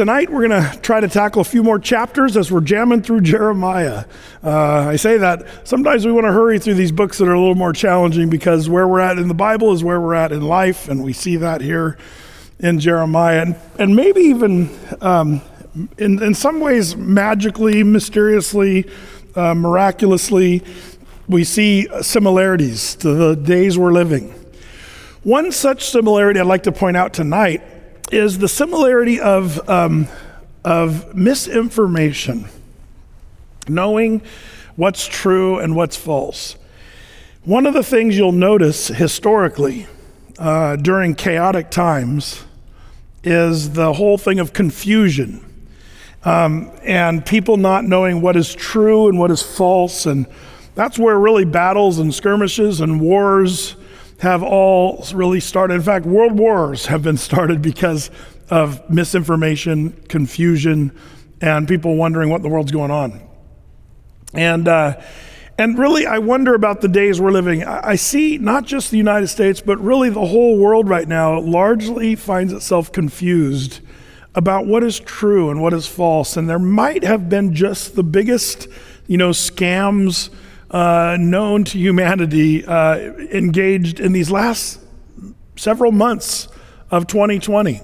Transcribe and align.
tonight 0.00 0.30
we're 0.30 0.48
going 0.48 0.62
to 0.62 0.80
try 0.80 0.98
to 0.98 1.08
tackle 1.08 1.42
a 1.42 1.44
few 1.44 1.62
more 1.62 1.78
chapters 1.78 2.34
as 2.34 2.50
we're 2.50 2.62
jamming 2.62 3.02
through 3.02 3.20
Jeremiah. 3.20 4.06
Uh, 4.42 4.88
I 4.88 4.96
say 4.96 5.18
that 5.18 5.46
sometimes 5.64 6.06
we 6.06 6.12
want 6.12 6.24
to 6.24 6.32
hurry 6.32 6.58
through 6.58 6.76
these 6.76 6.90
books 6.90 7.18
that 7.18 7.28
are 7.28 7.34
a 7.34 7.38
little 7.38 7.54
more 7.54 7.74
challenging 7.74 8.30
because 8.30 8.66
where 8.66 8.88
we're 8.88 9.00
at 9.00 9.18
in 9.18 9.28
the 9.28 9.34
Bible 9.34 9.74
is 9.74 9.84
where 9.84 10.00
we're 10.00 10.14
at 10.14 10.32
in 10.32 10.40
life, 10.40 10.88
and 10.88 11.04
we 11.04 11.12
see 11.12 11.36
that 11.36 11.60
here 11.60 11.98
in 12.60 12.80
Jeremiah. 12.80 13.42
And, 13.42 13.56
and 13.78 13.94
maybe 13.94 14.22
even 14.22 14.70
um, 15.02 15.42
in, 15.98 16.22
in 16.22 16.32
some 16.32 16.60
ways, 16.60 16.96
magically, 16.96 17.82
mysteriously, 17.82 18.88
uh, 19.36 19.54
miraculously, 19.54 20.62
we 21.28 21.44
see 21.44 21.86
similarities 22.00 22.94
to 22.94 23.12
the 23.12 23.36
days 23.36 23.76
we're 23.76 23.92
living. 23.92 24.34
One 25.24 25.52
such 25.52 25.84
similarity 25.84 26.40
I'd 26.40 26.46
like 26.46 26.62
to 26.62 26.72
point 26.72 26.96
out 26.96 27.12
tonight 27.12 27.60
is 28.12 28.38
the 28.38 28.48
similarity 28.48 29.20
of, 29.20 29.68
um, 29.68 30.08
of 30.64 31.14
misinformation, 31.14 32.46
knowing 33.68 34.22
what's 34.76 35.06
true 35.06 35.58
and 35.58 35.76
what's 35.76 35.96
false. 35.96 36.56
One 37.44 37.66
of 37.66 37.74
the 37.74 37.82
things 37.82 38.16
you'll 38.16 38.32
notice 38.32 38.88
historically 38.88 39.86
uh, 40.38 40.76
during 40.76 41.14
chaotic 41.14 41.70
times 41.70 42.44
is 43.22 43.72
the 43.72 43.92
whole 43.92 44.18
thing 44.18 44.40
of 44.40 44.52
confusion 44.52 45.44
um, 46.24 46.70
and 46.82 47.24
people 47.24 47.56
not 47.56 47.84
knowing 47.84 48.20
what 48.20 48.36
is 48.36 48.54
true 48.54 49.08
and 49.08 49.18
what 49.18 49.30
is 49.30 49.42
false. 49.42 50.06
And 50.06 50.26
that's 50.74 50.98
where 50.98 51.18
really 51.18 51.44
battles 51.44 51.98
and 51.98 52.14
skirmishes 52.14 52.80
and 52.80 53.00
wars 53.00 53.76
have 54.20 54.42
all 54.42 55.04
really 55.14 55.40
started. 55.40 55.74
In 55.74 55.82
fact, 55.82 56.06
world 56.06 56.38
wars 56.38 56.86
have 56.86 57.02
been 57.02 57.16
started 57.16 57.62
because 57.62 58.10
of 58.50 58.88
misinformation, 58.90 59.92
confusion, 60.08 60.92
and 61.40 61.66
people 61.66 61.96
wondering 61.96 62.28
what 62.28 62.42
the 62.42 62.48
world's 62.48 62.72
going 62.72 62.90
on. 62.90 63.22
And 64.34 64.68
uh, 64.68 65.00
and 65.58 65.78
really, 65.78 66.06
I 66.06 66.18
wonder 66.18 66.54
about 66.54 66.80
the 66.80 66.88
days 66.88 67.20
we're 67.20 67.32
living. 67.32 67.64
I 67.64 67.96
see 67.96 68.38
not 68.38 68.64
just 68.64 68.90
the 68.90 68.96
United 68.96 69.28
States, 69.28 69.60
but 69.60 69.78
really 69.78 70.08
the 70.08 70.26
whole 70.26 70.58
world 70.58 70.88
right 70.88 71.06
now 71.06 71.38
largely 71.38 72.14
finds 72.14 72.52
itself 72.52 72.92
confused 72.92 73.80
about 74.34 74.66
what 74.66 74.82
is 74.82 75.00
true 75.00 75.50
and 75.50 75.60
what 75.60 75.74
is 75.74 75.86
false. 75.86 76.36
And 76.36 76.48
there 76.48 76.58
might 76.58 77.04
have 77.04 77.28
been 77.28 77.54
just 77.54 77.94
the 77.94 78.02
biggest, 78.02 78.68
you 79.06 79.18
know, 79.18 79.30
scams 79.30 80.30
uh, 80.70 81.16
known 81.18 81.64
to 81.64 81.78
humanity 81.78 82.64
uh, 82.64 82.96
engaged 82.96 84.00
in 84.00 84.12
these 84.12 84.30
last 84.30 84.80
several 85.56 85.92
months 85.92 86.48
of 86.90 87.06
2020. 87.06 87.80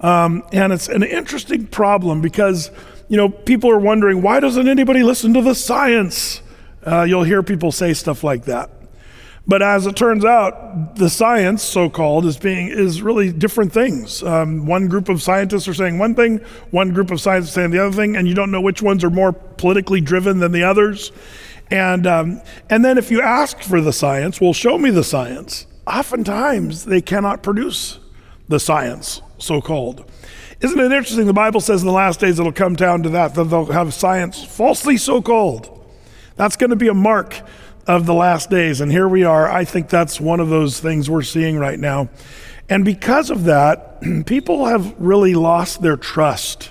Um, 0.00 0.42
and 0.52 0.72
it's 0.72 0.88
an 0.88 1.02
interesting 1.02 1.66
problem 1.66 2.20
because, 2.20 2.70
you 3.08 3.16
know, 3.16 3.28
people 3.28 3.70
are 3.70 3.78
wondering 3.78 4.22
why 4.22 4.40
doesn't 4.40 4.68
anybody 4.68 5.02
listen 5.02 5.34
to 5.34 5.42
the 5.42 5.54
science? 5.54 6.40
Uh, 6.84 7.02
you'll 7.02 7.24
hear 7.24 7.42
people 7.42 7.72
say 7.72 7.92
stuff 7.92 8.24
like 8.24 8.46
that. 8.46 8.70
But 9.46 9.62
as 9.62 9.86
it 9.86 9.96
turns 9.96 10.24
out, 10.24 10.96
the 10.96 11.10
science, 11.10 11.62
so-called, 11.62 12.24
is 12.24 12.38
being 12.38 12.68
is 12.68 13.02
really 13.02 13.32
different 13.32 13.72
things. 13.72 14.22
Um, 14.22 14.64
one 14.64 14.86
group 14.86 15.08
of 15.08 15.22
scientists 15.22 15.66
are 15.66 15.74
saying 15.74 15.98
one 15.98 16.14
thing, 16.14 16.38
one 16.70 16.92
group 16.92 17.10
of 17.10 17.20
scientists 17.20 17.54
saying 17.54 17.70
the 17.70 17.84
other 17.84 17.96
thing, 17.96 18.16
and 18.16 18.28
you 18.28 18.34
don't 18.34 18.50
know 18.50 18.60
which 18.60 18.80
ones 18.80 19.02
are 19.02 19.10
more 19.10 19.32
politically 19.32 20.00
driven 20.00 20.38
than 20.38 20.52
the 20.52 20.62
others. 20.62 21.10
And, 21.70 22.06
um, 22.06 22.42
and 22.68 22.84
then 22.84 22.98
if 22.98 23.10
you 23.10 23.22
ask 23.22 23.60
for 23.60 23.80
the 23.80 23.92
science, 23.92 24.40
well, 24.40 24.52
show 24.52 24.76
me 24.76 24.90
the 24.90 25.04
science. 25.04 25.66
Oftentimes, 25.86 26.84
they 26.84 27.00
cannot 27.00 27.42
produce 27.42 27.98
the 28.48 28.58
science, 28.58 29.22
so 29.38 29.60
called. 29.60 30.10
Isn't 30.60 30.78
it 30.78 30.92
interesting? 30.92 31.26
The 31.26 31.32
Bible 31.32 31.60
says 31.60 31.80
in 31.80 31.86
the 31.86 31.92
last 31.92 32.20
days 32.20 32.38
it'll 32.38 32.52
come 32.52 32.74
down 32.74 33.02
to 33.04 33.08
that, 33.10 33.34
that 33.34 33.44
they'll 33.44 33.66
have 33.66 33.94
science 33.94 34.44
falsely 34.44 34.96
so 34.96 35.22
called. 35.22 35.76
That's 36.36 36.56
going 36.56 36.70
to 36.70 36.76
be 36.76 36.88
a 36.88 36.94
mark 36.94 37.40
of 37.86 38.06
the 38.06 38.14
last 38.14 38.50
days. 38.50 38.80
And 38.80 38.90
here 38.90 39.08
we 39.08 39.24
are. 39.24 39.50
I 39.50 39.64
think 39.64 39.88
that's 39.88 40.20
one 40.20 40.40
of 40.40 40.48
those 40.48 40.80
things 40.80 41.08
we're 41.08 41.22
seeing 41.22 41.58
right 41.58 41.78
now. 41.78 42.08
And 42.68 42.84
because 42.84 43.30
of 43.30 43.44
that, 43.44 44.00
people 44.26 44.66
have 44.66 44.94
really 44.98 45.34
lost 45.34 45.82
their 45.82 45.96
trust 45.96 46.70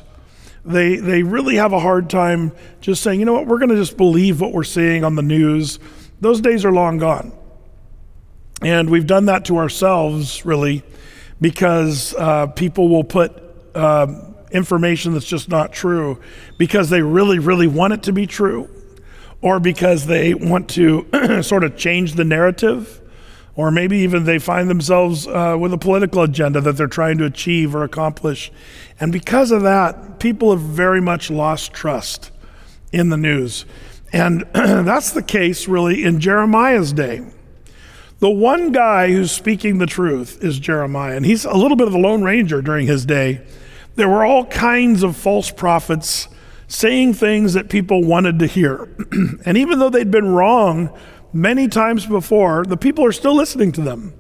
they, 0.66 0.98
they 0.98 1.24
really 1.24 1.56
have 1.56 1.74
a 1.74 1.80
hard 1.80 2.10
time 2.10 2.52
just 2.82 3.02
saying, 3.02 3.20
you 3.20 3.26
know 3.26 3.34
what, 3.34 3.48
we're 3.48 3.60
going 3.60 3.70
to 3.70 3.76
just 3.76 3.98
believe 3.98 4.42
what 4.42 4.52
we're 4.52 4.64
seeing 4.64 5.04
on 5.04 5.16
the 5.16 5.22
news. 5.22 5.80
Those 6.22 6.42
days 6.42 6.66
are 6.66 6.72
long 6.72 6.98
gone. 6.98 7.32
And 8.62 8.90
we've 8.90 9.08
done 9.08 9.26
that 9.26 9.46
to 9.46 9.58
ourselves, 9.58 10.46
really, 10.46 10.84
because 11.40 12.14
uh, 12.16 12.48
people 12.48 12.90
will 12.90 13.06
put 13.06 13.32
uh, 13.74 14.08
information 14.52 15.14
that's 15.14 15.26
just 15.26 15.48
not 15.48 15.72
true 15.72 16.20
because 16.58 16.90
they 16.90 17.02
really, 17.02 17.40
really 17.40 17.68
want 17.68 17.94
it 17.94 18.04
to 18.04 18.12
be 18.12 18.28
true, 18.28 18.70
or 19.42 19.60
because 19.62 20.06
they 20.08 20.34
want 20.34 20.70
to 20.72 21.42
sort 21.42 21.64
of 21.64 21.78
change 21.78 22.14
the 22.14 22.26
narrative 22.26 22.99
or 23.60 23.72
maybe 23.72 23.98
even 23.98 24.24
they 24.24 24.40
find 24.40 24.70
themselves 24.70 25.28
uh, 25.28 25.54
with 25.60 25.74
a 25.74 25.78
political 25.78 26.24
agenda 26.24 26.62
that 26.62 26.78
they're 26.78 26.88
trying 26.88 27.18
to 27.18 27.26
achieve 27.26 27.76
or 27.76 27.84
accomplish. 27.84 28.54
And 29.02 29.12
because 29.12 29.52
of 29.52 29.64
that, 29.64 30.18
people 30.18 30.52
have 30.52 30.62
very 30.62 31.02
much 31.02 31.30
lost 31.30 31.74
trust 31.74 32.32
in 32.94 33.10
the 33.10 33.18
news. 33.18 33.66
And 34.14 34.46
that's 34.54 35.12
the 35.12 35.22
case 35.22 35.68
really 35.68 36.06
in 36.06 36.22
Jeremiah's 36.22 36.94
day. 36.94 37.28
The 38.20 38.30
one 38.30 38.72
guy 38.72 39.12
who's 39.12 39.34
speaking 39.34 39.78
the 39.78 39.86
truth 39.86 40.42
is 40.42 40.58
Jeremiah, 40.58 41.18
and 41.18 41.26
he's 41.26 41.44
a 41.44 41.54
little 41.54 41.76
bit 41.76 41.88
of 41.88 41.92
the 41.92 42.00
Lone 42.00 42.24
Ranger 42.24 42.62
during 42.62 42.88
his 42.88 43.06
day. 43.06 43.46
There 43.96 44.08
were 44.08 44.24
all 44.24 44.46
kinds 44.46 45.04
of 45.04 45.18
false 45.18 45.52
prophets 45.52 46.30
saying 46.70 47.16
things 47.16 47.56
that 47.56 47.68
people 47.68 48.06
wanted 48.06 48.40
to 48.40 48.48
hear. 48.48 48.88
and 49.46 49.58
even 49.58 49.80
though 49.80 49.90
they'd 49.90 50.12
been 50.12 50.30
wrong 50.30 50.98
many 51.34 51.68
times 51.68 52.06
before, 52.06 52.66
the 52.66 52.78
people 52.78 53.06
are 53.06 53.12
still 53.12 53.36
listening 53.36 53.72
to 53.74 53.82
them. 53.82 54.14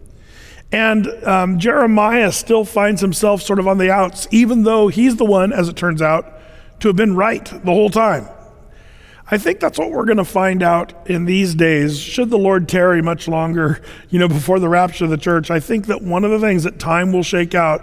And 0.71 1.07
um, 1.25 1.59
Jeremiah 1.59 2.31
still 2.31 2.63
finds 2.63 3.01
himself 3.01 3.41
sort 3.41 3.59
of 3.59 3.67
on 3.67 3.77
the 3.79 3.91
outs, 3.91 4.27
even 4.31 4.63
though 4.63 4.87
he's 4.87 5.15
the 5.15 5.25
one, 5.25 5.51
as 5.51 5.67
it 5.67 5.75
turns 5.75 6.01
out, 6.01 6.31
to 6.81 6.89
have 6.89 6.95
been 6.95 7.15
right 7.15 7.45
the 7.45 7.71
whole 7.71 7.89
time. 7.89 8.27
I 9.31 9.37
think 9.37 9.59
that's 9.59 9.77
what 9.77 9.91
we're 9.91 10.05
going 10.05 10.17
to 10.17 10.25
find 10.25 10.63
out 10.63 11.07
in 11.07 11.25
these 11.25 11.53
days. 11.53 11.99
Should 11.99 12.31
the 12.31 12.37
Lord 12.37 12.67
tarry 12.67 13.01
much 13.01 13.27
longer, 13.27 13.81
you 14.09 14.17
know, 14.17 14.27
before 14.27 14.59
the 14.59 14.69
rapture 14.69 15.05
of 15.05 15.11
the 15.11 15.17
church, 15.17 15.51
I 15.51 15.59
think 15.59 15.85
that 15.87 16.01
one 16.01 16.23
of 16.23 16.31
the 16.31 16.39
things 16.39 16.63
that 16.63 16.79
time 16.79 17.11
will 17.11 17.23
shake 17.23 17.53
out 17.53 17.81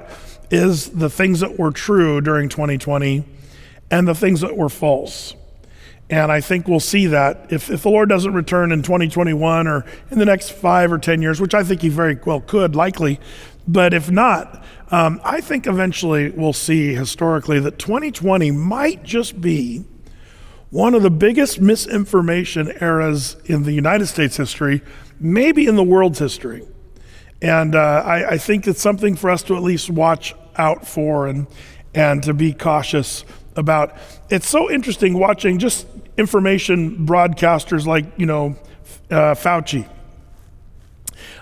is 0.51 0.91
the 0.91 1.11
things 1.11 1.41
that 1.41 1.59
were 1.59 1.71
true 1.71 2.21
during 2.21 2.49
2020 2.49 3.25
and 3.91 4.09
the 4.09 4.15
things 4.15 4.41
that 4.41 4.57
were 4.57 4.69
false. 4.69 5.35
And 6.09 6.31
I 6.31 6.41
think 6.41 6.69
we'll 6.69 6.79
see 6.79 7.07
that 7.07 7.49
if, 7.51 7.69
if 7.69 7.83
the 7.83 7.91
Lord 7.91 8.09
doesn't 8.09 8.33
return 8.33 8.71
in 8.71 8.83
2021 8.83 9.67
or 9.67 9.85
in 10.11 10.19
the 10.19 10.25
next 10.25 10.51
five 10.51 10.93
or 10.93 10.99
10 10.99 11.21
years, 11.21 11.41
which 11.41 11.55
I 11.55 11.65
think 11.65 11.83
he 11.83 11.89
very 11.89 12.17
well 12.25 12.41
could, 12.41 12.77
likely. 12.77 13.19
But 13.67 13.93
if 13.93 14.09
not, 14.11 14.63
um, 14.93 15.21
I 15.25 15.41
think 15.41 15.67
eventually 15.67 16.31
we'll 16.31 16.53
see 16.53 16.95
historically 16.95 17.59
that 17.61 17.79
2020 17.79 18.53
might 18.53 19.03
just 19.03 19.41
be 19.41 19.85
one 20.71 20.95
of 20.95 21.03
the 21.03 21.11
biggest 21.11 21.61
misinformation 21.61 22.73
eras 22.81 23.37
in 23.47 23.65
the 23.65 23.73
United 23.73 24.07
States 24.07 24.37
history, 24.37 24.83
maybe 25.19 25.67
in 25.67 25.75
the 25.75 25.83
world's 25.83 26.21
history. 26.21 26.63
And 27.43 27.75
uh, 27.75 28.03
I, 28.05 28.33
I 28.33 28.39
think 28.39 28.67
it's 28.67 28.81
something 28.81 29.17
for 29.17 29.31
us 29.31 29.43
to 29.45 29.57
at 29.57 29.63
least 29.63 29.91
watch 29.91 30.35
out 30.57 30.87
for 30.87 31.27
and, 31.27 31.49
and 31.95 32.23
to 32.23 32.33
be 32.33 32.53
cautious 32.53 33.25
about. 33.57 33.97
It's 34.31 34.49
so 34.49 34.71
interesting 34.71 35.19
watching 35.19 35.59
just 35.59 35.87
information 36.17 37.07
broadcasters 37.07 37.87
like, 37.87 38.05
you 38.17 38.27
know, 38.27 38.57
uh, 39.11 39.35
Fauci. 39.35 39.89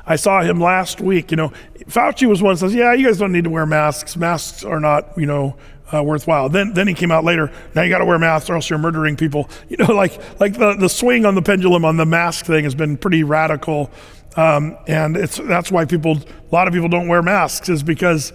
I 0.06 0.16
saw 0.16 0.42
him 0.42 0.60
last 0.60 1.00
week. 1.00 1.30
You 1.30 1.36
know, 1.36 1.52
Fauci 1.86 2.28
was 2.28 2.42
one 2.42 2.54
that 2.54 2.58
says, 2.58 2.74
"Yeah, 2.74 2.92
you 2.92 3.06
guys 3.06 3.18
don't 3.18 3.32
need 3.32 3.44
to 3.44 3.50
wear 3.50 3.66
masks. 3.66 4.16
Masks 4.16 4.64
are 4.64 4.80
not, 4.80 5.16
you 5.16 5.26
know, 5.26 5.56
uh, 5.92 6.02
worthwhile." 6.02 6.48
Then, 6.48 6.74
then 6.74 6.86
he 6.86 6.94
came 6.94 7.10
out 7.10 7.24
later. 7.24 7.50
Now 7.74 7.82
you 7.82 7.90
got 7.90 7.98
to 7.98 8.04
wear 8.04 8.18
masks, 8.18 8.50
or 8.50 8.54
else 8.54 8.68
you're 8.68 8.78
murdering 8.78 9.16
people. 9.16 9.48
You 9.68 9.78
know, 9.78 9.92
like 9.92 10.20
like 10.40 10.54
the 10.54 10.74
the 10.74 10.88
swing 10.88 11.24
on 11.24 11.34
the 11.34 11.42
pendulum 11.42 11.84
on 11.84 11.96
the 11.96 12.06
mask 12.06 12.44
thing 12.44 12.64
has 12.64 12.74
been 12.74 12.96
pretty 12.96 13.24
radical, 13.24 13.90
um, 14.36 14.76
and 14.86 15.16
it's 15.16 15.38
that's 15.38 15.72
why 15.72 15.84
people, 15.84 16.18
a 16.18 16.54
lot 16.54 16.68
of 16.68 16.74
people 16.74 16.88
don't 16.88 17.08
wear 17.08 17.22
masks, 17.22 17.68
is 17.68 17.82
because 17.82 18.32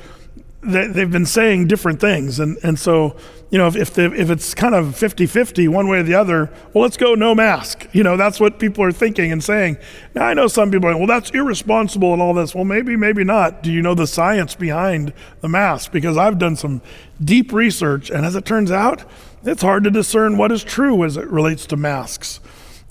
they, 0.62 0.88
they've 0.88 1.12
been 1.12 1.26
saying 1.26 1.68
different 1.68 2.02
things, 2.02 2.40
and 2.40 2.58
and 2.64 2.78
so 2.80 3.16
you 3.50 3.58
know, 3.58 3.68
if, 3.68 3.76
if, 3.76 3.94
the, 3.94 4.14
if 4.14 4.30
it's 4.30 4.54
kind 4.54 4.76
of 4.76 4.96
50 4.96 5.26
50 5.26 5.68
one 5.68 5.88
way 5.88 6.00
or 6.00 6.04
the 6.04 6.14
other, 6.14 6.52
well, 6.74 6.84
let's 6.84 6.98
go 6.98 7.16
no 7.16 7.34
mask. 7.34 7.88
You 7.94 8.04
know, 8.04 8.16
that's 8.16 8.40
what 8.40 8.60
people 8.60 8.84
are 8.84 8.92
thinking 8.92 9.32
and 9.32 9.44
saying. 9.44 9.78
Now, 10.14 10.26
I 10.26 10.36
know 10.36 10.48
some 10.48 10.70
people 10.70 10.88
are 10.88 10.92
like, 10.92 11.00
well, 11.00 11.08
that's 11.08 11.32
irresponsible 11.32 12.14
and 12.14 12.22
all 12.22 12.34
this. 12.34 12.54
Well, 12.54 12.66
maybe, 12.66 12.96
maybe 12.96 13.24
not. 13.24 13.64
Do 13.64 13.72
you 13.72 13.82
know 13.82 13.96
the 13.96 14.06
science 14.06 14.54
behind 14.54 15.14
the 15.42 15.50
mask? 15.50 15.92
Because 15.92 16.16
I've 16.16 16.38
done 16.38 16.56
some 16.56 16.82
deep 17.24 17.52
research, 17.52 18.12
and 18.12 18.26
as 18.26 18.36
it 18.36 18.46
turns 18.46 18.72
out, 18.72 19.04
it's 19.44 19.64
hard 19.64 19.84
to 19.86 19.92
discern 19.92 20.38
what 20.38 20.52
is 20.52 20.64
true 20.64 21.04
as 21.04 21.18
it 21.18 21.28
relates 21.28 21.66
to 21.68 21.76
masks. 21.76 22.40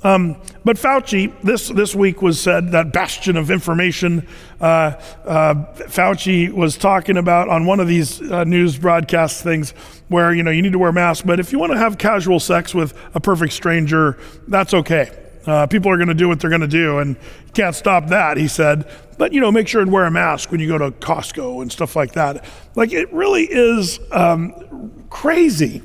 Um, 0.03 0.41
but 0.65 0.77
Fauci, 0.77 1.33
this, 1.43 1.69
this 1.69 1.95
week 1.95 2.23
was 2.23 2.41
said, 2.41 2.71
that 2.71 2.93
bastion 2.93 3.37
of 3.37 3.51
information, 3.51 4.29
uh, 4.61 4.93
uh, 5.25 5.55
Fauci 5.87 6.53
was 6.53 6.77
talking 6.77 7.17
about 7.17 7.49
on 7.49 7.67
one 7.67 7.81
of 7.81 7.89
these 7.89 8.23
uh, 8.31 8.45
news 8.45 8.79
broadcast 8.79 9.43
things 9.43 9.73
where, 10.09 10.33
you 10.33 10.43
know, 10.43 10.53
you 10.53 10.63
need 10.63 10.73
to 10.73 10.79
wear 10.79 10.93
masks, 10.93 11.25
but 11.27 11.41
if 11.41 11.53
you 11.53 11.59
want 11.59 11.73
to 11.73 11.79
have 11.79 11.99
casual 11.99 12.39
sex 12.39 12.75
with 12.75 12.97
a 13.15 13.21
perfect 13.21 13.53
stranger, 13.53 14.19
that's 14.47 14.73
okay. 14.73 15.11
Uh, 15.47 15.67
people 15.67 15.91
are 15.91 15.97
going 15.97 16.09
to 16.09 16.15
do 16.15 16.29
what 16.29 16.39
they're 16.39 16.51
going 16.51 16.61
to 16.61 16.69
do, 16.69 16.99
and 16.99 17.17
you 17.17 17.53
can't 17.55 17.75
stop 17.75 18.09
that, 18.09 18.37
he 18.37 18.47
said. 18.47 18.89
But, 19.17 19.33
you 19.33 19.41
know, 19.41 19.51
make 19.51 19.67
sure 19.67 19.81
and 19.81 19.91
wear 19.91 20.05
a 20.05 20.11
mask 20.11 20.53
when 20.53 20.61
you 20.61 20.69
go 20.69 20.79
to 20.79 20.91
Costco 20.91 21.63
and 21.63 21.73
stuff 21.73 21.97
like 21.97 22.13
that. 22.13 22.45
Like, 22.75 22.93
it 22.93 23.13
really 23.13 23.45
is 23.45 23.99
um, 24.13 25.07
crazy 25.11 25.83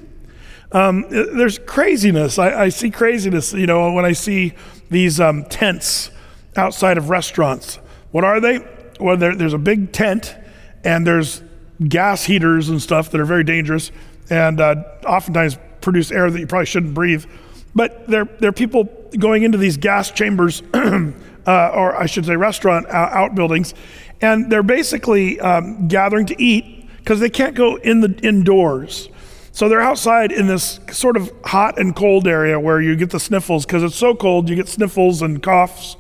um, 0.74 1.06
there's 1.10 1.60
craziness. 1.60 2.40
I, 2.40 2.64
I, 2.64 2.70
see 2.70 2.90
craziness, 2.90 3.54
you 3.54 3.68
know, 3.68 3.94
when 3.94 4.06
I 4.06 4.14
see 4.14 4.54
these 4.90 5.20
um, 5.20 5.46
tents 5.46 6.10
outside 6.56 6.98
of 6.98 7.10
restaurants. 7.10 7.76
What 8.12 8.24
are 8.24 8.40
they? 8.40 8.60
Well, 9.00 9.18
there's 9.18 9.54
a 9.54 9.60
big 9.60 9.92
tent, 9.92 10.36
and 10.84 11.06
there's 11.06 11.42
gas 11.88 12.24
heaters 12.24 12.70
and 12.70 12.82
stuff 12.82 13.12
that 13.12 13.22
are 13.22 13.26
very 13.26 13.44
dangerous, 13.44 13.92
and 14.30 14.60
uh, 14.60 14.76
oftentimes 15.06 15.58
produce 15.82 16.12
air 16.12 16.30
that 16.30 16.40
you 16.40 16.48
probably 16.48 16.66
shouldn't 16.66 16.94
breathe. 16.94 17.26
But 17.76 18.08
there, 18.08 18.26
there 18.26 18.50
are 18.50 18.54
people 18.54 18.86
going 19.18 19.44
into 19.44 19.58
these 19.58 19.78
gas 19.78 20.12
chambers, 20.12 20.62
uh, 20.74 21.12
or 21.48 21.96
I 21.96 22.06
should 22.06 22.26
say, 22.26 22.36
restaurant 22.36 22.88
outbuildings, 22.90 23.74
and 24.22 24.52
they're 24.52 24.64
basically 24.64 25.40
um, 25.40 25.88
gathering 25.88 26.26
to 26.28 26.42
eat 26.42 26.88
because 26.98 27.20
they 27.20 27.30
can't 27.30 27.56
go 27.56 27.76
in 27.76 28.02
the 28.02 28.18
indoors. 28.24 29.10
So 29.54 29.70
they're 29.70 29.82
outside 29.82 30.32
in 30.32 30.48
this 30.48 30.80
sort 30.92 31.16
of 31.16 31.32
hot 31.46 31.80
and 31.80 31.96
cold 31.96 32.28
area 32.28 32.60
where 32.60 32.82
you 32.82 32.96
get 32.96 33.12
the 33.12 33.20
sniffles 33.20 33.68
because 33.68 33.84
it's 33.84 33.96
so 33.96 34.16
cold, 34.16 34.50
you 34.50 34.56
get 34.56 34.68
sniffles 34.68 35.22
and 35.22 35.44
coughs, 35.44 35.96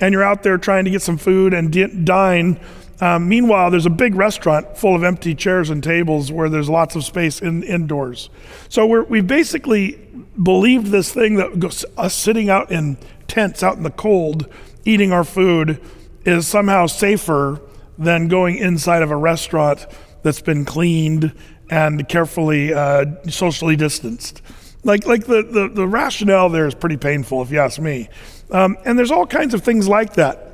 and 0.00 0.12
you're 0.12 0.24
out 0.24 0.42
there 0.42 0.58
trying 0.58 0.84
to 0.86 0.90
get 0.90 1.02
some 1.02 1.16
food 1.16 1.54
and 1.54 2.04
dine. 2.04 2.58
Um, 3.00 3.28
meanwhile, 3.28 3.70
there's 3.70 3.86
a 3.86 3.90
big 3.90 4.16
restaurant 4.16 4.76
full 4.76 4.96
of 4.96 5.04
empty 5.04 5.36
chairs 5.36 5.70
and 5.70 5.84
tables 5.84 6.32
where 6.32 6.48
there's 6.48 6.68
lots 6.68 6.96
of 6.96 7.04
space 7.04 7.40
in, 7.40 7.62
indoors. 7.62 8.28
So 8.68 8.84
we're, 8.84 9.04
we 9.04 9.20
basically 9.20 10.00
believed 10.42 10.88
this 10.88 11.12
thing 11.12 11.36
that 11.36 11.60
goes, 11.60 11.84
us 11.96 12.12
sitting 12.12 12.50
out 12.50 12.72
in 12.72 12.98
tents 13.28 13.62
out 13.62 13.76
in 13.76 13.84
the 13.84 13.90
cold, 13.90 14.52
eating 14.84 15.12
our 15.12 15.24
food, 15.24 15.80
is 16.24 16.48
somehow 16.48 16.86
safer 16.86 17.60
than 17.96 18.26
going 18.26 18.56
inside 18.56 19.02
of 19.02 19.12
a 19.12 19.16
restaurant 19.16 19.86
that's 20.24 20.40
been 20.40 20.64
cleaned 20.64 21.32
and 21.70 22.08
carefully 22.08 22.72
uh, 22.72 23.06
socially 23.28 23.76
distanced. 23.76 24.42
Like, 24.84 25.06
like 25.06 25.26
the, 25.26 25.42
the, 25.42 25.68
the, 25.68 25.86
rationale 25.86 26.48
there 26.48 26.66
is 26.66 26.74
pretty 26.74 26.96
painful, 26.96 27.42
if 27.42 27.50
you 27.50 27.58
ask 27.58 27.80
me. 27.80 28.08
Um, 28.52 28.76
and 28.84 28.96
there's 28.96 29.10
all 29.10 29.26
kinds 29.26 29.52
of 29.52 29.64
things 29.64 29.88
like 29.88 30.14
that. 30.14 30.46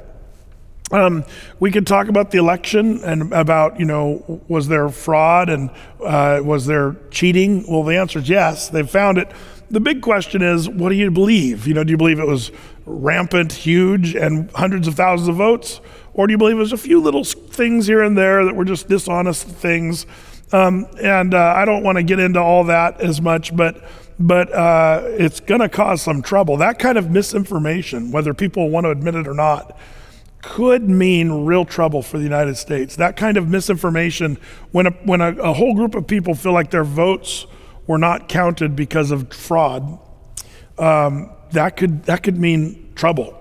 Um, 0.91 1.25
we 1.59 1.71
could 1.71 1.87
talk 1.87 2.09
about 2.09 2.31
the 2.31 2.39
election 2.39 3.03
and 3.05 3.33
about, 3.33 3.79
you 3.79 3.87
know, 3.87 4.43
was 4.49 4.69
there 4.69 4.89
fraud 4.91 5.49
and 5.49 5.71
uh, 6.05 6.41
was 6.43 6.67
there 6.67 6.97
cheating? 7.11 7.65
Well, 7.71 7.83
the 7.83 7.97
answer 7.97 8.19
is 8.19 8.29
yes. 8.29 8.69
They've 8.69 8.89
found 8.89 9.19
it. 9.19 9.31
The 9.71 9.81
big 9.81 10.03
question 10.03 10.43
is, 10.43 10.69
what 10.69 10.91
do 10.91 10.95
you 10.95 11.11
believe? 11.11 11.67
You 11.67 11.73
know, 11.73 11.83
do 11.83 11.91
you 11.91 11.97
believe 11.97 12.19
it 12.19 12.27
was 12.27 12.53
rampant, 12.85 13.53
huge, 13.53 14.15
and 14.15 14.51
hundreds 14.51 14.87
of 14.87 14.95
thousands 14.95 15.29
of 15.29 15.37
votes? 15.37 15.81
Or 16.13 16.27
do 16.27 16.33
you 16.33 16.39
believe 16.39 16.57
it 16.57 16.61
was 16.61 16.75
a 16.75 16.79
few 16.79 17.01
little 17.01 17.25
things 17.25 17.87
here 17.87 18.03
and 18.03 18.17
there 18.17 18.45
that 18.45 18.55
were 18.55 18.67
just 18.67 18.89
dishonest 18.89 19.47
things? 19.47 20.05
Um, 20.53 20.87
and 21.03 21.35
uh, 21.35 21.55
I 21.57 21.65
don't 21.65 21.83
want 21.83 21.97
to 21.97 22.03
get 22.03 22.19
into 22.19 22.41
all 22.41 22.65
that 22.65 23.01
as 23.01 23.21
much, 23.21 23.57
but 23.57 23.83
but 24.19 24.53
uh, 24.53 25.03
it's 25.07 25.41
going 25.41 25.61
to 25.61 25.69
cause 25.69 26.03
some 26.03 26.23
trouble. 26.23 26.59
That 26.59 26.79
kind 26.79 26.99
of 26.99 27.11
misinformation, 27.11 28.13
whether 28.13 28.35
people 28.35 28.69
want 28.71 28.85
to 28.85 28.91
admit 28.91 29.15
it 29.15 29.27
or 29.27 29.35
not, 29.35 29.77
could 30.43 30.89
mean 30.89 31.45
real 31.45 31.65
trouble 31.65 32.03
for 32.03 32.19
the 32.19 32.25
United 32.25 32.57
States. 32.57 32.97
That 32.97 33.17
kind 33.17 33.37
of 33.37 33.49
misinformation, 33.49 34.39
when 34.71 34.87
a, 34.87 34.91
when 35.05 35.21
a, 35.21 35.31
a 35.37 35.53
whole 35.53 35.75
group 35.75 35.95
of 35.95 36.07
people 36.07 36.35
feel 36.35 36.53
like 36.53 36.71
their 36.71 36.85
votes 36.85 37.47
were 37.87 37.99
not 37.99 38.29
counted 38.29 38.77
because 38.77 39.11
of 39.11 39.33
fraud, 39.33 39.99
um, 40.79 41.31
that 41.53 41.77
could 41.77 42.05
that 42.05 42.23
could 42.23 42.39
mean 42.39 42.93
trouble. 42.95 43.39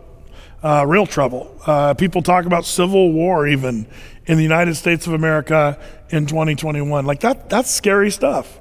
Uh, 0.64 0.86
real 0.88 1.07
trouble. 1.07 1.60
Uh, 1.66 1.94
people 1.96 2.22
talk 2.22 2.46
about 2.46 2.66
civil 2.66 3.12
war 3.12 3.48
even 3.48 3.88
in 4.28 4.38
the 4.38 4.44
United 4.44 4.75
States 4.75 5.07
of 5.07 5.14
America 5.14 5.80
in 6.12 6.25
2021. 6.25 7.06
Like 7.06 7.22
that, 7.22 7.50
that's 7.50 7.72
scary 7.72 8.12
stuff. 8.12 8.60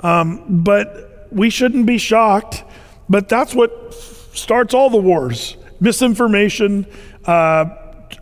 Um, 0.00 0.62
but 0.62 1.28
we 1.30 1.50
shouldn't 1.50 1.86
be 1.86 1.98
shocked. 1.98 2.64
But 3.08 3.28
that's 3.28 3.54
what 3.54 3.94
starts 4.32 4.74
all 4.74 4.90
the 4.90 4.98
wars 4.98 5.56
misinformation, 5.80 6.86
uh, 7.24 7.64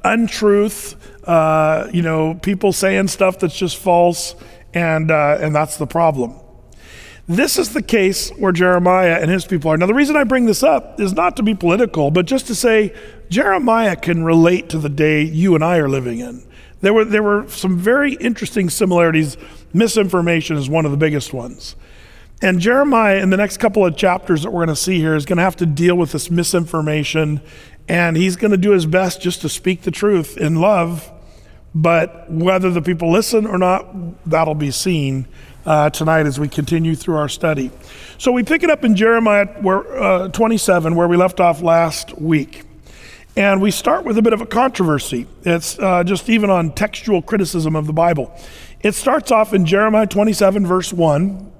untruth, 0.03 0.97
uh, 1.29 1.89
you 1.93 2.01
know, 2.01 2.35
people 2.35 2.73
saying 2.73 3.07
stuff 3.07 3.39
that's 3.39 3.57
just 3.57 3.77
false, 3.77 4.35
and, 4.73 5.11
uh, 5.11 5.37
and 5.41 5.55
that's 5.55 5.77
the 5.77 5.87
problem. 5.87 6.35
This 7.29 7.59
is 7.59 7.75
the 7.75 7.83
case 7.83 8.31
where 8.31 8.51
Jeremiah 8.51 9.19
and 9.21 9.31
his 9.31 9.45
people 9.45 9.71
are. 9.71 9.77
Now, 9.77 9.87
the 9.87 9.95
reason 9.95 10.17
I 10.17 10.25
bring 10.25 10.47
this 10.47 10.63
up 10.63 10.99
is 10.99 11.13
not 11.13 11.37
to 11.37 11.43
be 11.43 11.55
political, 11.55 12.11
but 12.11 12.25
just 12.25 12.47
to 12.47 12.55
say 12.55 12.95
Jeremiah 13.29 13.95
can 13.95 14.25
relate 14.25 14.71
to 14.71 14.79
the 14.79 14.89
day 14.89 15.23
you 15.23 15.55
and 15.55 15.63
I 15.63 15.77
are 15.77 15.89
living 15.89 16.19
in. 16.19 16.43
There 16.81 16.95
were, 16.95 17.05
there 17.05 17.23
were 17.23 17.49
some 17.49 17.79
very 17.79 18.15
interesting 18.15 18.71
similarities. 18.71 19.37
Misinformation 19.73 20.57
is 20.57 20.69
one 20.69 20.85
of 20.85 20.91
the 20.91 20.97
biggest 20.97 21.33
ones. 21.33 21.77
And 22.43 22.59
Jeremiah, 22.59 23.19
in 23.19 23.29
the 23.29 23.37
next 23.37 23.59
couple 23.59 23.85
of 23.85 23.97
chapters 23.97 24.43
that 24.43 24.51
we're 24.51 24.65
going 24.65 24.75
to 24.75 24.83
see 24.83 24.99
here, 24.99 25.15
is 25.15 25.27
going 25.27 25.37
to 25.37 25.43
have 25.43 25.57
to 25.57 25.67
deal 25.67 25.95
with 25.95 26.13
this 26.13 26.31
misinformation. 26.31 27.43
And 27.87 28.17
he's 28.17 28.37
going 28.37 28.53
to 28.53 28.57
do 28.57 28.71
his 28.71 28.87
best 28.87 29.21
just 29.21 29.43
to 29.43 29.49
speak 29.49 29.83
the 29.83 29.91
truth 29.91 30.39
in 30.39 30.57
love. 30.57 31.11
But 31.75 32.31
whether 32.31 32.71
the 32.71 32.81
people 32.81 33.13
listen 33.13 33.47
or 33.47 33.59
not, 33.59 33.87
that'll 34.29 34.55
be 34.55 34.71
seen 34.71 35.29
uh, 35.67 35.91
tonight 35.91 36.27
as 36.27 36.41
we 36.41 36.49
continue 36.49 36.95
through 36.95 37.17
our 37.17 37.29
study. 37.29 37.71
So 38.17 38.33
we 38.33 38.43
pick 38.43 38.63
it 38.63 38.71
up 38.71 38.85
in 38.85 38.97
Jeremiah 38.97 39.47
where, 39.61 40.03
uh, 40.03 40.29
27, 40.29 40.95
where 40.95 41.09
we 41.09 41.17
left 41.17 41.41
off 41.41 41.61
last 41.61 42.19
week. 42.19 42.65
And 43.41 43.63
we 43.63 43.71
start 43.71 44.05
with 44.05 44.19
a 44.19 44.23
bit 44.23 44.35
of 44.35 44.43
a 44.43 44.47
controversy. 44.47 45.27
It's 45.45 45.79
uh, 45.79 46.05
just 46.05 46.29
even 46.29 46.51
on 46.51 46.73
textual 46.73 47.23
criticism 47.23 47.75
of 47.75 47.87
the 47.87 47.93
Bible. 47.95 48.39
It 48.81 48.95
starts 48.95 49.33
off 49.33 49.55
in 49.55 49.65
Jeremiah 49.65 50.07
27, 50.07 50.67
verse 50.67 50.93
1. 50.93 51.51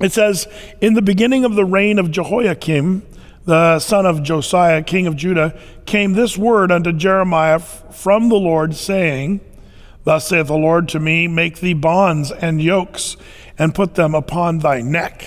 It 0.00 0.12
says, 0.12 0.46
In 0.80 0.94
the 0.94 1.02
beginning 1.02 1.44
of 1.44 1.56
the 1.56 1.64
reign 1.64 1.98
of 1.98 2.12
Jehoiakim, 2.12 3.02
the 3.46 3.80
son 3.80 4.06
of 4.06 4.22
Josiah, 4.22 4.80
king 4.80 5.08
of 5.08 5.16
Judah, 5.16 5.58
came 5.86 6.12
this 6.12 6.38
word 6.38 6.70
unto 6.70 6.92
Jeremiah 6.92 7.58
from 7.58 8.28
the 8.28 8.36
Lord, 8.36 8.76
saying, 8.76 9.40
Thus 10.04 10.28
saith 10.28 10.46
the 10.46 10.54
Lord 10.54 10.88
to 10.90 11.00
me, 11.00 11.26
Make 11.26 11.58
thee 11.58 11.74
bonds 11.74 12.30
and 12.30 12.62
yokes, 12.62 13.16
and 13.58 13.74
put 13.74 13.96
them 13.96 14.14
upon 14.14 14.60
thy 14.60 14.82
neck 14.82 15.24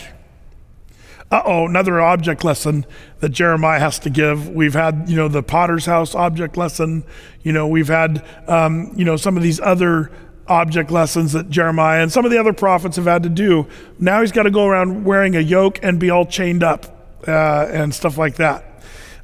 uh 1.31 1.43
oh, 1.45 1.67
another 1.67 2.01
object 2.01 2.43
lesson 2.43 2.85
that 3.19 3.29
Jeremiah 3.29 3.79
has 3.79 3.99
to 3.99 4.09
give. 4.09 4.49
We've 4.49 4.73
had, 4.73 5.05
you 5.07 5.15
know, 5.15 5.27
the 5.27 5.43
potter's 5.43 5.85
house 5.85 6.15
object 6.15 6.57
lesson. 6.57 7.03
You 7.43 7.51
know, 7.51 7.67
we've 7.67 7.87
had, 7.87 8.25
um, 8.47 8.91
you 8.95 9.05
know, 9.05 9.15
some 9.15 9.37
of 9.37 9.43
these 9.43 9.59
other 9.59 10.11
object 10.47 10.89
lessons 10.89 11.33
that 11.33 11.49
Jeremiah 11.49 12.01
and 12.01 12.11
some 12.11 12.25
of 12.25 12.31
the 12.31 12.39
other 12.39 12.53
prophets 12.53 12.95
have 12.95 13.05
had 13.05 13.21
to 13.23 13.29
do. 13.29 13.67
Now 13.99 14.21
he's 14.21 14.31
got 14.31 14.43
to 14.43 14.51
go 14.51 14.65
around 14.65 15.05
wearing 15.05 15.35
a 15.35 15.39
yoke 15.39 15.79
and 15.83 15.99
be 15.99 16.09
all 16.09 16.25
chained 16.25 16.63
up 16.63 17.21
uh, 17.27 17.67
and 17.69 17.93
stuff 17.93 18.17
like 18.17 18.35
that. 18.37 18.65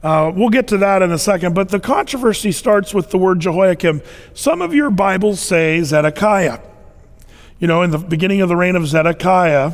Uh, 0.04 0.32
we'll 0.36 0.50
get 0.50 0.68
to 0.68 0.78
that 0.78 1.02
in 1.02 1.12
a 1.12 1.18
second, 1.18 1.56
but 1.56 1.70
the 1.70 1.80
controversy 1.80 2.52
starts 2.52 2.94
with 2.94 3.10
the 3.10 3.18
word 3.18 3.40
Jehoiakim. 3.40 4.04
Some 4.36 4.62
of 4.62 4.76
your 4.76 4.92
Bibles 4.92 5.40
say 5.40 5.82
Zedekiah. 5.82 6.60
You 7.58 7.66
know, 7.66 7.82
in 7.82 7.90
the 7.90 7.98
beginning 7.98 8.42
of 8.42 8.50
the 8.50 8.56
reign 8.56 8.76
of 8.76 8.86
Zedekiah, 8.86 9.74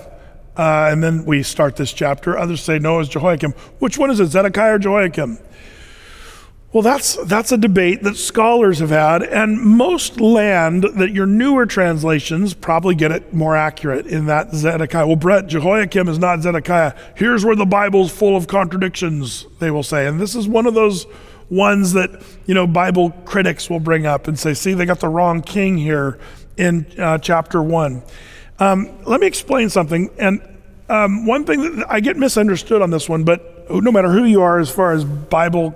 uh, 0.58 0.90
and 0.92 1.04
then 1.04 1.26
we 1.26 1.44
start 1.44 1.76
this 1.76 1.94
chapter. 1.94 2.38
Others 2.38 2.62
say, 2.62 2.80
no, 2.80 3.00
it's 3.00 3.10
Jehoiakim. 3.10 3.52
Which 3.80 3.98
one 3.98 4.12
is 4.12 4.20
it, 4.20 4.28
Zedekiah 4.28 4.74
or 4.74 4.80
Jehoiakim? 4.80 5.38
Well, 6.74 6.84
that's, 6.84 7.18
that's 7.26 7.52
a 7.52 7.58
debate 7.58 8.04
that 8.04 8.16
scholars 8.16 8.80
have 8.80 8.92
had, 8.92 9.24
and 9.24 9.60
most 9.60 10.22
land 10.22 10.84
that 10.84 11.12
your 11.12 11.26
newer 11.26 11.66
translations 11.66 12.54
probably 12.54 12.96
get 12.96 13.12
it 13.12 13.34
more 13.34 13.58
accurate 13.58 14.08
in 14.08 14.28
that 14.28 14.54
Zedekiah. 14.54 15.06
Well, 15.06 15.18
Brett, 15.18 15.48
Jehoiakim 15.48 16.08
is 16.08 16.18
not 16.18 16.42
Zedekiah. 16.42 16.94
Here's 17.16 17.44
where 17.44 17.58
the 17.58 17.66
Bible's 17.66 18.10
full 18.10 18.38
of 18.38 18.48
contradictions, 18.48 19.46
they 19.60 19.70
will 19.70 19.84
say. 19.84 20.08
And 20.08 20.18
this 20.18 20.34
is 20.34 20.48
one 20.48 20.66
of 20.66 20.74
those 20.74 21.08
ones 21.50 21.92
that, 21.92 22.24
you 22.46 22.54
know, 22.54 22.66
Bible 22.66 23.10
critics 23.26 23.70
will 23.70 23.82
bring 23.82 24.06
up 24.06 24.30
and 24.30 24.40
say, 24.40 24.54
see, 24.54 24.74
they 24.74 24.86
got 24.86 25.02
the 25.02 25.10
wrong 25.10 25.42
king 25.42 25.78
here 25.78 26.20
in 26.56 26.86
uh, 26.98 27.18
chapter 27.18 27.62
one. 27.62 28.02
Um, 28.62 28.92
let 29.06 29.20
me 29.20 29.26
explain 29.26 29.70
something. 29.70 30.12
And 30.20 30.40
um, 30.88 31.26
one 31.26 31.46
thing 31.46 31.78
that 31.78 31.92
I 31.92 32.00
get 32.00 32.16
misunderstood 32.16 32.84
on 32.84 32.92
this 32.92 33.10
one, 33.10 33.24
but 33.24 33.68
no 33.72 33.92
matter 33.92 34.12
who 34.12 34.26
you 34.26 34.44
are, 34.44 34.60
as 34.60 34.70
far 34.70 34.92
as 34.92 35.04
Bible 35.04 35.74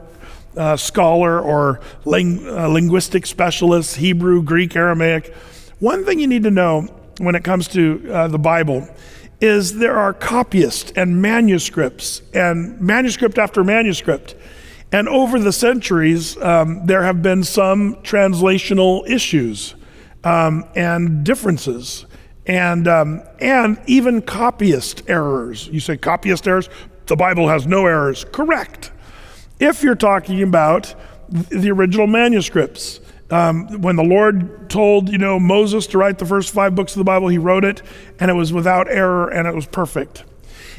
uh, 0.56 0.78
scholar 0.78 1.40
or 1.40 1.82
ling- 2.06 2.48
uh, 2.48 2.68
linguistic 2.68 3.26
specialist, 3.26 3.96
Hebrew, 3.96 4.44
Greek, 4.44 4.76
Aramaic, 4.76 5.34
one 5.80 6.06
thing 6.06 6.20
you 6.20 6.28
need 6.28 6.44
to 6.44 6.52
know 6.52 6.82
when 7.18 7.34
it 7.34 7.44
comes 7.44 7.68
to 7.70 8.08
uh, 8.12 8.28
the 8.28 8.38
Bible 8.38 8.88
is 9.42 9.80
there 9.80 9.98
are 9.98 10.14
copyists 10.14 10.94
and 10.96 11.20
manuscripts 11.20 12.22
and 12.36 12.80
manuscript 12.80 13.40
after 13.40 13.64
manuscript. 13.64 14.36
And 14.92 15.10
over 15.10 15.40
the 15.40 15.52
centuries, 15.52 16.38
um, 16.38 16.86
there 16.86 17.02
have 17.02 17.24
been 17.24 17.44
some 17.44 17.96
translational 18.04 19.10
issues 19.10 19.74
um, 20.24 20.66
and 20.76 21.24
differences 21.24 22.05
and, 22.48 22.88
um, 22.88 23.24
and 23.40 23.80
even 23.88 24.22
copyist 24.22 25.04
errors. 25.08 25.68
You 25.68 25.80
say 25.80 25.98
copyist 25.98 26.48
errors? 26.48 26.70
The 27.08 27.16
Bible 27.16 27.48
has 27.50 27.68
no 27.68 27.86
errors. 27.86 28.26
Correct. 28.32 28.92
If 29.60 29.84
you're 29.84 29.96
talking 29.96 30.42
about 30.42 30.94
the 31.30 31.72
original 31.72 32.08
manuscripts, 32.08 33.00
um, 33.32 33.82
when 33.82 33.96
the 33.96 34.04
Lord 34.04 34.70
told, 34.70 35.10
you 35.10 35.18
know, 35.18 35.40
Moses 35.40 35.88
to 35.88 35.98
write 35.98 36.20
the 36.20 36.26
first 36.26 36.54
five 36.54 36.76
books 36.76 36.94
of 36.94 37.00
the 37.00 37.06
Bible, 37.06 37.28
he 37.28 37.38
wrote 37.38 37.66
it, 37.66 37.82
and 38.20 38.30
it 38.30 38.36
was 38.36 38.54
without 38.54 38.90
error 38.90 39.28
and 39.30 39.48
it 39.48 39.56
was 39.56 39.66
perfect. 39.66 40.24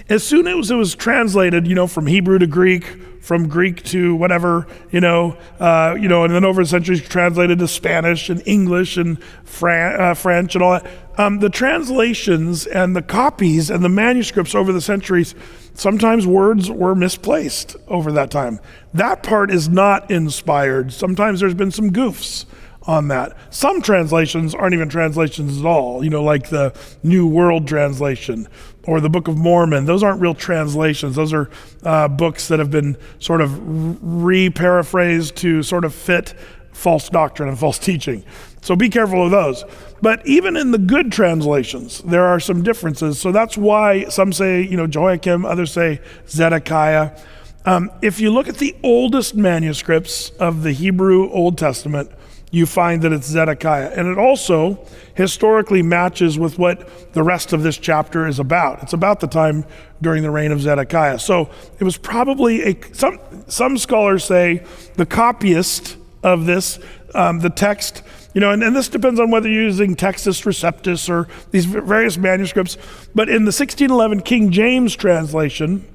As 0.09 0.23
soon 0.23 0.47
as 0.47 0.71
it 0.71 0.77
was 0.77 0.95
translated, 0.95 1.67
you 1.67 1.75
know, 1.75 1.89
from 1.89 2.07
Hebrew 2.07 2.39
to 2.39 2.47
Greek, 2.47 2.85
from 3.21 3.49
Greek 3.49 3.83
to 3.83 4.15
whatever, 4.15 4.69
you 4.93 5.01
know, 5.01 5.37
uh, 5.59 5.97
you 5.99 6.07
know, 6.07 6.23
and 6.23 6.33
then 6.33 6.45
over 6.45 6.63
the 6.63 6.69
centuries 6.69 7.03
translated 7.03 7.59
to 7.59 7.67
Spanish 7.67 8.31
and 8.31 8.41
English 8.47 8.97
and 8.97 9.21
Fran- 9.43 10.01
uh, 10.01 10.15
French 10.15 10.55
and 10.55 10.63
all 10.63 10.75
that. 10.75 10.87
Um, 11.19 11.39
the 11.39 11.49
translations 11.49 12.67
and 12.67 12.95
the 12.95 13.03
copies 13.03 13.71
and 13.71 13.83
the 13.83 13.89
manuscripts 13.89 14.55
over 14.55 14.73
the 14.73 14.81
centuries, 14.81 15.35
sometimes 15.75 16.27
words 16.27 16.71
were 16.71 16.95
misplaced 16.95 17.77
over 17.89 18.13
that 18.13 18.31
time. 18.31 18.61
That 18.93 19.23
part 19.23 19.51
is 19.51 19.69
not 19.69 20.11
inspired. 20.11 20.93
Sometimes 20.93 21.41
there's 21.41 21.55
been 21.55 21.71
some 21.71 21.91
goofs 21.91 22.45
on 22.87 23.09
that. 23.09 23.37
Some 23.51 23.83
translations 23.83 24.55
aren't 24.55 24.75
even 24.75 24.89
translations 24.89 25.59
at 25.59 25.67
all, 25.67 26.05
you 26.05 26.11
know, 26.11 26.23
like 26.23 26.51
the 26.51 26.73
New 27.03 27.27
World 27.27 27.67
Translation 27.67 28.47
or 28.85 29.01
the 29.01 29.11
Book 29.11 29.27
of 29.27 29.37
Mormon. 29.37 29.87
Those 29.87 30.03
aren't 30.03 30.21
real 30.21 30.35
translations. 30.35 31.17
Those 31.17 31.33
are 31.33 31.51
uh, 31.83 32.09
books 32.09 32.49
that 32.49 32.59
have 32.59 32.71
been 32.71 32.97
sort 33.19 33.41
of 33.41 33.59
re 34.03 34.51
paraphrased 34.51 35.37
to 35.37 35.63
sort 35.63 35.85
of 35.85 35.95
fit 35.95 36.35
false 36.73 37.09
doctrine 37.09 37.49
and 37.49 37.59
false 37.59 37.79
teaching. 37.79 38.25
So 38.67 38.75
be 38.75 38.89
careful 38.89 39.25
of 39.25 39.31
those. 39.31 39.65
But 40.03 40.27
even 40.27 40.57
in 40.57 40.73
the 40.73 40.79
good 40.79 41.13
translations, 41.13 42.01
there 42.01 42.25
are 42.25 42.41
some 42.41 42.65
differences. 42.65 43.17
So 43.21 43.31
that's 43.31 43.57
why 43.57 44.09
some 44.09 44.33
say, 44.33 44.61
you 44.61 44.77
know, 44.77 44.89
Jehoiakim, 44.89 45.45
others 45.45 45.71
say 45.71 46.01
Zedekiah. 46.29 47.17
Um, 47.65 47.93
if 48.03 48.19
you 48.19 48.33
look 48.33 48.49
at 48.49 48.57
the 48.57 48.75
oldest 48.83 49.37
manuscripts 49.37 50.31
of 50.41 50.65
the 50.65 50.73
Hebrew 50.73 51.31
Old 51.31 51.57
Testament, 51.57 52.11
you 52.51 52.67
find 52.67 53.03
that 53.03 53.13
it's 53.13 53.29
Zedekiah. 53.29 53.93
And 53.95 54.09
it 54.09 54.19
also 54.19 54.85
historically 55.15 55.83
matches 55.83 56.37
with 56.37 56.59
what 56.59 57.13
the 57.13 57.23
rest 57.23 57.53
of 57.53 57.63
this 57.63 57.79
chapter 57.79 58.27
is 58.27 58.41
about. 58.41 58.83
It's 58.83 58.95
about 58.95 59.21
the 59.21 59.29
time 59.29 59.65
during 60.03 60.25
the 60.25 60.31
reign 60.33 60.51
of 60.51 60.61
Zedekiah. 60.61 61.21
So 61.21 61.51
it 61.79 61.85
was 61.85 61.97
probably 61.97 62.65
a, 62.65 62.77
some, 62.93 63.21
some 63.47 63.79
scholars 63.79 64.25
say 64.25 64.65
the 64.95 65.07
copyist 65.07 65.99
of 66.25 66.47
this, 66.47 66.81
um, 67.15 67.39
the 67.39 67.51
text, 67.51 68.03
you 68.37 68.41
know, 68.41 68.51
and, 68.51 68.63
and 68.63 68.77
this 68.77 68.91
depends 68.91 69.19
on 69.19 69.31
whether 69.31 69.49
you're 69.49 69.63
using 69.63 69.97
Textus 69.97 70.45
Receptus 70.45 71.09
or 71.09 71.27
these 71.53 71.65
various 71.65 72.19
manuscripts. 72.19 72.77
But 73.15 73.31
in 73.31 73.47
the 73.47 73.49
1611 73.49 74.21
King 74.21 74.51
James 74.51 74.95
translation, 74.95 75.89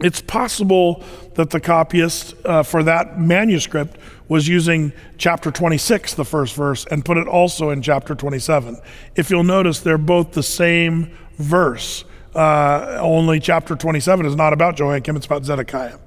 it's 0.00 0.20
possible 0.20 1.04
that 1.34 1.50
the 1.50 1.60
copyist 1.60 2.34
uh, 2.44 2.64
for 2.64 2.82
that 2.82 3.20
manuscript 3.20 3.96
was 4.26 4.48
using 4.48 4.92
chapter 5.18 5.52
26, 5.52 6.14
the 6.14 6.24
first 6.24 6.56
verse, 6.56 6.84
and 6.90 7.04
put 7.04 7.16
it 7.16 7.28
also 7.28 7.70
in 7.70 7.80
chapter 7.80 8.16
27. 8.16 8.76
If 9.14 9.30
you'll 9.30 9.44
notice, 9.44 9.78
they're 9.78 9.98
both 9.98 10.32
the 10.32 10.42
same 10.42 11.16
verse. 11.38 12.04
Uh, 12.34 12.98
only 13.00 13.38
chapter 13.38 13.76
27 13.76 14.26
is 14.26 14.34
not 14.34 14.52
about 14.52 14.74
Jehoiakim, 14.74 15.14
it's 15.14 15.26
about 15.26 15.44
Zedekiah. 15.44 15.98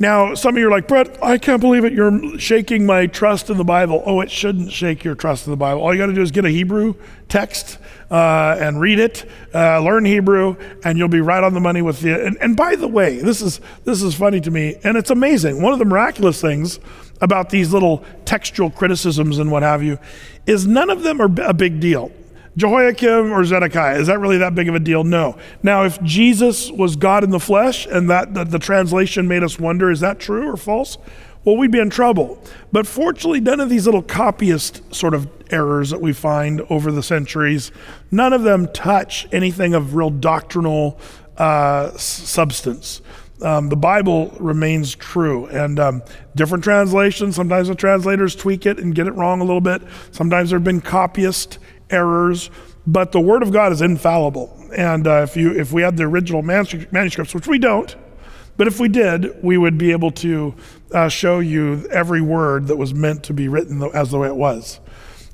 Now, 0.00 0.34
some 0.34 0.54
of 0.54 0.60
you 0.60 0.68
are 0.68 0.70
like, 0.70 0.86
Brett, 0.86 1.18
I 1.20 1.38
can't 1.38 1.60
believe 1.60 1.84
it. 1.84 1.92
You're 1.92 2.38
shaking 2.38 2.86
my 2.86 3.06
trust 3.08 3.50
in 3.50 3.56
the 3.56 3.64
Bible. 3.64 4.00
Oh, 4.06 4.20
it 4.20 4.30
shouldn't 4.30 4.70
shake 4.70 5.02
your 5.02 5.16
trust 5.16 5.48
in 5.48 5.50
the 5.50 5.56
Bible. 5.56 5.82
All 5.82 5.92
you 5.92 5.98
got 5.98 6.06
to 6.06 6.12
do 6.12 6.22
is 6.22 6.30
get 6.30 6.44
a 6.44 6.50
Hebrew 6.50 6.94
text 7.28 7.78
uh, 8.08 8.56
and 8.60 8.80
read 8.80 9.00
it, 9.00 9.28
uh, 9.52 9.80
learn 9.80 10.04
Hebrew, 10.04 10.56
and 10.84 10.98
you'll 10.98 11.08
be 11.08 11.20
right 11.20 11.42
on 11.42 11.52
the 11.52 11.60
money 11.60 11.82
with 11.82 12.00
the. 12.00 12.24
And, 12.24 12.38
and 12.40 12.56
by 12.56 12.76
the 12.76 12.86
way, 12.86 13.18
this 13.18 13.42
is 13.42 13.60
this 13.84 14.00
is 14.00 14.14
funny 14.14 14.40
to 14.42 14.50
me, 14.52 14.76
and 14.84 14.96
it's 14.96 15.10
amazing. 15.10 15.60
One 15.60 15.72
of 15.72 15.80
the 15.80 15.84
miraculous 15.84 16.40
things 16.40 16.78
about 17.20 17.50
these 17.50 17.72
little 17.72 18.04
textual 18.24 18.70
criticisms 18.70 19.38
and 19.38 19.50
what 19.50 19.64
have 19.64 19.82
you 19.82 19.98
is 20.46 20.64
none 20.64 20.90
of 20.90 21.02
them 21.02 21.20
are 21.20 21.30
a 21.42 21.52
big 21.52 21.80
deal. 21.80 22.12
Jehoiakim 22.56 23.32
or 23.32 23.44
Zedekiah, 23.44 23.98
is 23.98 24.06
that 24.08 24.18
really 24.18 24.38
that 24.38 24.54
big 24.54 24.68
of 24.68 24.74
a 24.74 24.80
deal? 24.80 25.04
No. 25.04 25.36
Now, 25.62 25.84
if 25.84 26.02
Jesus 26.02 26.70
was 26.70 26.96
God 26.96 27.24
in 27.24 27.30
the 27.30 27.40
flesh 27.40 27.86
and 27.86 28.10
that, 28.10 28.34
the 28.50 28.58
translation 28.58 29.28
made 29.28 29.42
us 29.42 29.58
wonder, 29.58 29.90
is 29.90 30.00
that 30.00 30.18
true 30.18 30.48
or 30.48 30.56
false? 30.56 30.98
Well, 31.44 31.56
we'd 31.56 31.70
be 31.70 31.78
in 31.78 31.90
trouble. 31.90 32.42
But 32.72 32.86
fortunately, 32.86 33.40
none 33.40 33.60
of 33.60 33.70
these 33.70 33.86
little 33.86 34.02
copyist 34.02 34.94
sort 34.94 35.14
of 35.14 35.28
errors 35.50 35.90
that 35.90 36.00
we 36.00 36.12
find 36.12 36.60
over 36.62 36.90
the 36.92 37.02
centuries, 37.02 37.70
none 38.10 38.32
of 38.32 38.42
them 38.42 38.68
touch 38.72 39.28
anything 39.32 39.74
of 39.74 39.94
real 39.94 40.10
doctrinal 40.10 40.98
uh, 41.36 41.90
substance. 41.96 43.00
Um, 43.40 43.68
the 43.68 43.76
Bible 43.76 44.34
remains 44.40 44.94
true. 44.96 45.46
And 45.46 45.78
um, 45.78 46.02
different 46.34 46.64
translations, 46.64 47.36
sometimes 47.36 47.68
the 47.68 47.74
translators 47.74 48.34
tweak 48.34 48.66
it 48.66 48.78
and 48.78 48.94
get 48.94 49.06
it 49.06 49.12
wrong 49.12 49.40
a 49.40 49.44
little 49.44 49.60
bit. 49.60 49.82
Sometimes 50.10 50.50
there 50.50 50.58
have 50.58 50.64
been 50.64 50.80
copyist 50.80 51.58
errors, 51.90 52.50
but 52.86 53.12
the 53.12 53.20
Word 53.20 53.42
of 53.42 53.52
God 53.52 53.72
is 53.72 53.82
infallible. 53.82 54.54
And 54.76 55.06
uh, 55.06 55.22
if, 55.22 55.36
you, 55.36 55.52
if 55.52 55.72
we 55.72 55.82
had 55.82 55.96
the 55.96 56.04
original 56.04 56.42
manuscripts, 56.42 57.34
which 57.34 57.46
we 57.46 57.58
don't, 57.58 57.94
but 58.56 58.66
if 58.66 58.80
we 58.80 58.88
did, 58.88 59.42
we 59.42 59.56
would 59.56 59.78
be 59.78 59.92
able 59.92 60.10
to 60.10 60.54
uh, 60.92 61.08
show 61.08 61.38
you 61.38 61.86
every 61.90 62.20
word 62.20 62.66
that 62.66 62.76
was 62.76 62.92
meant 62.92 63.22
to 63.24 63.32
be 63.32 63.48
written 63.48 63.82
as 63.94 64.10
the 64.10 64.18
way 64.18 64.26
it 64.26 64.36
was. 64.36 64.80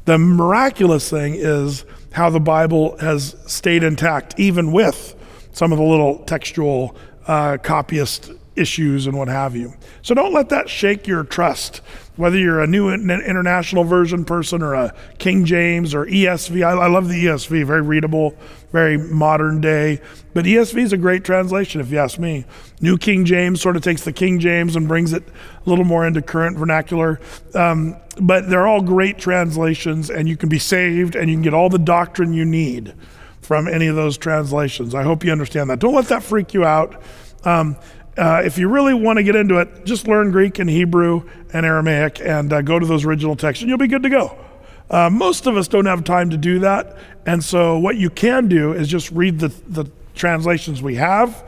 The 0.05 0.19
miraculous 0.19 1.09
thing 1.09 1.35
is 1.35 1.87
how 2.13 2.29
the 2.29 2.41
Bible 2.41 2.99
has 2.99 3.35
stayed 3.47 3.83
intact, 3.83 4.39
even 4.39 4.73
with 4.73 5.17
some 5.53 5.73
of 5.73 5.79
the 5.79 5.85
little 5.85 6.19
textual 6.25 6.95
uh, 7.27 7.57
copyist 7.63 8.31
issues 8.57 9.07
and 9.07 9.17
what 9.17 9.29
have 9.29 9.57
you. 9.57 9.73
So 10.03 10.15
don't 10.15 10.35
let 10.35 10.51
that 10.51 10.69
shake 10.69 11.07
your 11.07 11.25
trust. 11.25 11.81
Whether 12.17 12.39
you're 12.39 12.61
a 12.61 12.67
new 12.67 12.91
international 12.91 13.83
version 13.83 14.25
person 14.25 14.63
or 14.63 14.75
a 14.75 14.95
King 15.19 15.45
James 15.45 15.95
or 15.95 16.07
ESV, 16.07 16.65
I, 16.65 16.71
I 16.71 16.87
love 16.87 17.09
the 17.09 17.25
ESV, 17.27 17.67
very 17.67 17.83
readable, 17.83 18.37
very 18.71 18.97
modern 18.97 19.61
day. 19.61 20.01
But 20.33 20.45
ESV 20.45 20.81
is 20.81 20.93
a 20.93 20.97
great 20.97 21.25
translation, 21.25 21.81
if 21.81 21.91
you 21.91 21.99
ask 21.99 22.21
me. 22.21 22.45
New 22.81 22.99
King 22.99 23.25
James 23.25 23.61
sort 23.61 23.75
of 23.77 23.83
takes 23.83 24.05
the 24.05 24.13
King 24.13 24.39
James 24.39 24.77
and 24.77 24.87
brings 24.87 25.13
it 25.13 25.25
a 25.67 25.69
little 25.69 25.85
more 25.85 26.07
into 26.07 26.23
current 26.23 26.57
vernacular. 26.57 27.21
Um, 27.55 27.97
but 28.21 28.49
they're 28.49 28.69
all 28.69 28.81
great 28.81 29.19
translations, 29.19 30.09
and 30.09 30.29
you 30.29 30.37
can 30.37 30.49
be 30.49 30.61
saved 30.61 31.17
and 31.17 31.29
you 31.29 31.35
can 31.35 31.43
get 31.43 31.55
all 31.55 31.69
the 31.69 31.79
doctrine 31.79 32.33
you 32.33 32.45
need 32.45 32.95
from 33.41 33.67
any 33.67 33.89
of 33.89 33.97
those 33.97 34.17
translations. 34.17 34.95
I 34.95 35.03
hope 35.03 35.25
you 35.25 35.33
understand 35.33 35.69
that. 35.71 35.81
Don't 35.81 35.95
let 35.95 36.07
that 36.07 36.23
freak 36.23 36.55
you 36.55 36.65
out. 36.65 37.03
Um, 37.45 37.77
uh, 38.17 38.43
if 38.45 38.59
you 38.59 38.69
really 38.69 38.95
want 38.95 39.17
to 39.17 39.23
get 39.23 39.35
into 39.35 39.59
it, 39.59 39.85
just 39.85 40.07
learn 40.07 40.31
Greek 40.31 40.59
and 40.59 40.71
Hebrew 40.71 41.29
and 41.53 41.67
Aramaic 41.67 42.21
and 42.21 42.53
uh, 42.53 42.63
go 42.63 42.79
to 42.79 42.87
those 42.87 43.05
original 43.05 43.35
texts, 43.35 43.63
and 43.63 43.69
you'll 43.69 43.79
be 43.79 43.89
good 43.89 44.03
to 44.05 44.11
go. 44.11 44.39
Uh, 44.91 45.11
most 45.11 45.47
of 45.47 45.57
us 45.57 45.67
don't 45.67 45.87
have 45.87 46.05
time 46.05 46.31
to 46.31 46.37
do 46.37 46.61
that, 46.61 46.97
and 47.27 47.43
so 47.43 47.79
what 47.79 47.97
you 47.97 48.11
can 48.11 48.49
do 48.49 48.73
is 48.73 48.87
just 48.87 49.11
read 49.11 49.39
the, 49.39 49.49
the 49.69 49.91
translations 50.15 50.83
we 50.83 50.95
have, 50.95 51.43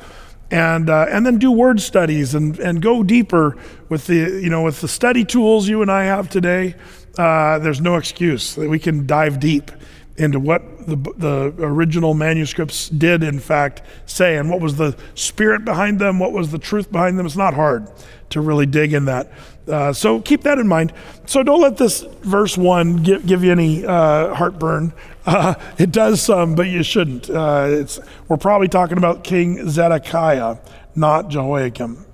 and 0.50 0.90
uh, 0.90 1.06
and 1.08 1.24
then 1.24 1.38
do 1.38 1.52
word 1.52 1.80
studies 1.80 2.34
and 2.34 2.58
and 2.58 2.82
go 2.82 3.02
deeper 3.02 3.56
with 3.88 4.06
the 4.06 4.14
you 4.42 4.50
know 4.50 4.62
with 4.62 4.80
the 4.80 4.88
study 4.88 5.24
tools 5.24 5.68
you 5.68 5.82
and 5.82 5.90
I 5.90 6.04
have 6.04 6.28
today. 6.28 6.74
Uh, 7.18 7.58
there's 7.58 7.80
no 7.80 7.96
excuse 7.96 8.54
that 8.56 8.68
we 8.68 8.78
can 8.78 9.06
dive 9.06 9.38
deep 9.40 9.70
into 10.18 10.40
what 10.40 10.86
the, 10.86 10.96
the 11.16 11.54
original 11.58 12.14
manuscripts 12.14 12.88
did, 12.88 13.22
in 13.22 13.38
fact, 13.38 13.82
say, 14.06 14.36
and 14.36 14.48
what 14.50 14.60
was 14.60 14.76
the 14.76 14.96
spirit 15.14 15.64
behind 15.64 15.98
them, 15.98 16.18
what 16.18 16.32
was 16.32 16.50
the 16.50 16.58
truth 16.58 16.90
behind 16.90 17.18
them. 17.18 17.26
It's 17.26 17.36
not 17.36 17.54
hard 17.54 17.88
to 18.30 18.40
really 18.40 18.66
dig 18.66 18.92
in 18.92 19.04
that. 19.06 19.30
Uh, 19.68 19.92
so 19.92 20.20
keep 20.20 20.42
that 20.42 20.58
in 20.58 20.66
mind. 20.68 20.92
So 21.26 21.42
don't 21.42 21.60
let 21.60 21.76
this 21.76 22.02
verse 22.22 22.56
one 22.56 23.02
give, 23.02 23.26
give 23.26 23.44
you 23.44 23.52
any 23.52 23.84
uh, 23.84 24.34
heartburn. 24.34 24.92
Uh, 25.26 25.54
it 25.76 25.90
does 25.90 26.22
some, 26.22 26.54
but 26.54 26.68
you 26.68 26.84
shouldn't. 26.84 27.28
Uh, 27.28 27.66
it's, 27.68 27.98
we're 28.28 28.36
probably 28.36 28.68
talking 28.68 28.96
about 28.96 29.24
King 29.24 29.68
Zedekiah, 29.68 30.58
not 30.94 31.30
Jehoiakim. 31.30 32.05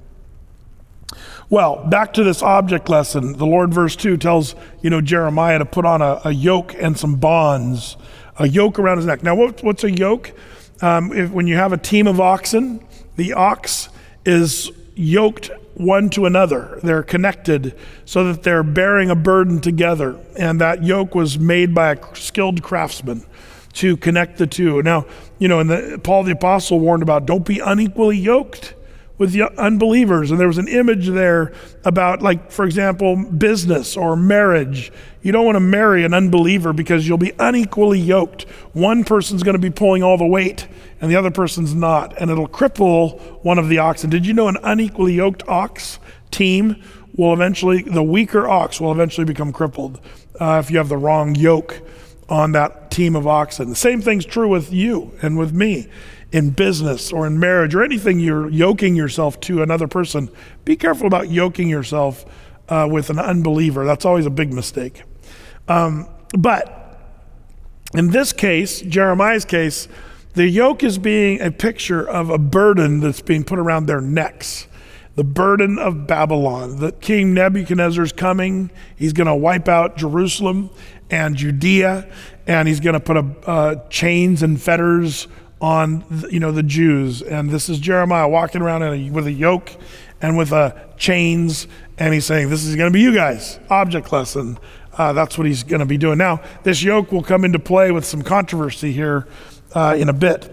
Well, 1.53 1.85
back 1.85 2.15
to 2.15 2.25
this 2.25 2.43
object 2.43 2.89
lesson. 2.89 3.37
The 3.37 3.45
Lord, 3.45 3.75
verse 3.75 3.95
2, 3.95 4.17
tells, 4.17 4.55
you 4.81 4.89
know, 4.89 5.03
Jeremiah 5.03 5.59
to 5.59 5.67
put 5.67 5.85
on 5.85 6.01
a, 6.01 6.19
a 6.25 6.31
yoke 6.33 6.75
and 6.79 6.99
some 6.99 7.17
bonds, 7.17 7.99
a 8.39 8.49
yoke 8.49 8.79
around 8.79 8.97
his 8.97 9.05
neck. 9.05 9.23
Now, 9.23 9.35
what, 9.35 9.63
what's 9.63 9.85
a 9.85 9.91
yoke? 9.91 10.33
Um, 10.81 11.13
if, 11.13 11.31
when 11.31 11.47
you 11.47 11.57
have 11.57 11.75
a 11.75 11.77
team 11.77 12.07
of 12.07 12.19
oxen, 12.21 12.83
the 13.17 13.35
ox 13.35 13.91
is 14.25 14.71
yoked 14.95 15.51
one 15.75 16.09
to 16.09 16.25
another. 16.25 16.81
They're 16.83 17.03
connected 17.03 17.79
so 18.07 18.33
that 18.33 18.45
they're 18.45 18.63
bearing 18.63 19.11
a 19.11 19.15
burden 19.15 19.61
together. 19.61 20.19
And 20.39 20.59
that 20.63 20.83
yoke 20.83 21.15
was 21.15 21.39
made 21.39 21.75
by 21.75 21.93
a 21.93 22.15
skilled 22.15 22.63
craftsman. 22.63 23.27
to 23.75 23.99
connect 23.99 24.39
the 24.39 24.47
two. 24.47 24.83
Now, 24.83 25.05
you 25.39 25.49
know, 25.49 25.61
and 25.61 26.03
Paul 26.03 26.23
the 26.23 26.33
Apostle 26.33 26.81
warned 26.81 27.03
about 27.03 27.27
don't 27.27 27.45
be 27.45 27.59
unequally 27.59 28.17
yoked 28.17 28.73
with 29.23 29.37
unbelievers. 29.57 30.33
And 30.33 30.41
there 30.41 30.49
was 30.49 30.59
an 30.59 30.67
image 30.67 31.07
there 31.07 31.52
about, 31.85 32.23
like, 32.23 32.50
for 32.50 32.64
example, 32.64 33.14
business 33.14 33.97
or 33.97 34.17
marriage. 34.17 34.91
You 35.23 35.31
don't 35.31 35.47
want 35.47 35.55
to 35.55 35.61
marry 35.61 36.05
an 36.05 36.12
unbeliever 36.12 36.73
because 36.73 37.07
you'll 37.07 37.19
be 37.19 37.31
unequally 37.38 38.00
yoked. 38.00 38.43
One 38.73 39.05
person's 39.05 39.45
going 39.45 39.55
to 39.55 39.61
be 39.61 39.71
pulling 39.71 40.02
all 40.02 40.19
the 40.19 40.26
weight 40.26 40.67
and 41.00 41.09
the 41.09 41.14
other 41.14 41.31
person's 41.31 41.73
not, 41.73 42.21
and 42.21 42.33
it'll 42.33 42.49
cripple 42.49 43.21
one 43.45 43.61
of 43.61 43.69
the 43.69 43.79
oxen. 43.79 44.11
Did 44.11 44.26
you 44.26 44.35
know 44.35 44.49
an 44.49 44.59
unequally 44.64 45.14
yoked 45.14 45.47
ox 45.49 46.00
team 46.33 46.83
will 47.14 47.33
eventually, 47.33 47.83
the 47.83 48.02
weaker 48.02 48.49
ox 48.49 48.81
will 48.81 48.91
eventually 48.91 49.25
become 49.25 49.52
crippled 49.52 50.00
uh, 50.41 50.61
if 50.64 50.69
you 50.69 50.79
have 50.79 50.88
the 50.88 50.97
wrong 50.97 51.37
yoke 51.37 51.81
on 52.29 52.50
that 52.52 52.91
team 52.91 53.14
of 53.14 53.29
oxen. 53.29 53.69
The 53.69 53.76
same 53.76 54.00
thing's 54.00 54.25
true 54.25 54.49
with 54.49 54.73
you 54.73 55.12
and 55.23 55.38
with 55.38 55.52
me 55.52 55.88
in 56.33 56.51
business 56.51 57.12
or 57.12 57.27
in 57.27 57.39
marriage 57.39 57.75
or 57.75 57.85
anything 57.85 58.19
you're 58.19 58.49
yoking 58.49 58.97
yourself 58.97 59.39
to 59.41 59.62
another 59.62 59.87
person. 59.87 60.31
Be 60.65 60.77
careful 60.77 61.07
about 61.07 61.31
yoking 61.31 61.69
yourself 61.69 62.25
uh, 62.69 62.89
with 62.91 63.11
an 63.11 63.19
unbeliever. 63.19 63.85
That's 63.85 64.05
always 64.05 64.27
a 64.27 64.31
big 64.31 64.53
mistake. 64.53 65.03
Um, 65.69 66.09
but 66.37 66.99
in 67.95 68.11
this 68.11 68.33
case, 68.33 68.81
Jeremiah's 68.81 69.45
case, 69.45 69.89
the 70.35 70.49
yoke 70.49 70.83
is 70.83 70.97
being 70.97 71.43
a 71.43 71.51
picture 71.51 72.09
of 72.09 72.31
a 72.31 72.39
burden 72.39 73.01
that's 73.01 73.21
being 73.21 73.45
put 73.45 73.59
around 73.59 73.85
their 73.87 74.01
necks. 74.01 74.67
The 75.15 75.25
burden 75.25 75.79
of 75.79 76.07
Babylon. 76.07 76.77
That 76.77 77.03
King 77.03 77.35
Nebuchadnezzar's 77.35 78.12
coming. 78.12 78.71
He's 78.97 79.12
going 79.12 79.27
to 79.27 79.35
wipe 79.35 79.69
out 79.69 79.99
Jerusalem 79.99 80.71
and 81.11 81.37
Judea, 81.37 82.11
and 82.47 82.67
he's 82.67 82.81
going 82.81 82.95
to 82.95 83.01
put 83.01 83.19
a, 83.19 83.27
uh, 83.47 83.89
chains 83.91 84.43
and 84.43 84.59
fetters 84.59 85.29
on 85.62 86.04
you 86.31 86.40
know 86.40 86.52
the 86.52 86.62
Jews. 86.62 87.23
And 87.23 87.49
this 87.49 87.71
is 87.71 87.78
Jeremiah 87.78 88.28
walking 88.28 88.61
around 88.61 88.83
a, 88.83 89.09
with 89.11 89.26
a 89.26 89.33
yoke 89.33 89.71
and 90.21 90.37
with 90.37 90.52
chains, 90.99 91.66
and 91.97 92.12
he's 92.12 92.26
saying, 92.26 92.50
"This 92.50 92.64
is 92.64 92.76
going 92.76 92.90
to 92.90 92.92
be 92.92 93.00
you 93.00 93.14
guys." 93.14 93.59
Object 93.71 94.12
lesson. 94.12 94.59
Uh, 94.99 95.12
that's 95.14 95.38
what 95.38 95.47
he's 95.47 95.62
going 95.62 95.81
to 95.81 95.87
be 95.87 95.97
doing. 95.97 96.19
Now, 96.19 96.42
this 96.64 96.83
yoke 96.83 97.12
will 97.12 97.23
come 97.23 97.47
into 97.47 97.59
play 97.59 97.90
with 97.90 98.04
some 98.04 98.21
controversy 98.21 98.92
here 98.92 99.26
uh, 99.75 99.97
in 99.99 100.11
a 100.11 100.12
bit. 100.12 100.50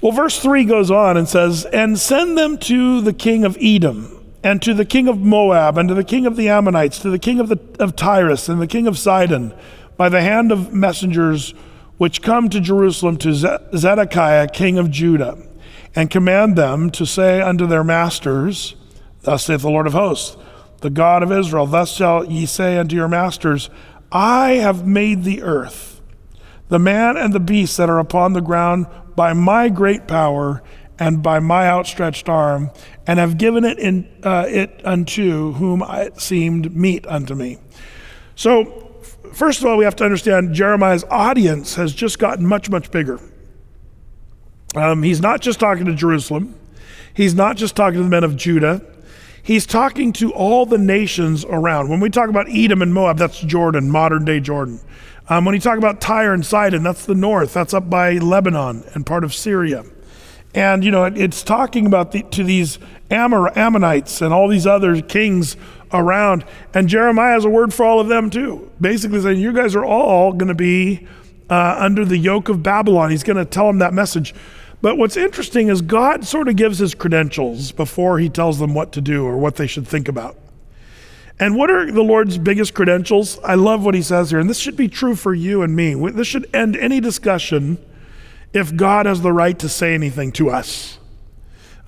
Well, 0.00 0.12
verse 0.12 0.38
3 0.40 0.64
goes 0.64 0.90
on 0.90 1.16
and 1.16 1.28
says, 1.28 1.64
And 1.72 1.98
send 1.98 2.38
them 2.38 2.58
to 2.58 3.00
the 3.00 3.12
king 3.12 3.44
of 3.44 3.56
Edom, 3.60 4.32
and 4.44 4.62
to 4.62 4.74
the 4.74 4.84
king 4.84 5.08
of 5.08 5.18
Moab, 5.18 5.78
and 5.78 5.88
to 5.88 5.94
the 5.94 6.04
king 6.04 6.26
of 6.26 6.36
the 6.36 6.48
Ammonites, 6.48 7.00
to 7.00 7.10
the 7.10 7.18
king 7.18 7.40
of, 7.40 7.48
the, 7.48 7.58
of 7.80 7.96
Tyrus, 7.96 8.48
and 8.48 8.60
the 8.60 8.66
king 8.66 8.86
of 8.86 8.98
Sidon, 8.98 9.52
by 9.96 10.08
the 10.08 10.20
hand 10.20 10.52
of 10.52 10.72
messengers 10.72 11.54
which 11.98 12.22
come 12.22 12.48
to 12.48 12.60
Jerusalem 12.60 13.16
to 13.18 13.34
Zedekiah, 13.76 14.48
king 14.48 14.78
of 14.78 14.90
Judah, 14.90 15.36
and 15.94 16.10
command 16.10 16.56
them 16.56 16.90
to 16.90 17.04
say 17.04 17.40
unto 17.40 17.66
their 17.66 17.84
masters, 17.84 18.76
Thus 19.22 19.44
saith 19.44 19.62
the 19.62 19.70
Lord 19.70 19.86
of 19.86 19.92
hosts, 19.92 20.36
the 20.80 20.90
God 20.90 21.22
of 21.24 21.32
Israel, 21.32 21.66
Thus 21.66 21.92
shall 21.92 22.24
ye 22.24 22.46
say 22.46 22.78
unto 22.78 22.94
your 22.94 23.08
masters, 23.08 23.68
I 24.12 24.52
have 24.52 24.86
made 24.86 25.24
the 25.24 25.42
earth, 25.42 26.00
the 26.68 26.78
man 26.78 27.16
and 27.16 27.32
the 27.32 27.40
beast 27.40 27.76
that 27.76 27.90
are 27.90 27.98
upon 27.98 28.32
the 28.32 28.40
ground 28.40 28.86
by 29.16 29.32
my 29.32 29.68
great 29.68 30.06
power 30.06 30.62
and 31.00 31.22
by 31.22 31.40
my 31.40 31.68
outstretched 31.68 32.28
arm, 32.28 32.70
and 33.06 33.18
have 33.18 33.38
given 33.38 33.64
it, 33.64 33.78
in, 33.78 34.08
uh, 34.22 34.46
it 34.48 34.80
unto 34.84 35.52
whom 35.54 35.82
it 35.82 36.20
seemed 36.20 36.74
meet 36.74 37.06
unto 37.06 37.34
me. 37.34 37.58
So 38.34 38.87
first 39.32 39.60
of 39.60 39.66
all, 39.66 39.76
we 39.76 39.84
have 39.84 39.96
to 39.96 40.04
understand 40.04 40.54
Jeremiah's 40.54 41.04
audience 41.10 41.74
has 41.76 41.92
just 41.92 42.18
gotten 42.18 42.46
much, 42.46 42.70
much 42.70 42.90
bigger. 42.90 43.20
Um, 44.74 45.02
he's 45.02 45.20
not 45.20 45.40
just 45.40 45.58
talking 45.58 45.86
to 45.86 45.94
Jerusalem, 45.94 46.54
he's 47.14 47.34
not 47.34 47.56
just 47.56 47.74
talking 47.74 47.98
to 47.98 48.02
the 48.02 48.08
men 48.08 48.24
of 48.24 48.36
Judah. 48.36 48.82
He's 49.40 49.64
talking 49.64 50.12
to 50.14 50.30
all 50.34 50.66
the 50.66 50.76
nations 50.76 51.42
around. 51.46 51.88
When 51.88 52.00
we 52.00 52.10
talk 52.10 52.28
about 52.28 52.50
Edom 52.50 52.82
and 52.82 52.92
Moab, 52.92 53.16
that's 53.16 53.40
Jordan, 53.40 53.90
modern 53.90 54.26
day 54.26 54.40
Jordan. 54.40 54.78
Um, 55.30 55.46
when 55.46 55.54
you 55.54 55.60
talk 55.60 55.78
about 55.78 56.02
Tyre 56.02 56.34
and 56.34 56.44
Sidon, 56.44 56.82
that's 56.82 57.06
the 57.06 57.14
north. 57.14 57.54
That's 57.54 57.72
up 57.72 57.88
by 57.88 58.18
Lebanon 58.18 58.84
and 58.92 59.06
part 59.06 59.24
of 59.24 59.32
Syria. 59.32 59.84
And, 60.54 60.84
you 60.84 60.90
know, 60.90 61.04
it, 61.04 61.16
it's 61.16 61.42
talking 61.42 61.86
about 61.86 62.12
the, 62.12 62.24
to 62.24 62.44
these 62.44 62.78
Amor, 63.10 63.56
Ammonites 63.56 64.20
and 64.20 64.34
all 64.34 64.48
these 64.48 64.66
other 64.66 65.00
kings 65.00 65.56
around. 65.92 66.44
And 66.74 66.88
Jeremiah 66.88 67.34
has 67.34 67.44
a 67.44 67.50
word 67.50 67.72
for 67.72 67.84
all 67.84 68.00
of 68.00 68.08
them 68.08 68.30
too. 68.30 68.70
Basically 68.80 69.20
saying, 69.20 69.40
you 69.40 69.52
guys 69.52 69.74
are 69.74 69.84
all 69.84 70.32
going 70.32 70.48
to 70.48 70.54
be 70.54 71.06
uh, 71.50 71.76
under 71.78 72.04
the 72.04 72.18
yoke 72.18 72.48
of 72.48 72.62
Babylon. 72.62 73.10
He's 73.10 73.22
going 73.22 73.36
to 73.36 73.44
tell 73.44 73.66
them 73.66 73.78
that 73.78 73.94
message. 73.94 74.34
But 74.80 74.96
what's 74.96 75.16
interesting 75.16 75.68
is 75.68 75.82
God 75.82 76.24
sort 76.24 76.48
of 76.48 76.56
gives 76.56 76.78
his 76.78 76.94
credentials 76.94 77.72
before 77.72 78.18
he 78.18 78.28
tells 78.28 78.58
them 78.58 78.74
what 78.74 78.92
to 78.92 79.00
do 79.00 79.24
or 79.24 79.36
what 79.36 79.56
they 79.56 79.66
should 79.66 79.88
think 79.88 80.08
about. 80.08 80.36
And 81.40 81.56
what 81.56 81.70
are 81.70 81.90
the 81.90 82.02
Lord's 82.02 82.36
biggest 82.36 82.74
credentials? 82.74 83.38
I 83.44 83.54
love 83.54 83.84
what 83.84 83.94
he 83.94 84.02
says 84.02 84.30
here. 84.30 84.40
And 84.40 84.50
this 84.50 84.58
should 84.58 84.76
be 84.76 84.88
true 84.88 85.14
for 85.14 85.34
you 85.34 85.62
and 85.62 85.74
me. 85.74 85.94
This 86.10 86.26
should 86.26 86.48
end 86.52 86.76
any 86.76 87.00
discussion 87.00 87.78
if 88.52 88.74
God 88.74 89.06
has 89.06 89.20
the 89.20 89.32
right 89.32 89.58
to 89.58 89.68
say 89.68 89.94
anything 89.94 90.32
to 90.32 90.50
us. 90.50 90.98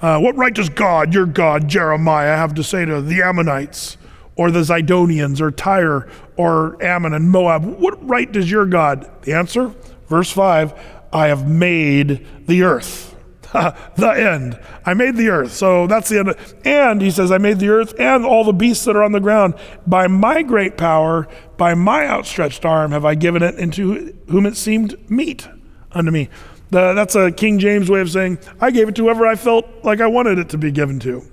Uh, 0.01 0.19
what 0.19 0.37
right 0.37 0.55
does 0.55 0.69
God, 0.69 1.13
your 1.13 1.27
God, 1.27 1.69
Jeremiah, 1.69 2.37
have 2.37 2.55
to 2.55 2.65
say 2.65 2.85
to 2.85 3.03
the 3.03 3.23
Ammonites 3.23 3.99
or 4.35 4.51
the 4.51 4.61
Zidonians 4.61 5.41
or 5.41 5.51
Tyre 5.51 6.09
or 6.37 6.83
Ammon 6.83 7.13
and 7.13 7.31
Moab? 7.31 7.65
What 7.65 8.07
right 8.07 8.31
does 8.31 8.51
your 8.51 8.65
God? 8.65 9.11
The 9.23 9.35
answer, 9.35 9.75
verse 10.09 10.31
5 10.31 10.97
I 11.13 11.27
have 11.27 11.49
made 11.49 12.27
the 12.47 12.63
earth. 12.63 13.11
the 13.53 14.15
end. 14.17 14.59
I 14.87 14.95
made 14.95 15.17
the 15.17 15.29
earth. 15.29 15.53
So 15.53 15.89
that's 15.89 16.09
the 16.09 16.21
end. 16.21 16.37
And 16.65 17.03
he 17.03 17.11
says, 17.11 17.33
I 17.33 17.39
made 17.39 17.59
the 17.59 17.69
earth 17.69 17.95
and 17.99 18.25
all 18.25 18.45
the 18.45 18.53
beasts 18.53 18.85
that 18.85 18.95
are 18.95 19.03
on 19.03 19.11
the 19.11 19.21
ground. 19.21 19.55
By 19.87 20.07
my 20.07 20.43
great 20.43 20.77
power, 20.77 21.27
by 21.57 21.75
my 21.75 22.07
outstretched 22.07 22.65
arm, 22.65 22.93
have 22.93 23.05
I 23.05 23.17
given 23.17 23.43
it 23.43 23.57
into 23.57 24.17
whom 24.29 24.47
it 24.47 24.57
seemed 24.57 25.11
meet 25.11 25.49
unto 25.91 26.13
me. 26.13 26.29
The, 26.71 26.95
that's 26.95 27.17
a 27.17 27.33
King 27.33 27.59
James 27.59 27.91
way 27.91 28.01
of 28.01 28.11
saying, 28.11 28.39
I 28.61 28.71
gave 28.71 28.89
it 28.89 28.95
to 28.97 29.03
whoever 29.03 29.27
I 29.27 29.35
felt 29.35 29.67
like 29.83 30.01
I 30.01 30.07
wanted 30.07 30.39
it 30.39 30.49
to 30.51 30.59
be 30.59 30.71
given 30.71 31.01
to. 31.01 31.25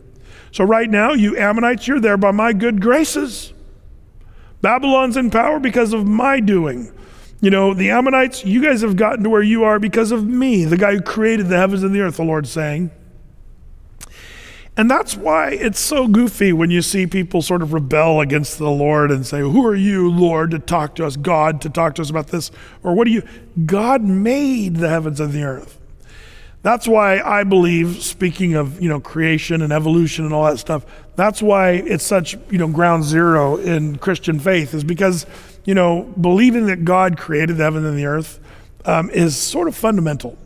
So 0.51 0.63
right 0.63 0.89
now, 0.89 1.13
you 1.13 1.37
Ammonites, 1.37 1.87
you're 1.87 1.99
there 1.99 2.17
by 2.17 2.31
my 2.31 2.53
good 2.53 2.81
graces. 2.81 3.53
Babylon's 4.61 5.17
in 5.17 5.29
power 5.29 5.59
because 5.59 5.93
of 5.93 6.05
my 6.07 6.39
doing. 6.39 6.91
You 7.41 7.51
know, 7.51 7.75
the 7.75 7.91
Ammonites, 7.91 8.43
you 8.43 8.63
guys 8.63 8.81
have 8.81 8.95
gotten 8.95 9.23
to 9.23 9.29
where 9.29 9.43
you 9.43 9.63
are 9.63 9.79
because 9.79 10.11
of 10.11 10.25
me, 10.25 10.65
the 10.65 10.77
guy 10.77 10.93
who 10.93 11.01
created 11.01 11.47
the 11.47 11.57
heavens 11.57 11.83
and 11.83 11.93
the 11.93 12.01
earth, 12.01 12.17
the 12.17 12.23
Lord's 12.23 12.49
saying. 12.49 12.89
And 14.77 14.91
that's 14.91 15.17
why 15.17 15.49
it's 15.49 15.79
so 15.79 16.07
goofy 16.07 16.53
when 16.53 16.69
you 16.69 16.83
see 16.83 17.07
people 17.07 17.41
sort 17.41 17.63
of 17.63 17.73
rebel 17.73 18.21
against 18.21 18.59
the 18.59 18.69
Lord 18.69 19.09
and 19.09 19.25
say, 19.25 19.39
Who 19.39 19.65
are 19.65 19.75
you, 19.75 20.07
Lord, 20.09 20.51
to 20.51 20.59
talk 20.59 20.93
to 20.95 21.05
us, 21.05 21.17
God, 21.17 21.61
to 21.61 21.69
talk 21.69 21.95
to 21.95 22.03
us 22.03 22.11
about 22.11 22.27
this? 22.27 22.51
Or 22.83 22.93
what 22.93 23.05
do 23.05 23.11
you? 23.11 23.23
God 23.65 24.03
made 24.03 24.75
the 24.75 24.87
heavens 24.87 25.19
and 25.19 25.33
the 25.33 25.43
earth. 25.43 25.79
That's 26.61 26.87
why 26.87 27.21
I 27.21 27.43
believe, 27.43 28.03
speaking 28.03 28.53
of 28.53 28.79
you 28.79 28.87
know 28.87 28.99
creation 28.99 29.63
and 29.63 29.73
evolution 29.73 30.25
and 30.25 30.33
all 30.33 30.45
that 30.45 30.59
stuff, 30.59 30.85
that's 31.15 31.41
why 31.41 31.71
it's 31.71 32.05
such 32.05 32.35
you 32.51 32.59
know 32.59 32.67
ground 32.67 33.03
zero 33.03 33.57
in 33.57 33.97
Christian 33.97 34.39
faith 34.39 34.75
is 34.75 34.83
because 34.83 35.25
you 35.65 35.73
know 35.73 36.03
believing 36.21 36.67
that 36.67 36.85
God 36.85 37.17
created 37.17 37.57
the 37.57 37.63
heaven 37.63 37.83
and 37.83 37.97
the 37.97 38.05
earth 38.05 38.39
um, 38.85 39.09
is 39.09 39.35
sort 39.35 39.67
of 39.67 39.75
fundamental. 39.75 40.37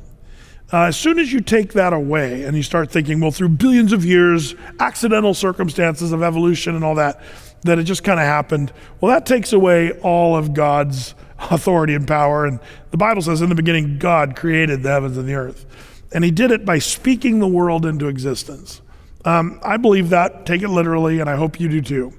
Uh, 0.74 0.84
as 0.84 0.96
soon 0.96 1.20
as 1.20 1.34
you 1.34 1.42
take 1.42 1.74
that 1.74 1.92
away 1.92 2.44
and 2.44 2.56
you 2.56 2.64
start 2.64 2.90
thinking, 2.90 3.20
well, 3.20 3.32
through 3.32 3.50
billions 3.50 3.92
of 3.92 4.06
years, 4.06 4.56
accidental 4.80 5.34
circumstances 5.34 6.14
of 6.14 6.24
evolution 6.24 6.76
and 6.76 6.84
all 6.84 6.96
that, 6.96 7.22
that 7.64 7.78
it 7.78 7.84
just 7.84 8.04
kind 8.04 8.20
of 8.20 8.26
happened, 8.26 8.72
well, 9.02 9.12
that 9.12 9.26
takes 9.26 9.52
away 9.52 9.92
all 10.00 10.36
of 10.36 10.54
God's 10.54 11.14
authority 11.38 11.94
and 11.94 12.08
power. 12.08 12.46
And 12.46 12.60
the 12.92 12.98
Bible 12.98 13.22
says 13.22 13.42
in 13.42 13.50
the 13.50 13.56
beginning, 13.56 14.00
God 14.00 14.36
created 14.36 14.82
the 14.82 14.90
heavens 14.90 15.18
and 15.18 15.28
the 15.28 15.34
earth. 15.34 15.66
And 16.14 16.24
he 16.24 16.32
did 16.32 16.52
it 16.52 16.66
by 16.66 16.80
speaking 16.80 17.40
the 17.40 17.48
world 17.48 17.86
into 17.86 18.08
existence. 18.08 18.82
Um, 19.26 19.60
I 19.64 19.78
believe 19.78 20.10
that, 20.10 20.46
take 20.46 20.62
it 20.62 20.70
literally, 20.70 21.20
and 21.20 21.30
I 21.30 21.36
hope 21.36 21.60
you 21.60 21.68
do 21.68 21.82
too. 21.82 22.14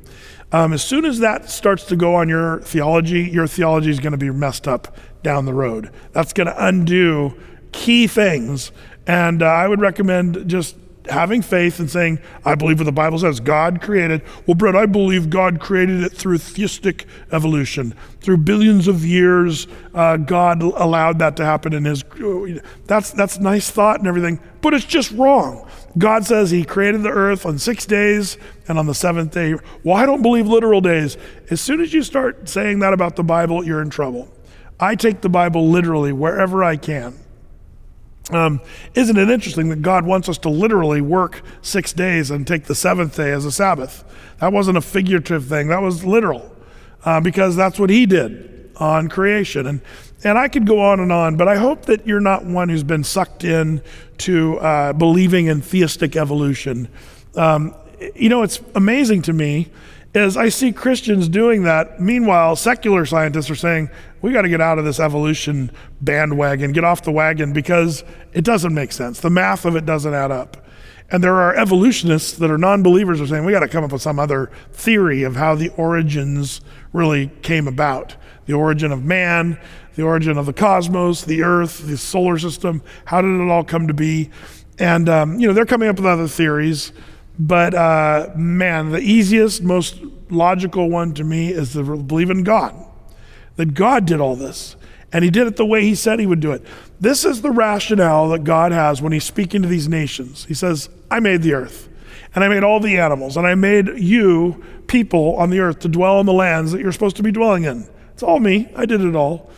Um, 0.53 0.75
as 0.75 0.85
soon 0.85 1.07
as 1.07 1.21
that 1.21 1.49
starts 1.49 1.85
to 1.87 1.97
go 1.97 2.15
on 2.15 2.29
your 2.29 2.61
theology, 2.61 3.23
your 3.23 3.47
theology 3.47 3.91
is 3.91 3.99
going 3.99 4.13
to 4.13 4.19
be 4.19 4.31
messed 4.31 4.69
up 4.69 4.95
down 5.23 5.47
the 5.47 5.55
road. 5.55 5.91
That's 6.13 6.35
going 6.35 6.47
to 6.47 6.67
undo 6.67 7.35
key 7.73 8.07
things. 8.07 8.71
And 9.07 9.43
uh, 9.43 9.47
I 9.47 9.67
would 9.67 9.81
recommend 9.81 10.49
just 10.49 10.77
having 11.09 11.43
faith 11.43 11.81
and 11.81 11.91
saying, 11.91 12.21
I 12.45 12.55
believe 12.55 12.79
what 12.79 12.85
the 12.85 12.93
Bible 12.93 13.19
says. 13.19 13.41
God 13.41 13.81
created. 13.81 14.23
Well, 14.47 14.55
Brett, 14.55 14.77
I 14.77 14.87
believe 14.87 15.31
God 15.31 15.61
created 15.61 16.03
it 16.03 16.13
through 16.13 16.39
theistic 16.39 17.07
evolution. 17.33 17.95
Through 18.21 18.39
billions 18.39 18.87
of 18.87 19.05
years, 19.05 19.67
uh, 19.95 20.17
God 20.17 20.63
allowed 20.63 21.19
that 21.19 21.37
to 21.37 21.45
happen 21.45 21.73
in 21.73 21.85
His. 21.85 22.05
That's 22.87 23.11
that's 23.11 23.41
nice 23.41 23.71
thought 23.71 23.99
and 23.99 24.07
everything, 24.07 24.41
but 24.61 24.75
it's 24.75 24.85
just 24.85 25.11
wrong. 25.13 25.69
God 25.99 26.25
says 26.25 26.51
He 26.51 26.65
created 26.65 27.03
the 27.03 27.11
earth 27.11 27.45
on 27.45 27.59
six 27.59 27.85
days, 27.85 28.39
and 28.69 28.79
on 28.79 28.87
the 28.87 28.95
seventh 28.95 29.33
day. 29.33 29.55
Well, 29.83 29.97
I 29.97 30.07
don't 30.07 30.23
believe 30.23 30.47
literal 30.47 30.81
days. 30.81 31.17
As 31.51 31.61
soon 31.61 31.81
as 31.81 31.93
you 31.93 32.03
start 32.03 32.49
saying 32.49 32.79
that 32.79 32.93
about 32.93 33.17
the 33.17 33.25
Bible, 33.25 33.65
you're 33.65 33.83
in 33.83 33.91
trouble. 33.91 34.29
I 34.79 34.95
take 34.95 35.21
the 35.21 35.29
Bible 35.29 35.69
literally 35.69 36.13
wherever 36.13 36.65
I 36.65 36.77
can. 36.77 37.22
Um, 38.31 38.61
isn't 38.95 39.17
it 39.17 39.29
interesting 39.31 39.69
that 39.71 39.83
God 39.83 40.07
wants 40.07 40.29
us 40.29 40.39
to 40.39 40.49
literally 40.49 41.01
work 41.01 41.43
six 41.61 41.93
days 41.93 42.31
and 42.31 42.47
take 42.47 42.65
the 42.65 42.75
seventh 42.75 43.17
day 43.17 43.33
as 43.33 43.45
a 43.45 43.53
Sabbath? 43.53 44.05
That 44.41 44.53
wasn't 44.53 44.79
a 44.79 44.81
figurative 44.81 45.47
thing, 45.47 45.69
that 45.69 45.83
was 45.83 46.05
literal, 46.05 46.55
uh, 47.05 47.21
because 47.21 47.57
that's 47.57 47.79
what 47.79 47.91
He 47.91 48.07
did 48.07 48.71
on 48.77 49.09
creation. 49.09 49.67
And, 49.67 49.81
and 50.25 50.39
I 50.39 50.49
could 50.49 50.67
go 50.67 50.81
on 50.81 51.01
and 51.01 51.13
on, 51.13 51.37
but 51.37 51.49
I 51.49 51.57
hope 51.57 51.87
that 51.87 52.07
you're 52.07 52.21
not 52.21 52.45
one 52.45 52.69
who's 52.69 52.85
been 52.85 53.05
sucked 53.05 53.45
in 53.45 53.83
to 54.19 54.59
uh, 54.59 54.93
believing 54.93 55.47
in 55.47 55.61
theistic 55.61 56.17
evolution. 56.17 56.89
Um, 57.35 57.75
you 58.15 58.29
know, 58.29 58.43
it's 58.43 58.61
amazing 58.75 59.23
to 59.23 59.33
me 59.33 59.71
is 60.15 60.37
I 60.37 60.49
see 60.49 60.73
Christians 60.73 61.29
doing 61.29 61.63
that. 61.63 62.01
Meanwhile, 62.01 62.57
secular 62.57 63.07
scientists 63.07 63.51
are 63.51 63.57
saying, 63.57 63.91
we 64.21 64.33
got 64.33 64.43
to 64.43 64.49
get 64.49 64.61
out 64.61 64.79
of 64.79 64.85
this 64.85 65.01
evolution 65.01 65.71
bandwagon, 66.01 66.73
get 66.73 66.85
off 66.85 67.03
the 67.03 67.13
wagon 67.13 67.53
because 67.53 68.05
it 68.33 68.45
doesn't 68.45 68.75
make 68.75 68.93
sense. 68.93 69.21
The 69.21 69.31
math 69.31 69.65
of 69.65 69.75
it 69.75 69.87
doesn't 69.87 70.13
add 70.13 70.31
up. 70.31 70.59
And 71.11 71.23
there 71.23 71.37
are 71.37 71.55
evolutionists 71.55 72.33
that 72.39 72.51
are 72.51 72.59
non 72.59 72.83
believers 72.83 73.21
are 73.21 73.27
saying, 73.27 73.45
we 73.45 73.53
got 73.53 73.61
to 73.61 73.69
come 73.69 73.85
up 73.85 73.93
with 73.93 74.03
some 74.03 74.19
other 74.19 74.51
theory 74.73 75.23
of 75.25 75.37
how 75.37 75.55
the 75.55 75.69
origins 75.71 76.61
really 76.93 77.29
came 77.43 77.69
about 77.69 78.17
the 78.47 78.53
origin 78.53 78.91
of 78.91 79.05
man, 79.05 79.59
the 79.95 80.03
origin 80.03 80.37
of 80.37 80.47
the 80.47 80.53
cosmos, 80.53 81.23
the 81.23 81.43
earth, 81.43 81.87
the 81.87 81.97
solar 81.97 82.39
system. 82.39 82.83
How 83.05 83.23
did 83.23 83.41
it 83.41 83.49
all 83.49 83.65
come 83.65 83.87
to 83.87 83.95
be? 83.95 84.31
And, 84.79 85.09
um, 85.09 85.39
you 85.39 85.47
know, 85.47 85.53
they're 85.53 85.67
coming 85.67 85.89
up 85.89 85.97
with 85.97 86.07
other 86.07 86.27
theories. 86.27 86.93
But 87.39 87.75
uh, 87.75 88.31
man, 88.37 88.91
the 88.91 89.01
easiest, 89.01 89.63
most 89.63 90.01
logical 90.31 90.91
one 90.91 91.15
to 91.15 91.25
me 91.25 91.49
is 91.49 91.73
to 91.73 91.97
believe 91.97 92.31
in 92.31 92.45
God, 92.45 92.75
that 93.57 93.75
God 93.75 94.07
did 94.07 94.21
all 94.21 94.37
this. 94.37 94.77
And 95.15 95.25
he 95.25 95.31
did 95.31 95.47
it 95.47 95.57
the 95.57 95.67
way 95.67 95.83
he 95.83 95.95
said 95.95 96.21
he 96.21 96.27
would 96.27 96.41
do 96.41 96.53
it. 96.53 96.63
This 96.99 97.25
is 97.25 97.43
the 97.43 97.51
rationale 97.51 98.29
that 98.31 98.45
God 98.45 98.73
has 98.73 99.03
when 99.03 99.13
he's 99.13 99.25
speaking 99.25 99.61
to 99.63 99.69
these 99.69 99.89
nations. 99.89 100.47
He 100.47 100.55
says, 100.55 100.89
I 101.11 101.21
made 101.21 101.43
the 101.43 101.53
earth, 101.53 101.89
and 102.35 102.43
I 102.43 102.49
made 102.49 102.65
all 102.65 102.81
the 102.81 102.97
animals, 102.97 103.37
and 103.37 103.47
I 103.47 103.55
made 103.55 103.89
you, 103.99 104.65
people 104.87 105.37
on 105.37 105.51
the 105.51 105.61
earth, 105.61 105.81
to 105.81 105.89
dwell 105.89 106.19
in 106.21 106.27
the 106.27 106.33
lands 106.33 106.73
that 106.73 106.81
you're 106.81 106.93
supposed 106.93 107.17
to 107.17 107.23
be 107.23 107.31
dwelling 107.31 107.65
in. 107.65 107.87
It's 108.15 108.23
all 108.23 108.41
me. 108.41 108.71
I 108.75 108.87
did 108.87 109.03
it 109.03 109.15
all. 109.15 109.51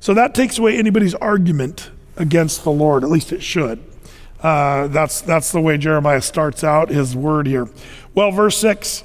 So 0.00 0.14
that 0.14 0.34
takes 0.34 0.58
away 0.58 0.78
anybody's 0.78 1.14
argument 1.14 1.90
against 2.16 2.64
the 2.64 2.70
Lord, 2.70 3.04
at 3.04 3.10
least 3.10 3.32
it 3.32 3.42
should. 3.42 3.82
Uh, 4.44 4.88
that's, 4.88 5.22
that's 5.22 5.52
the 5.52 5.60
way 5.60 5.78
Jeremiah 5.78 6.20
starts 6.20 6.62
out 6.62 6.90
his 6.90 7.16
word 7.16 7.46
here. 7.46 7.66
Well, 8.14 8.30
verse 8.30 8.58
6 8.58 9.02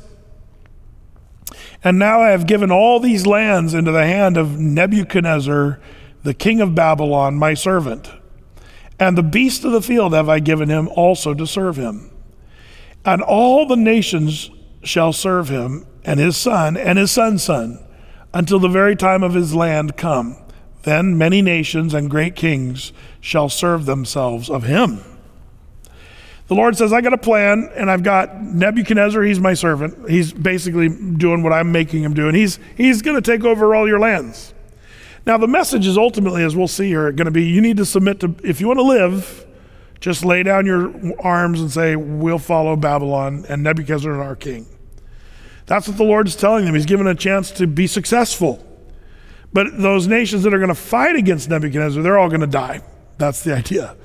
And 1.82 1.98
now 1.98 2.22
I 2.22 2.32
have 2.32 2.46
given 2.46 2.72
all 2.72 3.00
these 3.00 3.26
lands 3.26 3.74
into 3.74 3.94
the 3.94 4.06
hand 4.06 4.36
of 4.36 4.60
Nebuchadnezzar, 4.60 5.80
the 6.24 6.34
king 6.34 6.60
of 6.60 6.76
Babylon, 6.76 7.36
my 7.36 7.54
servant. 7.54 8.12
And 9.00 9.18
the 9.18 9.24
beasts 9.24 9.64
of 9.64 9.72
the 9.72 9.82
field 9.82 10.12
have 10.12 10.28
I 10.28 10.40
given 10.40 10.68
him 10.68 10.90
also 10.90 11.34
to 11.34 11.48
serve 11.48 11.78
him. 11.78 12.12
And 13.06 13.22
all 13.22 13.66
the 13.66 13.78
nations 13.78 14.52
shall 14.84 15.14
serve 15.14 15.48
him, 15.48 15.88
and 16.04 16.20
his 16.20 16.36
son, 16.36 16.76
and 16.76 17.00
his 17.00 17.12
son's 17.12 17.44
son, 17.44 17.80
until 18.34 18.60
the 18.60 18.68
very 18.68 18.98
time 18.98 19.24
of 19.24 19.36
his 19.36 19.56
land 19.56 19.96
come. 19.96 20.36
Then 20.84 21.18
many 21.18 21.42
nations 21.42 21.94
and 21.94 22.10
great 22.10 22.36
kings 22.36 22.92
shall 23.22 23.48
serve 23.48 23.86
themselves 23.86 24.50
of 24.50 24.64
him. 24.64 25.00
The 26.50 26.56
Lord 26.56 26.76
says, 26.76 26.92
I 26.92 27.02
got 27.02 27.14
a 27.14 27.18
plan, 27.18 27.70
and 27.76 27.92
I've 27.92 28.02
got 28.02 28.42
Nebuchadnezzar, 28.42 29.22
he's 29.22 29.40
my 29.40 29.54
servant. 29.54 30.10
He's 30.10 30.34
basically 30.34 30.90
doing 30.90 31.44
what 31.44 31.54
I'm 31.54 31.72
making 31.72 32.04
him 32.04 32.16
do, 32.16 32.28
and 32.28 32.36
he's, 32.36 32.58
he's 32.76 33.04
going 33.04 33.22
to 33.22 33.22
take 33.22 33.46
over 33.46 33.76
all 33.76 33.88
your 33.88 34.00
lands. 34.00 34.56
Now, 35.28 35.38
the 35.38 35.48
message 35.48 35.86
is 35.86 35.96
ultimately, 35.96 36.44
as 36.44 36.56
we'll 36.56 36.68
see 36.68 36.88
here, 36.88 37.12
going 37.12 37.26
to 37.26 37.32
be 37.32 37.46
you 37.46 37.62
need 37.62 37.78
to 37.78 37.86
submit 37.86 38.20
to, 38.22 38.36
if 38.44 38.60
you 38.60 38.66
want 38.66 38.80
to 38.80 38.84
live, 38.84 39.46
just 40.00 40.26
lay 40.26 40.42
down 40.42 40.66
your 40.66 40.92
arms 41.22 41.62
and 41.62 41.70
say, 41.70 41.96
We'll 41.96 42.40
follow 42.40 42.76
Babylon, 42.76 43.46
and 43.48 43.62
Nebuchadnezzar 43.62 44.12
is 44.14 44.18
our 44.18 44.36
king. 44.36 44.66
That's 45.68 45.88
what 45.88 45.98
the 45.98 46.04
Lord 46.04 46.28
is 46.28 46.36
telling 46.36 46.66
them. 46.66 46.74
He's 46.74 46.88
given 46.88 47.06
a 47.06 47.14
chance 47.14 47.52
to 47.52 47.68
be 47.68 47.86
successful. 47.86 48.66
But 49.54 49.78
those 49.78 50.08
nations 50.08 50.42
that 50.44 50.54
are 50.54 50.58
going 50.58 50.70
to 50.70 50.76
fight 50.76 51.16
against 51.16 51.48
Nebuchadnezzar, 51.48 52.02
they're 52.02 52.18
all 52.18 52.30
going 52.30 52.42
to 52.42 52.48
die. 52.48 52.82
That's 53.20 53.44
the 53.44 53.56
idea. 53.56 53.96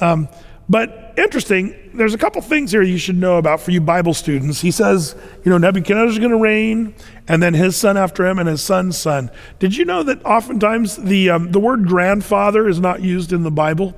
Um, 0.00 0.28
but 0.68 1.14
interesting, 1.16 1.74
there's 1.94 2.14
a 2.14 2.18
couple 2.18 2.40
things 2.40 2.72
here 2.72 2.82
you 2.82 2.98
should 2.98 3.16
know 3.16 3.36
about 3.36 3.60
for 3.60 3.70
you 3.70 3.80
Bible 3.80 4.14
students. 4.14 4.60
He 4.62 4.70
says, 4.70 5.14
you 5.44 5.50
know, 5.50 5.58
Nebuchadnezzar's 5.58 6.18
going 6.18 6.30
to 6.30 6.38
reign, 6.38 6.94
and 7.28 7.42
then 7.42 7.54
his 7.54 7.76
son 7.76 7.96
after 7.96 8.26
him, 8.26 8.38
and 8.38 8.48
his 8.48 8.62
son's 8.62 8.96
son. 8.96 9.30
Did 9.58 9.76
you 9.76 9.84
know 9.84 10.02
that 10.02 10.24
oftentimes 10.24 10.96
the, 10.96 11.30
um, 11.30 11.52
the 11.52 11.60
word 11.60 11.86
grandfather 11.86 12.68
is 12.68 12.80
not 12.80 13.02
used 13.02 13.32
in 13.32 13.42
the 13.42 13.50
Bible? 13.50 13.94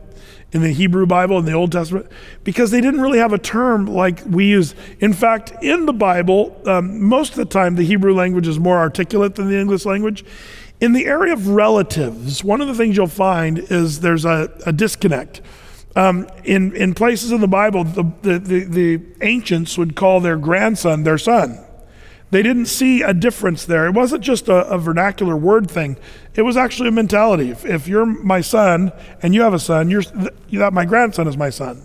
in 0.52 0.62
the 0.62 0.72
Hebrew 0.72 1.06
Bible 1.06 1.38
in 1.38 1.44
the 1.44 1.52
Old 1.52 1.72
Testament 1.72 2.10
because 2.44 2.70
they 2.70 2.80
didn't 2.80 3.00
really 3.00 3.18
have 3.18 3.32
a 3.32 3.38
term 3.38 3.86
like 3.86 4.22
we 4.24 4.46
use. 4.46 4.74
In 5.00 5.12
fact, 5.12 5.52
in 5.60 5.86
the 5.86 5.92
Bible, 5.92 6.60
um, 6.66 7.02
most 7.02 7.30
of 7.32 7.36
the 7.36 7.44
time 7.44 7.74
the 7.74 7.84
Hebrew 7.84 8.14
language 8.14 8.46
is 8.46 8.58
more 8.58 8.78
articulate 8.78 9.34
than 9.34 9.48
the 9.48 9.58
English 9.58 9.84
language. 9.84 10.24
In 10.80 10.92
the 10.92 11.06
area 11.06 11.32
of 11.32 11.48
relatives, 11.48 12.44
one 12.44 12.60
of 12.60 12.68
the 12.68 12.74
things 12.74 12.96
you'll 12.96 13.06
find 13.08 13.58
is 13.58 14.00
there's 14.00 14.24
a, 14.24 14.50
a 14.64 14.72
disconnect. 14.72 15.40
Um, 15.96 16.28
in, 16.44 16.76
in 16.76 16.92
places 16.92 17.32
in 17.32 17.40
the 17.40 17.48
Bible, 17.48 17.82
the, 17.82 18.04
the, 18.20 18.38
the, 18.38 18.64
the 18.64 19.02
ancients 19.22 19.78
would 19.78 19.96
call 19.96 20.20
their 20.20 20.36
grandson 20.36 21.04
their 21.04 21.16
son. 21.16 21.58
They 22.30 22.42
didn't 22.42 22.66
see 22.66 23.00
a 23.00 23.14
difference 23.14 23.64
there. 23.64 23.86
It 23.86 23.92
wasn't 23.92 24.22
just 24.22 24.48
a, 24.48 24.66
a, 24.68 24.76
vernacular 24.76 25.36
word 25.36 25.70
thing. 25.70 25.96
It 26.34 26.42
was 26.42 26.56
actually 26.56 26.90
a 26.90 26.92
mentality. 26.92 27.50
If, 27.50 27.64
if, 27.64 27.88
you're 27.88 28.04
my 28.04 28.42
son 28.42 28.92
and 29.22 29.34
you 29.34 29.40
have 29.40 29.54
a 29.54 29.58
son, 29.58 29.88
you're 29.88 30.02
that 30.52 30.74
my 30.74 30.84
grandson 30.84 31.28
is 31.28 31.36
my 31.36 31.48
son. 31.48 31.82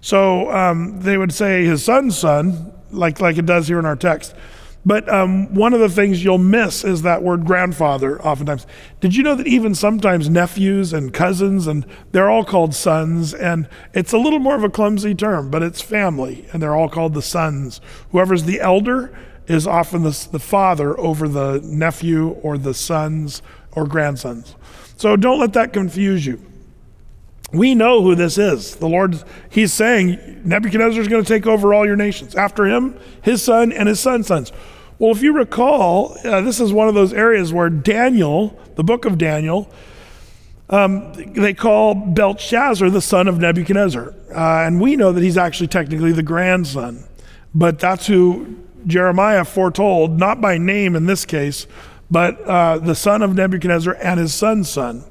So 0.00 0.52
um, 0.52 1.00
they 1.00 1.18
would 1.18 1.32
say 1.32 1.64
his 1.64 1.82
son's 1.82 2.16
son, 2.16 2.72
like 2.92 3.20
like 3.20 3.36
it 3.36 3.46
does 3.46 3.66
here 3.66 3.80
in 3.80 3.86
our 3.86 3.96
text. 3.96 4.34
But 4.86 5.08
um, 5.08 5.54
one 5.54 5.72
of 5.72 5.80
the 5.80 5.88
things 5.88 6.22
you'll 6.22 6.38
miss 6.38 6.84
is 6.84 7.02
that 7.02 7.22
word 7.22 7.46
grandfather 7.46 8.20
oftentimes. 8.20 8.66
Did 9.00 9.16
you 9.16 9.22
know 9.22 9.34
that 9.34 9.46
even 9.46 9.74
sometimes 9.74 10.28
nephews 10.28 10.92
and 10.92 11.12
cousins, 11.12 11.66
and 11.66 11.86
they're 12.12 12.28
all 12.28 12.44
called 12.44 12.74
sons, 12.74 13.32
and 13.32 13.68
it's 13.94 14.12
a 14.12 14.18
little 14.18 14.38
more 14.38 14.56
of 14.56 14.64
a 14.64 14.68
clumsy 14.68 15.14
term, 15.14 15.50
but 15.50 15.62
it's 15.62 15.80
family, 15.80 16.46
and 16.52 16.62
they're 16.62 16.76
all 16.76 16.90
called 16.90 17.14
the 17.14 17.22
sons. 17.22 17.80
Whoever's 18.10 18.44
the 18.44 18.60
elder 18.60 19.16
is 19.46 19.66
often 19.66 20.02
the, 20.02 20.28
the 20.32 20.38
father 20.38 20.98
over 20.98 21.28
the 21.28 21.60
nephew 21.64 22.28
or 22.42 22.58
the 22.58 22.74
sons 22.74 23.40
or 23.72 23.86
grandsons. 23.86 24.54
So 24.96 25.16
don't 25.16 25.40
let 25.40 25.54
that 25.54 25.72
confuse 25.72 26.26
you. 26.26 26.40
We 27.52 27.74
know 27.74 28.02
who 28.02 28.14
this 28.14 28.36
is. 28.36 28.76
The 28.76 28.88
Lord, 28.88 29.22
He's 29.48 29.72
saying 29.72 30.42
Nebuchadnezzar 30.44 31.00
is 31.00 31.08
going 31.08 31.24
to 31.24 31.28
take 31.28 31.46
over 31.46 31.72
all 31.72 31.86
your 31.86 31.96
nations. 31.96 32.34
After 32.34 32.64
him, 32.66 32.98
his 33.22 33.42
son 33.42 33.72
and 33.72 33.88
his 33.88 34.00
son's 34.00 34.26
sons. 34.26 34.52
Well, 34.98 35.10
if 35.10 35.22
you 35.22 35.32
recall, 35.32 36.16
uh, 36.24 36.40
this 36.42 36.60
is 36.60 36.72
one 36.72 36.88
of 36.88 36.94
those 36.94 37.12
areas 37.12 37.52
where 37.52 37.68
Daniel, 37.68 38.58
the 38.76 38.84
book 38.84 39.04
of 39.04 39.18
Daniel, 39.18 39.68
um, 40.70 41.12
they 41.34 41.52
call 41.52 41.94
Belshazzar 41.94 42.90
the 42.90 43.00
son 43.00 43.28
of 43.28 43.38
Nebuchadnezzar. 43.38 44.14
Uh, 44.34 44.64
and 44.64 44.80
we 44.80 44.96
know 44.96 45.12
that 45.12 45.22
he's 45.22 45.36
actually 45.36 45.66
technically 45.66 46.12
the 46.12 46.22
grandson. 46.22 47.04
But 47.54 47.78
that's 47.78 48.06
who 48.06 48.56
Jeremiah 48.86 49.44
foretold, 49.44 50.18
not 50.18 50.40
by 50.40 50.58
name 50.58 50.94
in 50.94 51.06
this 51.06 51.24
case, 51.24 51.66
but 52.10 52.40
uh, 52.42 52.78
the 52.78 52.94
son 52.94 53.22
of 53.22 53.34
Nebuchadnezzar 53.34 53.96
and 54.00 54.20
his 54.20 54.32
son's 54.32 54.68
son. 54.68 55.04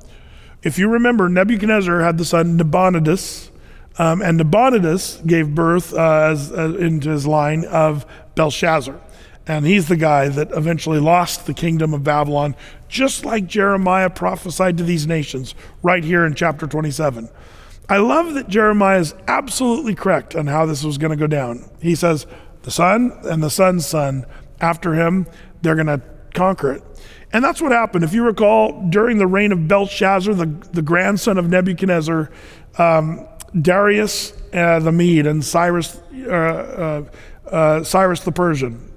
If 0.62 0.80
you 0.80 0.88
remember, 0.88 1.28
Nebuchadnezzar 1.28 2.00
had 2.02 2.18
the 2.18 2.26
son 2.26 2.58
Nabonidus, 2.58 3.50
um, 3.98 4.22
and 4.22 4.38
Nabonidus 4.38 5.26
gave 5.26 5.54
birth 5.54 5.94
uh, 5.94 6.30
as, 6.32 6.52
uh, 6.52 6.76
into 6.78 7.10
his 7.10 7.28
line 7.28 7.66
of 7.66 8.06
Belshazzar. 8.36 9.00
And 9.46 9.66
he's 9.66 9.90
the 9.90 9.98
guy 9.98 10.30
that 10.30 10.52
eventually 10.52 11.00
lost 11.00 11.46
the 11.46 11.54
kingdom 11.54 11.94
of 11.94 12.04
Babylon, 12.04 12.56
just 12.88 13.26
like 13.26 13.46
Jeremiah 13.46 14.10
prophesied 14.10 14.78
to 14.78 14.84
these 14.84 15.06
nations 15.06 15.54
right 15.82 16.04
here 16.04 16.26
in 16.26 16.34
chapter 16.34 16.66
27. 16.66 17.30
I 17.90 17.98
love 17.98 18.34
that 18.36 18.48
Jeremiah 18.48 19.00
is 19.00 19.14
absolutely 19.28 19.96
correct 19.96 20.36
on 20.36 20.48
how 20.48 20.66
this 20.66 20.84
was 20.84 20.98
going 20.98 21.12
to 21.12 21.18
go 21.18 21.28
down. 21.28 21.70
He 21.82 21.96
says, 21.96 22.26
the 22.62 22.72
son 22.72 23.18
and 23.24 23.44
the 23.44 23.50
son's 23.50 23.86
son 23.86 24.26
after 24.62 24.94
him, 24.94 25.28
they're 25.62 25.76
going 25.76 25.88
to 25.88 26.02
conquer 26.34 26.72
it. 26.72 26.84
And 27.34 27.44
that's 27.44 27.62
what 27.62 27.72
happened. 27.72 28.06
If 28.06 28.14
you 28.14 28.24
recall, 28.24 28.88
during 28.90 29.18
the 29.18 29.28
reign 29.28 29.52
of 29.52 29.68
Belshazzar, 29.68 30.34
the, 30.36 30.46
the 30.72 30.82
grandson 30.82 31.38
of 31.38 31.50
Nebuchadnezzar, 31.50 32.32
um, 32.78 33.28
Darius 33.60 34.34
uh, 34.54 34.80
the 34.80 34.92
Mede 34.92 35.28
and 35.28 35.44
Cyrus, 35.44 36.00
uh, 36.28 36.30
uh, 36.30 37.04
uh 37.50 37.84
Cyrus 37.84 38.22
the 38.22 38.32
Persian, 38.32 38.93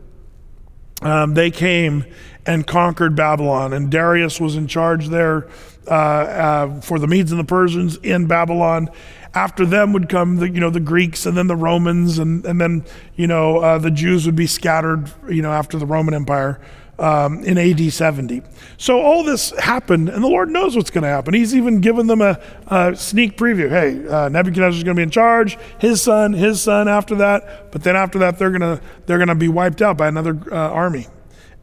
um, 1.03 1.35
they 1.35 1.51
came 1.51 2.05
and 2.47 2.67
conquered 2.67 3.17
Babylon. 3.17 3.73
And 3.73 3.91
Darius 3.91 4.41
was 4.41 4.57
in 4.57 4.67
charge 4.67 5.09
there 5.09 5.49
uh, 5.89 5.91
uh, 5.91 6.81
for 6.81 6.99
the 6.99 7.07
Medes 7.07 7.33
and 7.33 7.41
the 7.41 7.45
Persians 7.45 7.97
in 7.99 8.27
Babylon. 8.27 8.89
After 9.35 9.67
them 9.67 9.93
would 9.93 10.09
come 10.09 10.37
the 10.37 10.49
you 10.49 10.61
know 10.61 10.71
the 10.71 10.81
Greeks 10.81 11.27
and 11.27 11.37
then 11.37 11.47
the 11.47 11.57
Romans 11.57 12.19
and 12.19 12.47
and 12.47 12.59
then 12.59 12.85
you 13.17 13.27
know 13.27 13.59
uh, 13.59 13.77
the 13.77 13.91
Jews 13.91 14.25
would 14.25 14.37
be 14.37 14.47
scattered 14.47 15.13
you 15.29 15.43
know 15.43 15.53
after 15.53 15.79
the 15.79 15.85
Roman 15.85 16.15
Empire. 16.15 16.59
Um, 16.99 17.43
in 17.45 17.59
AD 17.59 17.93
70. 17.93 18.43
So 18.79 19.01
all 19.01 19.23
this 19.23 19.51
happened, 19.59 20.09
and 20.09 20.23
the 20.23 20.29
Lord 20.29 20.51
knows 20.51 20.77
what's 20.77 20.91
going 20.91 21.03
to 21.03 21.09
happen. 21.09 21.35
He's 21.35 21.55
even 21.55 21.81
given 21.81 22.07
them 22.07 22.21
a, 22.21 22.41
a 22.67 22.97
sneak 22.97 23.37
preview. 23.37 23.69
Hey, 23.69 24.07
uh, 24.09 24.29
Nebuchadnezzar's 24.29 24.85
going 24.85 24.97
to 24.97 25.01
be 25.01 25.03
in 25.03 25.11
charge. 25.11 25.59
His 25.79 26.03
son, 26.03 26.33
his 26.33 26.61
son 26.61 26.89
after 26.89 27.15
that. 27.17 27.73
But 27.73 27.83
then 27.83 27.97
after 27.97 28.19
that, 28.21 28.39
they're 28.39 28.51
going 28.51 28.79
to 28.79 28.81
they're 29.07 29.19
going 29.19 29.29
to 29.29 29.35
be 29.35 29.49
wiped 29.49 29.83
out 29.83 29.97
by 29.97 30.09
another 30.09 30.39
uh, 30.51 30.57
army. 30.57 31.07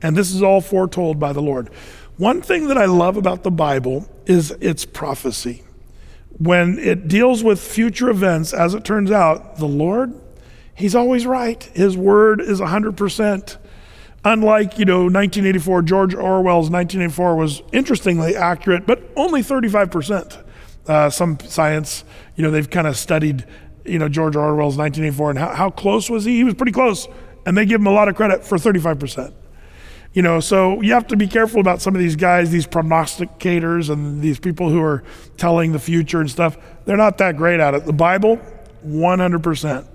And 0.01 0.15
this 0.15 0.33
is 0.33 0.41
all 0.41 0.61
foretold 0.61 1.19
by 1.19 1.33
the 1.33 1.41
Lord. 1.41 1.69
One 2.17 2.41
thing 2.41 2.67
that 2.67 2.77
I 2.77 2.85
love 2.85 3.17
about 3.17 3.43
the 3.43 3.51
Bible 3.51 4.07
is 4.25 4.51
its 4.61 4.85
prophecy. 4.85 5.63
When 6.37 6.77
it 6.79 7.07
deals 7.07 7.43
with 7.43 7.59
future 7.59 8.09
events, 8.09 8.53
as 8.53 8.73
it 8.73 8.83
turns 8.83 9.11
out, 9.11 9.57
the 9.57 9.67
Lord, 9.67 10.13
He's 10.75 10.95
always 10.95 11.25
right. 11.25 11.63
His 11.63 11.95
word 11.95 12.41
is 12.41 12.59
100%. 12.59 13.57
Unlike, 14.25 14.79
you 14.79 14.85
know, 14.85 14.99
1984, 14.99 15.81
George 15.81 16.15
Orwell's 16.15 16.69
1984 16.69 17.35
was 17.35 17.61
interestingly 17.73 18.35
accurate, 18.35 18.85
but 18.85 19.01
only 19.17 19.41
35%. 19.41 20.41
Uh, 20.87 21.09
some 21.09 21.37
science, 21.41 22.05
you 22.35 22.43
know, 22.43 22.49
they've 22.49 22.69
kind 22.69 22.87
of 22.87 22.95
studied, 22.95 23.45
you 23.83 23.99
know, 23.99 24.07
George 24.07 24.35
Orwell's 24.35 24.77
1984 24.77 25.29
and 25.31 25.39
how, 25.39 25.53
how 25.53 25.69
close 25.69 26.09
was 26.09 26.23
he? 26.23 26.37
He 26.37 26.43
was 26.43 26.53
pretty 26.53 26.71
close. 26.71 27.07
And 27.45 27.57
they 27.57 27.65
give 27.65 27.81
him 27.81 27.87
a 27.87 27.91
lot 27.91 28.07
of 28.07 28.15
credit 28.15 28.45
for 28.45 28.57
35%. 28.57 29.33
You 30.13 30.21
know, 30.21 30.39
so 30.39 30.79
you 30.81 30.93
have 30.93 31.07
to 31.07 31.17
be 31.17 31.27
careful 31.27 31.59
about 31.59 31.81
some 31.81 31.95
of 31.95 31.99
these 31.99 32.15
guys, 32.15 32.49
these 32.51 32.67
prognosticators 32.67 33.89
and 33.89 34.21
these 34.21 34.39
people 34.39 34.69
who 34.69 34.81
are 34.81 35.03
telling 35.37 35.71
the 35.73 35.79
future 35.79 36.21
and 36.21 36.29
stuff. 36.29 36.57
They're 36.85 36.95
not 36.95 37.17
that 37.17 37.35
great 37.35 37.59
at 37.59 37.73
it. 37.73 37.85
The 37.85 37.93
Bible, 37.93 38.39
100% 38.85 39.87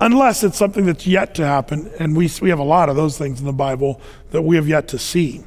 unless 0.00 0.42
it's 0.42 0.56
something 0.56 0.86
that's 0.86 1.06
yet 1.06 1.34
to 1.36 1.46
happen. 1.46 1.90
And 1.98 2.16
we, 2.16 2.30
we 2.40 2.50
have 2.50 2.58
a 2.58 2.64
lot 2.64 2.88
of 2.88 2.96
those 2.96 3.18
things 3.18 3.40
in 3.40 3.46
the 3.46 3.52
Bible 3.52 4.00
that 4.30 4.42
we 4.42 4.56
have 4.56 4.66
yet 4.66 4.88
to 4.88 4.98
see, 4.98 5.44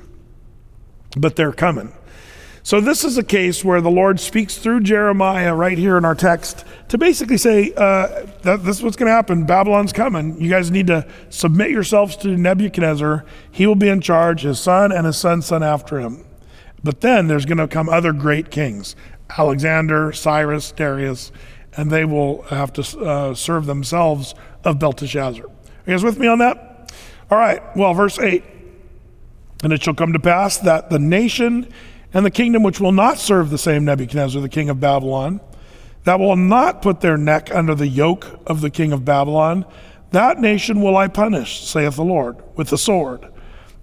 but 1.17 1.35
they're 1.35 1.51
coming. 1.51 1.93
So, 2.65 2.79
this 2.79 3.03
is 3.03 3.17
a 3.17 3.23
case 3.23 3.65
where 3.65 3.81
the 3.81 3.91
Lord 3.91 4.21
speaks 4.21 4.57
through 4.57 4.81
Jeremiah 4.81 5.53
right 5.53 5.77
here 5.77 5.97
in 5.97 6.05
our 6.05 6.15
text 6.15 6.63
to 6.87 6.97
basically 6.97 7.37
say, 7.37 7.73
uh, 7.75 8.25
that 8.43 8.63
this 8.63 8.77
is 8.77 8.83
what's 8.83 8.95
going 8.95 9.07
to 9.07 9.13
happen. 9.13 9.45
Babylon's 9.45 9.91
coming. 9.91 10.39
You 10.39 10.49
guys 10.49 10.71
need 10.71 10.87
to 10.87 11.05
submit 11.29 11.71
yourselves 11.71 12.15
to 12.17 12.37
Nebuchadnezzar. 12.37 13.25
He 13.51 13.67
will 13.67 13.75
be 13.75 13.89
in 13.89 13.99
charge, 13.99 14.43
his 14.43 14.61
son 14.61 14.93
and 14.93 15.05
his 15.05 15.17
son's 15.17 15.45
son 15.45 15.61
after 15.61 15.99
him. 15.99 16.23
But 16.81 17.01
then 17.01 17.27
there's 17.27 17.45
going 17.45 17.57
to 17.57 17.67
come 17.67 17.89
other 17.89 18.13
great 18.13 18.49
kings 18.49 18.95
Alexander, 19.37 20.13
Cyrus, 20.13 20.71
Darius, 20.71 21.33
and 21.75 21.91
they 21.91 22.05
will 22.05 22.43
have 22.43 22.73
to 22.73 22.99
uh, 22.99 23.33
serve 23.33 23.65
themselves 23.65 24.35
of 24.63 24.79
Belteshazzar. 24.79 25.45
Are 25.45 25.49
you 25.85 25.93
guys 25.93 26.03
with 26.03 26.19
me 26.19 26.27
on 26.27 26.39
that? 26.39 26.91
All 27.31 27.37
right, 27.37 27.61
well, 27.75 27.93
verse 27.93 28.19
8. 28.19 28.43
And 29.63 29.73
it 29.73 29.81
shall 29.81 29.93
come 29.93 30.13
to 30.13 30.19
pass 30.19 30.57
that 30.59 30.89
the 30.89 30.99
nation 30.99 31.71
and 32.13 32.25
the 32.25 32.31
kingdom 32.31 32.63
which 32.63 32.79
will 32.79 32.91
not 32.91 33.17
serve 33.17 33.49
the 33.49 33.57
same 33.57 33.85
Nebuchadnezzar, 33.85 34.41
the 34.41 34.49
king 34.49 34.69
of 34.69 34.79
Babylon, 34.79 35.41
that 36.03 36.19
will 36.19 36.35
not 36.35 36.81
put 36.81 37.01
their 37.01 37.17
neck 37.17 37.53
under 37.53 37.73
the 37.73 37.87
yoke 37.87 38.27
of 38.45 38.61
the 38.61 38.69
king 38.69 38.91
of 38.91 39.05
Babylon, 39.05 39.65
that 40.11 40.39
nation 40.39 40.81
will 40.81 40.95
I 40.95 41.07
punish, 41.07 41.65
saith 41.65 41.95
the 41.95 42.03
Lord, 42.03 42.37
with 42.55 42.69
the 42.69 42.77
sword, 42.77 43.27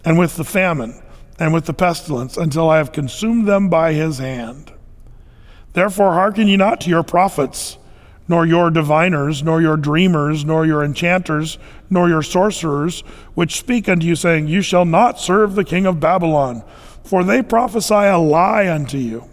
and 0.04 0.18
with 0.18 0.36
the 0.36 0.44
famine, 0.44 1.02
and 1.38 1.52
with 1.52 1.64
the 1.64 1.74
pestilence, 1.74 2.36
until 2.36 2.70
I 2.70 2.76
have 2.76 2.92
consumed 2.92 3.48
them 3.48 3.68
by 3.68 3.94
his 3.94 4.18
hand. 4.18 4.72
Therefore, 5.72 6.14
hearken 6.14 6.48
ye 6.48 6.56
not 6.56 6.80
to 6.82 6.90
your 6.90 7.02
prophets 7.02 7.78
nor 8.30 8.46
your 8.46 8.70
diviners, 8.70 9.42
nor 9.42 9.60
your 9.60 9.76
dreamers, 9.76 10.44
nor 10.44 10.64
your 10.64 10.84
enchanters, 10.84 11.58
nor 11.90 12.08
your 12.08 12.22
sorcerers, 12.22 13.00
which 13.34 13.58
speak 13.58 13.88
unto 13.88 14.06
you, 14.06 14.14
saying, 14.14 14.46
You 14.46 14.62
shall 14.62 14.84
not 14.84 15.18
serve 15.18 15.56
the 15.56 15.64
king 15.64 15.84
of 15.84 15.98
Babylon, 15.98 16.62
for 17.02 17.24
they 17.24 17.42
prophesy 17.42 17.92
a 17.92 18.18
lie 18.18 18.68
unto 18.68 18.98
you, 18.98 19.24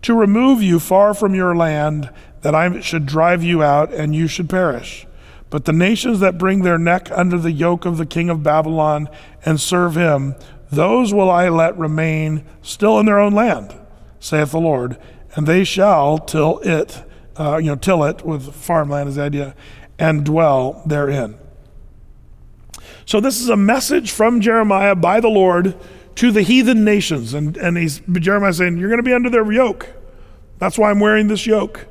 to 0.00 0.14
remove 0.14 0.62
you 0.62 0.80
far 0.80 1.12
from 1.12 1.34
your 1.34 1.54
land, 1.54 2.08
that 2.40 2.54
I 2.54 2.80
should 2.80 3.04
drive 3.04 3.42
you 3.42 3.62
out, 3.62 3.92
and 3.92 4.14
you 4.14 4.26
should 4.26 4.48
perish. 4.48 5.06
But 5.50 5.66
the 5.66 5.72
nations 5.74 6.20
that 6.20 6.38
bring 6.38 6.62
their 6.62 6.78
neck 6.78 7.10
under 7.10 7.36
the 7.36 7.52
yoke 7.52 7.84
of 7.84 7.98
the 7.98 8.06
king 8.06 8.30
of 8.30 8.42
Babylon 8.42 9.10
and 9.44 9.60
serve 9.60 9.94
him, 9.94 10.36
those 10.72 11.12
will 11.12 11.30
I 11.30 11.50
let 11.50 11.76
remain 11.76 12.46
still 12.62 12.98
in 12.98 13.04
their 13.04 13.20
own 13.20 13.34
land, 13.34 13.74
saith 14.20 14.52
the 14.52 14.58
Lord, 14.58 14.96
and 15.34 15.46
they 15.46 15.64
shall 15.64 16.18
till 16.18 16.58
it 16.58 17.04
uh, 17.40 17.56
you 17.56 17.66
know, 17.66 17.76
till 17.76 18.04
it 18.04 18.24
with 18.24 18.54
farmland 18.54 19.08
is 19.08 19.14
the 19.14 19.22
idea, 19.22 19.54
and 19.98 20.24
dwell 20.24 20.82
therein. 20.84 21.38
So 23.06 23.18
this 23.18 23.40
is 23.40 23.48
a 23.48 23.56
message 23.56 24.10
from 24.10 24.42
Jeremiah 24.42 24.94
by 24.94 25.20
the 25.20 25.28
Lord 25.28 25.74
to 26.16 26.30
the 26.30 26.42
heathen 26.42 26.84
nations. 26.84 27.32
And, 27.32 27.56
and 27.56 27.78
he's, 27.78 28.00
Jeremiah 28.12 28.52
saying, 28.52 28.76
you're 28.76 28.90
going 28.90 28.98
to 28.98 29.02
be 29.02 29.14
under 29.14 29.30
their 29.30 29.50
yoke. 29.50 29.88
That's 30.58 30.76
why 30.76 30.90
I'm 30.90 31.00
wearing 31.00 31.28
this 31.28 31.46
yoke. 31.46 31.86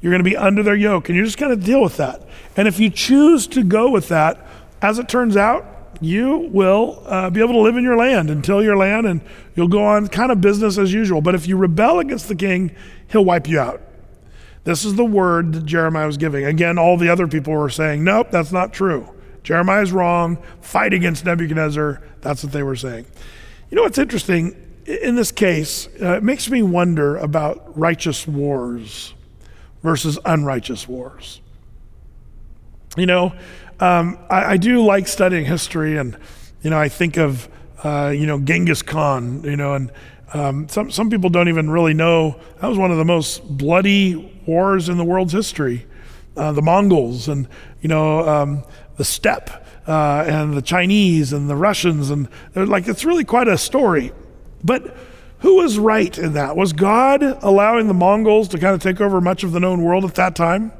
You're 0.00 0.12
going 0.12 0.22
to 0.22 0.30
be 0.30 0.36
under 0.36 0.62
their 0.62 0.76
yoke. 0.76 1.08
And 1.08 1.16
you're 1.16 1.24
just 1.24 1.38
going 1.38 1.58
to 1.58 1.62
deal 1.62 1.82
with 1.82 1.96
that. 1.96 2.26
And 2.56 2.68
if 2.68 2.78
you 2.78 2.88
choose 2.88 3.48
to 3.48 3.64
go 3.64 3.90
with 3.90 4.08
that, 4.08 4.46
as 4.80 4.98
it 4.98 5.08
turns 5.08 5.36
out, 5.36 5.66
you 6.02 6.48
will 6.52 7.02
uh, 7.06 7.30
be 7.30 7.40
able 7.40 7.54
to 7.54 7.60
live 7.60 7.76
in 7.76 7.84
your 7.84 7.96
land 7.96 8.28
and 8.28 8.44
till 8.44 8.62
your 8.62 8.76
land, 8.76 9.06
and 9.06 9.20
you'll 9.54 9.68
go 9.68 9.84
on 9.84 10.08
kind 10.08 10.32
of 10.32 10.40
business 10.40 10.78
as 10.78 10.92
usual. 10.92 11.20
But 11.20 11.34
if 11.34 11.46
you 11.46 11.56
rebel 11.56 12.00
against 12.00 12.28
the 12.28 12.34
king, 12.34 12.74
he'll 13.08 13.24
wipe 13.24 13.48
you 13.48 13.60
out. 13.60 13.80
This 14.64 14.84
is 14.84 14.94
the 14.94 15.04
word 15.04 15.52
that 15.54 15.66
Jeremiah 15.66 16.06
was 16.06 16.16
giving. 16.16 16.44
Again, 16.44 16.78
all 16.78 16.96
the 16.96 17.08
other 17.08 17.26
people 17.26 17.52
were 17.52 17.70
saying, 17.70 18.04
nope, 18.04 18.30
that's 18.30 18.52
not 18.52 18.72
true. 18.72 19.08
Jeremiah's 19.42 19.92
wrong. 19.92 20.38
Fight 20.60 20.94
against 20.94 21.24
Nebuchadnezzar. 21.24 22.00
That's 22.20 22.44
what 22.44 22.52
they 22.52 22.62
were 22.62 22.76
saying. 22.76 23.06
You 23.70 23.76
know 23.76 23.82
what's 23.82 23.98
interesting? 23.98 24.56
In 24.86 25.14
this 25.14 25.32
case, 25.32 25.88
uh, 26.00 26.16
it 26.16 26.22
makes 26.22 26.50
me 26.50 26.62
wonder 26.62 27.16
about 27.16 27.76
righteous 27.78 28.26
wars 28.26 29.14
versus 29.82 30.18
unrighteous 30.24 30.88
wars. 30.88 31.40
You 32.96 33.06
know, 33.06 33.32
um, 33.80 34.18
I, 34.30 34.52
I, 34.52 34.56
do 34.56 34.82
like 34.84 35.08
studying 35.08 35.44
history, 35.44 35.96
and, 35.96 36.16
you 36.62 36.70
know, 36.70 36.78
I 36.78 36.88
think 36.88 37.16
of, 37.16 37.48
uh, 37.82 38.12
you 38.14 38.26
know, 38.26 38.38
Genghis 38.38 38.82
Khan, 38.82 39.42
you 39.44 39.56
know, 39.56 39.74
and 39.74 39.90
um, 40.34 40.68
some, 40.68 40.90
some 40.90 41.10
people 41.10 41.30
don't 41.30 41.48
even 41.48 41.68
really 41.70 41.94
know 41.94 42.36
that 42.60 42.66
was 42.66 42.78
one 42.78 42.90
of 42.90 42.96
the 42.96 43.04
most 43.04 43.46
bloody 43.46 44.40
wars 44.46 44.88
in 44.88 44.96
the 44.96 45.04
world's 45.04 45.32
history. 45.32 45.86
Uh, 46.34 46.52
the 46.52 46.62
Mongols 46.62 47.28
and, 47.28 47.46
you 47.82 47.88
know, 47.88 48.26
um, 48.26 48.64
the 48.96 49.04
steppe 49.04 49.50
uh, 49.86 50.24
and 50.26 50.54
the 50.54 50.62
Chinese 50.62 51.32
and 51.32 51.50
the 51.50 51.56
Russians. 51.56 52.08
And 52.08 52.26
they're 52.54 52.64
like, 52.64 52.88
it's 52.88 53.04
really 53.04 53.24
quite 53.24 53.48
a 53.48 53.58
story. 53.58 54.12
But 54.64 54.96
who 55.40 55.56
was 55.56 55.78
right 55.78 56.16
in 56.16 56.32
that? 56.32 56.56
Was 56.56 56.72
God 56.72 57.22
allowing 57.42 57.86
the 57.86 57.94
Mongols 57.94 58.48
to 58.48 58.58
kind 58.58 58.74
of 58.74 58.80
take 58.80 59.00
over 59.00 59.20
much 59.20 59.44
of 59.44 59.52
the 59.52 59.60
known 59.60 59.82
world 59.82 60.04
at 60.04 60.14
that 60.14 60.34
time? 60.34 60.72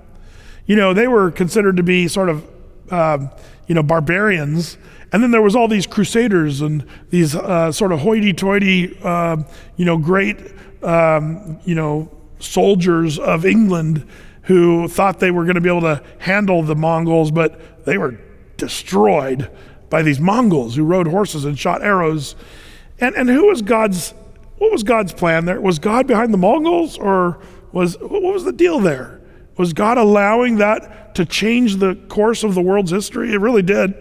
You 0.64 0.76
know, 0.76 0.94
they 0.94 1.08
were 1.08 1.30
considered 1.30 1.76
to 1.76 1.82
be 1.82 2.08
sort 2.08 2.28
of, 2.28 2.48
um, 2.92 3.30
you 3.66 3.74
know, 3.74 3.82
barbarians 3.82 4.76
and 5.12 5.22
then 5.22 5.30
there 5.30 5.42
was 5.42 5.54
all 5.54 5.68
these 5.68 5.86
crusaders 5.86 6.62
and 6.62 6.86
these 7.10 7.36
uh, 7.36 7.70
sort 7.70 7.92
of 7.92 8.00
hoity-toity, 8.00 8.98
uh, 9.02 9.36
you 9.76 9.84
know, 9.84 9.98
great, 9.98 10.38
um, 10.82 11.60
you 11.64 11.74
know, 11.74 12.10
soldiers 12.38 13.18
of 13.18 13.44
England 13.44 14.08
who 14.44 14.88
thought 14.88 15.20
they 15.20 15.30
were 15.30 15.44
going 15.44 15.54
to 15.54 15.60
be 15.60 15.68
able 15.68 15.82
to 15.82 16.02
handle 16.18 16.62
the 16.62 16.74
Mongols, 16.74 17.30
but 17.30 17.84
they 17.84 17.98
were 17.98 18.18
destroyed 18.56 19.50
by 19.90 20.02
these 20.02 20.18
Mongols 20.18 20.76
who 20.76 20.82
rode 20.82 21.06
horses 21.06 21.44
and 21.44 21.58
shot 21.58 21.82
arrows. 21.82 22.34
And, 22.98 23.14
and 23.14 23.28
who 23.28 23.48
was 23.48 23.60
God's, 23.60 24.14
what 24.56 24.72
was 24.72 24.82
God's 24.82 25.12
plan 25.12 25.44
there? 25.44 25.60
Was 25.60 25.78
God 25.78 26.06
behind 26.06 26.32
the 26.32 26.38
Mongols 26.38 26.96
or 26.96 27.38
was, 27.72 27.98
what 27.98 28.22
was 28.22 28.44
the 28.44 28.52
deal 28.52 28.80
there? 28.80 29.20
Was 29.58 29.74
God 29.74 29.98
allowing 29.98 30.56
that 30.56 31.01
to 31.14 31.24
change 31.24 31.76
the 31.76 31.94
course 32.08 32.44
of 32.44 32.54
the 32.54 32.62
world's 32.62 32.90
history? 32.90 33.32
It 33.32 33.40
really 33.40 33.62
did 33.62 33.94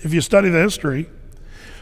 if 0.00 0.12
you 0.14 0.20
study 0.20 0.48
the 0.48 0.60
history. 0.60 1.08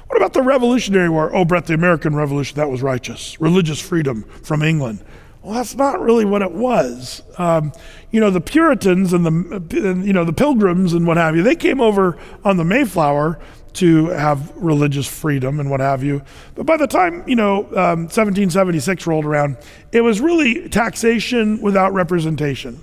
What 0.06 0.16
about 0.16 0.32
the 0.32 0.42
Revolutionary 0.42 1.08
War? 1.08 1.34
Oh, 1.34 1.44
Brett, 1.44 1.66
the 1.66 1.74
American 1.74 2.14
Revolution, 2.14 2.56
that 2.56 2.70
was 2.70 2.82
righteous. 2.82 3.40
Religious 3.40 3.80
freedom 3.80 4.22
from 4.42 4.62
England. 4.62 5.04
Well, 5.42 5.54
that's 5.54 5.74
not 5.74 6.00
really 6.00 6.24
what 6.24 6.42
it 6.42 6.52
was. 6.52 7.22
Um, 7.38 7.72
you 8.10 8.20
know, 8.20 8.30
the 8.30 8.40
Puritans 8.40 9.12
and 9.12 9.24
the, 9.24 10.02
you 10.04 10.12
know, 10.12 10.24
the 10.24 10.32
Pilgrims 10.32 10.92
and 10.92 11.06
what 11.06 11.16
have 11.16 11.36
you, 11.36 11.42
they 11.42 11.54
came 11.54 11.80
over 11.80 12.18
on 12.44 12.56
the 12.56 12.64
Mayflower 12.64 13.38
to 13.74 14.06
have 14.06 14.52
religious 14.56 15.06
freedom 15.06 15.60
and 15.60 15.70
what 15.70 15.80
have 15.80 16.02
you. 16.02 16.22
But 16.54 16.66
by 16.66 16.76
the 16.76 16.86
time, 16.86 17.22
you 17.28 17.36
know, 17.36 17.58
um, 17.66 18.08
1776 18.08 19.06
rolled 19.06 19.26
around, 19.26 19.58
it 19.92 20.00
was 20.00 20.20
really 20.20 20.68
taxation 20.68 21.60
without 21.60 21.92
representation. 21.92 22.80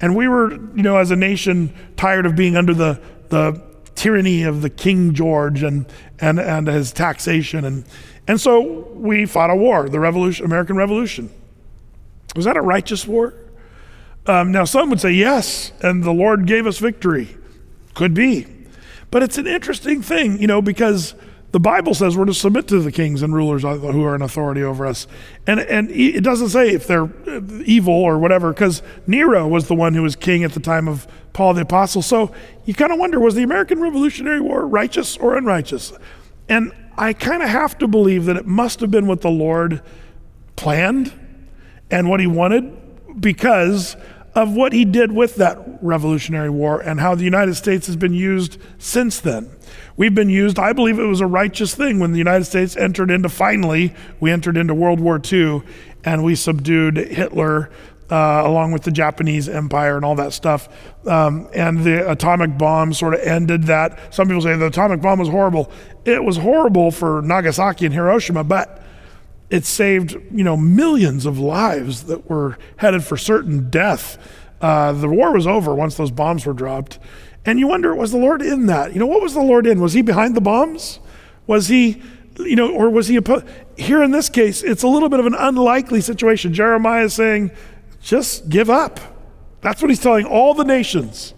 And 0.00 0.14
we 0.14 0.28
were, 0.28 0.52
you 0.52 0.82
know, 0.82 0.96
as 0.96 1.10
a 1.10 1.16
nation, 1.16 1.74
tired 1.96 2.26
of 2.26 2.36
being 2.36 2.56
under 2.56 2.74
the, 2.74 3.00
the 3.28 3.62
tyranny 3.94 4.42
of 4.42 4.62
the 4.62 4.70
King 4.70 5.14
George 5.14 5.62
and, 5.62 5.86
and, 6.20 6.38
and 6.38 6.66
his 6.66 6.92
taxation. 6.92 7.64
And, 7.64 7.84
and 8.28 8.40
so 8.40 8.88
we 8.92 9.24
fought 9.26 9.50
a 9.50 9.56
war, 9.56 9.88
the 9.88 10.00
Revolution, 10.00 10.44
American 10.44 10.76
Revolution. 10.76 11.30
Was 12.34 12.44
that 12.44 12.56
a 12.56 12.60
righteous 12.60 13.06
war? 13.06 13.34
Um, 14.26 14.52
now, 14.52 14.64
some 14.64 14.90
would 14.90 15.00
say 15.00 15.12
yes, 15.12 15.72
and 15.80 16.02
the 16.02 16.12
Lord 16.12 16.46
gave 16.46 16.66
us 16.66 16.78
victory. 16.78 17.36
Could 17.94 18.12
be. 18.12 18.46
But 19.10 19.22
it's 19.22 19.38
an 19.38 19.46
interesting 19.46 20.02
thing, 20.02 20.40
you 20.40 20.46
know, 20.46 20.60
because 20.60 21.14
The 21.56 21.60
Bible 21.60 21.94
says 21.94 22.18
we're 22.18 22.26
to 22.26 22.34
submit 22.34 22.68
to 22.68 22.80
the 22.80 22.92
kings 22.92 23.22
and 23.22 23.34
rulers 23.34 23.62
who 23.62 24.04
are 24.04 24.14
in 24.14 24.20
authority 24.20 24.62
over 24.62 24.84
us. 24.84 25.06
And, 25.46 25.58
and 25.58 25.90
it 25.90 26.22
doesn't 26.22 26.50
say 26.50 26.74
if 26.74 26.86
they're 26.86 27.04
uh, 27.04 27.40
evil 27.64 27.94
or 27.94 28.18
whatever, 28.18 28.52
because 28.52 28.82
Nero 29.06 29.48
was 29.48 29.66
the 29.66 29.74
one 29.74 29.94
who 29.94 30.02
was 30.02 30.16
king 30.16 30.44
at 30.44 30.52
the 30.52 30.60
time 30.60 30.86
of 30.86 31.08
Paul 31.32 31.54
the 31.54 31.62
Apostle. 31.62 32.02
So 32.02 32.30
you 32.66 32.74
kind 32.74 32.92
of 32.92 32.98
wonder 32.98 33.18
was 33.18 33.36
the 33.36 33.42
American 33.42 33.80
Revolutionary 33.80 34.38
War 34.38 34.66
righteous 34.66 35.16
or 35.16 35.34
unrighteous? 35.34 35.94
And 36.46 36.72
I 36.98 37.14
kind 37.14 37.42
of 37.42 37.48
have 37.48 37.78
to 37.78 37.88
believe 37.88 38.26
that 38.26 38.36
it 38.36 38.44
must 38.44 38.80
have 38.80 38.90
been 38.90 39.06
what 39.06 39.22
the 39.22 39.30
Lord 39.30 39.80
planned 40.56 41.10
and 41.90 42.10
what 42.10 42.20
he 42.20 42.26
wanted 42.26 43.18
because 43.18 43.96
of 44.36 44.54
what 44.54 44.74
he 44.74 44.84
did 44.84 45.10
with 45.10 45.36
that 45.36 45.58
Revolutionary 45.80 46.50
War 46.50 46.78
and 46.78 47.00
how 47.00 47.14
the 47.14 47.24
United 47.24 47.54
States 47.54 47.86
has 47.86 47.96
been 47.96 48.12
used 48.12 48.58
since 48.76 49.18
then. 49.18 49.50
We've 49.96 50.14
been 50.14 50.28
used, 50.28 50.58
I 50.58 50.74
believe 50.74 50.98
it 50.98 51.06
was 51.06 51.22
a 51.22 51.26
righteous 51.26 51.74
thing 51.74 51.98
when 51.98 52.12
the 52.12 52.18
United 52.18 52.44
States 52.44 52.76
entered 52.76 53.10
into, 53.10 53.30
finally, 53.30 53.94
we 54.20 54.30
entered 54.30 54.58
into 54.58 54.74
World 54.74 55.00
War 55.00 55.18
II 55.20 55.62
and 56.04 56.22
we 56.22 56.34
subdued 56.34 56.98
Hitler 56.98 57.70
uh, 58.10 58.42
along 58.44 58.72
with 58.72 58.82
the 58.82 58.90
Japanese 58.90 59.48
Empire 59.48 59.96
and 59.96 60.04
all 60.04 60.14
that 60.16 60.34
stuff. 60.34 60.68
Um, 61.06 61.48
and 61.54 61.82
the 61.82 62.08
atomic 62.08 62.58
bomb 62.58 62.92
sort 62.92 63.14
of 63.14 63.20
ended 63.20 63.64
that. 63.64 64.14
Some 64.14 64.28
people 64.28 64.42
say 64.42 64.54
the 64.54 64.66
atomic 64.66 65.00
bomb 65.00 65.18
was 65.18 65.30
horrible. 65.30 65.72
It 66.04 66.22
was 66.22 66.36
horrible 66.36 66.90
for 66.90 67.22
Nagasaki 67.22 67.86
and 67.86 67.94
Hiroshima, 67.94 68.44
but 68.44 68.85
it 69.50 69.64
saved 69.64 70.12
you 70.32 70.44
know 70.44 70.56
millions 70.56 71.26
of 71.26 71.38
lives 71.38 72.04
that 72.04 72.28
were 72.28 72.58
headed 72.76 73.04
for 73.04 73.16
certain 73.16 73.70
death. 73.70 74.18
Uh, 74.60 74.92
the 74.92 75.08
war 75.08 75.32
was 75.32 75.46
over 75.46 75.74
once 75.74 75.96
those 75.96 76.10
bombs 76.10 76.46
were 76.46 76.52
dropped, 76.52 76.98
and 77.44 77.58
you 77.58 77.66
wonder 77.66 77.94
was 77.94 78.10
the 78.10 78.18
Lord 78.18 78.42
in 78.42 78.66
that? 78.66 78.92
You 78.92 79.00
know 79.00 79.06
what 79.06 79.22
was 79.22 79.34
the 79.34 79.42
Lord 79.42 79.66
in? 79.66 79.80
Was 79.80 79.92
he 79.92 80.02
behind 80.02 80.34
the 80.34 80.40
bombs? 80.40 80.98
Was 81.46 81.68
he, 81.68 82.02
you 82.38 82.56
know, 82.56 82.74
or 82.74 82.90
was 82.90 83.08
he 83.08 83.16
opposed? 83.16 83.46
Here 83.76 84.02
in 84.02 84.10
this 84.10 84.28
case, 84.28 84.62
it's 84.62 84.82
a 84.82 84.88
little 84.88 85.08
bit 85.08 85.20
of 85.20 85.26
an 85.26 85.34
unlikely 85.34 86.00
situation. 86.00 86.52
Jeremiah 86.52 87.04
is 87.04 87.14
saying, 87.14 87.52
just 88.00 88.48
give 88.48 88.70
up. 88.70 88.98
That's 89.60 89.80
what 89.82 89.90
he's 89.90 90.00
telling 90.00 90.26
all 90.26 90.54
the 90.54 90.64
nations. 90.64 91.34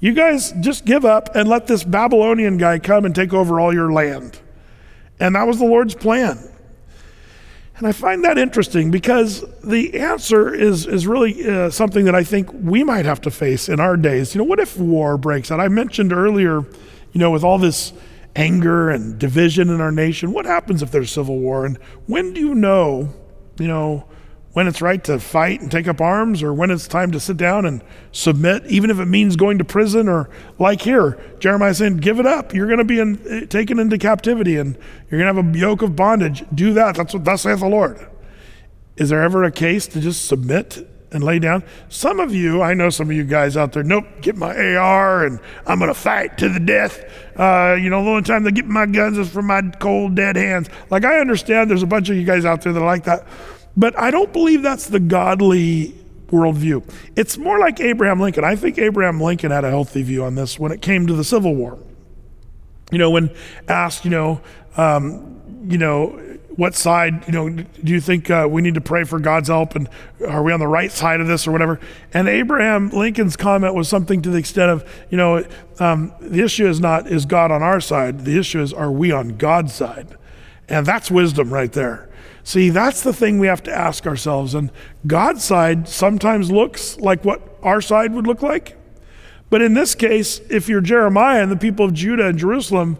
You 0.00 0.12
guys 0.12 0.52
just 0.60 0.84
give 0.84 1.04
up 1.04 1.34
and 1.34 1.48
let 1.48 1.66
this 1.66 1.84
Babylonian 1.84 2.58
guy 2.58 2.78
come 2.78 3.04
and 3.04 3.14
take 3.14 3.32
over 3.32 3.58
all 3.58 3.72
your 3.72 3.92
land. 3.92 4.38
And 5.18 5.34
that 5.34 5.46
was 5.46 5.58
the 5.58 5.64
Lord's 5.64 5.94
plan. 5.94 6.38
And 7.76 7.86
I 7.86 7.92
find 7.92 8.24
that 8.24 8.38
interesting 8.38 8.90
because 8.90 9.44
the 9.62 9.98
answer 10.00 10.54
is, 10.54 10.86
is 10.86 11.06
really 11.06 11.46
uh, 11.46 11.68
something 11.68 12.06
that 12.06 12.14
I 12.14 12.24
think 12.24 12.50
we 12.52 12.82
might 12.82 13.04
have 13.04 13.20
to 13.22 13.30
face 13.30 13.68
in 13.68 13.80
our 13.80 13.98
days. 13.98 14.34
You 14.34 14.38
know, 14.38 14.44
what 14.44 14.60
if 14.60 14.78
war 14.78 15.18
breaks 15.18 15.50
out? 15.50 15.60
I 15.60 15.68
mentioned 15.68 16.10
earlier, 16.10 16.60
you 17.12 17.20
know, 17.20 17.30
with 17.30 17.44
all 17.44 17.58
this 17.58 17.92
anger 18.34 18.88
and 18.88 19.18
division 19.18 19.68
in 19.68 19.82
our 19.82 19.92
nation, 19.92 20.32
what 20.32 20.46
happens 20.46 20.82
if 20.82 20.90
there's 20.90 21.12
civil 21.12 21.38
war? 21.38 21.66
And 21.66 21.76
when 22.06 22.32
do 22.32 22.40
you 22.40 22.54
know, 22.54 23.12
you 23.58 23.68
know, 23.68 24.06
when 24.56 24.66
it's 24.66 24.80
right 24.80 25.04
to 25.04 25.18
fight 25.18 25.60
and 25.60 25.70
take 25.70 25.86
up 25.86 26.00
arms 26.00 26.42
or 26.42 26.50
when 26.50 26.70
it's 26.70 26.88
time 26.88 27.10
to 27.10 27.20
sit 27.20 27.36
down 27.36 27.66
and 27.66 27.84
submit, 28.10 28.64
even 28.64 28.88
if 28.88 28.98
it 28.98 29.04
means 29.04 29.36
going 29.36 29.58
to 29.58 29.64
prison 29.66 30.08
or 30.08 30.30
like 30.58 30.80
here, 30.80 31.22
Jeremiah 31.40 31.74
saying, 31.74 31.98
give 31.98 32.18
it 32.18 32.24
up. 32.24 32.54
You're 32.54 32.66
going 32.66 32.78
to 32.78 32.84
be 32.86 32.98
in, 32.98 33.48
taken 33.48 33.78
into 33.78 33.98
captivity 33.98 34.56
and 34.56 34.78
you're 35.10 35.20
going 35.20 35.34
to 35.34 35.42
have 35.42 35.54
a 35.54 35.58
yoke 35.58 35.82
of 35.82 35.94
bondage. 35.94 36.42
Do 36.54 36.72
that. 36.72 36.94
That's 36.94 37.12
what 37.12 37.26
thus 37.26 37.42
saith 37.42 37.60
the 37.60 37.68
Lord. 37.68 38.08
Is 38.96 39.10
there 39.10 39.22
ever 39.22 39.44
a 39.44 39.52
case 39.52 39.86
to 39.88 40.00
just 40.00 40.24
submit 40.24 40.88
and 41.12 41.22
lay 41.22 41.38
down? 41.38 41.62
Some 41.90 42.18
of 42.18 42.34
you, 42.34 42.62
I 42.62 42.72
know 42.72 42.88
some 42.88 43.10
of 43.10 43.14
you 43.14 43.24
guys 43.24 43.58
out 43.58 43.74
there, 43.74 43.82
nope, 43.82 44.06
get 44.22 44.38
my 44.38 44.56
AR 44.56 45.26
and 45.26 45.38
I'm 45.66 45.78
going 45.78 45.90
to 45.90 45.94
fight 45.94 46.38
to 46.38 46.48
the 46.48 46.60
death. 46.60 47.04
Uh, 47.38 47.76
you 47.78 47.90
know, 47.90 48.02
the 48.02 48.08
only 48.08 48.22
time 48.22 48.42
they 48.42 48.52
get 48.52 48.64
my 48.64 48.86
guns 48.86 49.18
is 49.18 49.28
from 49.28 49.48
my 49.48 49.60
cold, 49.80 50.14
dead 50.14 50.36
hands. 50.36 50.70
Like, 50.88 51.04
I 51.04 51.18
understand 51.18 51.68
there's 51.68 51.82
a 51.82 51.86
bunch 51.86 52.08
of 52.08 52.16
you 52.16 52.24
guys 52.24 52.46
out 52.46 52.62
there 52.62 52.72
that 52.72 52.80
like 52.80 53.04
that. 53.04 53.26
But 53.76 53.98
I 53.98 54.10
don't 54.10 54.32
believe 54.32 54.62
that's 54.62 54.86
the 54.86 55.00
godly 55.00 55.94
worldview. 56.28 56.82
It's 57.14 57.38
more 57.38 57.58
like 57.58 57.80
Abraham 57.80 58.20
Lincoln. 58.20 58.44
I 58.44 58.56
think 58.56 58.78
Abraham 58.78 59.20
Lincoln 59.20 59.50
had 59.50 59.64
a 59.64 59.70
healthy 59.70 60.02
view 60.02 60.24
on 60.24 60.34
this 60.34 60.58
when 60.58 60.72
it 60.72 60.82
came 60.82 61.06
to 61.06 61.14
the 61.14 61.24
Civil 61.24 61.54
War. 61.54 61.78
You 62.90 62.98
know, 62.98 63.10
when 63.10 63.30
asked, 63.68 64.04
you 64.04 64.10
know, 64.10 64.40
um, 64.76 65.40
you 65.68 65.78
know, 65.78 66.22
what 66.56 66.74
side, 66.74 67.26
you 67.26 67.32
know, 67.32 67.50
do 67.50 67.92
you 67.92 68.00
think 68.00 68.30
uh, 68.30 68.46
we 68.50 68.62
need 68.62 68.74
to 68.74 68.80
pray 68.80 69.04
for 69.04 69.18
God's 69.18 69.48
help 69.48 69.76
and 69.76 69.88
are 70.26 70.42
we 70.42 70.52
on 70.52 70.60
the 70.60 70.66
right 70.66 70.90
side 70.90 71.20
of 71.20 71.26
this 71.26 71.46
or 71.46 71.52
whatever? 71.52 71.78
And 72.14 72.28
Abraham 72.28 72.88
Lincoln's 72.90 73.36
comment 73.36 73.74
was 73.74 73.88
something 73.88 74.22
to 74.22 74.30
the 74.30 74.38
extent 74.38 74.70
of, 74.70 75.06
you 75.10 75.18
know, 75.18 75.44
um, 75.78 76.14
the 76.20 76.42
issue 76.42 76.66
is 76.66 76.80
not 76.80 77.08
is 77.08 77.26
God 77.26 77.50
on 77.50 77.62
our 77.62 77.80
side. 77.80 78.24
The 78.24 78.38
issue 78.38 78.62
is 78.62 78.72
are 78.72 78.90
we 78.90 79.12
on 79.12 79.36
God's 79.36 79.74
side? 79.74 80.16
And 80.68 80.86
that's 80.86 81.10
wisdom 81.10 81.52
right 81.52 81.72
there. 81.72 82.05
See, 82.46 82.70
that's 82.70 83.00
the 83.00 83.12
thing 83.12 83.40
we 83.40 83.48
have 83.48 83.64
to 83.64 83.76
ask 83.76 84.06
ourselves. 84.06 84.54
And 84.54 84.70
God's 85.04 85.42
side 85.42 85.88
sometimes 85.88 86.48
looks 86.48 86.96
like 87.00 87.24
what 87.24 87.42
our 87.60 87.80
side 87.80 88.14
would 88.14 88.24
look 88.24 88.40
like. 88.40 88.76
But 89.50 89.62
in 89.62 89.74
this 89.74 89.96
case, 89.96 90.38
if 90.48 90.68
you're 90.68 90.80
Jeremiah 90.80 91.42
and 91.42 91.50
the 91.50 91.56
people 91.56 91.84
of 91.84 91.92
Judah 91.92 92.28
and 92.28 92.38
Jerusalem, 92.38 92.98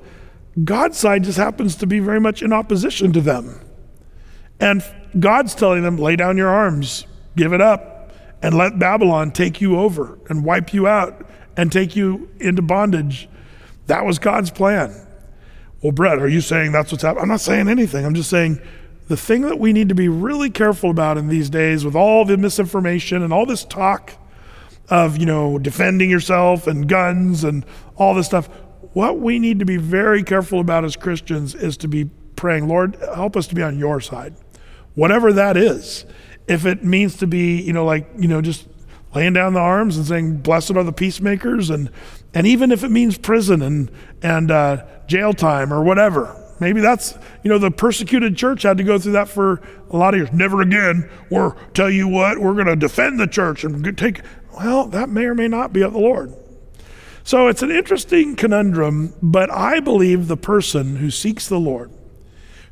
God's 0.65 0.99
side 0.99 1.23
just 1.23 1.39
happens 1.39 1.77
to 1.77 1.87
be 1.87 2.01
very 2.01 2.19
much 2.19 2.43
in 2.43 2.53
opposition 2.53 3.13
to 3.13 3.21
them. 3.21 3.61
And 4.59 4.83
God's 5.21 5.55
telling 5.55 5.85
them, 5.85 5.97
lay 5.97 6.17
down 6.17 6.37
your 6.37 6.49
arms, 6.49 7.07
give 7.37 7.53
it 7.53 7.61
up, 7.61 8.11
and 8.43 8.53
let 8.53 8.81
Babylon 8.81 9.31
take 9.31 9.61
you 9.61 9.79
over 9.79 10.19
and 10.29 10.45
wipe 10.45 10.75
you 10.75 10.89
out 10.89 11.25
and 11.57 11.71
take 11.71 11.95
you 11.95 12.29
into 12.41 12.63
bondage. 12.63 13.29
That 13.87 14.05
was 14.05 14.19
God's 14.19 14.51
plan. 14.51 15.07
Well, 15.83 15.93
Brett, 15.93 16.19
are 16.19 16.27
you 16.27 16.41
saying 16.41 16.73
that's 16.73 16.91
what's 16.91 17.05
happening? 17.05 17.23
I'm 17.23 17.29
not 17.29 17.41
saying 17.41 17.69
anything. 17.69 18.05
I'm 18.05 18.15
just 18.15 18.29
saying 18.29 18.61
the 19.09 19.17
thing 19.17 19.43
that 19.43 19.59
we 19.59 19.73
need 19.73 19.89
to 19.89 19.95
be 19.95 20.09
really 20.09 20.51
careful 20.51 20.91
about 20.91 21.17
in 21.17 21.29
these 21.29 21.49
days 21.49 21.85
with 21.85 21.95
all 21.95 22.25
the 22.25 22.37
misinformation 22.37 23.23
and 23.23 23.33
all 23.33 23.47
this 23.47 23.65
talk 23.65 24.15
of, 24.89 25.17
you 25.17 25.27
know, 25.27 25.59
defending 25.59 26.11
yourself 26.11 26.67
and 26.67 26.89
guns 26.89 27.45
and 27.45 27.65
all 27.97 28.15
this 28.15 28.27
stuff, 28.27 28.49
what 28.93 29.19
we 29.19 29.39
need 29.39 29.59
to 29.59 29.65
be 29.65 29.77
very 29.77 30.23
careful 30.23 30.61
about 30.61 30.85
as 30.85 30.97
Christians 30.97 31.55
is 31.55 31.77
to 31.79 31.89
be 31.89 32.11
praying, 32.35 32.69
Lord, 32.69 32.97
help 33.15 33.37
us 33.37 33.47
to 33.49 33.55
be 33.55 33.63
on 33.63 33.79
your 33.79 34.01
side. 34.01 34.35
Whatever 34.95 35.33
that 35.33 35.57
is. 35.57 36.05
If 36.49 36.65
it 36.65 36.85
means 36.85 37.17
to 37.19 37.27
be, 37.27 37.61
you 37.61 37.73
know, 37.73 37.85
like, 37.85 38.09
you 38.17 38.29
know, 38.29 38.41
just 38.41 38.67
laying 39.15 39.33
down 39.33 39.55
the 39.55 39.61
arms 39.61 39.97
and 39.97 40.07
saying, 40.07 40.39
Blessed 40.39 40.73
are 40.73 40.85
the 40.85 40.93
peacemakers, 40.93 41.71
and 41.71 41.91
and 42.33 42.47
even 42.47 42.71
if 42.71 42.85
it 42.85 42.91
means 42.91 43.19
prison 43.19 43.63
and 43.63 43.91
and 44.23 44.51
uh, 44.51 44.85
jail 45.09 45.33
time 45.33 45.73
or 45.73 45.83
whatever, 45.83 46.41
Maybe 46.59 46.81
that's, 46.81 47.19
you 47.43 47.51
know, 47.51 47.59
the 47.59 47.71
persecuted 47.71 48.37
church 48.37 48.63
had 48.63 48.79
to 48.79 48.85
go 48.85 48.99
through 48.99 49.13
that 49.13 49.29
for 49.29 49.61
a 49.91 49.97
lot 49.97 50.15
of 50.15 50.21
years. 50.21 50.33
Never 50.33 50.63
again. 50.63 51.11
Or 51.31 51.57
tell 51.75 51.91
you 51.91 52.09
what, 52.09 52.39
we're 52.39 52.55
going 52.55 52.67
to 52.67 52.77
defend 52.77 53.21
the 53.21 53.27
church 53.27 53.65
and 53.65 53.97
take. 53.97 54.21
Well, 54.59 54.87
that 54.87 55.09
may 55.09 55.25
or 55.25 55.35
may 55.35 55.49
not 55.49 55.73
be 55.73 55.83
of 55.83 55.93
the 55.93 55.99
Lord. 55.99 56.35
So 57.25 57.49
it's 57.49 57.63
an 57.63 57.73
interesting 57.73 58.37
conundrum, 58.37 59.13
but 59.21 59.51
I 59.51 59.81
believe 59.81 60.29
the 60.29 60.37
person 60.37 60.97
who 60.97 61.11
seeks 61.11 61.49
the 61.49 61.59
Lord, 61.59 61.91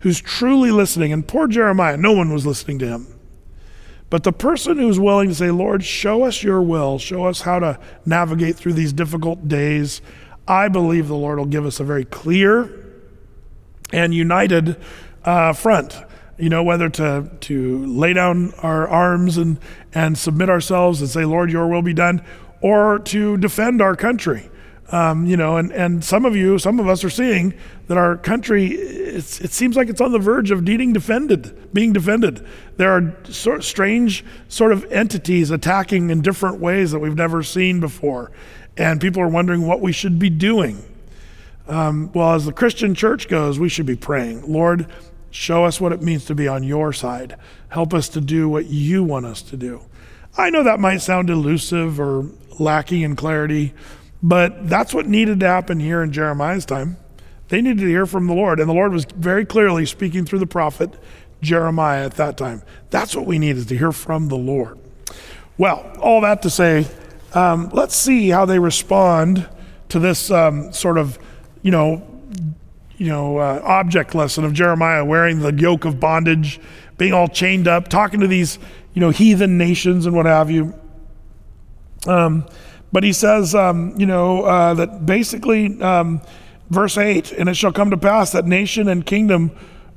who's 0.01 0.21
truly 0.21 0.71
listening, 0.71 1.13
and 1.13 1.27
poor 1.27 1.49
Jeremiah, 1.49 1.97
no 1.97 2.13
one 2.13 2.33
was 2.33 2.47
listening 2.47 2.79
to 2.79 2.87
him. 2.87 3.09
But 4.11 4.23
the 4.23 4.33
person 4.33 4.79
who's 4.79 5.01
willing 5.01 5.29
to 5.29 5.35
say, 5.35 5.51
Lord, 5.51 5.83
show 5.83 6.23
us 6.23 6.45
your 6.45 6.63
will, 6.63 7.01
show 7.01 7.25
us 7.25 7.41
how 7.41 7.59
to 7.59 7.81
navigate 8.07 8.55
through 8.55 8.75
these 8.75 8.93
difficult 8.93 9.49
days, 9.49 10.01
I 10.47 10.69
believe 10.69 11.09
the 11.09 11.17
Lord 11.17 11.39
will 11.39 11.47
give 11.47 11.67
us 11.67 11.81
a 11.81 11.85
very 11.85 12.05
clear 12.05 12.84
and 13.95 14.13
united 14.13 14.77
uh, 15.25 15.53
front. 15.53 15.97
You 16.37 16.49
know, 16.49 16.65
whether 16.65 16.89
to, 16.89 17.31
to 17.43 17.87
lay 17.87 18.13
down 18.13 18.53
our 18.59 18.89
arms 18.89 19.39
and, 19.39 19.59
and 19.95 20.19
submit 20.19 20.51
ourselves 20.51 21.01
and 21.01 21.09
say, 21.09 21.25
Lord, 21.25 21.51
your 21.53 21.69
will 21.69 21.83
be 21.83 21.95
done, 21.95 22.25
or 22.61 22.99
to 22.99 23.37
defend 23.37 23.81
our 23.81 23.95
country. 23.95 24.51
Um, 24.91 25.27
you 25.27 25.37
know, 25.37 25.57
and, 25.57 25.73
and 25.73 26.05
some 26.05 26.25
of 26.25 26.35
you, 26.35 26.59
some 26.59 26.81
of 26.81 26.89
us 26.89 27.05
are 27.05 27.11
seeing 27.11 27.55
that 27.87 27.97
our 27.97 28.17
country, 28.17 28.67
it 28.67 29.23
seems 29.23 29.77
like 29.77 29.89
it's 29.89 30.01
on 30.01 30.13
the 30.13 30.19
verge 30.19 30.51
of 30.51 30.63
needing 30.63 30.93
defended, 30.93 31.73
being 31.73 31.93
defended. 31.93 32.45
There 32.77 32.91
are 32.91 33.17
sort 33.25 33.59
of 33.59 33.65
strange 33.65 34.25
sort 34.49 34.73
of 34.73 34.85
entities 34.93 35.51
attacking 35.51 36.11
in 36.11 36.21
different 36.21 36.59
ways 36.59 36.91
that 36.91 36.99
we've 36.99 37.15
never 37.15 37.43
seen 37.43 37.81
before. 37.81 38.33
And 38.77 39.01
people 39.01 39.23
are 39.23 39.29
wondering 39.29 39.67
what 39.67 39.81
we 39.81 39.93
should 39.93 40.19
be 40.19 40.31
doing. 40.31 40.83
Um, 41.67 42.11
well, 42.13 42.35
as 42.35 42.45
the 42.47 42.53
Christian 42.53 42.95
church 42.95 43.29
goes, 43.29 43.59
we 43.59 43.69
should 43.69 43.87
be 43.87 43.97
praying, 43.97 44.51
Lord, 44.51 44.87
show 45.31 45.65
us 45.65 45.81
what 45.81 45.93
it 45.93 46.03
means 46.03 46.25
to 46.27 46.35
be 46.35 46.47
on 46.47 46.63
your 46.63 46.93
side. 46.93 47.37
Help 47.69 47.95
us 47.95 48.09
to 48.11 48.21
do 48.21 48.49
what 48.49 48.67
you 48.67 49.03
want 49.03 49.27
us 49.27 49.43
to 49.43 49.57
do. 49.57 49.83
I 50.37 50.51
know 50.51 50.63
that 50.63 50.81
might 50.81 50.99
sound 50.99 51.31
elusive 51.31 51.99
or 51.99 52.29
lacking 52.59 53.03
in 53.03 53.17
clarity, 53.17 53.73
but 54.23 54.69
that's 54.69 54.93
what 54.93 55.07
needed 55.07 55.41
to 55.41 55.47
happen 55.47 55.81
here 55.81 56.03
in 56.03 56.13
Jeremiah's 56.13 56.67
time. 56.67 56.97
They 57.49 57.61
needed 57.61 57.81
to 57.81 57.89
hear 57.89 58.07
from 58.07 58.27
the 58.27 58.35
Lord, 58.35 58.61
and 58.61 58.69
the 58.69 58.75
Lord 58.75 58.93
was 58.93 59.05
very 59.05 59.45
clearly 59.45 59.87
speaking 59.87 60.25
through 60.25 60.39
the 60.41 60.47
prophet 60.47 60.95
Jeremiah 61.41 62.05
at 62.05 62.15
that 62.15 62.37
time. 62.37 62.63
That's 62.91 63.15
what 63.15 63.27
we 63.27 63.39
need 63.39 63.57
is 63.57 63.67
to 63.67 63.77
hear 63.77 63.93
from 63.93 64.29
the 64.29 64.37
Lord. 64.37 64.79
Well, 65.57 65.93
all 66.01 66.21
that 66.23 66.43
to 66.43 66.51
say, 66.51 66.87
um, 67.35 67.71
let's 67.73 67.95
see 67.95 68.31
how 68.31 68.45
they 68.45 68.59
respond 68.59 69.49
to 69.89 69.99
this 69.99 70.31
um, 70.31 70.73
sort 70.73 70.99
of 70.99 71.19
you 71.65 71.71
know, 71.71 72.07
you 72.99 73.09
know, 73.09 73.39
uh, 73.39 73.61
object 73.65 74.15
lesson 74.15 74.45
of 74.45 74.53
Jeremiah 74.53 75.05
wearing 75.05 75.41
the 75.41 75.53
yoke 75.53 75.87
of 75.87 75.99
bondage, 75.99 76.61
being 76.99 77.13
all 77.13 77.27
chained 77.27 77.67
up, 77.67 77.89
talking 77.89 78.21
to 78.21 78.29
these, 78.29 78.59
you 78.93 79.01
know, 79.01 79.11
heathen 79.11 79.59
nations 79.59 80.07
and 80.07 80.15
what 80.15 80.27
have 80.27 80.51
you. 80.51 80.75
Um, 82.07 82.47
but 82.93 83.03
he 83.03 83.15
says, 83.15 83.55
um, 83.55 83.99
you 83.99 84.05
know, 84.05 84.43
uh, 84.43 84.75
that 84.75 85.07
basically, 85.07 85.81
um, 85.83 86.21
verse 86.69 86.99
8, 86.99 87.33
and 87.33 87.49
it 87.49 87.57
shall 87.57 87.73
come 87.73 87.91
to 87.91 87.97
pass 87.97 88.31
that 88.33 88.45
nation 88.45 88.87
and 88.87 89.05
kingdom 89.05 89.51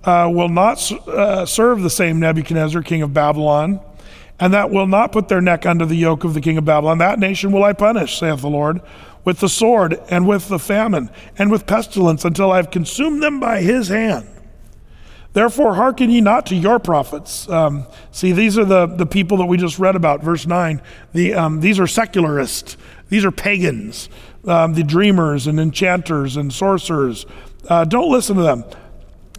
uh, 0.05 0.29
will 0.31 0.49
not 0.49 0.91
uh, 1.07 1.45
serve 1.45 1.81
the 1.81 1.89
same 1.89 2.19
Nebuchadnezzar, 2.19 2.81
king 2.81 3.01
of 3.01 3.13
Babylon, 3.13 3.81
and 4.39 4.53
that 4.53 4.71
will 4.71 4.87
not 4.87 5.11
put 5.11 5.27
their 5.27 5.41
neck 5.41 5.65
under 5.65 5.85
the 5.85 5.95
yoke 5.95 6.23
of 6.23 6.33
the 6.33 6.39
king 6.39 6.57
of 6.57 6.63
Babylon. 6.63 6.99
That 6.99 7.19
nation 7.19 7.51
will 7.51 7.65
I 7.65 7.73
punish, 7.73 8.17
saith 8.17 8.39
the 8.39 8.49
Lord, 8.49 8.81
with 9.27 9.41
the 9.41 9.49
sword 9.49 9.99
and 10.07 10.25
with 10.25 10.47
the 10.47 10.57
famine 10.57 11.09
and 11.37 11.51
with 11.51 11.67
pestilence 11.67 12.23
until 12.23 12.49
I 12.49 12.55
have 12.55 12.71
consumed 12.71 13.21
them 13.21 13.41
by 13.41 13.59
his 13.59 13.89
hand. 13.89 14.25
Therefore, 15.33 15.75
hearken 15.75 16.09
ye 16.09 16.21
not 16.21 16.45
to 16.45 16.55
your 16.55 16.79
prophets. 16.79 17.49
Um, 17.49 17.87
see, 18.09 18.31
these 18.31 18.57
are 18.57 18.63
the, 18.63 18.85
the 18.85 19.05
people 19.05 19.35
that 19.39 19.47
we 19.47 19.57
just 19.57 19.79
read 19.79 19.97
about, 19.97 20.23
verse 20.23 20.47
9. 20.47 20.81
The, 21.11 21.33
um, 21.33 21.59
these 21.59 21.77
are 21.77 21.87
secularists, 21.87 22.77
these 23.09 23.25
are 23.25 23.31
pagans, 23.31 24.07
um, 24.45 24.75
the 24.75 24.83
dreamers 24.85 25.45
and 25.45 25.59
enchanters 25.59 26.37
and 26.37 26.53
sorcerers. 26.53 27.25
Uh, 27.67 27.83
don't 27.83 28.09
listen 28.09 28.37
to 28.37 28.43
them. 28.43 28.63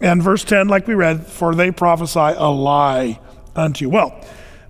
And 0.01 0.21
verse 0.21 0.43
10, 0.43 0.67
like 0.67 0.85
we 0.85 0.93
read, 0.93 1.25
for 1.25 1.55
they 1.55 1.71
prophesy 1.71 2.19
a 2.19 2.47
lie 2.47 3.19
unto 3.55 3.85
you. 3.85 3.89
Well, 3.89 4.23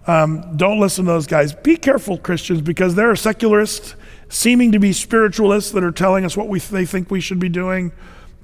um, 0.07 0.55
don't 0.55 0.79
listen 0.79 1.03
to 1.03 1.11
those 1.11 1.27
guys. 1.27 1.51
Be 1.51 1.75
careful, 1.75 2.17
Christians, 2.17 2.61
because 2.61 2.95
there 2.95 3.11
are 3.11 3.17
secularists 3.17 3.95
seeming 4.29 4.71
to 4.71 4.79
be 4.79 4.93
spiritualists 4.93 5.71
that 5.71 5.83
are 5.83 5.91
telling 5.91 6.23
us 6.23 6.37
what 6.37 6.47
we, 6.47 6.59
they 6.59 6.85
think 6.85 7.11
we 7.11 7.19
should 7.19 7.39
be 7.39 7.49
doing, 7.49 7.91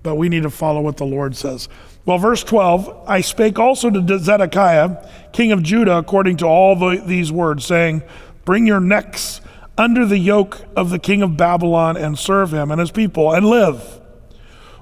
but 0.03 0.15
we 0.15 0.29
need 0.29 0.43
to 0.43 0.49
follow 0.49 0.81
what 0.81 0.97
the 0.97 1.05
Lord 1.05 1.36
says. 1.36 1.69
Well, 2.05 2.17
verse 2.17 2.43
12 2.43 3.05
I 3.07 3.21
spake 3.21 3.57
also 3.57 3.89
to 3.89 4.19
Zedekiah, 4.19 5.09
king 5.31 5.51
of 5.51 5.63
Judah, 5.63 5.97
according 5.97 6.38
to 6.38 6.45
all 6.45 6.75
the, 6.75 7.01
these 7.05 7.31
words, 7.31 7.65
saying, 7.65 8.03
Bring 8.43 8.67
your 8.67 8.79
necks 8.79 9.41
under 9.77 10.05
the 10.05 10.17
yoke 10.17 10.61
of 10.75 10.89
the 10.89 10.99
king 10.99 11.21
of 11.21 11.38
Babylon 11.38 11.97
and 11.97 12.17
serve 12.17 12.53
him 12.53 12.71
and 12.71 12.79
his 12.79 12.91
people 12.91 13.33
and 13.33 13.45
live. 13.45 14.01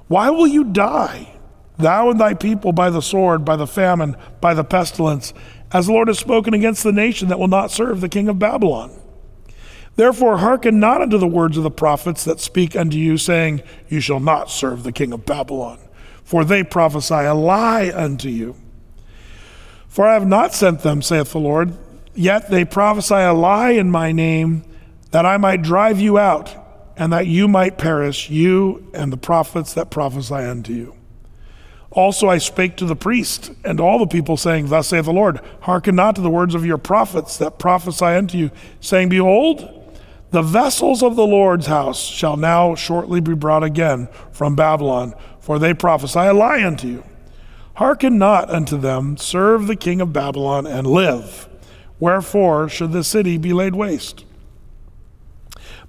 Why 0.06 0.30
will 0.30 0.46
you 0.46 0.64
die, 0.64 1.34
thou 1.78 2.10
and 2.10 2.20
thy 2.20 2.34
people, 2.34 2.72
by 2.72 2.90
the 2.90 3.00
sword, 3.00 3.44
by 3.44 3.56
the 3.56 3.66
famine, 3.66 4.16
by 4.40 4.54
the 4.54 4.64
pestilence, 4.64 5.32
as 5.72 5.86
the 5.86 5.92
Lord 5.92 6.08
has 6.08 6.18
spoken 6.18 6.54
against 6.54 6.84
the 6.84 6.92
nation 6.92 7.28
that 7.28 7.38
will 7.38 7.48
not 7.48 7.70
serve 7.70 8.00
the 8.00 8.08
king 8.08 8.28
of 8.28 8.38
Babylon? 8.38 8.92
Therefore, 9.96 10.38
hearken 10.38 10.80
not 10.80 11.02
unto 11.02 11.18
the 11.18 11.26
words 11.26 11.56
of 11.56 11.62
the 11.62 11.70
prophets 11.70 12.24
that 12.24 12.40
speak 12.40 12.74
unto 12.74 12.96
you, 12.96 13.16
saying, 13.16 13.62
You 13.88 14.00
shall 14.00 14.20
not 14.20 14.50
serve 14.50 14.82
the 14.82 14.92
king 14.92 15.12
of 15.12 15.24
Babylon, 15.24 15.78
for 16.24 16.44
they 16.44 16.64
prophesy 16.64 17.14
a 17.14 17.34
lie 17.34 17.92
unto 17.94 18.28
you. 18.28 18.56
For 19.88 20.08
I 20.08 20.14
have 20.14 20.26
not 20.26 20.52
sent 20.52 20.80
them, 20.80 21.02
saith 21.02 21.30
the 21.30 21.38
Lord, 21.38 21.72
yet 22.14 22.50
they 22.50 22.64
prophesy 22.64 23.14
a 23.14 23.32
lie 23.32 23.70
in 23.70 23.90
my 23.90 24.10
name, 24.10 24.64
that 25.12 25.24
I 25.24 25.36
might 25.36 25.62
drive 25.62 26.00
you 26.00 26.18
out, 26.18 26.56
and 26.96 27.12
that 27.12 27.28
you 27.28 27.46
might 27.46 27.78
perish, 27.78 28.28
you 28.28 28.90
and 28.92 29.12
the 29.12 29.16
prophets 29.16 29.74
that 29.74 29.90
prophesy 29.90 30.34
unto 30.34 30.72
you. 30.72 30.96
Also 31.92 32.28
I 32.28 32.38
spake 32.38 32.76
to 32.78 32.86
the 32.86 32.96
priest 32.96 33.52
and 33.64 33.78
all 33.78 34.00
the 34.00 34.06
people, 34.08 34.36
saying, 34.36 34.66
Thus 34.66 34.88
saith 34.88 35.04
the 35.04 35.12
Lord, 35.12 35.40
hearken 35.60 35.94
not 35.94 36.16
to 36.16 36.20
the 36.20 36.30
words 36.30 36.56
of 36.56 36.66
your 36.66 36.78
prophets 36.78 37.36
that 37.36 37.60
prophesy 37.60 38.04
unto 38.04 38.36
you, 38.36 38.50
saying, 38.80 39.10
Behold, 39.10 39.83
the 40.34 40.42
vessels 40.42 41.00
of 41.00 41.14
the 41.14 41.26
Lord's 41.26 41.66
house 41.66 42.00
shall 42.00 42.36
now 42.36 42.74
shortly 42.74 43.20
be 43.20 43.34
brought 43.34 43.62
again 43.62 44.08
from 44.32 44.56
Babylon, 44.56 45.14
for 45.38 45.60
they 45.60 45.72
prophesy 45.72 46.18
a 46.18 46.34
lie 46.34 46.64
unto 46.64 46.88
you. 46.88 47.04
Hearken 47.74 48.18
not 48.18 48.50
unto 48.50 48.76
them, 48.76 49.16
serve 49.16 49.68
the 49.68 49.76
king 49.76 50.00
of 50.00 50.12
Babylon 50.12 50.66
and 50.66 50.88
live. 50.88 51.48
Wherefore 52.00 52.68
should 52.68 52.90
the 52.90 53.04
city 53.04 53.38
be 53.38 53.52
laid 53.52 53.76
waste? 53.76 54.24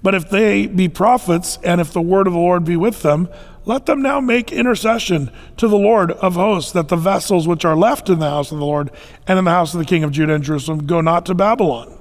But 0.03 0.13
if 0.13 0.29
they 0.29 0.67
be 0.67 0.89
prophets, 0.89 1.57
and 1.63 1.81
if 1.81 1.91
the 1.91 1.99
word 1.99 2.27
of 2.27 2.33
the 2.33 2.39
Lord 2.39 2.65
be 2.65 2.77
with 2.77 3.01
them, 3.01 3.27
let 3.65 3.87
them 3.87 4.03
now 4.03 4.19
make 4.19 4.51
intercession 4.51 5.31
to 5.57 5.67
the 5.67 5.75
Lord 5.75 6.11
of 6.11 6.35
hosts, 6.35 6.71
that 6.73 6.89
the 6.89 6.95
vessels 6.95 7.47
which 7.47 7.65
are 7.65 7.75
left 7.75 8.11
in 8.11 8.19
the 8.19 8.29
house 8.29 8.51
of 8.51 8.59
the 8.59 8.65
Lord 8.65 8.91
and 9.27 9.39
in 9.39 9.45
the 9.45 9.51
house 9.51 9.73
of 9.73 9.79
the 9.79 9.85
king 9.85 10.03
of 10.03 10.11
Judah 10.11 10.35
and 10.35 10.43
Jerusalem 10.43 10.85
go 10.85 11.01
not 11.01 11.25
to 11.25 11.33
Babylon. 11.33 11.94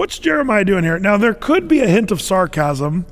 What's 0.00 0.18
Jeremiah 0.18 0.64
doing 0.64 0.82
here? 0.82 0.98
Now, 0.98 1.18
there 1.18 1.34
could 1.34 1.68
be 1.68 1.80
a 1.80 1.86
hint 1.86 2.10
of 2.10 2.22
sarcasm 2.22 3.04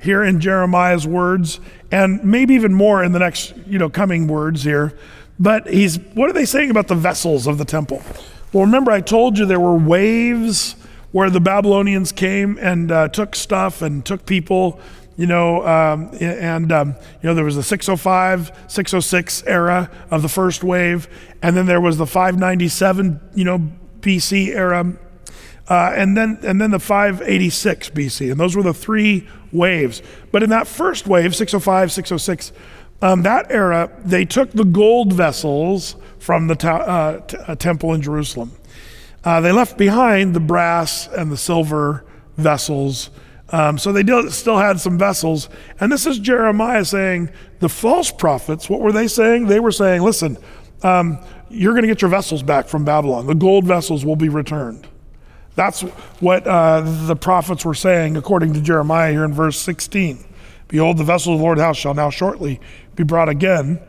here 0.00 0.22
in 0.22 0.38
Jeremiah's 0.38 1.04
words, 1.04 1.58
and 1.90 2.22
maybe 2.22 2.54
even 2.54 2.72
more 2.72 3.02
in 3.02 3.10
the 3.10 3.18
next, 3.18 3.56
you 3.66 3.80
know, 3.80 3.90
coming 3.90 4.28
words 4.28 4.62
here. 4.62 4.96
But 5.40 5.66
he's, 5.66 5.98
what 6.14 6.30
are 6.30 6.32
they 6.32 6.44
saying 6.44 6.70
about 6.70 6.86
the 6.86 6.94
vessels 6.94 7.48
of 7.48 7.58
the 7.58 7.64
temple? 7.64 8.00
Well, 8.52 8.64
remember, 8.64 8.92
I 8.92 9.00
told 9.00 9.36
you 9.36 9.44
there 9.44 9.58
were 9.58 9.76
waves 9.76 10.76
where 11.10 11.30
the 11.30 11.40
Babylonians 11.40 12.12
came 12.12 12.58
and 12.60 12.92
uh, 12.92 13.08
took 13.08 13.34
stuff 13.34 13.82
and 13.82 14.06
took 14.06 14.24
people, 14.24 14.78
you 15.16 15.26
know, 15.26 15.66
um, 15.66 16.10
and, 16.20 16.70
um, 16.70 16.94
you 17.22 17.28
know, 17.28 17.34
there 17.34 17.44
was 17.44 17.56
the 17.56 17.64
605, 17.64 18.52
606 18.68 19.42
era 19.48 19.90
of 20.12 20.22
the 20.22 20.28
first 20.28 20.62
wave, 20.62 21.08
and 21.42 21.56
then 21.56 21.66
there 21.66 21.80
was 21.80 21.96
the 21.96 22.06
597, 22.06 23.20
you 23.34 23.42
know, 23.42 23.68
BC 24.00 24.54
era 24.54 24.96
uh, 25.68 25.92
and 25.96 26.16
then 26.16 26.38
and 26.42 26.60
then 26.60 26.70
the 26.70 26.78
586 26.78 27.90
BC, 27.90 28.30
and 28.30 28.38
those 28.38 28.54
were 28.54 28.62
the 28.62 28.74
three 28.74 29.28
waves. 29.52 30.02
But 30.30 30.42
in 30.42 30.50
that 30.50 30.66
first 30.66 31.06
wave, 31.06 31.34
605, 31.34 31.92
606, 31.92 32.52
um, 33.02 33.22
that 33.22 33.50
era, 33.50 33.90
they 34.04 34.24
took 34.24 34.52
the 34.52 34.64
gold 34.64 35.12
vessels 35.12 35.96
from 36.18 36.46
the 36.46 36.54
ta- 36.54 36.76
uh, 36.76 37.36
uh, 37.46 37.54
temple 37.56 37.92
in 37.94 38.02
Jerusalem. 38.02 38.52
Uh, 39.24 39.40
they 39.40 39.52
left 39.52 39.76
behind 39.76 40.34
the 40.34 40.40
brass 40.40 41.08
and 41.08 41.30
the 41.32 41.36
silver 41.36 42.04
vessels. 42.36 43.10
Um, 43.50 43.78
so 43.78 43.92
they 43.92 44.02
still 44.30 44.58
had 44.58 44.80
some 44.80 44.98
vessels. 44.98 45.48
And 45.80 45.90
this 45.90 46.06
is 46.06 46.18
Jeremiah 46.18 46.84
saying, 46.84 47.30
the 47.60 47.68
false 47.68 48.10
prophets, 48.10 48.68
what 48.68 48.80
were 48.80 48.92
they 48.92 49.08
saying? 49.08 49.46
They 49.46 49.60
were 49.60 49.72
saying, 49.72 50.02
listen, 50.02 50.38
um, 50.82 51.18
you're 51.48 51.72
going 51.72 51.82
to 51.82 51.88
get 51.88 52.02
your 52.02 52.10
vessels 52.10 52.42
back 52.42 52.66
from 52.68 52.84
Babylon. 52.84 53.26
The 53.26 53.34
gold 53.34 53.64
vessels 53.64 54.04
will 54.04 54.16
be 54.16 54.28
returned. 54.28 54.86
That's 55.56 55.80
what 56.20 56.46
uh, 56.46 56.82
the 57.06 57.16
prophets 57.16 57.64
were 57.64 57.74
saying 57.74 58.16
according 58.16 58.52
to 58.52 58.60
Jeremiah 58.60 59.10
here 59.10 59.24
in 59.24 59.32
verse 59.32 59.58
16. 59.58 60.24
Behold, 60.68 60.98
the 60.98 61.04
vessels 61.04 61.34
of 61.34 61.38
the 61.38 61.44
Lord's 61.44 61.62
house 61.62 61.78
shall 61.78 61.94
now 61.94 62.10
shortly 62.10 62.60
be 62.94 63.02
brought 63.02 63.30
again 63.30 63.80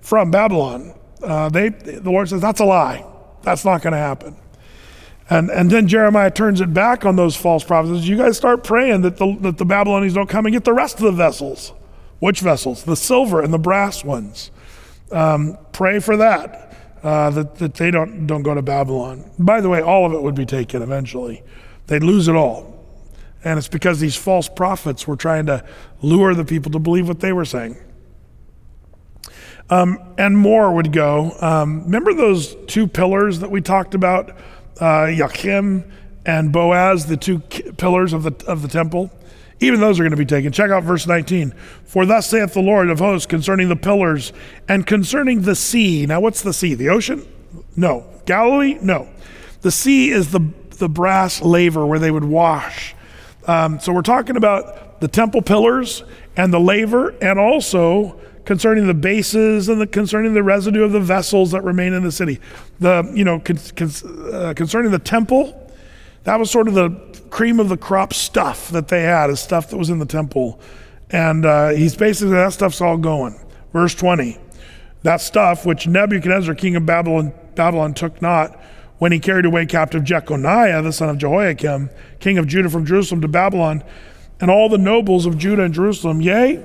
from 0.00 0.30
Babylon. 0.30 0.94
Uh, 1.22 1.48
they, 1.48 1.70
the 1.70 2.10
Lord 2.10 2.28
says, 2.28 2.42
that's 2.42 2.60
a 2.60 2.64
lie. 2.64 3.04
That's 3.42 3.64
not 3.64 3.80
going 3.80 3.92
to 3.92 3.98
happen. 3.98 4.36
And, 5.30 5.50
and 5.50 5.70
then 5.70 5.88
Jeremiah 5.88 6.30
turns 6.30 6.60
it 6.60 6.74
back 6.74 7.06
on 7.06 7.16
those 7.16 7.34
false 7.34 7.64
prophets. 7.64 8.04
You 8.04 8.18
guys 8.18 8.36
start 8.36 8.62
praying 8.62 9.00
that 9.02 9.16
the, 9.16 9.34
that 9.40 9.56
the 9.56 9.64
Babylonians 9.64 10.12
don't 10.12 10.28
come 10.28 10.44
and 10.44 10.52
get 10.52 10.64
the 10.64 10.74
rest 10.74 10.96
of 10.96 11.04
the 11.04 11.12
vessels. 11.12 11.72
Which 12.18 12.40
vessels? 12.40 12.84
The 12.84 12.96
silver 12.96 13.40
and 13.40 13.52
the 13.52 13.58
brass 13.58 14.04
ones. 14.04 14.50
Um, 15.10 15.56
pray 15.72 16.00
for 16.00 16.18
that 16.18 16.73
uh, 17.04 17.28
that, 17.30 17.56
that 17.56 17.74
they 17.74 17.90
don't, 17.90 18.26
don't 18.26 18.42
go 18.42 18.54
to 18.54 18.62
Babylon. 18.62 19.30
By 19.38 19.60
the 19.60 19.68
way, 19.68 19.82
all 19.82 20.06
of 20.06 20.12
it 20.14 20.22
would 20.22 20.34
be 20.34 20.46
taken 20.46 20.82
eventually. 20.82 21.42
They'd 21.86 22.02
lose 22.02 22.28
it 22.28 22.34
all. 22.34 22.72
And 23.44 23.58
it's 23.58 23.68
because 23.68 24.00
these 24.00 24.16
false 24.16 24.48
prophets 24.48 25.06
were 25.06 25.16
trying 25.16 25.44
to 25.46 25.62
lure 26.00 26.34
the 26.34 26.46
people 26.46 26.72
to 26.72 26.78
believe 26.78 27.06
what 27.06 27.20
they 27.20 27.32
were 27.32 27.44
saying. 27.44 27.76
Um, 29.68 29.98
and 30.16 30.36
more 30.36 30.74
would 30.74 30.92
go. 30.92 31.36
Um, 31.40 31.84
remember 31.84 32.14
those 32.14 32.56
two 32.66 32.86
pillars 32.86 33.40
that 33.40 33.50
we 33.50 33.60
talked 33.60 33.94
about, 33.94 34.34
uh, 34.80 35.06
and 36.26 36.52
Boaz, 36.52 37.06
the 37.06 37.18
two 37.18 37.38
pillars 37.38 38.14
of 38.14 38.22
the, 38.22 38.44
of 38.46 38.62
the 38.62 38.68
temple? 38.68 39.10
Even 39.60 39.80
those 39.80 39.98
are 39.98 40.02
going 40.02 40.10
to 40.10 40.16
be 40.16 40.24
taken. 40.24 40.52
Check 40.52 40.70
out 40.70 40.82
verse 40.82 41.06
19. 41.06 41.52
For 41.84 42.04
thus 42.06 42.28
saith 42.28 42.54
the 42.54 42.60
Lord 42.60 42.90
of 42.90 42.98
hosts 42.98 43.26
concerning 43.26 43.68
the 43.68 43.76
pillars 43.76 44.32
and 44.68 44.86
concerning 44.86 45.42
the 45.42 45.54
sea. 45.54 46.06
Now, 46.06 46.20
what's 46.20 46.42
the 46.42 46.52
sea? 46.52 46.74
The 46.74 46.88
ocean? 46.88 47.26
No. 47.76 48.06
Galilee? 48.26 48.78
No. 48.82 49.08
The 49.62 49.70
sea 49.70 50.10
is 50.10 50.32
the, 50.32 50.40
the 50.70 50.88
brass 50.88 51.40
laver 51.40 51.86
where 51.86 51.98
they 51.98 52.10
would 52.10 52.24
wash. 52.24 52.94
Um, 53.46 53.78
so 53.80 53.92
we're 53.92 54.02
talking 54.02 54.36
about 54.36 55.00
the 55.00 55.08
temple 55.08 55.42
pillars 55.42 56.02
and 56.36 56.52
the 56.52 56.60
laver, 56.60 57.10
and 57.20 57.38
also 57.38 58.18
concerning 58.44 58.86
the 58.86 58.94
bases 58.94 59.68
and 59.68 59.80
the, 59.80 59.86
concerning 59.86 60.34
the 60.34 60.42
residue 60.42 60.82
of 60.82 60.92
the 60.92 61.00
vessels 61.00 61.52
that 61.52 61.62
remain 61.62 61.92
in 61.92 62.02
the 62.02 62.12
city. 62.12 62.40
The 62.80 63.10
you 63.14 63.24
know 63.24 63.38
con, 63.40 63.58
con, 63.76 63.90
uh, 64.32 64.54
concerning 64.54 64.90
the 64.90 64.98
temple 64.98 65.60
that 66.24 66.38
was 66.38 66.50
sort 66.50 66.68
of 66.68 66.74
the 66.74 66.90
cream 67.30 67.60
of 67.60 67.68
the 67.68 67.76
crop 67.76 68.12
stuff 68.12 68.68
that 68.70 68.88
they 68.88 69.02
had, 69.02 69.30
is 69.30 69.40
stuff 69.40 69.70
that 69.70 69.76
was 69.76 69.90
in 69.90 69.98
the 69.98 70.06
temple. 70.06 70.60
And 71.10 71.44
uh, 71.44 71.70
he's 71.70 71.96
basically, 71.96 72.34
that 72.34 72.52
stuff's 72.52 72.80
all 72.80 72.96
going. 72.96 73.38
Verse 73.72 73.94
20 73.94 74.38
that 75.04 75.20
stuff 75.20 75.66
which 75.66 75.86
Nebuchadnezzar, 75.86 76.54
king 76.54 76.76
of 76.76 76.86
Babylon, 76.86 77.32
Babylon 77.54 77.92
took 77.92 78.20
not 78.22 78.58
when 78.98 79.12
he 79.12 79.20
carried 79.20 79.44
away 79.44 79.66
captive 79.66 80.02
Jeconiah, 80.02 80.80
the 80.82 80.92
son 80.92 81.10
of 81.10 81.18
Jehoiakim, 81.18 81.90
king 82.20 82.38
of 82.38 82.46
Judah 82.46 82.70
from 82.70 82.86
Jerusalem 82.86 83.20
to 83.20 83.28
Babylon, 83.28 83.84
and 84.40 84.50
all 84.50 84.70
the 84.70 84.78
nobles 84.78 85.26
of 85.26 85.36
Judah 85.36 85.62
and 85.64 85.74
Jerusalem, 85.74 86.22
yea, 86.22 86.64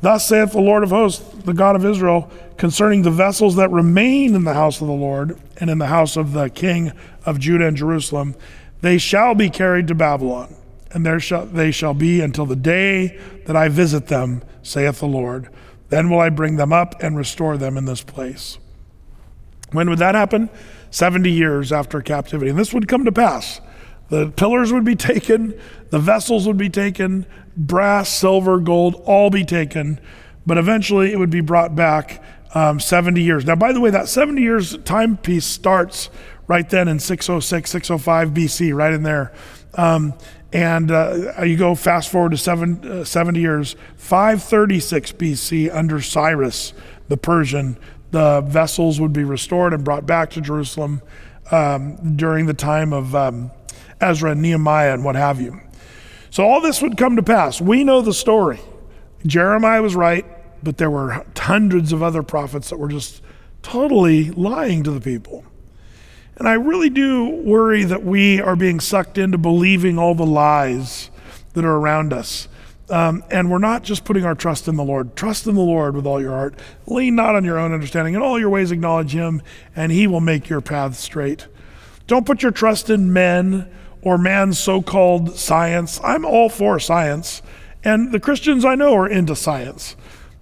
Thus 0.00 0.28
saith 0.28 0.52
the 0.52 0.60
Lord 0.60 0.84
of 0.84 0.90
hosts, 0.90 1.24
the 1.44 1.54
God 1.54 1.74
of 1.74 1.84
Israel, 1.84 2.30
concerning 2.56 3.02
the 3.02 3.10
vessels 3.10 3.56
that 3.56 3.70
remain 3.70 4.34
in 4.34 4.44
the 4.44 4.54
house 4.54 4.80
of 4.80 4.86
the 4.86 4.92
Lord 4.92 5.40
and 5.56 5.70
in 5.70 5.78
the 5.78 5.86
house 5.86 6.16
of 6.16 6.32
the 6.32 6.50
king 6.50 6.92
of 7.24 7.40
Judah 7.40 7.66
and 7.66 7.76
Jerusalem, 7.76 8.36
they 8.80 8.98
shall 8.98 9.34
be 9.34 9.50
carried 9.50 9.88
to 9.88 9.94
Babylon, 9.94 10.54
and 10.92 11.04
there 11.04 11.20
shall, 11.20 11.46
they 11.46 11.70
shall 11.70 11.94
be 11.94 12.20
until 12.20 12.46
the 12.46 12.56
day 12.56 13.18
that 13.46 13.56
I 13.56 13.68
visit 13.68 14.06
them, 14.06 14.42
saith 14.62 15.00
the 15.00 15.06
Lord. 15.06 15.48
Then 15.88 16.10
will 16.10 16.20
I 16.20 16.28
bring 16.28 16.56
them 16.56 16.72
up 16.72 17.02
and 17.02 17.16
restore 17.16 17.56
them 17.56 17.76
in 17.76 17.86
this 17.86 18.02
place. 18.02 18.58
When 19.72 19.88
would 19.90 19.98
that 19.98 20.14
happen? 20.14 20.50
70 20.90 21.30
years 21.30 21.72
after 21.72 22.00
captivity. 22.00 22.50
And 22.50 22.58
this 22.58 22.72
would 22.72 22.88
come 22.88 23.04
to 23.04 23.12
pass. 23.12 23.60
The 24.08 24.30
pillars 24.30 24.72
would 24.72 24.84
be 24.84 24.96
taken, 24.96 25.58
the 25.90 25.98
vessels 25.98 26.46
would 26.46 26.56
be 26.56 26.70
taken, 26.70 27.26
brass, 27.56 28.08
silver, 28.08 28.58
gold, 28.58 29.02
all 29.04 29.28
be 29.28 29.44
taken, 29.44 30.00
but 30.46 30.56
eventually 30.56 31.12
it 31.12 31.18
would 31.18 31.30
be 31.30 31.42
brought 31.42 31.74
back 31.74 32.22
um, 32.54 32.80
70 32.80 33.20
years. 33.20 33.44
Now, 33.44 33.56
by 33.56 33.72
the 33.72 33.80
way, 33.80 33.90
that 33.90 34.08
70 34.08 34.40
years 34.40 34.78
timepiece 34.78 35.44
starts 35.44 36.08
right 36.48 36.68
then 36.68 36.88
in 36.88 36.98
606, 36.98 37.70
605 37.70 38.30
BC, 38.30 38.74
right 38.74 38.92
in 38.92 39.04
there. 39.04 39.32
Um, 39.74 40.14
and 40.52 40.90
uh, 40.90 41.42
you 41.44 41.56
go 41.56 41.74
fast 41.74 42.10
forward 42.10 42.30
to 42.30 42.38
seven, 42.38 42.84
uh, 42.84 43.04
70 43.04 43.38
years, 43.38 43.76
536 43.96 45.12
BC 45.12 45.72
under 45.72 46.00
Cyrus 46.00 46.72
the 47.08 47.16
Persian, 47.16 47.78
the 48.10 48.42
vessels 48.42 49.00
would 49.00 49.12
be 49.12 49.24
restored 49.24 49.74
and 49.74 49.84
brought 49.84 50.06
back 50.06 50.30
to 50.30 50.40
Jerusalem 50.40 51.02
um, 51.50 52.16
during 52.16 52.46
the 52.46 52.54
time 52.54 52.92
of 52.92 53.14
um, 53.14 53.50
Ezra 54.00 54.32
and 54.32 54.42
Nehemiah 54.42 54.94
and 54.94 55.04
what 55.04 55.16
have 55.16 55.40
you. 55.40 55.60
So 56.30 56.44
all 56.44 56.60
this 56.60 56.80
would 56.82 56.96
come 56.96 57.16
to 57.16 57.22
pass. 57.22 57.60
We 57.60 57.84
know 57.84 58.02
the 58.02 58.12
story. 58.12 58.60
Jeremiah 59.26 59.82
was 59.82 59.96
right, 59.96 60.24
but 60.62 60.76
there 60.76 60.90
were 60.90 61.24
hundreds 61.36 61.92
of 61.92 62.02
other 62.02 62.22
prophets 62.22 62.70
that 62.70 62.78
were 62.78 62.88
just 62.88 63.22
totally 63.62 64.30
lying 64.30 64.84
to 64.84 64.90
the 64.90 65.00
people. 65.00 65.44
And 66.38 66.48
I 66.48 66.54
really 66.54 66.90
do 66.90 67.28
worry 67.28 67.84
that 67.84 68.04
we 68.04 68.40
are 68.40 68.54
being 68.54 68.78
sucked 68.78 69.18
into 69.18 69.38
believing 69.38 69.98
all 69.98 70.14
the 70.14 70.26
lies 70.26 71.10
that 71.54 71.64
are 71.64 71.76
around 71.76 72.12
us. 72.12 72.46
Um, 72.90 73.24
and 73.30 73.50
we're 73.50 73.58
not 73.58 73.82
just 73.82 74.04
putting 74.04 74.24
our 74.24 74.36
trust 74.36 74.68
in 74.68 74.76
the 74.76 74.84
Lord. 74.84 75.16
Trust 75.16 75.46
in 75.46 75.56
the 75.56 75.60
Lord 75.60 75.94
with 75.94 76.06
all 76.06 76.20
your 76.20 76.32
heart. 76.32 76.58
Lean 76.86 77.16
not 77.16 77.34
on 77.34 77.44
your 77.44 77.58
own 77.58 77.72
understanding. 77.72 78.14
In 78.14 78.22
all 78.22 78.38
your 78.38 78.50
ways, 78.50 78.70
acknowledge 78.70 79.12
Him, 79.12 79.42
and 79.74 79.92
He 79.92 80.06
will 80.06 80.20
make 80.20 80.48
your 80.48 80.60
path 80.60 80.96
straight. 80.96 81.48
Don't 82.06 82.24
put 82.24 82.42
your 82.42 82.52
trust 82.52 82.88
in 82.88 83.12
men 83.12 83.68
or 84.00 84.16
man's 84.16 84.58
so 84.58 84.80
called 84.80 85.36
science. 85.36 86.00
I'm 86.02 86.24
all 86.24 86.48
for 86.48 86.78
science, 86.78 87.42
and 87.84 88.12
the 88.12 88.20
Christians 88.20 88.64
I 88.64 88.74
know 88.74 88.94
are 88.94 89.08
into 89.08 89.36
science, 89.36 89.96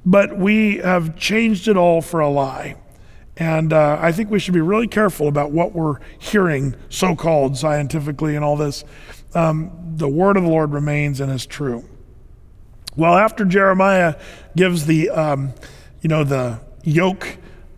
but 0.04 0.36
we 0.36 0.76
have 0.76 1.16
changed 1.16 1.66
it 1.66 1.76
all 1.76 2.00
for 2.00 2.20
a 2.20 2.28
lie. 2.28 2.76
And 3.36 3.72
uh, 3.72 3.98
I 4.00 4.12
think 4.12 4.30
we 4.30 4.38
should 4.38 4.54
be 4.54 4.60
really 4.60 4.88
careful 4.88 5.28
about 5.28 5.50
what 5.50 5.72
we're 5.72 5.98
hearing, 6.18 6.74
so 6.88 7.14
called 7.14 7.56
scientifically, 7.56 8.34
and 8.34 8.44
all 8.44 8.56
this. 8.56 8.84
Um, 9.34 9.70
the 9.96 10.08
word 10.08 10.36
of 10.36 10.44
the 10.44 10.48
Lord 10.48 10.72
remains 10.72 11.20
and 11.20 11.30
is 11.30 11.44
true. 11.44 11.84
Well, 12.96 13.14
after 13.14 13.44
Jeremiah 13.44 14.16
gives 14.56 14.86
the, 14.86 15.10
um, 15.10 15.52
you 16.00 16.08
know, 16.08 16.24
the 16.24 16.60
yoke 16.82 17.36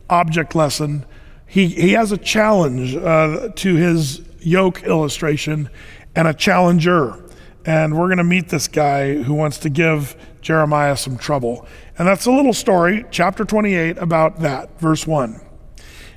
object 0.08 0.54
lesson, 0.54 1.04
he, 1.44 1.66
he 1.66 1.92
has 1.92 2.12
a 2.12 2.18
challenge 2.18 2.94
uh, 2.94 3.48
to 3.56 3.74
his 3.74 4.22
yoke 4.38 4.84
illustration 4.84 5.70
and 6.14 6.28
a 6.28 6.34
challenger. 6.34 7.24
And 7.66 7.98
we're 7.98 8.06
going 8.06 8.18
to 8.18 8.24
meet 8.24 8.48
this 8.48 8.68
guy 8.68 9.22
who 9.22 9.34
wants 9.34 9.58
to 9.58 9.68
give 9.68 10.14
Jeremiah 10.40 10.96
some 10.96 11.18
trouble. 11.18 11.66
And 11.98 12.06
that's 12.06 12.26
a 12.26 12.30
little 12.30 12.52
story, 12.52 13.04
chapter 13.10 13.44
28, 13.44 13.98
about 13.98 14.38
that, 14.40 14.78
verse 14.78 15.04
1. 15.04 15.47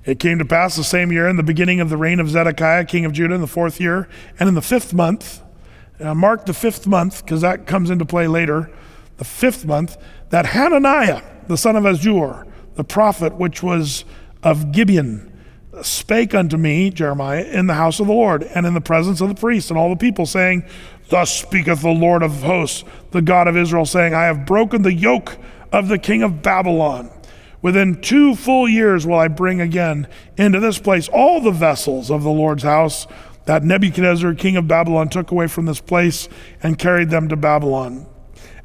It 0.05 0.19
came 0.19 0.39
to 0.39 0.45
pass 0.45 0.75
the 0.75 0.83
same 0.83 1.11
year, 1.11 1.27
in 1.27 1.35
the 1.35 1.43
beginning 1.43 1.79
of 1.79 1.89
the 1.89 1.97
reign 1.97 2.19
of 2.19 2.29
Zedekiah, 2.29 2.85
king 2.85 3.05
of 3.05 3.11
Judah, 3.11 3.35
in 3.35 3.41
the 3.41 3.47
fourth 3.47 3.79
year, 3.79 4.09
and 4.39 4.49
in 4.49 4.55
the 4.55 4.61
fifth 4.61 4.93
month, 4.93 5.41
uh, 5.99 6.15
mark 6.15 6.45
the 6.45 6.53
fifth 6.53 6.87
month, 6.87 7.23
because 7.23 7.41
that 7.41 7.67
comes 7.67 7.89
into 7.89 8.05
play 8.05 8.27
later, 8.27 8.71
the 9.17 9.25
fifth 9.25 9.65
month, 9.65 9.97
that 10.29 10.47
Hananiah, 10.47 11.21
the 11.47 11.57
son 11.57 11.75
of 11.75 11.83
Azur, 11.83 12.47
the 12.75 12.83
prophet 12.83 13.35
which 13.35 13.61
was 13.61 14.03
of 14.41 14.71
Gibeon, 14.71 15.31
spake 15.83 16.33
unto 16.33 16.57
me, 16.57 16.89
Jeremiah, 16.89 17.43
in 17.43 17.67
the 17.67 17.75
house 17.75 17.99
of 17.99 18.07
the 18.07 18.13
Lord, 18.13 18.43
and 18.43 18.65
in 18.65 18.73
the 18.73 18.81
presence 18.81 19.21
of 19.21 19.29
the 19.29 19.35
priests 19.35 19.69
and 19.69 19.77
all 19.77 19.89
the 19.89 19.95
people, 19.95 20.25
saying, 20.25 20.65
Thus 21.09 21.41
speaketh 21.41 21.81
the 21.81 21.89
Lord 21.89 22.23
of 22.23 22.41
hosts, 22.41 22.83
the 23.11 23.21
God 23.21 23.47
of 23.47 23.55
Israel, 23.55 23.85
saying, 23.85 24.13
I 24.13 24.23
have 24.23 24.45
broken 24.45 24.81
the 24.81 24.93
yoke 24.93 25.37
of 25.71 25.87
the 25.87 25.99
king 25.99 26.23
of 26.23 26.41
Babylon. 26.41 27.11
Within 27.61 28.01
two 28.01 28.35
full 28.35 28.67
years 28.67 29.05
will 29.05 29.19
I 29.19 29.27
bring 29.27 29.61
again 29.61 30.07
into 30.37 30.59
this 30.59 30.79
place 30.79 31.07
all 31.09 31.41
the 31.41 31.51
vessels 31.51 32.09
of 32.09 32.23
the 32.23 32.31
Lord's 32.31 32.63
house 32.63 33.05
that 33.45 33.63
Nebuchadnezzar, 33.63 34.33
king 34.35 34.57
of 34.57 34.67
Babylon, 34.67 35.09
took 35.09 35.31
away 35.31 35.47
from 35.47 35.65
this 35.65 35.81
place 35.81 36.27
and 36.61 36.77
carried 36.77 37.09
them 37.09 37.27
to 37.29 37.35
Babylon. 37.35 38.07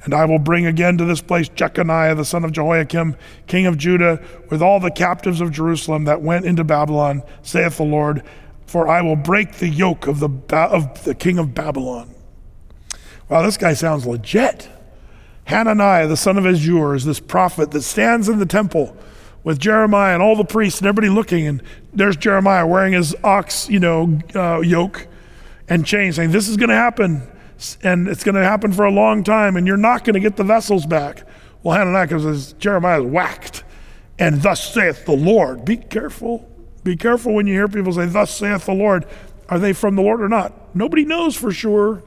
And 0.05 0.14
I 0.14 0.24
will 0.24 0.38
bring 0.38 0.66
again 0.66 0.99
to 0.99 1.05
this 1.05 1.20
place 1.20 1.49
Jeconiah, 1.49 2.14
the 2.14 2.24
son 2.24 2.44
of 2.44 2.53
Jehoiakim, 2.53 3.16
king 3.47 3.66
of 3.66 3.76
Judah, 3.76 4.22
with 4.51 4.62
all 4.62 4.78
the 4.78 4.90
captives 4.90 5.40
of 5.40 5.51
Jerusalem 5.51 6.05
that 6.05 6.22
went 6.22 6.44
into 6.44 6.62
Babylon, 6.62 7.22
saith 7.42 7.78
the 7.78 7.84
Lord, 7.84 8.22
for 8.66 8.86
I 8.86 9.03
will 9.03 9.16
break 9.16 9.55
the 9.55 9.68
yoke 9.68 10.07
of 10.07 10.20
the, 10.20 10.28
of 10.55 11.05
the 11.05 11.14
king 11.14 11.38
of 11.38 11.55
Babylon. 11.55 12.14
Wow, 13.28 13.42
this 13.42 13.57
guy 13.57 13.74
sounds 13.74 14.07
legit. 14.07 14.68
Hananiah, 15.47 16.07
the 16.07 16.16
son 16.16 16.38
of 16.38 16.44
Azur, 16.44 16.94
is 16.94 17.05
this 17.05 17.20
prophet 17.20 17.70
that 17.70 17.82
stands 17.82 18.28
in 18.28 18.38
the 18.38 18.47
temple 18.47 18.97
with 19.44 19.59
Jeremiah 19.59 20.12
and 20.12 20.22
all 20.22 20.36
the 20.36 20.44
priests 20.44 20.80
and 20.80 20.88
everybody 20.88 21.09
looking. 21.09 21.47
And 21.47 21.62
there's 21.92 22.16
Jeremiah 22.16 22.66
wearing 22.66 22.92
his 22.92 23.14
ox, 23.22 23.68
you 23.68 23.78
know, 23.78 24.18
uh, 24.34 24.61
yoke 24.61 25.07
and 25.68 25.86
chain, 25.86 26.12
saying, 26.12 26.32
This 26.32 26.49
is 26.49 26.57
going 26.57 26.70
to 26.70 26.74
happen 26.76 27.22
and 27.82 28.09
it's 28.09 28.22
going 28.22 28.34
to 28.34 28.44
happen 28.44 28.72
for 28.72 28.84
a 28.84 28.90
long 28.90 29.24
time, 29.24 29.57
and 29.57 29.66
you're 29.66 29.76
not 29.76 30.05
going 30.05 30.14
to 30.14 30.20
get 30.20 30.36
the 30.36 30.44
vessels 30.44 30.84
back. 30.84 31.22
Well, 31.62 31.76
Hananiah 31.76 32.20
says, 32.20 32.53
Jeremiah 32.55 33.03
is 33.03 33.11
whacked, 33.11 33.64
and 34.18 34.42
thus 34.42 34.74
saith 34.74 35.07
the 35.07 35.16
Lord. 35.16 35.64
Be 35.64 35.76
careful. 35.76 36.49
Be 36.84 36.97
careful 36.97 37.34
when 37.34 37.47
you 37.47 37.55
hear 37.55 37.68
people 37.68 37.92
say, 37.92 38.07
Thus 38.07 38.36
saith 38.36 38.66
the 38.66 38.74
Lord. 38.74 39.07
Are 39.49 39.59
they 39.59 39.72
from 39.72 39.94
the 39.94 40.03
Lord 40.03 40.20
or 40.20 40.28
not? 40.28 40.74
Nobody 40.74 41.05
knows 41.05 41.36
for 41.36 41.53
sure. 41.53 42.03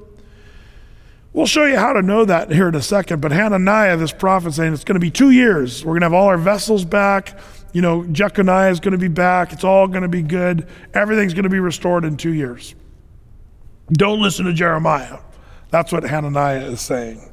We'll 1.40 1.48
show 1.48 1.64
you 1.64 1.78
how 1.78 1.94
to 1.94 2.02
know 2.02 2.26
that 2.26 2.52
here 2.52 2.68
in 2.68 2.76
a 2.76 2.82
second. 2.82 3.22
But 3.22 3.32
Hananiah, 3.32 3.96
this 3.96 4.12
prophet, 4.12 4.56
saying 4.56 4.74
it's 4.74 4.84
going 4.84 4.98
to 4.98 5.00
be 5.00 5.10
two 5.10 5.30
years. 5.30 5.86
We're 5.86 5.94
going 5.94 6.02
to 6.02 6.08
have 6.08 6.14
all 6.14 6.28
our 6.28 6.38
vessels 6.38 6.84
back. 6.84 7.40
You 7.72 7.82
know, 7.82 8.04
Jeconiah 8.04 8.72
is 8.72 8.82
going 8.82 8.92
to 8.92 8.98
be 8.98 9.08
back. 9.08 9.54
It's 9.54 9.64
all 9.64 9.88
going 9.88 10.02
to 10.02 10.10
be 10.10 10.22
good. 10.22 10.68
Everything's 10.94 11.34
going 11.34 11.46
to 11.46 11.50
be 11.50 11.62
restored 11.62 12.04
in 12.04 12.18
two 12.18 12.34
years. 12.34 12.76
Don't 13.90 14.22
listen 14.22 14.48
to 14.48 14.54
Jeremiah. 14.54 15.20
That's 15.70 15.94
what 15.94 16.04
Hananiah 16.04 16.66
is 16.66 16.82
saying. 16.82 17.32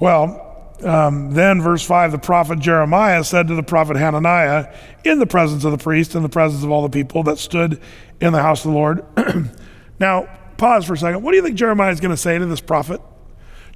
Well, 0.00 0.74
um, 0.82 1.30
then, 1.30 1.62
verse 1.62 1.84
5 1.84 2.10
the 2.10 2.18
prophet 2.18 2.58
Jeremiah 2.58 3.22
said 3.22 3.46
to 3.46 3.54
the 3.54 3.62
prophet 3.62 3.96
Hananiah, 3.96 4.74
in 5.04 5.20
the 5.20 5.28
presence 5.28 5.62
of 5.62 5.70
the 5.70 5.78
priest, 5.78 6.16
in 6.16 6.24
the 6.24 6.28
presence 6.28 6.64
of 6.64 6.72
all 6.72 6.82
the 6.82 6.88
people 6.88 7.22
that 7.22 7.38
stood 7.38 7.80
in 8.20 8.32
the 8.32 8.42
house 8.42 8.64
of 8.64 8.72
the 8.72 8.76
Lord. 8.76 9.04
now, 10.00 10.28
pause 10.58 10.84
for 10.84 10.94
a 10.94 10.98
second. 10.98 11.22
What 11.22 11.32
do 11.32 11.36
you 11.36 11.42
think 11.42 11.56
Jeremiah 11.56 11.92
is 11.92 12.00
going 12.00 12.10
to 12.10 12.16
say 12.16 12.38
to 12.38 12.46
this 12.46 12.60
prophet? 12.60 13.00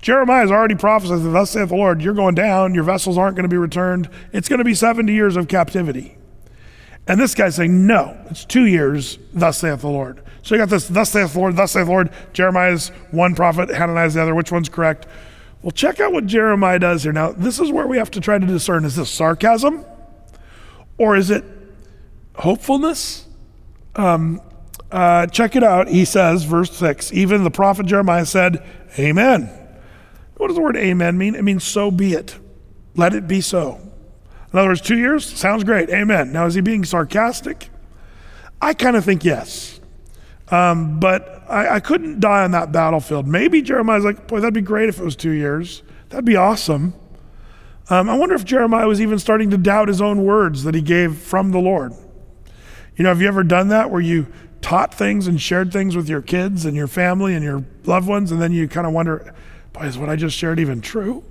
Jeremiah 0.00 0.42
has 0.42 0.50
already 0.50 0.74
prophesied, 0.74 1.20
Thus 1.32 1.50
saith 1.50 1.68
the 1.68 1.76
Lord, 1.76 2.00
you're 2.02 2.14
going 2.14 2.34
down, 2.34 2.74
your 2.74 2.84
vessels 2.84 3.18
aren't 3.18 3.36
going 3.36 3.44
to 3.44 3.50
be 3.52 3.58
returned. 3.58 4.08
It's 4.32 4.48
going 4.48 4.58
to 4.58 4.64
be 4.64 4.74
70 4.74 5.12
years 5.12 5.36
of 5.36 5.48
captivity. 5.48 6.16
And 7.06 7.20
this 7.20 7.34
guy's 7.34 7.56
saying, 7.56 7.86
No, 7.86 8.18
it's 8.30 8.44
two 8.44 8.66
years, 8.66 9.18
thus 9.34 9.58
saith 9.58 9.80
the 9.80 9.88
Lord. 9.88 10.22
So 10.42 10.54
you 10.54 10.60
got 10.60 10.70
this, 10.70 10.88
thus 10.88 11.10
saith 11.10 11.34
the 11.34 11.38
Lord, 11.38 11.56
thus 11.56 11.72
saith 11.72 11.86
the 11.86 11.92
Lord. 11.92 12.10
Jeremiah's 12.32 12.88
one 13.10 13.34
prophet, 13.34 13.68
Hananiah's 13.68 14.14
the 14.14 14.22
other. 14.22 14.34
Which 14.34 14.50
one's 14.50 14.68
correct? 14.68 15.06
Well, 15.62 15.72
check 15.72 16.00
out 16.00 16.12
what 16.12 16.24
Jeremiah 16.26 16.78
does 16.78 17.02
here. 17.02 17.12
Now, 17.12 17.32
this 17.32 17.60
is 17.60 17.70
where 17.70 17.86
we 17.86 17.98
have 17.98 18.10
to 18.12 18.20
try 18.20 18.38
to 18.38 18.46
discern 18.46 18.84
is 18.84 18.96
this 18.96 19.10
sarcasm 19.10 19.84
or 20.96 21.16
is 21.16 21.30
it 21.30 21.44
hopefulness? 22.36 23.26
Um, 23.96 24.40
uh, 24.91 25.26
check 25.26 25.57
it 25.57 25.62
out. 25.62 25.88
He 25.88 26.05
says, 26.05 26.45
verse 26.45 26.72
6 26.76 27.12
Even 27.12 27.45
the 27.45 27.51
prophet 27.51 27.86
Jeremiah 27.86 28.26
said, 28.26 28.64
Amen. 28.99 29.57
What 30.36 30.49
does 30.49 30.57
the 30.57 30.62
word 30.62 30.76
amen 30.76 31.18
mean? 31.18 31.34
It 31.34 31.45
means 31.45 31.64
so 31.64 31.91
be 31.91 32.14
it. 32.14 32.38
Let 32.97 33.14
it 33.14 33.28
be 33.28 33.43
so. 33.43 33.78
In 34.53 34.59
other 34.59 34.68
words, 34.68 34.80
two 34.80 34.97
years? 34.97 35.24
Sounds 35.24 35.64
great. 35.64 35.91
Amen. 35.91 36.32
Now, 36.32 36.47
is 36.47 36.55
he 36.55 36.62
being 36.62 36.84
sarcastic? 36.84 37.68
I 38.61 38.74
kind 38.74 38.97
of 38.97 39.05
think 39.05 39.24
yes. 39.24 39.80
Um, 40.51 40.99
but 40.99 41.45
I, 41.49 41.76
I, 41.76 41.80
couldn't 41.80 42.20
die 42.20 42.43
on 42.43 42.51
that 42.51 42.72
battlefield. 42.72 43.28
Maybe 43.28 43.62
Jeremiah's 43.62 44.05
like, 44.05 44.26
boy, 44.26 44.41
that'd 44.41 44.53
be 44.53 44.61
great 44.61 44.88
if 44.88 44.99
it 44.99 45.05
was 45.05 45.14
two 45.14 45.30
years. 45.30 45.82
That'd 46.09 46.24
be 46.24 46.34
awesome. 46.34 46.95
Um, 47.88 48.09
I 48.09 48.16
wonder 48.16 48.34
if 48.34 48.45
Jeremiah 48.45 48.88
was 48.88 49.01
even 49.01 49.18
starting 49.18 49.51
to 49.51 49.59
doubt 49.59 49.88
his 49.88 50.01
own 50.01 50.24
words 50.24 50.64
that 50.64 50.74
he 50.74 50.82
gave 50.82 51.18
from 51.18 51.53
the 51.53 51.59
Lord. 51.59 51.93
You 52.97 53.05
know, 53.05 53.11
have 53.11 53.20
you 53.20 53.28
ever 53.28 53.45
done 53.45 53.68
that 53.68 53.91
where 53.91 54.01
you 54.01 54.26
taught 54.62 54.94
things 54.94 55.26
and 55.26 55.40
shared 55.40 55.72
things 55.72 55.96
with 55.96 56.08
your 56.08 56.22
kids 56.22 56.64
and 56.64 56.76
your 56.76 56.86
family 56.86 57.34
and 57.34 57.44
your 57.44 57.64
loved 57.84 58.06
ones, 58.06 58.30
and 58.30 58.40
then 58.40 58.52
you 58.52 58.68
kind 58.68 58.86
of 58.86 58.92
wonder, 58.92 59.34
boy, 59.72 59.82
is 59.82 59.98
what 59.98 60.08
I 60.08 60.16
just 60.16 60.36
shared 60.36 60.61
even 60.61 60.80
true? 60.80 61.24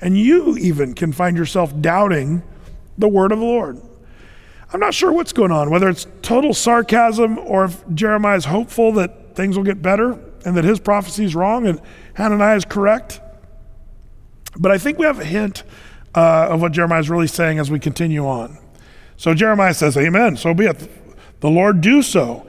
And 0.00 0.18
you 0.18 0.56
even 0.56 0.94
can 0.94 1.12
find 1.12 1.36
yourself 1.36 1.78
doubting 1.80 2.42
the 2.96 3.08
word 3.08 3.32
of 3.32 3.38
the 3.38 3.44
Lord. 3.44 3.80
I'm 4.72 4.80
not 4.80 4.94
sure 4.94 5.12
what's 5.12 5.32
going 5.32 5.50
on, 5.50 5.70
whether 5.70 5.88
it's 5.88 6.06
total 6.22 6.54
sarcasm 6.54 7.38
or 7.38 7.64
if 7.64 7.88
Jeremiah 7.92 8.36
is 8.36 8.44
hopeful 8.44 8.92
that 8.92 9.34
things 9.34 9.56
will 9.56 9.64
get 9.64 9.82
better 9.82 10.18
and 10.44 10.56
that 10.56 10.64
his 10.64 10.78
prophecy 10.78 11.24
is 11.24 11.34
wrong 11.34 11.66
and 11.66 11.80
Hananiah 12.14 12.56
is 12.56 12.64
correct. 12.64 13.20
But 14.56 14.70
I 14.70 14.78
think 14.78 14.98
we 14.98 15.06
have 15.06 15.20
a 15.20 15.24
hint 15.24 15.64
uh, 16.14 16.48
of 16.50 16.60
what 16.60 16.72
Jeremiah 16.72 17.00
is 17.00 17.10
really 17.10 17.26
saying 17.26 17.58
as 17.58 17.70
we 17.70 17.78
continue 17.78 18.26
on. 18.26 18.58
So 19.16 19.34
Jeremiah 19.34 19.74
says, 19.74 19.96
Amen, 19.96 20.36
so 20.36 20.54
be 20.54 20.66
it. 20.66 21.40
The 21.40 21.50
Lord 21.50 21.80
do 21.80 22.02
so. 22.02 22.46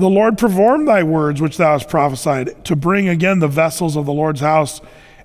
The 0.00 0.08
Lord 0.08 0.38
perform 0.38 0.86
thy 0.86 1.02
words 1.02 1.42
which 1.42 1.58
thou 1.58 1.72
hast 1.72 1.90
prophesied, 1.90 2.64
to 2.64 2.74
bring 2.74 3.06
again 3.06 3.40
the 3.40 3.48
vessels 3.48 3.96
of 3.96 4.06
the 4.06 4.14
Lord's 4.14 4.40
house 4.40 4.80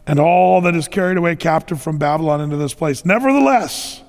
and 0.06 0.20
all 0.20 0.60
that 0.60 0.76
is 0.76 0.90
carried 0.90 1.16
away 1.16 1.38
captive 1.38 1.82
from 1.82 1.98
Babylon 1.98 2.42
into 2.42 2.58
this 2.58 2.74
place. 2.74 3.06
Nevertheless, 3.06 4.04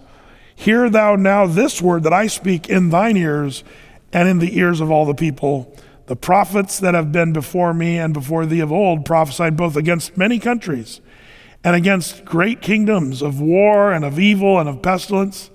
hear 0.57 0.91
thou 0.91 1.15
now 1.15 1.47
this 1.47 1.81
word 1.81 2.03
that 2.03 2.13
I 2.13 2.27
speak 2.27 2.69
in 2.69 2.91
thine 2.91 3.17
ears 3.17 3.63
and 4.13 4.29
in 4.29 4.41
the 4.41 4.59
ears 4.59 4.81
of 4.81 4.91
all 4.91 5.07
the 5.07 5.15
people. 5.15 5.73
The 6.07 6.17
prophets 6.17 6.81
that 6.81 6.95
have 6.95 7.13
been 7.13 7.33
before 7.33 7.73
me 7.73 7.97
and 7.97 8.13
before 8.13 8.45
thee 8.45 8.59
of 8.59 8.73
old 8.73 9.05
prophesied 9.05 9.57
both 9.57 9.77
against 9.77 10.17
many 10.17 10.41
countries 10.41 11.01
and 11.63 11.77
against 11.77 12.25
great 12.25 12.61
kingdoms 12.61 13.23
of 13.23 13.41
war 13.41 13.93
and 13.93 14.05
of 14.05 14.19
evil 14.19 14.59
and 14.59 14.69
of 14.69 14.83
pestilence. 14.83 15.49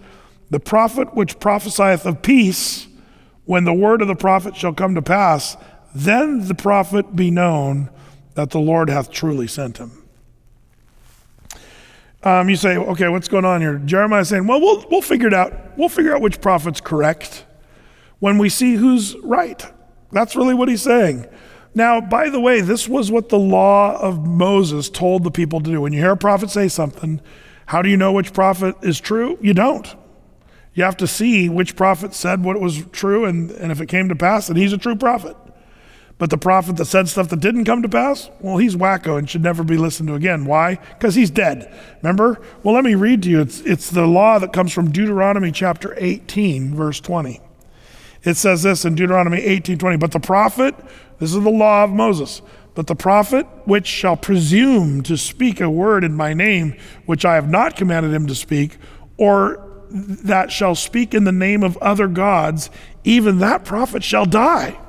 The 0.51 0.61
prophet 0.61 1.13
which 1.13 1.37
prophesieth 1.37 2.05
of 2.05 2.21
peace, 2.21 2.87
when 3.51 3.65
the 3.65 3.73
word 3.73 4.01
of 4.01 4.07
the 4.07 4.15
prophet 4.15 4.55
shall 4.55 4.73
come 4.73 4.95
to 4.95 5.01
pass, 5.01 5.57
then 5.93 6.47
the 6.47 6.55
prophet 6.55 7.17
be 7.17 7.29
known 7.29 7.89
that 8.35 8.51
the 8.51 8.57
Lord 8.57 8.89
hath 8.89 9.11
truly 9.11 9.45
sent 9.45 9.77
him. 9.77 9.91
Um, 12.23 12.47
you 12.47 12.55
say, 12.55 12.77
okay, 12.77 13.09
what's 13.09 13.27
going 13.27 13.43
on 13.43 13.59
here? 13.59 13.77
Jeremiah 13.79 14.23
saying, 14.23 14.47
well, 14.47 14.61
we'll 14.61 14.85
we'll 14.89 15.01
figure 15.01 15.27
it 15.27 15.33
out. 15.33 15.77
We'll 15.77 15.89
figure 15.89 16.15
out 16.15 16.21
which 16.21 16.39
prophet's 16.39 16.79
correct 16.79 17.45
when 18.19 18.37
we 18.37 18.47
see 18.47 18.75
who's 18.75 19.17
right. 19.17 19.61
That's 20.13 20.33
really 20.37 20.53
what 20.53 20.69
he's 20.69 20.83
saying. 20.83 21.27
Now, 21.75 21.99
by 21.99 22.29
the 22.29 22.39
way, 22.39 22.61
this 22.61 22.87
was 22.87 23.11
what 23.11 23.27
the 23.27 23.37
law 23.37 23.99
of 23.99 24.25
Moses 24.25 24.89
told 24.89 25.25
the 25.25 25.31
people 25.31 25.59
to 25.59 25.69
do. 25.69 25.81
When 25.81 25.91
you 25.91 25.99
hear 25.99 26.11
a 26.11 26.17
prophet 26.17 26.51
say 26.51 26.69
something, 26.69 27.19
how 27.65 27.81
do 27.81 27.89
you 27.89 27.97
know 27.97 28.13
which 28.13 28.31
prophet 28.31 28.77
is 28.81 29.01
true? 29.01 29.37
You 29.41 29.53
don't. 29.53 29.93
You 30.73 30.83
have 30.83 30.97
to 30.97 31.07
see 31.07 31.49
which 31.49 31.75
prophet 31.75 32.13
said 32.13 32.43
what 32.43 32.59
was 32.59 32.85
true, 32.91 33.25
and, 33.25 33.51
and 33.51 33.71
if 33.71 33.81
it 33.81 33.87
came 33.87 34.07
to 34.09 34.15
pass, 34.15 34.47
then 34.47 34.55
he's 34.55 34.73
a 34.73 34.77
true 34.77 34.95
prophet. 34.95 35.35
But 36.17 36.29
the 36.29 36.37
prophet 36.37 36.77
that 36.77 36.85
said 36.85 37.09
stuff 37.09 37.29
that 37.29 37.39
didn't 37.39 37.65
come 37.65 37.81
to 37.81 37.89
pass, 37.89 38.29
well, 38.41 38.57
he's 38.57 38.75
wacko 38.75 39.17
and 39.17 39.27
should 39.27 39.41
never 39.41 39.63
be 39.63 39.75
listened 39.75 40.07
to 40.09 40.13
again. 40.13 40.45
Why? 40.45 40.75
Because 40.75 41.15
he's 41.15 41.31
dead. 41.31 41.73
Remember? 42.03 42.39
Well, 42.61 42.75
let 42.75 42.83
me 42.83 42.93
read 42.93 43.23
to 43.23 43.29
you. 43.29 43.41
It's, 43.41 43.59
it's 43.61 43.89
the 43.89 44.05
law 44.05 44.37
that 44.37 44.53
comes 44.53 44.71
from 44.71 44.91
Deuteronomy 44.91 45.51
chapter 45.51 45.95
18, 45.97 46.75
verse 46.75 46.99
20. 46.99 47.41
It 48.23 48.37
says 48.37 48.61
this 48.61 48.85
in 48.85 48.93
Deuteronomy 48.93 49.39
18, 49.39 49.79
20. 49.79 49.97
But 49.97 50.11
the 50.11 50.19
prophet, 50.19 50.75
this 51.17 51.33
is 51.33 51.41
the 51.41 51.49
law 51.49 51.83
of 51.83 51.89
Moses, 51.89 52.43
but 52.75 52.85
the 52.85 52.95
prophet 52.95 53.47
which 53.65 53.87
shall 53.87 54.15
presume 54.15 55.01
to 55.01 55.17
speak 55.17 55.59
a 55.59 55.71
word 55.71 56.03
in 56.03 56.13
my 56.13 56.35
name, 56.35 56.77
which 57.07 57.25
I 57.25 57.33
have 57.33 57.49
not 57.49 57.75
commanded 57.75 58.13
him 58.13 58.27
to 58.27 58.35
speak, 58.35 58.77
or 59.17 59.70
that 59.91 60.51
shall 60.51 60.75
speak 60.75 61.13
in 61.13 61.23
the 61.23 61.31
name 61.31 61.63
of 61.63 61.77
other 61.77 62.07
gods, 62.07 62.69
even 63.03 63.39
that 63.39 63.65
prophet 63.65 64.03
shall 64.03 64.25
die. 64.25 64.79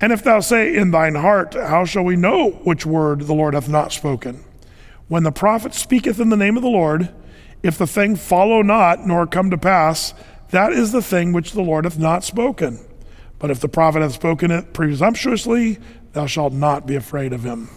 And 0.00 0.12
if 0.12 0.24
thou 0.24 0.40
say 0.40 0.74
in 0.74 0.90
thine 0.90 1.14
heart, 1.16 1.54
How 1.54 1.84
shall 1.84 2.04
we 2.04 2.16
know 2.16 2.50
which 2.64 2.86
word 2.86 3.22
the 3.22 3.34
Lord 3.34 3.54
hath 3.54 3.68
not 3.68 3.92
spoken? 3.92 4.44
When 5.08 5.24
the 5.24 5.32
prophet 5.32 5.74
speaketh 5.74 6.20
in 6.20 6.30
the 6.30 6.36
name 6.36 6.56
of 6.56 6.62
the 6.62 6.68
Lord, 6.68 7.12
if 7.62 7.76
the 7.76 7.86
thing 7.86 8.16
follow 8.16 8.62
not, 8.62 9.06
nor 9.06 9.26
come 9.26 9.50
to 9.50 9.58
pass, 9.58 10.14
that 10.50 10.72
is 10.72 10.92
the 10.92 11.02
thing 11.02 11.32
which 11.32 11.52
the 11.52 11.62
Lord 11.62 11.84
hath 11.84 11.98
not 11.98 12.24
spoken. 12.24 12.78
But 13.38 13.50
if 13.50 13.60
the 13.60 13.68
prophet 13.68 14.02
hath 14.02 14.14
spoken 14.14 14.50
it 14.50 14.72
presumptuously, 14.72 15.78
thou 16.12 16.26
shalt 16.26 16.52
not 16.52 16.86
be 16.86 16.96
afraid 16.96 17.32
of 17.32 17.42
him. 17.42 17.68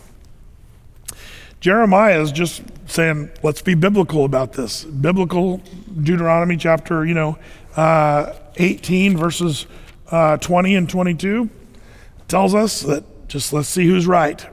Jeremiah 1.64 2.22
is 2.22 2.34
just 2.34 2.62
saying, 2.88 3.32
let's 3.42 3.62
be 3.62 3.74
biblical 3.74 4.26
about 4.26 4.52
this. 4.52 4.84
Biblical 4.84 5.60
Deuteronomy 6.02 6.58
chapter, 6.58 7.06
you 7.06 7.14
know, 7.14 7.38
uh, 7.78 8.34
18 8.58 9.16
verses 9.16 9.66
uh, 10.12 10.36
20 10.36 10.76
and 10.76 10.90
22 10.90 11.50
tells 12.28 12.54
us 12.54 12.82
that 12.82 13.30
just 13.30 13.54
let's 13.54 13.70
see 13.70 13.88
who's 13.88 14.06
right. 14.06 14.46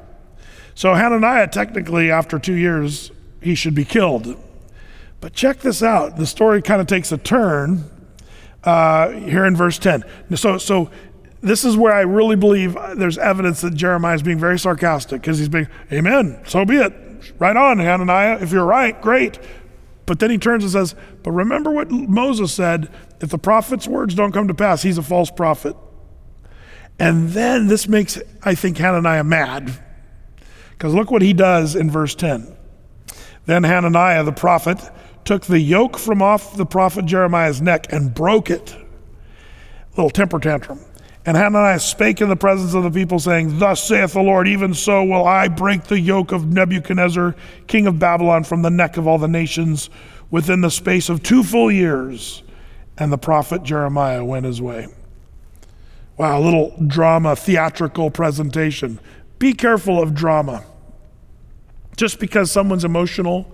So 0.76 0.94
Hananiah, 0.94 1.48
technically, 1.48 2.12
after 2.12 2.38
two 2.38 2.54
years, 2.54 3.11
he 3.40 3.56
should 3.56 3.74
be 3.74 3.84
killed. 3.84 4.40
But 5.20 5.32
check 5.32 5.58
this 5.58 5.82
out. 5.82 6.16
The 6.16 6.26
story 6.26 6.62
kind 6.62 6.80
of 6.80 6.86
takes 6.86 7.11
a 7.11 7.18
turn 7.18 7.90
uh, 8.62 9.08
here 9.11 9.44
in 9.46 9.56
verse 9.56 9.80
10. 9.80 10.04
So, 10.36 10.58
so 10.58 10.92
this 11.43 11.64
is 11.64 11.76
where 11.76 11.93
I 11.93 12.03
really 12.03 12.36
believe 12.36 12.76
uh, 12.76 12.95
there's 12.95 13.18
evidence 13.18 13.62
that 13.62 13.74
Jeremiah 13.74 14.14
is 14.14 14.22
being 14.22 14.38
very 14.38 14.59
sarcastic 14.59 15.22
because 15.22 15.38
he's 15.38 15.49
being, 15.49 15.68
Amen, 15.93 16.41
so 16.47 16.64
be 16.64 16.76
it. 16.76 16.93
Right 17.38 17.57
on, 17.57 17.78
Hananiah. 17.78 18.38
If 18.41 18.53
you're 18.53 18.64
right, 18.64 19.01
great. 19.01 19.38
But 20.07 20.18
then 20.18 20.30
he 20.30 20.38
turns 20.38 20.64
and 20.64 20.72
says, 20.72 20.95
But 21.22 21.32
remember 21.32 21.70
what 21.70 21.91
Moses 21.91 22.53
said 22.53 22.91
if 23.20 23.30
the 23.30 23.38
prophet's 23.38 23.86
words 23.86 24.14
don't 24.14 24.32
come 24.32 24.49
to 24.49 24.55
pass, 24.55 24.82
he's 24.82 24.99
a 24.99 25.03
false 25.03 25.30
prophet. 25.30 25.76
And 26.99 27.30
then 27.30 27.68
this 27.68 27.88
makes, 27.88 28.18
I 28.43 28.55
think, 28.55 28.76
Hananiah 28.78 29.24
mad. 29.24 29.72
Because 30.72 30.95
look 30.95 31.11
what 31.11 31.22
he 31.22 31.32
does 31.32 31.76
in 31.76 31.91
verse 31.91 32.14
10. 32.14 32.57
Then 33.47 33.64
Hananiah 33.64 34.24
the 34.24 34.32
prophet 34.32 34.78
took 35.24 35.45
the 35.45 35.61
yoke 35.61 35.99
from 35.99 36.22
off 36.22 36.57
the 36.57 36.66
prophet 36.66 37.07
Jeremiah's 37.07 37.62
neck 37.62 37.93
and 37.93 38.14
broke 38.14 38.51
it. 38.51 38.76
Little 39.97 40.11
temper 40.11 40.38
tantrum. 40.38 40.80
And 41.26 41.36
Hananiah 41.36 41.80
spake 41.80 42.22
in 42.22 42.30
the 42.30 42.36
presence 42.36 42.72
of 42.72 42.82
the 42.82 42.90
people, 42.90 43.18
saying, 43.18 43.58
Thus 43.58 43.82
saith 43.82 44.14
the 44.14 44.22
Lord, 44.22 44.48
even 44.48 44.72
so 44.72 45.04
will 45.04 45.26
I 45.26 45.48
break 45.48 45.84
the 45.84 46.00
yoke 46.00 46.32
of 46.32 46.46
Nebuchadnezzar, 46.46 47.36
king 47.66 47.86
of 47.86 47.98
Babylon, 47.98 48.44
from 48.44 48.62
the 48.62 48.70
neck 48.70 48.96
of 48.96 49.06
all 49.06 49.18
the 49.18 49.28
nations 49.28 49.90
within 50.30 50.62
the 50.62 50.70
space 50.70 51.08
of 51.08 51.22
two 51.22 51.42
full 51.42 51.70
years. 51.70 52.42
And 52.96 53.12
the 53.12 53.18
prophet 53.18 53.62
Jeremiah 53.62 54.24
went 54.24 54.46
his 54.46 54.62
way. 54.62 54.88
Wow, 56.16 56.38
a 56.38 56.42
little 56.42 56.74
drama, 56.86 57.36
theatrical 57.36 58.10
presentation. 58.10 58.98
Be 59.38 59.54
careful 59.54 60.02
of 60.02 60.14
drama. 60.14 60.64
Just 61.96 62.18
because 62.18 62.50
someone's 62.50 62.84
emotional, 62.84 63.50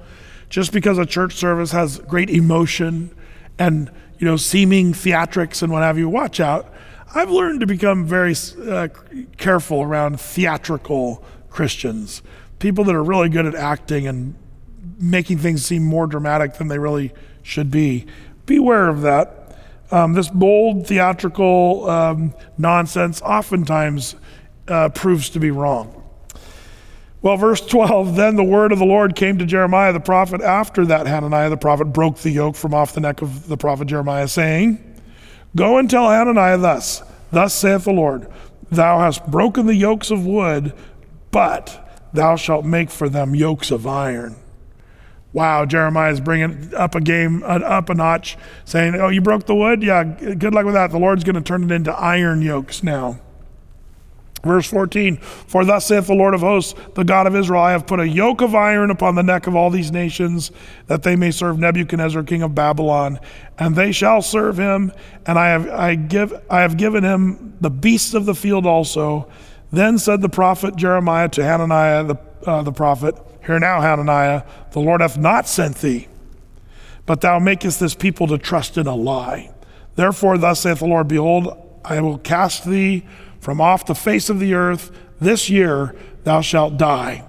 just 0.49 0.73
because 0.73 0.99
a 0.99 1.07
church 1.07 1.35
service 1.35 1.73
has 1.73 1.99
great 2.01 2.31
emotion 2.31 3.15
and 3.59 3.91
you 4.19 4.27
know 4.27 4.37
seeming 4.37 4.93
theatrics 4.93 5.63
and 5.63 5.73
what 5.73 5.83
have 5.83 5.99
you, 5.99 6.09
watch 6.09 6.41
out. 6.41 6.73
I've 7.17 7.31
learned 7.31 7.61
to 7.61 7.67
become 7.67 8.05
very 8.05 8.35
uh, 8.69 8.89
careful 9.39 9.81
around 9.81 10.21
theatrical 10.21 11.25
Christians, 11.49 12.21
people 12.59 12.85
that 12.85 12.95
are 12.95 13.03
really 13.03 13.31
good 13.31 13.47
at 13.47 13.55
acting 13.55 14.07
and 14.07 14.35
making 14.99 15.39
things 15.39 15.65
seem 15.65 15.83
more 15.83 16.07
dramatic 16.07 16.57
than 16.57 16.69
they 16.69 16.79
really 16.79 17.15
should 17.43 17.71
be. 17.71 18.05
Beware 18.45 18.91
of 18.91 19.01
that. 19.01 19.57
Um, 19.91 20.13
this 20.13 20.29
bold 20.29 20.87
theatrical 20.87 21.89
um, 21.89 22.35
nonsense 22.59 23.23
oftentimes 23.23 24.17
uh, 24.69 24.91
proves 24.91 25.31
to 25.31 25.41
be 25.41 25.51
wrong. 25.51 26.05
Well, 27.23 27.39
verse 27.39 27.65
12 27.65 28.15
then 28.15 28.37
the 28.37 28.45
word 28.45 28.73
of 28.73 28.79
the 28.79 28.85
Lord 28.85 29.17
came 29.17 29.39
to 29.39 29.47
Jeremiah 29.47 29.95
the 29.95 30.01
prophet 30.01 30.43
after 30.43 30.85
that 30.85 31.07
Hananiah 31.07 31.49
the 31.49 31.57
prophet 31.57 31.87
broke 31.87 32.19
the 32.19 32.31
yoke 32.31 32.57
from 32.57 32.75
off 32.75 32.93
the 32.93 33.01
neck 33.01 33.23
of 33.23 33.49
the 33.49 33.57
prophet 33.57 33.89
Jeremiah, 33.89 34.29
saying, 34.29 34.83
Go 35.57 35.79
and 35.79 35.89
tell 35.89 36.11
Hananiah 36.11 36.59
thus, 36.59 37.03
Thus 37.31 37.55
saith 37.55 37.85
the 37.85 37.93
Lord, 37.93 38.29
Thou 38.71 38.99
hast 38.99 39.27
broken 39.31 39.67
the 39.67 39.75
yokes 39.75 40.11
of 40.11 40.27
wood, 40.27 40.73
but 41.31 41.89
thou 42.13 42.37
shalt 42.37 42.65
make 42.65 42.91
for 42.91 43.09
them 43.09 43.35
yokes 43.35 43.71
of 43.71 43.87
iron. 43.87 44.37
Wow, 45.33 45.67
Jeremiah 45.67 46.13
is 46.13 46.21
bringing 46.21 46.75
up 46.75 46.95
a 46.95 47.01
game, 47.01 47.43
up 47.45 47.91
a 47.91 47.95
notch, 47.95 48.39
saying, 48.65 48.95
Oh, 48.95 49.09
you 49.09 49.21
broke 49.21 49.45
the 49.47 49.55
wood? 49.55 49.83
Yeah, 49.83 50.03
good 50.03 50.55
luck 50.55 50.65
with 50.65 50.75
that. 50.75 50.91
The 50.91 50.99
Lord's 50.99 51.25
going 51.25 51.35
to 51.35 51.43
turn 51.43 51.63
it 51.65 51.71
into 51.71 51.93
iron 51.93 52.41
yokes 52.41 52.83
now. 52.83 53.21
Verse 54.47 54.69
14 54.69 55.17
For 55.17 55.65
thus 55.65 55.87
saith 55.87 56.07
the 56.07 56.15
Lord 56.15 56.35
of 56.35 56.41
hosts, 56.41 56.75
the 56.95 57.05
God 57.05 57.27
of 57.27 57.37
Israel, 57.37 57.63
I 57.63 57.73
have 57.73 57.87
put 57.87 58.01
a 58.01 58.09
yoke 58.09 58.41
of 58.41 58.55
iron 58.55 58.91
upon 58.91 59.15
the 59.15 59.23
neck 59.23 59.47
of 59.47 59.55
all 59.55 59.71
these 59.71 59.93
nations, 59.93 60.53
that 60.87 61.03
they 61.03 61.17
may 61.17 61.31
serve 61.31 61.59
Nebuchadnezzar, 61.59 62.23
king 62.23 62.43
of 62.43 62.55
Babylon, 62.55 63.19
and 63.59 63.75
they 63.77 63.93
shall 63.93 64.23
serve 64.23 64.57
him, 64.59 64.93
and 65.27 65.39
I 65.39 65.49
have, 65.49 65.69
I 65.69 65.95
give, 65.95 66.33
I 66.49 66.61
have 66.61 66.77
given 66.77 67.05
him 67.05 67.57
the 67.61 67.71
beasts 67.71 68.15
of 68.15 68.27
the 68.27 68.35
field 68.35 68.67
also. 68.67 69.29
Then 69.73 69.99
said 69.99 70.21
the 70.21 70.29
prophet 70.29 70.77
Jeremiah 70.77 71.29
to 71.31 71.45
Hananiah 71.45 72.05
the, 72.05 72.17
uh, 72.47 72.63
the 72.63 72.73
prophet, 72.73 73.17
Hear 73.45 73.59
now, 73.59 73.81
Hananiah, 73.81 74.43
the 74.73 74.81
Lord 74.81 75.01
hath 75.01 75.17
not 75.19 75.47
sent 75.47 75.77
thee, 75.77 76.09
but 77.05 77.21
thou 77.21 77.39
makest 77.39 77.79
this 77.79 77.95
people 77.95 78.27
to 78.29 78.39
trust 78.39 78.77
in 78.77 78.87
a 78.87 78.95
lie. 78.95 79.53
Therefore, 79.95 80.37
thus 80.37 80.61
saith 80.61 80.81
the 80.81 80.87
Lord, 80.87 81.09
Behold, 81.09 81.57
I 81.85 82.01
will 82.01 82.19
cast 82.19 82.65
thee 82.65 83.05
from 83.41 83.61
off 83.61 83.87
the 83.87 83.95
face 83.95 84.29
of 84.29 84.41
the 84.41 84.55
earth. 84.55 84.91
This 85.21 85.49
year 85.51 85.95
thou 86.25 86.41
shalt 86.41 86.77
die. 86.77 87.25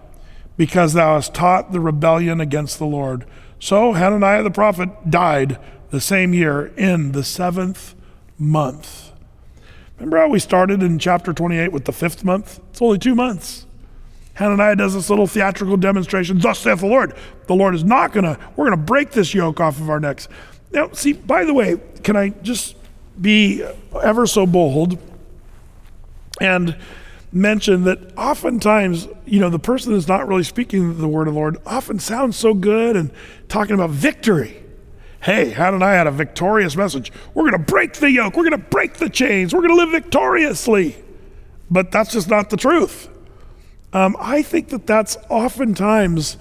because 0.57 0.93
thou 0.93 1.15
hast 1.15 1.33
taught 1.35 1.71
the 1.71 1.79
rebellion 1.79 2.41
against 2.41 2.79
the 2.79 2.85
Lord. 2.85 3.25
So 3.59 3.93
Hananiah 3.93 4.43
the 4.43 4.51
prophet 4.51 4.89
died 5.09 5.59
the 5.91 6.01
same 6.01 6.33
year 6.33 6.73
in 6.75 7.11
the 7.11 7.23
seventh 7.23 7.95
month. 8.37 9.11
Remember 9.97 10.17
how 10.17 10.27
we 10.27 10.39
started 10.39 10.83
in 10.83 10.99
chapter 10.99 11.31
28 11.33 11.71
with 11.71 11.85
the 11.85 11.91
fifth 11.91 12.23
month? 12.23 12.59
It's 12.71 12.81
only 12.81 12.99
two 12.99 13.15
months. 13.15 13.65
Hananiah 14.33 14.75
does 14.75 14.93
this 14.93 15.09
little 15.09 15.25
theatrical 15.25 15.77
demonstration. 15.77 16.39
Thus 16.39 16.59
saith 16.59 16.81
the 16.81 16.87
Lord. 16.87 17.15
The 17.47 17.55
Lord 17.55 17.73
is 17.73 17.83
not 17.83 18.11
going 18.11 18.25
to, 18.25 18.37
we're 18.55 18.67
going 18.67 18.77
to 18.77 18.83
break 18.85 19.11
this 19.11 19.33
yoke 19.33 19.59
off 19.59 19.79
of 19.79 19.89
our 19.89 19.99
necks. 19.99 20.27
Now, 20.71 20.91
see, 20.91 21.13
by 21.13 21.45
the 21.45 21.53
way, 21.53 21.77
can 22.03 22.15
I 22.15 22.29
just 22.29 22.75
be 23.19 23.63
ever 24.03 24.27
so 24.27 24.45
bold 24.45 24.99
and 26.39 26.77
mention 27.31 27.83
that 27.83 28.17
oftentimes, 28.17 29.07
you 29.25 29.39
know, 29.39 29.49
the 29.49 29.59
person 29.59 29.93
that's 29.93 30.07
not 30.07 30.27
really 30.27 30.43
speaking 30.43 30.97
the 30.97 31.07
word 31.07 31.27
of 31.27 31.33
the 31.33 31.39
Lord 31.39 31.57
often 31.65 31.99
sounds 31.99 32.37
so 32.37 32.53
good 32.53 32.95
and 32.95 33.11
talking 33.49 33.75
about 33.75 33.89
victory. 33.89 34.63
Hey, 35.21 35.49
how 35.49 35.71
did 35.71 35.81
I 35.81 35.93
had 35.93 36.07
a 36.07 36.11
victorious 36.11 36.75
message. 36.75 37.11
We're 37.33 37.49
going 37.49 37.63
to 37.63 37.71
break 37.71 37.93
the 37.93 38.09
yoke. 38.09 38.35
We're 38.37 38.49
going 38.49 38.61
to 38.61 38.69
break 38.69 38.95
the 38.95 39.09
chains. 39.09 39.53
We're 39.53 39.61
going 39.61 39.75
to 39.75 39.83
live 39.83 39.91
victoriously. 39.91 40.95
But 41.69 41.91
that's 41.91 42.11
just 42.11 42.29
not 42.29 42.49
the 42.49 42.57
truth. 42.57 43.09
Um, 43.93 44.15
I 44.19 44.41
think 44.41 44.69
that 44.69 44.85
that's 44.85 45.17
oftentimes 45.29 46.37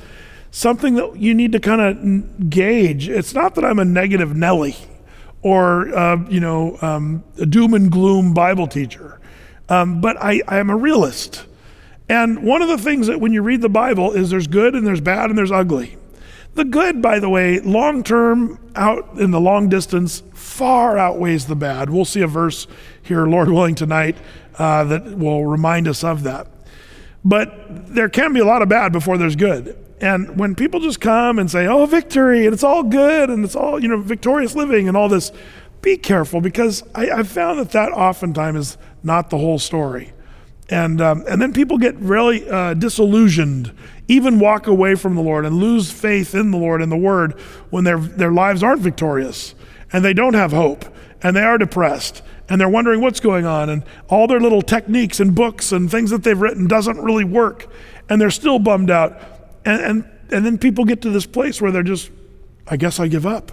something 0.50 0.94
that 0.94 1.16
you 1.16 1.34
need 1.34 1.52
to 1.52 1.60
kind 1.60 1.80
of 1.80 2.50
gauge. 2.50 3.08
It's 3.08 3.34
not 3.34 3.54
that 3.56 3.64
I'm 3.64 3.78
a 3.78 3.84
negative 3.84 4.36
Nelly 4.36 4.76
or, 5.42 5.94
uh, 5.96 6.24
you 6.28 6.40
know, 6.40 6.78
um, 6.82 7.24
a 7.38 7.46
doom 7.46 7.74
and 7.74 7.90
gloom 7.90 8.34
Bible 8.34 8.66
teacher, 8.66 9.20
um, 9.68 10.00
but 10.00 10.16
I, 10.22 10.42
I 10.46 10.58
am 10.58 10.70
a 10.70 10.76
realist. 10.76 11.44
And 12.08 12.44
one 12.44 12.62
of 12.62 12.68
the 12.68 12.78
things 12.78 13.08
that 13.08 13.20
when 13.20 13.32
you 13.32 13.42
read 13.42 13.62
the 13.62 13.68
Bible 13.68 14.12
is 14.12 14.30
there's 14.30 14.46
good 14.46 14.74
and 14.74 14.86
there's 14.86 15.00
bad 15.00 15.30
and 15.30 15.38
there's 15.38 15.50
ugly. 15.50 15.96
The 16.54 16.64
good, 16.64 17.02
by 17.02 17.18
the 17.18 17.28
way, 17.28 17.60
long 17.60 18.02
term, 18.02 18.58
out 18.74 19.18
in 19.18 19.30
the 19.30 19.40
long 19.40 19.68
distance, 19.68 20.22
far 20.34 20.96
outweighs 20.96 21.46
the 21.46 21.56
bad. 21.56 21.90
We'll 21.90 22.06
see 22.06 22.22
a 22.22 22.26
verse 22.26 22.66
here, 23.02 23.26
Lord 23.26 23.50
willing, 23.50 23.74
tonight 23.74 24.16
uh, 24.58 24.84
that 24.84 25.18
will 25.18 25.44
remind 25.44 25.86
us 25.86 26.02
of 26.02 26.22
that. 26.22 26.46
But 27.24 27.94
there 27.94 28.08
can 28.08 28.32
be 28.32 28.40
a 28.40 28.44
lot 28.44 28.62
of 28.62 28.68
bad 28.68 28.92
before 28.92 29.18
there's 29.18 29.36
good. 29.36 29.76
And 30.00 30.38
when 30.38 30.54
people 30.54 30.80
just 30.80 31.00
come 31.00 31.38
and 31.38 31.50
say, 31.50 31.66
oh, 31.66 31.86
victory, 31.86 32.46
and 32.46 32.54
it's 32.54 32.64
all 32.64 32.82
good, 32.82 33.30
and 33.30 33.44
it's 33.44 33.56
all, 33.56 33.82
you 33.82 33.88
know, 33.88 34.00
victorious 34.00 34.54
living 34.54 34.88
and 34.88 34.96
all 34.96 35.08
this, 35.08 35.32
be 35.86 35.96
careful 35.96 36.40
because 36.40 36.82
I, 36.96 37.06
have 37.06 37.28
found 37.28 37.60
that 37.60 37.70
that 37.70 37.92
oftentimes 37.92 38.58
is 38.58 38.78
not 39.04 39.30
the 39.30 39.38
whole 39.38 39.60
story. 39.60 40.12
And, 40.68 41.00
um, 41.00 41.24
and 41.28 41.40
then 41.40 41.52
people 41.52 41.78
get 41.78 41.94
really 41.94 42.50
uh, 42.50 42.74
disillusioned, 42.74 43.72
even 44.08 44.40
walk 44.40 44.66
away 44.66 44.96
from 44.96 45.14
the 45.14 45.22
Lord 45.22 45.46
and 45.46 45.54
lose 45.54 45.92
faith 45.92 46.34
in 46.34 46.50
the 46.50 46.58
Lord 46.58 46.82
and 46.82 46.90
the 46.90 46.96
Word 46.96 47.38
when 47.70 47.84
their, 47.84 47.98
their 47.98 48.32
lives 48.32 48.64
aren't 48.64 48.80
victorious 48.80 49.54
and 49.92 50.04
they 50.04 50.12
don't 50.12 50.34
have 50.34 50.50
hope 50.50 50.84
and 51.22 51.36
they 51.36 51.44
are 51.44 51.56
depressed 51.56 52.20
and 52.48 52.60
they're 52.60 52.68
wondering 52.68 53.00
what's 53.00 53.20
going 53.20 53.46
on 53.46 53.70
and 53.70 53.84
all 54.08 54.26
their 54.26 54.40
little 54.40 54.62
techniques 54.62 55.20
and 55.20 55.36
books 55.36 55.70
and 55.70 55.88
things 55.88 56.10
that 56.10 56.24
they've 56.24 56.40
written 56.40 56.66
doesn't 56.66 56.98
really 56.98 57.24
work 57.24 57.70
and 58.08 58.20
they're 58.20 58.30
still 58.30 58.58
bummed 58.58 58.90
out 58.90 59.20
and, 59.64 59.80
and, 59.80 60.10
and 60.32 60.44
then 60.44 60.58
people 60.58 60.84
get 60.84 61.00
to 61.02 61.10
this 61.10 61.26
place 61.26 61.62
where 61.62 61.70
they're 61.70 61.84
just 61.84 62.10
i 62.66 62.76
guess 62.76 62.98
i 62.98 63.06
give 63.06 63.24
up 63.24 63.52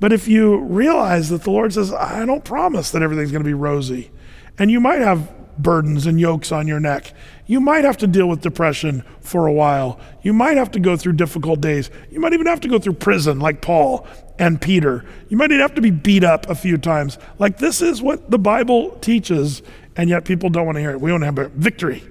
but 0.00 0.12
if 0.12 0.26
you 0.26 0.58
realize 0.58 1.28
that 1.28 1.42
the 1.42 1.50
lord 1.50 1.72
says 1.72 1.92
i 1.92 2.24
don't 2.24 2.44
promise 2.44 2.90
that 2.90 3.02
everything's 3.02 3.30
going 3.30 3.44
to 3.44 3.48
be 3.48 3.54
rosy 3.54 4.10
and 4.58 4.70
you 4.70 4.80
might 4.80 5.00
have 5.00 5.30
burdens 5.62 6.06
and 6.06 6.20
yokes 6.20 6.52
on 6.52 6.66
your 6.66 6.80
neck. 6.80 7.12
You 7.46 7.60
might 7.60 7.84
have 7.84 7.96
to 7.98 8.06
deal 8.06 8.28
with 8.28 8.40
depression 8.40 9.04
for 9.20 9.46
a 9.46 9.52
while. 9.52 10.00
You 10.22 10.32
might 10.32 10.56
have 10.56 10.70
to 10.72 10.80
go 10.80 10.96
through 10.96 11.14
difficult 11.14 11.60
days. 11.60 11.90
You 12.10 12.20
might 12.20 12.32
even 12.32 12.46
have 12.46 12.60
to 12.60 12.68
go 12.68 12.78
through 12.78 12.94
prison 12.94 13.38
like 13.38 13.60
Paul 13.60 14.06
and 14.38 14.60
Peter. 14.60 15.04
You 15.28 15.36
might 15.36 15.50
even 15.50 15.60
have 15.60 15.74
to 15.74 15.80
be 15.80 15.90
beat 15.90 16.24
up 16.24 16.48
a 16.48 16.54
few 16.54 16.78
times. 16.78 17.18
Like 17.38 17.58
this 17.58 17.82
is 17.82 18.02
what 18.02 18.30
the 18.30 18.38
Bible 18.38 18.92
teaches, 19.00 19.62
and 19.96 20.08
yet 20.08 20.24
people 20.24 20.50
don't 20.50 20.66
want 20.66 20.76
to 20.76 20.80
hear 20.80 20.90
it. 20.90 21.00
We 21.00 21.10
want 21.12 21.22
to 21.22 21.26
have 21.26 21.52
victory 21.52 22.02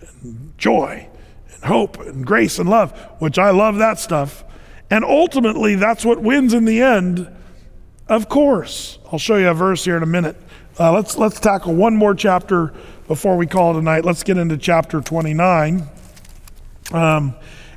and 0.00 0.52
joy 0.58 1.08
and 1.54 1.64
hope 1.64 1.98
and 2.00 2.26
grace 2.26 2.58
and 2.58 2.68
love, 2.68 2.98
which 3.18 3.38
I 3.38 3.50
love 3.50 3.76
that 3.76 3.98
stuff. 3.98 4.44
And 4.90 5.04
ultimately, 5.04 5.76
that's 5.76 6.04
what 6.04 6.20
wins 6.20 6.52
in 6.52 6.64
the 6.64 6.82
end, 6.82 7.28
of 8.08 8.28
course. 8.28 8.98
I'll 9.12 9.18
show 9.18 9.36
you 9.36 9.48
a 9.48 9.54
verse 9.54 9.84
here 9.84 9.96
in 9.96 10.02
a 10.02 10.06
minute. 10.06 10.36
Uh, 10.78 10.92
let's, 10.92 11.16
let's 11.16 11.38
tackle 11.38 11.74
one 11.74 11.94
more 11.94 12.14
chapter 12.14 12.72
before 13.06 13.36
we 13.36 13.46
call 13.46 13.74
tonight. 13.74 14.04
Let's 14.04 14.22
get 14.22 14.36
into 14.36 14.56
chapter 14.56 15.00
29, 15.00 15.88
um, 16.92 17.34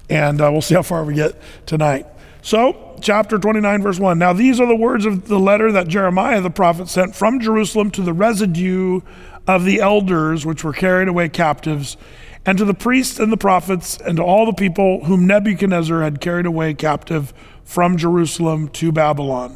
and 0.09 0.41
uh, 0.41 0.49
we'll 0.51 0.61
see 0.61 0.75
how 0.75 0.81
far 0.81 1.03
we 1.03 1.13
get 1.13 1.39
tonight. 1.65 2.07
So, 2.41 2.97
chapter 3.01 3.37
29, 3.37 3.81
verse 3.81 3.99
1. 3.99 4.17
Now, 4.17 4.33
these 4.33 4.59
are 4.59 4.67
the 4.67 4.75
words 4.75 5.05
of 5.05 5.27
the 5.27 5.39
letter 5.39 5.71
that 5.71 5.87
Jeremiah 5.87 6.41
the 6.41 6.49
prophet 6.49 6.89
sent 6.89 7.15
from 7.15 7.39
Jerusalem 7.39 7.91
to 7.91 8.01
the 8.01 8.13
residue 8.13 9.01
of 9.47 9.65
the 9.65 9.79
elders 9.81 10.45
which 10.45 10.63
were 10.63 10.73
carried 10.73 11.07
away 11.07 11.29
captives, 11.29 11.97
and 12.45 12.57
to 12.57 12.65
the 12.65 12.73
priests 12.73 13.19
and 13.19 13.31
the 13.31 13.37
prophets, 13.37 13.97
and 13.97 14.17
to 14.17 14.23
all 14.23 14.45
the 14.45 14.53
people 14.53 15.05
whom 15.05 15.25
Nebuchadnezzar 15.25 16.01
had 16.01 16.19
carried 16.19 16.45
away 16.45 16.73
captive 16.73 17.33
from 17.63 17.97
Jerusalem 17.97 18.67
to 18.69 18.91
Babylon. 18.91 19.55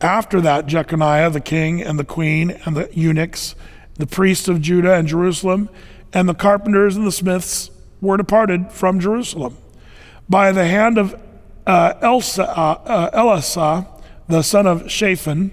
After 0.00 0.40
that, 0.40 0.66
Jeconiah 0.66 1.30
the 1.30 1.40
king 1.40 1.82
and 1.82 1.98
the 1.98 2.04
queen 2.04 2.50
and 2.64 2.76
the 2.76 2.88
eunuchs, 2.92 3.54
the 3.94 4.06
priests 4.06 4.48
of 4.48 4.60
Judah 4.60 4.94
and 4.94 5.08
Jerusalem, 5.08 5.68
and 6.12 6.28
the 6.28 6.34
carpenters 6.34 6.96
and 6.96 7.06
the 7.06 7.12
smiths 7.12 7.70
were 8.00 8.16
departed 8.16 8.70
from 8.70 9.00
Jerusalem 9.00 9.56
by 10.28 10.52
the 10.52 10.66
hand 10.66 10.98
of 10.98 11.20
uh, 11.66 11.94
Elsa, 12.00 12.48
uh, 12.48 12.80
uh, 12.84 13.18
Elasah, 13.18 13.86
the 14.28 14.42
son 14.42 14.66
of 14.66 14.90
Shaphan, 14.90 15.50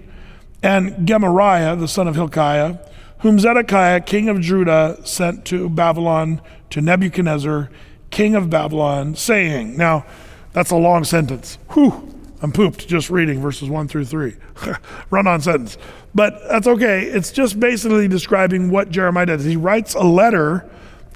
and 0.61 1.07
Gemariah, 1.07 1.75
the 1.75 1.87
son 1.87 2.07
of 2.07 2.15
Hilkiah, 2.15 2.77
whom 3.21 3.39
Zedekiah, 3.39 4.01
king 4.01 4.29
of 4.29 4.39
Judah, 4.41 4.97
sent 5.03 5.45
to 5.45 5.69
Babylon 5.69 6.41
to 6.71 6.81
Nebuchadnezzar, 6.81 7.69
king 8.09 8.35
of 8.35 8.49
Babylon, 8.49 9.15
saying, 9.15 9.77
Now, 9.77 10.05
that's 10.53 10.71
a 10.71 10.75
long 10.75 11.03
sentence. 11.03 11.57
Whew, 11.71 12.13
I'm 12.41 12.51
pooped 12.51 12.87
just 12.87 13.09
reading 13.09 13.39
verses 13.39 13.69
1 13.69 13.87
through 13.87 14.05
3. 14.05 14.35
Run 15.11 15.27
on 15.27 15.41
sentence. 15.41 15.77
But 16.15 16.41
that's 16.49 16.67
okay. 16.67 17.03
It's 17.03 17.31
just 17.31 17.59
basically 17.59 18.07
describing 18.07 18.71
what 18.71 18.89
Jeremiah 18.89 19.27
does. 19.27 19.45
He 19.45 19.55
writes 19.55 19.93
a 19.93 20.03
letter 20.03 20.67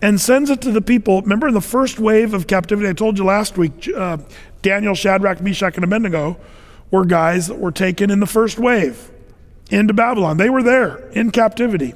and 0.01 0.21
sends 0.21 0.49
it 0.49 0.61
to 0.61 0.71
the 0.71 0.81
people. 0.81 1.21
Remember 1.21 1.47
in 1.47 1.53
the 1.53 1.61
first 1.61 1.99
wave 1.99 2.33
of 2.33 2.45
captivity, 2.45 2.87
I 2.87 2.93
told 2.93 3.17
you 3.17 3.25
last 3.25 3.57
week, 3.57 3.89
uh, 3.95 4.17
Daniel, 4.61 4.93
Shadrach, 4.93 5.41
Meshach, 5.41 5.75
and 5.75 5.83
Abednego 5.83 6.37
were 6.91 7.05
guys 7.05 7.47
that 7.47 7.57
were 7.57 7.71
taken 7.71 8.11
in 8.11 8.19
the 8.19 8.27
first 8.27 8.59
wave 8.59 9.11
into 9.69 9.93
Babylon. 9.93 10.37
They 10.37 10.49
were 10.49 10.63
there 10.63 11.09
in 11.09 11.31
captivity. 11.31 11.93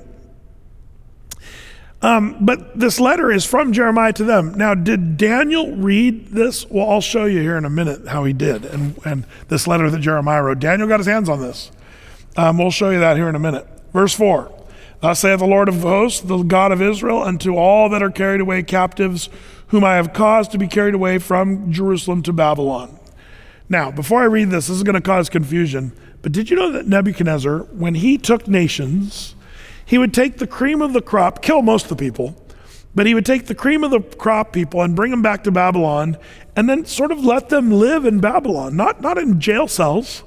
Um, 2.02 2.38
but 2.40 2.80
this 2.80 3.00
letter 3.00 3.30
is 3.30 3.44
from 3.44 3.74
Jeremiah 3.74 4.14
to 4.14 4.24
them. 4.24 4.54
Now, 4.54 4.74
did 4.74 5.18
Daniel 5.18 5.76
read 5.76 6.28
this? 6.28 6.66
Well, 6.70 6.90
I'll 6.90 7.02
show 7.02 7.26
you 7.26 7.42
here 7.42 7.58
in 7.58 7.66
a 7.66 7.70
minute 7.70 8.08
how 8.08 8.24
he 8.24 8.32
did. 8.32 8.64
And, 8.66 8.98
and 9.06 9.26
this 9.50 9.68
letter 9.68 9.90
that 9.90 10.00
Jeremiah 10.00 10.42
wrote, 10.42 10.60
Daniel 10.60 10.88
got 10.88 11.02
his 11.02 11.08
hands 11.08 11.28
on 11.28 11.42
this. 11.42 11.72
Um, 12.38 12.58
we'll 12.58 12.72
show 12.72 12.90
you 12.90 13.00
that 13.00 13.18
here 13.18 13.28
in 13.28 13.36
a 13.36 13.40
minute. 13.40 13.68
Verse 13.92 14.14
4 14.14 14.50
Thus 15.02 15.20
saith 15.20 15.40
the 15.40 15.46
Lord 15.46 15.68
of 15.68 15.82
hosts, 15.82 16.22
the 16.22 16.42
God 16.44 16.72
of 16.72 16.82
Israel, 16.82 17.22
unto 17.22 17.56
all 17.56 17.90
that 17.90 18.02
are 18.02 18.12
carried 18.12 18.42
away 18.42 18.64
captives 18.64 19.30
whom 19.68 19.84
I 19.84 19.96
have 19.96 20.14
caused 20.14 20.52
to 20.52 20.58
be 20.58 20.68
carried 20.68 20.96
away 20.96 21.20
from 21.20 21.72
Jerusalem 21.72 22.24
to 22.24 22.34
Babylon. 22.34 22.98
Now, 23.68 23.92
before 23.92 24.22
I 24.22 24.26
read 24.26 24.50
this, 24.50 24.68
this 24.68 24.78
is 24.78 24.84
going 24.84 24.96
to 24.96 25.02
cause 25.02 25.30
confusion. 25.30 25.92
But 26.22 26.32
did 26.32 26.50
you 26.50 26.56
know 26.56 26.72
that 26.72 26.88
Nebuchadnezzar, 26.88 27.60
when 27.72 27.96
he 27.96 28.18
took 28.18 28.48
nations, 28.48 29.36
he 29.86 29.98
would 29.98 30.14
take 30.14 30.38
the 30.38 30.48
cream 30.48 30.82
of 30.82 30.94
the 30.94 31.02
crop, 31.02 31.42
kill 31.42 31.62
most 31.62 31.84
of 31.84 31.90
the 31.90 31.96
people, 31.96 32.36
but 32.94 33.06
he 33.06 33.14
would 33.14 33.26
take 33.26 33.46
the 33.46 33.56
cream 33.56 33.84
of 33.84 33.92
the 33.92 34.02
crop 34.02 34.52
people 34.52 34.82
and 34.82 34.96
bring 34.96 35.12
them 35.12 35.22
back 35.22 35.44
to 35.46 35.52
Babylon 35.52 36.18
and 36.56 36.68
then 36.68 36.86
sort 36.86 37.12
of 37.12 37.24
let 37.24 37.50
them 37.50 37.72
live 37.72 38.06
in 38.06 38.20
Babylon, 38.20 38.76
not, 38.76 39.02
not 39.02 39.18
in 39.18 39.40
jail 39.40 39.68
cells, 39.68 40.24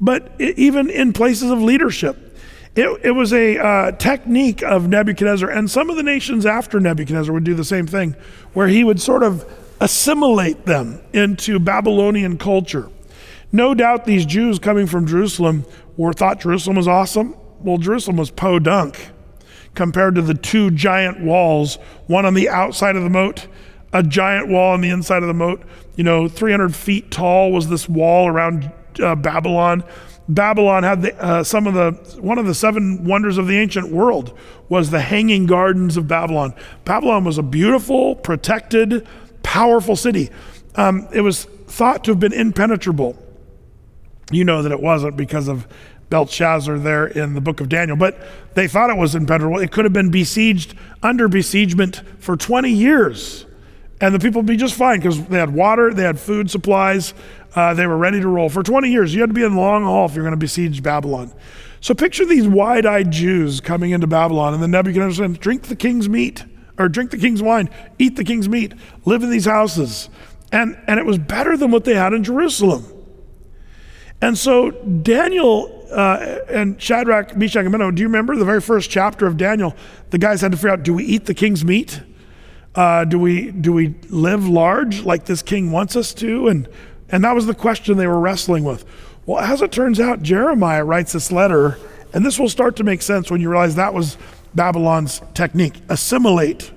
but 0.00 0.32
even 0.40 0.88
in 0.88 1.12
places 1.12 1.50
of 1.50 1.60
leadership. 1.60 2.36
It, 2.74 2.88
it 3.04 3.10
was 3.10 3.34
a 3.34 3.58
uh, 3.58 3.92
technique 3.92 4.62
of 4.62 4.88
Nebuchadnezzar, 4.88 5.50
and 5.50 5.70
some 5.70 5.90
of 5.90 5.96
the 5.96 6.02
nations 6.02 6.46
after 6.46 6.80
Nebuchadnezzar 6.80 7.32
would 7.32 7.44
do 7.44 7.54
the 7.54 7.64
same 7.64 7.86
thing, 7.86 8.16
where 8.54 8.68
he 8.68 8.82
would 8.82 9.00
sort 9.00 9.22
of 9.22 9.44
assimilate 9.78 10.64
them 10.64 11.02
into 11.12 11.58
Babylonian 11.58 12.38
culture. 12.38 12.88
No 13.52 13.74
doubt 13.74 14.06
these 14.06 14.24
Jews 14.24 14.58
coming 14.58 14.86
from 14.86 15.06
Jerusalem 15.06 15.66
were 15.96 16.14
thought 16.14 16.40
Jerusalem 16.40 16.76
was 16.76 16.88
awesome. 16.88 17.36
Well, 17.60 17.76
Jerusalem 17.76 18.16
was 18.16 18.30
po 18.30 18.58
dunk 18.58 19.10
compared 19.74 20.14
to 20.14 20.22
the 20.22 20.34
two 20.34 20.70
giant 20.70 21.20
walls, 21.20 21.76
one 22.06 22.26
on 22.26 22.34
the 22.34 22.48
outside 22.48 22.96
of 22.96 23.02
the 23.02 23.10
moat, 23.10 23.46
a 23.92 24.02
giant 24.02 24.48
wall 24.48 24.72
on 24.72 24.80
the 24.80 24.90
inside 24.90 25.22
of 25.22 25.28
the 25.28 25.34
moat. 25.34 25.62
You 25.96 26.04
know, 26.04 26.28
300 26.28 26.74
feet 26.74 27.10
tall 27.10 27.52
was 27.52 27.68
this 27.68 27.88
wall 27.88 28.26
around 28.26 28.72
uh, 29.00 29.14
Babylon. 29.14 29.84
Babylon 30.28 30.82
had 30.82 31.02
the, 31.02 31.22
uh, 31.22 31.44
some 31.44 31.66
of 31.66 31.74
the 31.74 31.92
one 32.20 32.38
of 32.38 32.46
the 32.46 32.54
seven 32.54 33.04
wonders 33.04 33.36
of 33.36 33.48
the 33.48 33.58
ancient 33.58 33.90
world 33.90 34.36
was 34.68 34.90
the 34.90 35.00
hanging 35.00 35.46
gardens 35.46 35.96
of 35.96 36.08
Babylon. 36.08 36.54
Babylon 36.84 37.24
was 37.24 37.36
a 37.38 37.42
beautiful, 37.42 38.14
protected, 38.14 39.06
powerful 39.42 39.96
city. 39.96 40.30
Um, 40.76 41.06
it 41.12 41.20
was 41.20 41.44
thought 41.44 42.04
to 42.04 42.12
have 42.12 42.20
been 42.20 42.32
impenetrable. 42.32 43.18
You 44.30 44.44
know 44.44 44.62
that 44.62 44.72
it 44.72 44.80
wasn't 44.80 45.16
because 45.16 45.48
of 45.48 45.66
Belshazzar 46.12 46.78
there 46.78 47.06
in 47.06 47.32
the 47.32 47.40
book 47.40 47.60
of 47.60 47.70
Daniel, 47.70 47.96
but 47.96 48.20
they 48.54 48.68
thought 48.68 48.90
it 48.90 48.98
was 48.98 49.14
impenetrable. 49.14 49.58
It 49.58 49.72
could 49.72 49.86
have 49.86 49.94
been 49.94 50.10
besieged 50.10 50.74
under 51.02 51.26
besiegement 51.26 52.02
for 52.18 52.36
20 52.36 52.70
years, 52.70 53.46
and 53.98 54.14
the 54.14 54.18
people 54.18 54.42
would 54.42 54.46
be 54.46 54.58
just 54.58 54.74
fine 54.74 54.98
because 54.98 55.24
they 55.26 55.38
had 55.38 55.54
water, 55.54 55.94
they 55.94 56.02
had 56.02 56.20
food 56.20 56.50
supplies, 56.50 57.14
uh, 57.54 57.72
they 57.72 57.86
were 57.86 57.96
ready 57.96 58.20
to 58.20 58.28
roll. 58.28 58.50
For 58.50 58.62
20 58.62 58.90
years, 58.90 59.14
you 59.14 59.22
had 59.22 59.30
to 59.30 59.34
be 59.34 59.42
in 59.42 59.56
long 59.56 59.84
haul 59.84 60.04
if 60.04 60.14
you're 60.14 60.22
going 60.22 60.32
to 60.32 60.36
besiege 60.36 60.82
Babylon. 60.82 61.32
So 61.80 61.94
picture 61.94 62.26
these 62.26 62.46
wide 62.46 62.84
eyed 62.84 63.10
Jews 63.10 63.62
coming 63.62 63.92
into 63.92 64.06
Babylon, 64.06 64.52
and 64.52 64.62
then 64.62 64.70
Nebuchadnezzar 64.70 65.28
said, 65.28 65.40
Drink 65.40 65.62
the 65.62 65.76
king's 65.76 66.10
meat, 66.10 66.44
or 66.78 66.90
drink 66.90 67.10
the 67.10 67.16
king's 67.16 67.42
wine, 67.42 67.70
eat 67.98 68.16
the 68.16 68.24
king's 68.24 68.50
meat, 68.50 68.74
live 69.06 69.22
in 69.22 69.30
these 69.30 69.46
houses. 69.46 70.10
And, 70.52 70.78
and 70.86 71.00
it 71.00 71.06
was 71.06 71.16
better 71.16 71.56
than 71.56 71.70
what 71.70 71.84
they 71.84 71.94
had 71.94 72.12
in 72.12 72.22
Jerusalem. 72.22 72.84
And 74.22 74.38
so 74.38 74.70
Daniel 74.70 75.84
uh, 75.90 76.38
and 76.48 76.80
Shadrach, 76.80 77.36
Meshach, 77.36 77.58
and 77.58 77.66
Abednego, 77.66 77.90
do 77.90 78.00
you 78.00 78.06
remember 78.06 78.36
the 78.36 78.44
very 78.44 78.60
first 78.60 78.88
chapter 78.88 79.26
of 79.26 79.36
Daniel? 79.36 79.74
The 80.10 80.18
guys 80.18 80.40
had 80.40 80.52
to 80.52 80.56
figure 80.56 80.70
out: 80.70 80.84
Do 80.84 80.94
we 80.94 81.04
eat 81.04 81.26
the 81.26 81.34
king's 81.34 81.64
meat? 81.64 82.00
Uh, 82.74 83.04
do 83.04 83.18
we 83.18 83.50
do 83.50 83.72
we 83.72 83.96
live 84.08 84.48
large 84.48 85.02
like 85.02 85.24
this 85.24 85.42
king 85.42 85.72
wants 85.72 85.96
us 85.96 86.14
to? 86.14 86.46
And 86.46 86.68
and 87.08 87.24
that 87.24 87.34
was 87.34 87.46
the 87.46 87.54
question 87.54 87.98
they 87.98 88.06
were 88.06 88.20
wrestling 88.20 88.62
with. 88.62 88.84
Well, 89.26 89.40
as 89.40 89.60
it 89.60 89.72
turns 89.72 89.98
out, 89.98 90.22
Jeremiah 90.22 90.84
writes 90.84 91.12
this 91.12 91.32
letter, 91.32 91.78
and 92.14 92.24
this 92.24 92.38
will 92.38 92.48
start 92.48 92.76
to 92.76 92.84
make 92.84 93.02
sense 93.02 93.28
when 93.28 93.40
you 93.40 93.50
realize 93.50 93.74
that 93.74 93.92
was 93.92 94.16
Babylon's 94.54 95.20
technique: 95.34 95.74
assimilate 95.88 96.70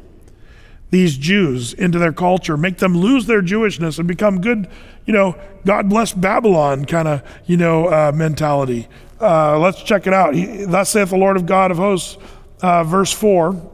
these 0.95 1.17
Jews 1.17 1.73
into 1.73 1.99
their 1.99 2.13
culture, 2.13 2.55
make 2.55 2.77
them 2.77 2.97
lose 2.97 3.25
their 3.25 3.41
Jewishness 3.41 3.99
and 3.99 4.07
become 4.07 4.39
good, 4.39 4.69
you 5.05 5.11
know, 5.11 5.35
God 5.65 5.89
bless 5.89 6.13
Babylon 6.13 6.85
kind 6.85 7.09
of, 7.09 7.21
you 7.45 7.57
know, 7.57 7.87
uh, 7.87 8.13
mentality. 8.15 8.87
Uh, 9.19 9.59
let's 9.59 9.83
check 9.83 10.07
it 10.07 10.13
out. 10.13 10.35
He, 10.35 10.63
Thus 10.63 10.91
saith 10.91 11.09
the 11.09 11.17
Lord 11.17 11.35
of 11.35 11.45
God 11.45 11.69
of 11.69 11.77
hosts, 11.77 12.17
uh, 12.61 12.85
verse 12.85 13.11
4. 13.11 13.71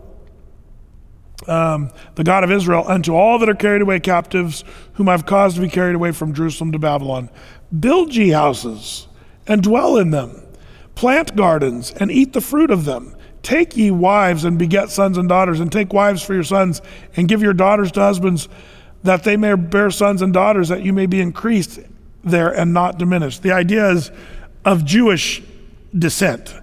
Um, 1.47 1.91
the 2.15 2.23
God 2.23 2.43
of 2.43 2.51
Israel, 2.51 2.85
unto 2.87 3.13
all 3.13 3.37
that 3.37 3.49
are 3.49 3.55
carried 3.55 3.83
away 3.83 3.99
captives, 3.99 4.63
whom 4.93 5.07
I've 5.07 5.27
caused 5.27 5.57
to 5.57 5.61
be 5.61 5.69
carried 5.69 5.95
away 5.95 6.13
from 6.13 6.33
Jerusalem 6.33 6.71
to 6.71 6.79
Babylon, 6.79 7.29
build 7.79 8.15
ye 8.15 8.29
houses 8.29 9.07
and 9.45 9.61
dwell 9.61 9.95
in 9.97 10.09
them, 10.09 10.41
plant 10.95 11.35
gardens 11.35 11.91
and 11.91 12.09
eat 12.09 12.33
the 12.33 12.41
fruit 12.41 12.71
of 12.71 12.85
them 12.85 13.15
Take 13.43 13.75
ye 13.75 13.91
wives 13.91 14.45
and 14.45 14.57
beget 14.59 14.89
sons 14.89 15.17
and 15.17 15.27
daughters, 15.27 15.59
and 15.59 15.71
take 15.71 15.93
wives 15.93 16.21
for 16.21 16.33
your 16.33 16.43
sons, 16.43 16.81
and 17.15 17.27
give 17.27 17.41
your 17.41 17.53
daughters 17.53 17.91
to 17.93 17.99
husbands, 17.99 18.47
that 19.03 19.23
they 19.23 19.35
may 19.35 19.55
bear 19.55 19.89
sons 19.89 20.21
and 20.21 20.31
daughters, 20.31 20.69
that 20.69 20.83
you 20.83 20.93
may 20.93 21.07
be 21.07 21.19
increased 21.19 21.79
there 22.23 22.49
and 22.49 22.73
not 22.73 22.97
diminished. 22.99 23.41
The 23.41 23.51
idea 23.51 23.89
is 23.89 24.11
of 24.63 24.85
Jewish 24.85 25.41
descent. 25.97 26.53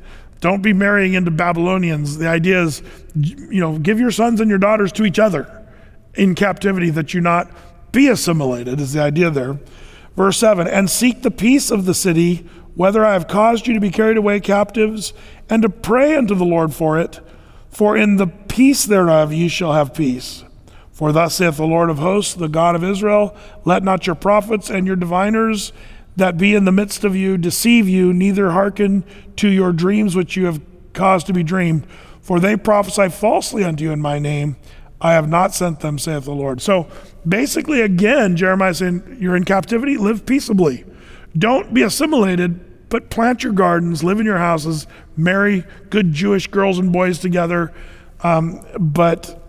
Don't 0.40 0.62
be 0.62 0.72
marrying 0.72 1.14
into 1.14 1.32
Babylonians. 1.32 2.18
The 2.18 2.28
idea 2.28 2.62
is, 2.62 2.82
you 3.16 3.60
know, 3.60 3.78
give 3.78 3.98
your 3.98 4.12
sons 4.12 4.40
and 4.40 4.48
your 4.48 4.58
daughters 4.58 4.92
to 4.92 5.04
each 5.04 5.18
other 5.18 5.66
in 6.14 6.34
captivity, 6.34 6.90
that 6.90 7.12
you 7.12 7.20
not 7.20 7.50
be 7.92 8.08
assimilated, 8.08 8.80
is 8.80 8.92
the 8.92 9.00
idea 9.00 9.30
there. 9.30 9.58
Verse 10.16 10.36
7 10.38 10.66
And 10.66 10.88
seek 10.88 11.22
the 11.22 11.30
peace 11.30 11.70
of 11.70 11.86
the 11.86 11.94
city, 11.94 12.48
whether 12.78 13.04
I 13.04 13.14
have 13.14 13.26
caused 13.26 13.66
you 13.66 13.74
to 13.74 13.80
be 13.80 13.90
carried 13.90 14.16
away 14.16 14.38
captives, 14.38 15.12
and 15.50 15.62
to 15.62 15.68
pray 15.68 16.14
unto 16.14 16.36
the 16.36 16.44
Lord 16.44 16.72
for 16.72 16.96
it, 16.96 17.18
for 17.68 17.96
in 17.96 18.18
the 18.18 18.28
peace 18.28 18.84
thereof 18.84 19.32
ye 19.32 19.48
shall 19.48 19.72
have 19.72 19.92
peace. 19.92 20.44
For 20.92 21.10
thus 21.10 21.34
saith 21.34 21.56
the 21.56 21.66
Lord 21.66 21.90
of 21.90 21.98
hosts, 21.98 22.34
the 22.34 22.46
God 22.48 22.76
of 22.76 22.84
Israel, 22.84 23.36
let 23.64 23.82
not 23.82 24.06
your 24.06 24.14
prophets 24.14 24.70
and 24.70 24.86
your 24.86 24.94
diviners 24.94 25.72
that 26.14 26.38
be 26.38 26.54
in 26.54 26.66
the 26.66 26.72
midst 26.72 27.02
of 27.02 27.16
you 27.16 27.36
deceive 27.36 27.88
you, 27.88 28.12
neither 28.12 28.52
hearken 28.52 29.04
to 29.34 29.48
your 29.48 29.72
dreams 29.72 30.14
which 30.14 30.36
you 30.36 30.46
have 30.46 30.60
caused 30.92 31.26
to 31.26 31.32
be 31.32 31.42
dreamed, 31.42 31.84
for 32.20 32.38
they 32.38 32.56
prophesy 32.56 33.08
falsely 33.08 33.64
unto 33.64 33.82
you 33.82 33.90
in 33.90 34.00
my 34.00 34.20
name. 34.20 34.54
I 35.00 35.14
have 35.14 35.28
not 35.28 35.52
sent 35.52 35.80
them, 35.80 35.98
saith 35.98 36.26
the 36.26 36.30
Lord. 36.30 36.62
So 36.62 36.86
basically, 37.26 37.80
again, 37.80 38.36
Jeremiah 38.36 38.74
saying, 38.74 39.16
You're 39.20 39.34
in 39.34 39.42
captivity, 39.42 39.96
live 39.96 40.24
peaceably. 40.24 40.84
Don't 41.36 41.74
be 41.74 41.82
assimilated, 41.82 42.67
but 42.88 43.10
plant 43.10 43.42
your 43.42 43.52
gardens, 43.52 44.02
live 44.02 44.20
in 44.20 44.26
your 44.26 44.38
houses, 44.38 44.86
marry 45.16 45.64
good 45.90 46.12
Jewish 46.12 46.46
girls 46.46 46.78
and 46.78 46.92
boys 46.92 47.18
together, 47.18 47.72
um, 48.22 48.64
but, 48.78 49.42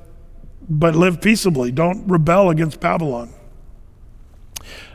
but 0.69 0.95
live 0.95 1.21
peaceably. 1.21 1.71
Don't 1.71 2.07
rebel 2.07 2.49
against 2.49 2.79
Babylon. 2.79 3.33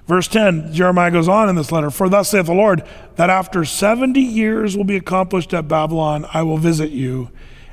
Verse 0.07 0.29
10, 0.29 0.73
Jeremiah 0.73 1.11
goes 1.11 1.29
on 1.29 1.49
in 1.49 1.57
this 1.57 1.73
letter 1.73 1.91
For 1.91 2.09
thus 2.09 2.29
saith 2.29 2.47
the 2.47 2.53
Lord, 2.53 2.87
that 3.17 3.31
after 3.31 3.65
70 3.65 4.21
years 4.21 4.77
will 4.77 4.85
be 4.85 4.97
accomplished 4.97 5.55
at 5.55 5.67
Babylon, 5.67 6.27
I 6.33 6.43
will 6.43 6.59
visit 6.59 6.91
you 6.91 7.31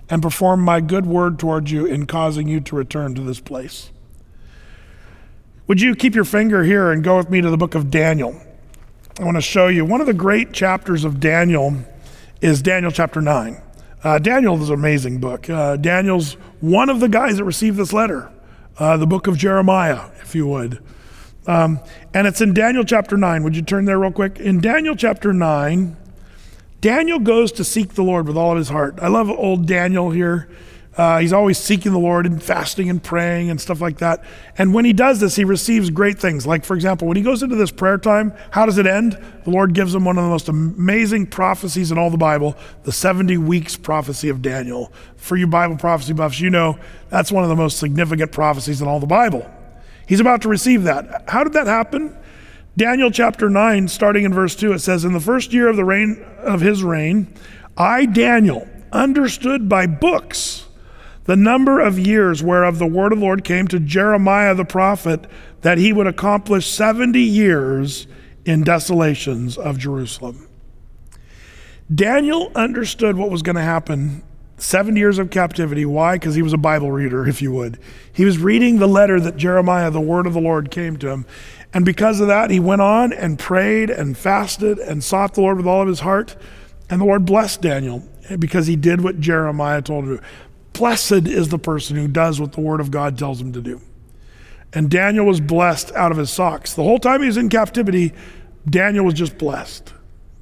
and 0.10 0.22
perform 0.22 0.62
my 0.62 0.80
good 0.82 1.06
word 1.06 1.40
towards 1.40 1.72
you 1.72 1.86
in 1.86 2.06
causing 2.06 2.48
you 2.48 2.60
to 2.62 2.76
return 2.76 3.16
to 3.16 3.22
this 3.22 3.40
place. 3.40 3.92
Would 5.68 5.82
you 5.82 5.96
keep 5.96 6.16
your 6.16 6.26
finger 6.26 6.64
here 6.64 6.92
and 6.92 7.04
go 7.04 7.18
with 7.18 7.30
me 7.30 7.42
to 7.42 7.50
the 7.50 7.58
book 7.58 7.76
of 7.76 7.90
Daniel? 7.90 8.42
I 9.20 9.26
want 9.26 9.36
to 9.36 9.42
show 9.42 9.68
you 9.68 9.84
one 9.84 10.00
of 10.00 10.08
the 10.08 10.14
great 10.14 10.54
chapters 10.54 11.04
of 11.04 11.20
Daniel 11.20 11.76
is 12.40 12.62
Daniel 12.62 12.92
chapter 12.92 13.22
9. 13.22 13.62
Uh, 14.04 14.20
Daniel 14.20 14.62
is 14.62 14.70
an 14.70 14.76
amazing 14.76 15.20
book. 15.20 15.50
Uh, 15.50 15.76
Daniel's 15.76 16.34
one 16.62 16.90
of 16.90 17.02
the 17.02 17.10
guys 17.10 17.36
that 17.36 17.44
received 17.44 17.76
this 17.76 17.92
letter, 17.92 18.32
uh, 18.80 18.96
the 18.96 19.06
book 19.06 19.28
of 19.28 19.38
Jeremiah, 19.38 20.10
if 20.22 20.34
you 20.34 20.48
would. 20.48 20.82
Um, 21.46 21.82
and 22.14 22.26
it's 22.26 22.40
in 22.40 22.54
Daniel 22.54 22.86
chapter 22.86 23.18
9. 23.18 23.44
Would 23.44 23.56
you 23.56 23.62
turn 23.62 23.84
there 23.84 24.00
real 24.00 24.14
quick? 24.14 24.40
In 24.40 24.62
Daniel 24.62 24.96
chapter 24.96 25.34
9, 25.34 25.98
Daniel 26.80 27.20
goes 27.20 27.52
to 27.54 27.66
seek 27.66 27.96
the 27.96 28.04
Lord 28.04 28.28
with 28.28 28.38
all 28.38 28.52
of 28.52 28.58
his 28.58 28.70
heart. 28.70 28.98
I 29.02 29.10
love 29.10 29.30
old 29.30 29.68
Daniel 29.68 30.12
here. 30.12 30.48
Uh, 30.98 31.20
he's 31.20 31.32
always 31.32 31.58
seeking 31.58 31.94
the 31.94 32.00
Lord 32.00 32.26
and 32.26 32.44
fasting 32.44 32.90
and 32.90 33.02
praying 33.02 33.50
and 33.50 33.62
stuff 33.62 33.80
like 33.80 34.00
that. 34.00 34.24
And 34.58 34.74
when 34.74 34.84
he 34.84 34.92
does 34.92 35.22
this, 35.22 35.38
he 35.38 35.46
receives 35.46 35.90
great 35.90 36.20
things. 36.20 36.46
Like, 36.46 36.66
for 36.66 36.76
example, 36.76 37.08
when 37.08 37.16
he 37.16 37.24
goes 37.24 37.42
into 37.42 37.56
this 37.56 37.72
prayer 37.72 37.98
time, 37.98 38.34
how 38.52 38.66
does 38.66 38.78
it 38.78 38.86
end? 38.86 39.18
The 39.46 39.52
Lord 39.52 39.74
gives 39.74 39.96
him 39.96 40.04
one 40.04 40.18
of 40.18 40.24
the 40.26 40.30
most 40.30 40.50
amazing 40.50 41.28
prophecies 41.28 41.92
in 41.94 41.98
all 41.98 42.10
the 42.10 42.18
Bible, 42.18 42.58
the 42.84 42.92
70 42.92 43.38
weeks 43.38 43.78
prophecy 43.78 44.28
of 44.28 44.42
Daniel. 44.42 44.92
For 45.16 45.38
you 45.38 45.48
Bible 45.48 45.78
prophecy 45.78 46.12
buffs, 46.12 46.42
you 46.42 46.50
know 46.50 46.78
that's 47.10 47.32
one 47.32 47.44
of 47.44 47.50
the 47.50 47.56
most 47.56 47.78
significant 47.78 48.34
prophecies 48.34 48.82
in 48.82 48.88
all 48.88 49.00
the 49.00 49.08
Bible. 49.08 49.50
He's 50.08 50.20
about 50.20 50.42
to 50.42 50.50
receive 50.50 50.84
that. 50.84 51.24
How 51.30 51.46
did 51.46 51.54
that 51.54 51.68
happen? 51.68 52.18
Daniel 52.76 53.12
chapter 53.12 53.50
9, 53.50 53.88
starting 53.88 54.26
in 54.26 54.34
verse 54.34 54.56
2, 54.58 54.74
it 54.74 54.80
says, 54.80 55.06
In 55.06 55.14
the 55.14 55.20
first 55.22 55.54
year 55.54 55.70
of 55.70 55.78
the 55.78 55.86
reign 55.86 56.26
of 56.40 56.60
his 56.60 56.84
reign, 56.84 57.34
I, 57.78 58.06
Daniel, 58.06 58.68
understood 58.92 59.70
by 59.70 59.88
books 59.88 60.68
the 61.26 61.36
number 61.36 61.80
of 61.80 62.00
years 62.00 62.44
whereof 62.44 62.80
the 62.80 62.88
word 62.88 63.14
of 63.14 63.20
the 63.20 63.26
Lord 63.26 63.44
came 63.44 63.68
to 63.68 63.80
Jeremiah 63.80 64.56
the 64.56 64.66
prophet 64.66 65.26
that 65.62 65.78
he 65.78 65.94
would 65.94 66.08
accomplish 66.08 66.68
70 66.68 67.20
years 67.20 68.08
in 68.46 68.64
desolations 68.64 69.58
of 69.58 69.78
Jerusalem. 69.78 70.48
Daniel 71.94 72.52
understood 72.56 73.18
what 73.18 73.30
was 73.30 73.42
going 73.42 73.58
to 73.58 73.62
happen 73.62 74.24
70 74.62 75.00
years 75.00 75.18
of 75.18 75.32
captivity. 75.32 75.86
Why? 75.86 76.16
Because 76.16 76.36
he 76.36 76.42
was 76.42 76.54
a 76.54 76.58
Bible 76.58 76.92
reader, 76.92 77.28
if 77.28 77.42
you 77.42 77.52
would. 77.52 77.80
He 78.14 78.26
was 78.26 78.38
reading 78.38 78.78
the 78.78 78.88
letter 78.88 79.20
that 79.20 79.36
Jeremiah, 79.36 79.90
the 79.90 80.00
word 80.00 80.28
of 80.28 80.34
the 80.34 80.40
Lord, 80.40 80.70
came 80.70 80.98
to 80.98 81.10
him. 81.10 81.26
And 81.74 81.84
because 81.84 82.20
of 82.20 82.28
that, 82.28 82.52
he 82.52 82.60
went 82.60 82.82
on 82.82 83.12
and 83.12 83.40
prayed 83.40 83.90
and 83.90 84.18
fasted 84.18 84.78
and 84.78 85.04
sought 85.04 85.34
the 85.34 85.42
Lord 85.42 85.58
with 85.58 85.66
all 85.66 85.82
of 85.82 85.88
his 85.88 86.02
heart. 86.02 86.36
And 86.90 87.02
the 87.02 87.06
Lord 87.06 87.26
blessed 87.26 87.62
Daniel 87.62 88.08
because 88.38 88.68
he 88.68 88.76
did 88.76 89.02
what 89.02 89.20
Jeremiah 89.20 89.82
told 89.82 90.06
him 90.06 90.18
to 90.18 90.22
do. 90.22 90.28
Blessed 90.74 91.28
is 91.28 91.50
the 91.50 91.60
person 91.60 91.98
who 91.98 92.08
does 92.08 92.40
what 92.40 92.54
the 92.54 92.62
word 92.62 92.80
of 92.80 92.92
God 92.92 93.18
tells 93.18 93.42
him 93.42 93.54
to 93.54 93.62
do. 93.62 93.82
And 94.74 94.90
Daniel 94.90 95.26
was 95.26 95.42
blessed 95.42 95.92
out 95.94 96.12
of 96.12 96.18
his 96.18 96.32
socks. 96.32 96.74
The 96.74 96.84
whole 96.84 97.00
time 97.00 97.22
he 97.22 97.28
was 97.28 97.38
in 97.38 97.50
captivity, 97.50 98.14
Daniel 98.70 99.06
was 99.06 99.16
just 99.16 99.38
blessed 99.38 99.94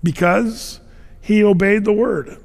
because 0.04 0.80
he 1.22 1.44
obeyed 1.44 1.86
the 1.86 1.94
word. 1.94 2.38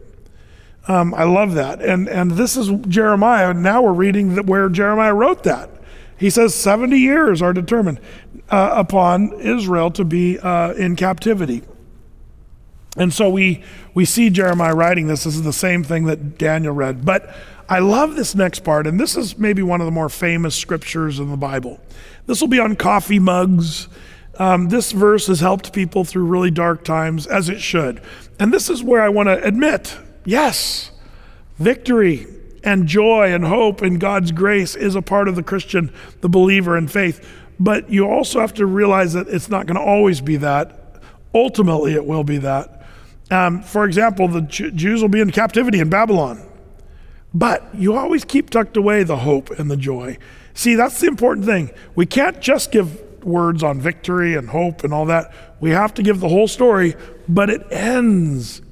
Um, 0.87 1.14
I 1.14 1.24
love 1.24 1.55
that. 1.55 1.80
And, 1.82 2.09
and 2.09 2.32
this 2.32 2.57
is 2.57 2.70
Jeremiah. 2.89 3.55
Now 3.55 3.82
we're 3.82 3.93
reading 3.93 4.37
where 4.47 4.68
Jeremiah 4.68 5.14
wrote 5.14 5.45
that. 5.45 5.70
He 6.16 6.30
says 6.30 6.55
70 6.55 6.97
years 6.97 7.43
are 7.43 7.53
determined 7.53 8.01
uh, 8.51 8.70
upon 8.74 9.32
Israel 9.41 9.91
to 9.93 10.05
be 10.05 10.39
uh, 10.39 10.72
in 10.74 10.97
captivity. 10.97 11.62
And 12.97 13.12
so 13.12 13.28
we, 13.28 13.64
we 13.93 14.05
see 14.05 14.30
Jeremiah 14.30 14.74
writing 14.74 15.09
this. 15.09 15.24
This 15.24 15.35
is 15.35 15.43
the 15.43 15.53
same 15.53 15.82
thing 15.82 16.05
that 16.05 16.39
Daniel 16.39 16.74
read. 16.74 17.05
But 17.05 17.35
I 17.68 17.78
love 17.78 18.14
this 18.14 18.34
next 18.34 18.60
part, 18.60 18.86
and 18.86 19.00
this 19.00 19.16
is 19.16 19.38
maybe 19.38 19.62
one 19.62 19.80
of 19.80 19.86
the 19.86 19.90
more 19.90 20.08
famous 20.08 20.54
scriptures 20.54 21.18
in 21.18 21.30
the 21.30 21.36
Bible. 21.36 21.80
This 22.26 22.40
will 22.40 22.48
be 22.48 22.60
on 22.60 22.76
coffee 22.76 23.18
mugs. 23.18 23.88
Um, 24.38 24.68
this 24.68 24.92
verse 24.92 25.28
has 25.28 25.40
helped 25.40 25.72
people 25.72 26.04
through 26.04 26.24
really 26.24 26.50
dark 26.50 26.84
times, 26.84 27.26
as 27.26 27.48
it 27.48 27.60
should. 27.60 28.02
And 28.38 28.52
this 28.52 28.68
is 28.68 28.82
where 28.82 29.00
I 29.00 29.08
want 29.08 29.28
to 29.28 29.42
admit 29.42 29.96
yes, 30.24 30.90
victory 31.58 32.26
and 32.62 32.86
joy 32.86 33.32
and 33.32 33.44
hope 33.44 33.82
and 33.82 34.00
God's 34.00 34.32
grace 34.32 34.74
is 34.74 34.94
a 34.94 35.02
part 35.02 35.28
of 35.28 35.36
the 35.36 35.42
Christian, 35.42 35.92
the 36.20 36.28
believer 36.28 36.76
in 36.76 36.88
faith. 36.88 37.26
But 37.60 37.90
you 37.90 38.08
also 38.08 38.40
have 38.40 38.54
to 38.54 38.66
realize 38.66 39.12
that 39.12 39.28
it's 39.28 39.48
not 39.48 39.66
going 39.66 39.76
to 39.76 39.82
always 39.82 40.20
be 40.20 40.36
that. 40.38 41.00
Ultimately, 41.34 41.94
it 41.94 42.04
will 42.04 42.24
be 42.24 42.38
that. 42.38 42.86
Um, 43.30 43.62
for 43.62 43.84
example, 43.84 44.28
the 44.28 44.42
Jews 44.42 45.02
will 45.02 45.08
be 45.08 45.20
in 45.20 45.30
captivity 45.30 45.78
in 45.80 45.88
Babylon. 45.88 46.42
But 47.35 47.74
you 47.74 47.95
always 47.95 48.24
keep 48.24 48.49
tucked 48.49 48.76
away 48.76 49.03
the 49.03 49.16
hope 49.18 49.51
and 49.51 49.68
the 49.68 49.76
joy. 49.76 50.18
See, 50.55 50.76
that's 50.76 51.01
the 51.01 51.09
important 51.09 51.47
thing. 51.47 51.72
We 51.97 52.07
can't 52.07 52.41
just 52.41 52.70
give 52.70 53.03
words 53.24 53.62
on 53.62 53.80
victory 53.80 54.37
and 54.37 54.49
hope 54.49 54.85
and 54.85 54.95
all 54.95 55.07
that. 55.07 55.35
We 55.61 55.70
have 55.70 55.95
to 55.95 56.03
give 56.03 56.20
the 56.20 56.28
whole 56.28 56.47
story, 56.47 56.95
but 57.28 57.51
it 57.51 57.66
ends. 57.72 58.62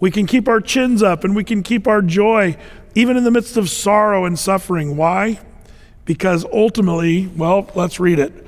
We 0.00 0.10
can 0.10 0.26
keep 0.26 0.48
our 0.48 0.60
chins 0.60 1.02
up 1.02 1.24
and 1.24 1.36
we 1.36 1.44
can 1.44 1.62
keep 1.62 1.86
our 1.86 2.02
joy 2.02 2.56
even 2.94 3.16
in 3.16 3.24
the 3.24 3.30
midst 3.30 3.56
of 3.56 3.70
sorrow 3.70 4.24
and 4.24 4.38
suffering. 4.38 4.96
Why? 4.96 5.38
Because 6.04 6.44
ultimately, 6.52 7.28
well, 7.28 7.70
let's 7.74 8.00
read 8.00 8.18
it. 8.18 8.46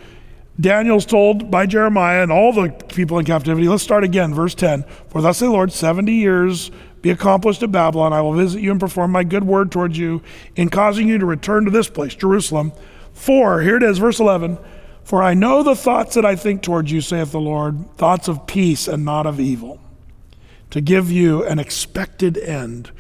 Daniel's 0.61 1.07
told 1.07 1.51
by 1.51 1.67
Jeremiah 1.67 2.23
and 2.23 2.33
all 2.33 2.53
the 2.53 2.71
people 2.89 3.19
in 3.19 3.25
captivity. 3.25 3.69
Let's 3.69 3.83
start 3.83 4.03
again, 4.03 4.35
verse 4.35 4.55
10. 4.57 4.85
For 5.09 5.23
thus 5.23 5.39
the 5.39 5.49
Lord, 5.49 5.73
70 5.73 6.13
years 6.13 6.73
be 7.03 7.11
accomplished 7.11 7.63
at 7.63 7.73
Babylon. 7.73 8.13
I 8.13 8.21
will 8.21 8.33
visit 8.33 8.61
you 8.61 8.71
and 8.71 8.81
perform 8.81 9.13
my 9.13 9.25
good 9.25 9.45
word 9.45 9.71
towards 9.71 9.97
you 9.97 10.23
in 10.57 10.69
causing 10.69 11.09
you 11.09 11.19
to 11.19 11.27
return 11.27 11.65
to 11.65 11.71
this 11.71 11.89
place, 11.89 12.15
Jerusalem. 12.15 12.73
For, 13.13 13.63
here 13.63 13.77
it 13.77 13.83
is, 13.83 13.99
verse 13.99 14.21
11. 14.21 14.59
For 15.05 15.23
I 15.23 15.35
know 15.35 15.63
the 15.63 15.75
thoughts 15.75 16.15
that 16.17 16.27
I 16.27 16.37
think 16.37 16.63
towards 16.63 16.93
you, 16.93 17.01
saith 17.01 17.33
the 17.33 17.41
Lord, 17.41 17.97
thoughts 17.97 18.29
of 18.29 18.47
peace 18.47 18.87
and 18.87 19.05
not 19.05 19.27
of 19.27 19.41
evil, 19.41 19.81
to 20.71 20.81
give 20.81 21.11
you 21.11 21.45
an 21.45 21.59
expected 21.59 22.37
end. 22.37 22.91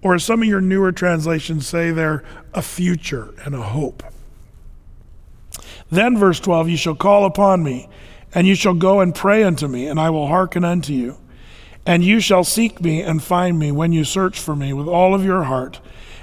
Or 0.00 0.14
as 0.14 0.24
some 0.24 0.42
of 0.42 0.48
your 0.48 0.60
newer 0.60 0.92
translations 0.92 1.66
say 1.66 1.90
there, 1.90 2.24
a 2.54 2.62
future 2.62 3.34
and 3.44 3.54
a 3.54 3.60
hope. 3.60 4.02
Then, 5.90 6.16
verse 6.16 6.40
12, 6.40 6.68
you 6.70 6.76
shall 6.76 6.94
call 6.94 7.24
upon 7.24 7.62
me, 7.62 7.88
and 8.34 8.46
you 8.46 8.54
shall 8.54 8.74
go 8.74 9.00
and 9.00 9.14
pray 9.14 9.42
unto 9.42 9.66
me, 9.66 9.88
and 9.88 9.98
I 9.98 10.10
will 10.10 10.28
hearken 10.28 10.64
unto 10.64 10.92
you. 10.92 11.18
And 11.88 12.04
you 12.04 12.20
shall 12.20 12.44
seek 12.44 12.82
me 12.82 13.00
and 13.00 13.22
find 13.22 13.58
me 13.58 13.72
when 13.72 13.92
you 13.92 14.04
search 14.04 14.38
for 14.38 14.54
me 14.54 14.74
with 14.74 14.86
all 14.86 15.14
of 15.14 15.24
your 15.24 15.44
heart. 15.44 15.80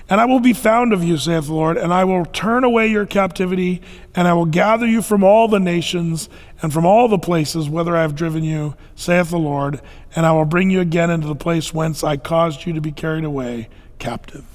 And 0.07 0.21
I 0.21 0.25
will 0.25 0.39
be 0.39 0.53
found 0.53 0.93
of 0.93 1.03
you, 1.03 1.17
saith 1.17 1.47
the 1.47 1.53
Lord, 1.53 1.75
and 1.75 1.91
I 1.91 2.03
will 2.03 2.23
turn 2.23 2.63
away 2.63 2.85
your 2.85 3.07
captivity, 3.07 3.81
and 4.13 4.27
I 4.27 4.33
will 4.33 4.45
gather 4.45 4.85
you 4.85 5.01
from 5.01 5.23
all 5.23 5.47
the 5.47 5.59
nations 5.59 6.29
and 6.61 6.71
from 6.71 6.85
all 6.85 7.07
the 7.07 7.17
places 7.17 7.67
whither 7.67 7.97
I 7.97 8.03
have 8.03 8.13
driven 8.13 8.43
you, 8.43 8.75
saith 8.93 9.31
the 9.31 9.39
Lord, 9.39 9.81
and 10.15 10.27
I 10.27 10.33
will 10.33 10.45
bring 10.45 10.69
you 10.69 10.81
again 10.81 11.09
into 11.09 11.25
the 11.25 11.33
place 11.33 11.73
whence 11.73 12.03
I 12.03 12.17
caused 12.17 12.67
you 12.67 12.73
to 12.73 12.81
be 12.81 12.91
carried 12.91 13.23
away 13.23 13.67
captive. 13.97 14.45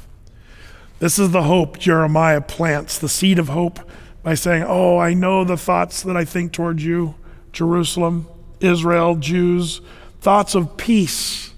This 1.01 1.19
is 1.19 1.33
the 1.33 1.43
hope 1.43 1.77
Jeremiah 1.81 2.41
plants, 2.41 3.01
the 3.01 3.09
seed 3.09 3.41
of 3.41 3.49
hope, 3.49 3.81
by 4.23 4.35
saying, 4.35 4.63
Oh, 4.65 4.99
I 4.99 5.15
know 5.15 5.43
the 5.43 5.57
thoughts 5.57 6.05
that 6.05 6.17
I 6.17 6.25
think 6.25 6.53
towards 6.53 6.85
you, 6.85 7.17
Jerusalem, 7.51 8.29
Israel, 8.61 9.17
Jews, 9.17 9.81
thoughts 10.21 10.55
of 10.55 10.77
peace 10.77 11.53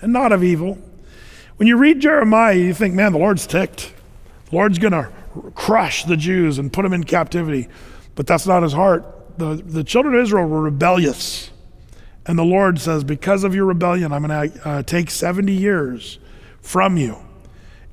and 0.00 0.12
not 0.12 0.32
of 0.32 0.44
evil 0.44 0.78
when 1.58 1.66
you 1.66 1.76
read 1.76 1.98
Jeremiah, 1.98 2.54
you 2.54 2.72
think, 2.72 2.94
man, 2.94 3.12
the 3.12 3.18
Lord's 3.18 3.44
ticked. 3.44 3.92
The 4.48 4.56
Lord's 4.56 4.78
going 4.78 4.92
to 4.92 5.10
crush 5.56 6.04
the 6.04 6.16
Jews 6.16 6.56
and 6.56 6.72
put 6.72 6.82
them 6.82 6.92
in 6.92 7.02
captivity. 7.02 7.68
But 8.14 8.28
that's 8.28 8.46
not 8.46 8.62
his 8.62 8.72
heart. 8.72 9.04
The, 9.38 9.56
the 9.56 9.82
children 9.82 10.14
of 10.14 10.20
Israel 10.22 10.46
were 10.46 10.62
rebellious. 10.62 11.50
And 12.26 12.38
the 12.38 12.44
Lord 12.44 12.78
says, 12.78 13.02
because 13.02 13.42
of 13.42 13.56
your 13.56 13.64
rebellion, 13.64 14.12
I'm 14.12 14.24
going 14.24 14.52
to 14.52 14.68
uh, 14.68 14.82
take 14.84 15.10
70 15.10 15.52
years 15.52 16.20
from 16.60 16.96
you 16.96 17.16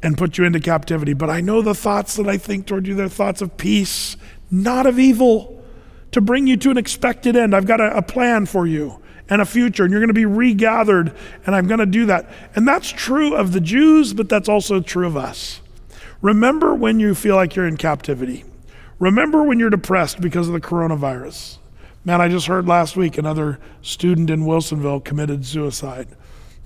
and 0.04 0.16
put 0.16 0.38
you 0.38 0.46
into 0.46 0.60
captivity. 0.60 1.14
But 1.14 1.32
I 1.32 1.42
know 1.42 1.64
the 1.64 1.74
thoughts 1.74 2.18
that 2.18 2.28
I 2.28 2.38
think 2.38 2.68
toward 2.68 2.86
you, 2.86 2.94
they're 2.94 3.10
thoughts 3.10 3.42
of 3.42 3.58
peace, 3.58 4.16
not 4.52 4.86
of 4.86 5.00
evil, 5.00 5.64
to 6.12 6.22
bring 6.22 6.46
you 6.46 6.56
to 6.58 6.70
an 6.70 6.78
expected 6.78 7.36
end. 7.36 7.56
I've 7.56 7.66
got 7.66 7.82
a, 7.82 7.98
a 7.98 8.04
plan 8.04 8.46
for 8.46 8.68
you 8.68 9.02
and 9.30 9.42
a 9.42 9.46
future, 9.46 9.84
and 9.84 9.92
you're 9.92 10.02
going 10.02 10.08
to 10.08 10.14
be 10.14 10.26
regathered, 10.26 11.16
and 11.46 11.56
I'm 11.56 11.68
going 11.68 11.80
to 11.80 11.86
do 11.86 12.06
that. 12.08 12.30
And 12.56 12.68
that's 12.68 12.90
true 12.90 13.36
of 13.36 13.54
the 13.54 13.62
Jews, 13.62 14.14
but 14.14 14.30
that's 14.30 14.50
also 14.50 14.80
true 14.80 15.08
of 15.08 15.18
us. 15.18 15.62
Remember 16.22 16.74
when 16.74 17.00
you 17.00 17.16
feel 17.16 17.36
like 17.36 17.56
you're 17.56 17.68
in 17.68 17.78
captivity. 17.78 18.46
Remember 19.00 19.44
when 19.44 19.60
you're 19.60 19.70
depressed 19.70 20.22
because 20.22 20.48
of 20.48 20.54
the 20.54 20.62
coronavirus. 20.62 21.58
Man, 22.04 22.22
I 22.22 22.30
just 22.30 22.48
heard 22.48 22.68
last 22.68 22.96
week 22.96 23.18
another 23.18 23.60
student 23.82 24.30
in 24.30 24.42
Wilsonville 24.42 25.04
committed 25.04 25.46
suicide. 25.46 26.08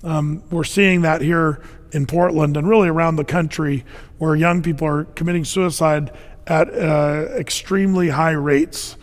Um, 0.04 0.42
we're 0.50 0.64
seeing 0.64 1.02
that 1.02 1.22
here 1.22 1.62
in 1.92 2.06
Portland 2.06 2.56
and 2.56 2.68
really 2.68 2.88
around 2.88 3.16
the 3.16 3.24
country 3.24 3.84
where 4.18 4.36
young 4.36 4.62
people 4.62 4.86
are 4.86 5.04
committing 5.04 5.44
suicide 5.44 6.12
at 6.46 6.72
uh, 6.72 7.26
extremely 7.36 8.10
high 8.10 8.30
rates. 8.32 8.96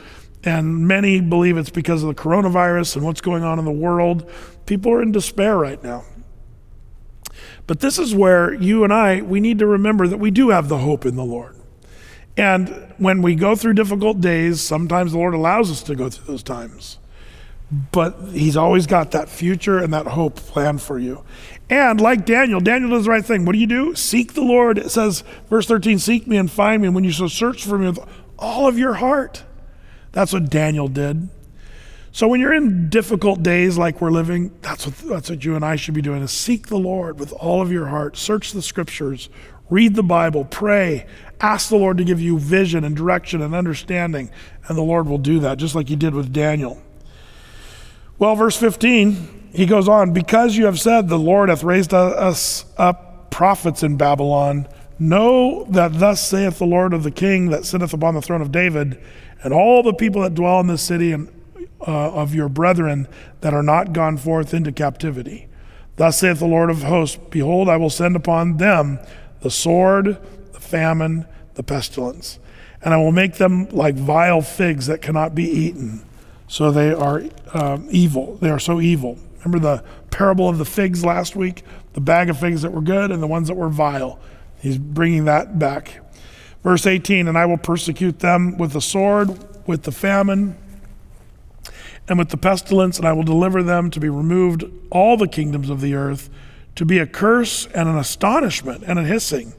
And 0.48 0.88
many 0.88 1.20
believe 1.20 1.58
it's 1.58 1.70
because 1.70 2.04
of 2.04 2.08
the 2.08 2.16
coronavirus 2.16 2.96
and 2.96 3.04
what's 3.04 3.20
going 3.20 3.44
on 3.44 3.60
in 3.60 3.66
the 3.66 3.72
world. 3.72 4.32
People 4.66 4.94
are 4.94 5.02
in 5.02 5.12
despair 5.12 5.58
right 5.58 5.84
now. 5.84 6.06
But 7.68 7.82
this 7.82 8.00
is 8.00 8.16
where 8.16 8.54
you 8.54 8.86
and 8.86 8.94
I, 8.94 9.22
we 9.22 9.42
need 9.42 9.60
to 9.60 9.68
remember 9.68 10.08
that 10.08 10.20
we 10.20 10.32
do 10.32 10.52
have 10.52 10.70
the 10.70 10.78
hope 10.78 11.06
in 11.06 11.18
the 11.18 11.26
Lord. 11.26 11.58
And 12.38 12.94
when 12.98 13.22
we 13.22 13.36
go 13.36 13.58
through 13.58 13.74
difficult 13.74 14.22
days, 14.22 14.62
sometimes 14.62 15.12
the 15.12 15.18
Lord 15.18 15.34
allows 15.34 15.70
us 15.70 15.84
to 15.84 15.96
go 15.96 16.10
through 16.10 16.28
those 16.28 16.44
times. 16.44 16.98
But 17.92 18.18
He's 18.32 18.56
always 18.56 18.88
got 18.88 19.12
that 19.12 19.28
future 19.28 19.80
and 19.80 19.94
that 19.94 20.08
hope 20.08 20.38
planned 20.38 20.82
for 20.82 20.98
you. 20.98 21.26
And 21.70 22.00
like 22.00 22.26
Daniel, 22.26 22.62
Daniel 22.62 22.92
does 22.92 23.04
the 23.04 23.12
right 23.12 23.26
thing. 23.26 23.44
What 23.44 23.52
do 23.52 23.60
you 23.60 23.68
do? 23.68 23.96
Seek 23.96 24.34
the 24.34 24.44
Lord. 24.44 24.78
It 24.78 24.92
says, 24.92 25.26
verse 25.50 25.68
13, 25.68 26.00
seek 26.00 26.26
me 26.26 26.38
and 26.38 26.50
find 26.50 26.82
me 26.82 26.88
when 26.88 27.04
you 27.04 27.12
shall 27.12 27.28
search 27.28 27.66
for 27.66 27.78
me 27.78 27.88
with 27.88 28.00
all 28.40 28.66
of 28.66 28.78
your 28.78 28.94
heart. 28.94 29.44
That's 30.18 30.34
what 30.34 30.50
Daniel 30.50 30.88
did. 30.88 31.30
So 32.12 32.28
when 32.28 32.40
you're 32.40 32.56
in 32.56 32.90
difficult 32.90 33.44
days 33.44 33.78
like 33.78 34.02
we're 34.02 34.10
living, 34.10 34.52
that's 34.64 34.88
what, 34.88 34.96
that's 35.08 35.30
what 35.30 35.46
you 35.46 35.56
and 35.56 35.64
I 35.64 35.76
should 35.76 35.94
be 35.94 36.02
doing 36.02 36.24
is 36.24 36.32
seek 36.32 36.70
the 36.70 36.80
Lord 36.80 37.20
with 37.20 37.34
all 37.34 37.62
of 37.62 37.72
your 37.72 37.86
heart. 37.86 38.18
Search 38.18 38.52
the 38.52 38.64
scriptures, 38.64 39.30
read 39.70 39.94
the 39.94 40.02
Bible, 40.02 40.44
pray, 40.44 41.06
ask 41.40 41.70
the 41.70 41.76
Lord 41.76 42.00
to 42.00 42.04
give 42.04 42.20
you 42.20 42.40
vision 42.40 42.84
and 42.84 42.96
direction 42.96 43.44
and 43.44 43.54
understanding, 43.54 44.32
and 44.68 44.76
the 44.76 44.82
Lord 44.82 45.08
will 45.08 45.20
do 45.20 45.40
that, 45.42 45.60
just 45.60 45.76
like 45.76 45.88
he 45.88 45.96
did 45.96 46.16
with 46.16 46.34
Daniel. 46.34 46.82
Well, 48.18 48.36
verse 48.36 48.58
15, 48.58 49.52
he 49.54 49.68
goes 49.68 49.88
on, 49.88 50.14
because 50.14 50.58
you 50.58 50.66
have 50.66 50.80
said 50.80 51.10
the 51.10 51.20
Lord 51.20 51.50
hath 51.50 51.62
raised 51.62 51.94
us 51.94 52.66
up 52.76 53.30
prophets 53.30 53.84
in 53.84 53.98
Babylon, 53.98 54.68
know 54.98 55.66
that 55.66 56.00
thus 56.00 56.28
saith 56.28 56.58
the 56.58 56.66
Lord 56.66 56.92
of 56.96 57.04
the 57.04 57.12
king 57.12 57.50
that 57.50 57.66
sitteth 57.66 57.94
upon 57.94 58.16
the 58.16 58.22
throne 58.24 58.42
of 58.42 58.52
David, 58.52 59.00
and 59.44 59.54
all 59.54 59.84
the 59.84 59.94
people 59.94 60.22
that 60.22 60.34
dwell 60.34 60.60
in 60.60 60.68
this 60.68 60.82
city 60.82 61.12
and 61.12 61.30
uh, 61.82 62.12
of 62.12 62.34
your 62.34 62.50
brethren 62.50 63.08
that 63.42 63.54
are 63.54 63.64
not 63.64 63.94
gone 63.94 64.18
forth 64.18 64.54
into 64.54 64.72
captivity. 64.72 65.48
Thus 65.96 66.20
saith 66.20 66.40
the 66.40 66.48
Lord 66.48 66.70
of 66.70 66.84
hosts 66.84 67.18
Behold, 67.30 67.70
I 67.70 67.78
will 67.78 67.90
send 67.90 68.16
upon 68.16 68.58
them 68.58 69.00
the 69.42 69.52
sword, 69.52 70.18
the 70.54 70.60
famine, 70.60 71.26
the 71.56 71.64
pestilence, 71.64 72.40
and 72.82 72.94
I 72.94 72.98
will 72.98 73.12
make 73.12 73.36
them 73.36 73.68
like 73.70 73.96
vile 73.96 74.42
figs 74.42 74.88
that 74.88 75.02
cannot 75.02 75.36
be 75.36 75.44
eaten. 75.44 76.04
So 76.48 76.72
they 76.72 76.94
are 76.94 77.24
um, 77.54 77.88
evil. 77.92 78.38
They 78.38 78.50
are 78.50 78.60
so 78.60 78.80
evil. 78.80 79.18
Remember 79.44 79.60
the 79.60 79.84
parable 80.12 80.48
of 80.50 80.58
the 80.58 80.66
figs 80.66 81.04
last 81.04 81.36
week? 81.36 81.64
The 81.94 82.02
bag 82.02 82.30
of 82.30 82.40
figs 82.40 82.62
that 82.62 82.72
were 82.72 82.82
good 82.82 83.12
and 83.12 83.22
the 83.22 83.28
ones 83.28 83.48
that 83.48 83.56
were 83.56 83.70
vile. 83.70 84.20
He's 84.60 84.78
bringing 84.78 85.26
that 85.26 85.60
back. 85.60 86.00
Verse 86.68 86.86
18 86.86 87.30
And 87.30 87.38
I 87.38 87.46
will 87.46 87.58
persecute 87.58 88.20
them 88.20 88.58
with 88.58 88.74
the 88.74 88.82
sword, 88.82 89.40
with 89.66 89.84
the 89.84 89.92
famine, 89.94 90.58
and 92.10 92.20
with 92.20 92.28
the 92.28 92.36
pestilence, 92.36 92.98
and 92.98 93.08
I 93.08 93.14
will 93.14 93.24
deliver 93.24 93.64
them 93.64 93.90
to 93.90 94.02
be 94.02 94.10
removed 94.10 94.66
all 94.90 95.16
the 95.16 95.30
kingdoms 95.30 95.70
of 95.70 95.80
the 95.80 95.94
earth, 95.94 96.30
to 96.76 96.84
be 96.84 97.00
a 97.00 97.08
curse 97.08 97.68
and 97.68 97.88
an 97.88 97.98
astonishment 97.98 98.84
and 98.86 99.00
a 99.00 99.06
hissing 99.06 99.54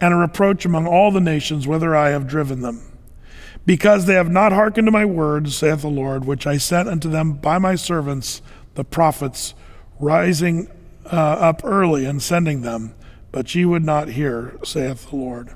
and 0.00 0.14
a 0.14 0.16
reproach 0.16 0.64
among 0.64 0.86
all 0.86 1.10
the 1.10 1.20
nations 1.20 1.68
whither 1.68 1.94
I 1.94 2.08
have 2.08 2.26
driven 2.26 2.62
them. 2.62 2.80
Because 3.66 4.06
they 4.06 4.14
have 4.14 4.30
not 4.30 4.52
hearkened 4.52 4.86
to 4.86 4.90
my 4.90 5.04
words, 5.04 5.54
saith 5.54 5.82
the 5.82 5.88
Lord, 5.88 6.24
which 6.24 6.46
I 6.46 6.56
sent 6.56 6.88
unto 6.88 7.10
them 7.10 7.34
by 7.34 7.58
my 7.58 7.74
servants, 7.74 8.40
the 8.74 8.84
prophets, 8.84 9.52
rising 10.00 10.70
uh, 11.04 11.14
up 11.14 11.60
early 11.62 12.06
and 12.06 12.22
sending 12.22 12.62
them, 12.62 12.94
but 13.32 13.54
ye 13.54 13.66
would 13.66 13.84
not 13.84 14.08
hear, 14.08 14.58
saith 14.64 15.10
the 15.10 15.16
Lord. 15.16 15.54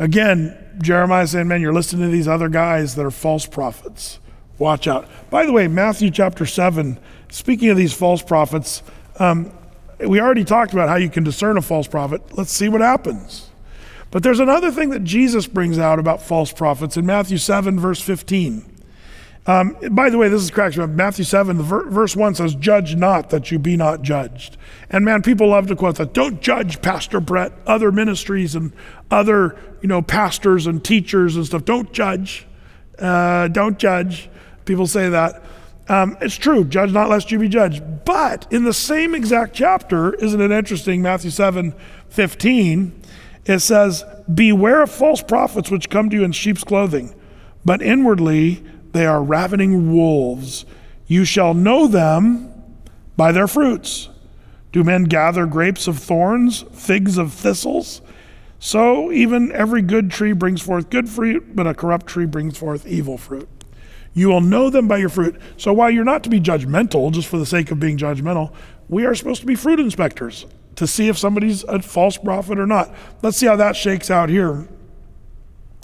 Again, 0.00 0.56
Jeremiah 0.80 1.26
saying, 1.26 1.46
Man, 1.46 1.60
you're 1.60 1.74
listening 1.74 2.08
to 2.08 2.10
these 2.10 2.26
other 2.26 2.48
guys 2.48 2.94
that 2.94 3.04
are 3.04 3.10
false 3.10 3.44
prophets. 3.46 4.18
Watch 4.58 4.88
out. 4.88 5.06
By 5.28 5.44
the 5.44 5.52
way, 5.52 5.68
Matthew 5.68 6.10
chapter 6.10 6.46
7, 6.46 6.98
speaking 7.30 7.68
of 7.68 7.76
these 7.76 7.92
false 7.92 8.22
prophets, 8.22 8.82
um, 9.18 9.52
we 9.98 10.18
already 10.18 10.44
talked 10.44 10.72
about 10.72 10.88
how 10.88 10.96
you 10.96 11.10
can 11.10 11.22
discern 11.22 11.58
a 11.58 11.62
false 11.62 11.86
prophet. 11.86 12.22
Let's 12.32 12.50
see 12.50 12.70
what 12.70 12.80
happens. 12.80 13.50
But 14.10 14.22
there's 14.22 14.40
another 14.40 14.70
thing 14.70 14.88
that 14.90 15.04
Jesus 15.04 15.46
brings 15.46 15.78
out 15.78 15.98
about 15.98 16.22
false 16.22 16.50
prophets 16.50 16.96
in 16.96 17.04
Matthew 17.04 17.36
7, 17.36 17.78
verse 17.78 18.00
15. 18.00 18.69
Um, 19.46 19.76
by 19.90 20.10
the 20.10 20.18
way, 20.18 20.28
this 20.28 20.42
is 20.42 20.50
correct. 20.50 20.76
Matthew 20.76 21.24
7, 21.24 21.56
the 21.56 21.62
ver- 21.62 21.88
verse 21.88 22.14
1 22.14 22.34
says, 22.34 22.54
Judge 22.54 22.94
not 22.94 23.30
that 23.30 23.50
you 23.50 23.58
be 23.58 23.76
not 23.76 24.02
judged. 24.02 24.56
And 24.90 25.04
man, 25.04 25.22
people 25.22 25.48
love 25.48 25.66
to 25.68 25.76
quote 25.76 25.96
that. 25.96 26.12
Don't 26.12 26.40
judge 26.42 26.82
Pastor 26.82 27.20
Brett, 27.20 27.52
other 27.66 27.90
ministries 27.90 28.54
and 28.54 28.72
other, 29.10 29.56
you 29.80 29.88
know, 29.88 30.02
pastors 30.02 30.66
and 30.66 30.84
teachers 30.84 31.36
and 31.36 31.46
stuff. 31.46 31.64
Don't 31.64 31.92
judge. 31.92 32.46
Uh, 32.98 33.48
don't 33.48 33.78
judge. 33.78 34.28
People 34.66 34.86
say 34.86 35.08
that. 35.08 35.42
Um, 35.88 36.16
it's 36.20 36.36
true, 36.36 36.62
judge 36.62 36.92
not 36.92 37.08
lest 37.08 37.32
you 37.32 37.38
be 37.40 37.48
judged. 37.48 37.82
But 38.04 38.46
in 38.52 38.62
the 38.62 38.72
same 38.72 39.12
exact 39.12 39.54
chapter, 39.54 40.14
isn't 40.14 40.40
it 40.40 40.52
interesting? 40.52 41.02
Matthew 41.02 41.30
7 41.30 41.74
15, 42.10 43.02
it 43.46 43.58
says, 43.58 44.04
Beware 44.32 44.82
of 44.82 44.90
false 44.90 45.22
prophets 45.22 45.68
which 45.68 45.90
come 45.90 46.08
to 46.10 46.16
you 46.16 46.22
in 46.22 46.30
sheep's 46.30 46.62
clothing, 46.62 47.12
but 47.64 47.82
inwardly 47.82 48.62
they 48.92 49.06
are 49.06 49.22
ravening 49.22 49.92
wolves. 49.92 50.64
You 51.06 51.24
shall 51.24 51.54
know 51.54 51.86
them 51.86 52.52
by 53.16 53.32
their 53.32 53.48
fruits. 53.48 54.08
Do 54.72 54.84
men 54.84 55.04
gather 55.04 55.46
grapes 55.46 55.88
of 55.88 55.98
thorns, 55.98 56.64
figs 56.72 57.18
of 57.18 57.32
thistles? 57.32 58.02
So 58.58 59.10
even 59.10 59.50
every 59.52 59.82
good 59.82 60.10
tree 60.10 60.32
brings 60.32 60.60
forth 60.60 60.90
good 60.90 61.08
fruit, 61.08 61.56
but 61.56 61.66
a 61.66 61.74
corrupt 61.74 62.06
tree 62.06 62.26
brings 62.26 62.58
forth 62.58 62.86
evil 62.86 63.18
fruit. 63.18 63.48
You 64.12 64.28
will 64.28 64.40
know 64.40 64.70
them 64.70 64.86
by 64.86 64.98
your 64.98 65.08
fruit. 65.08 65.40
So 65.56 65.72
while 65.72 65.90
you're 65.90 66.04
not 66.04 66.22
to 66.24 66.30
be 66.30 66.40
judgmental 66.40 67.10
just 67.12 67.28
for 67.28 67.38
the 67.38 67.46
sake 67.46 67.70
of 67.70 67.80
being 67.80 67.96
judgmental, 67.96 68.52
we 68.88 69.06
are 69.06 69.14
supposed 69.14 69.40
to 69.40 69.46
be 69.46 69.54
fruit 69.54 69.80
inspectors 69.80 70.46
to 70.76 70.86
see 70.86 71.08
if 71.08 71.16
somebody's 71.16 71.62
a 71.64 71.80
false 71.80 72.16
prophet 72.16 72.58
or 72.58 72.66
not. 72.66 72.92
Let's 73.22 73.36
see 73.36 73.46
how 73.46 73.56
that 73.56 73.76
shakes 73.76 74.10
out 74.10 74.28
here. 74.28 74.68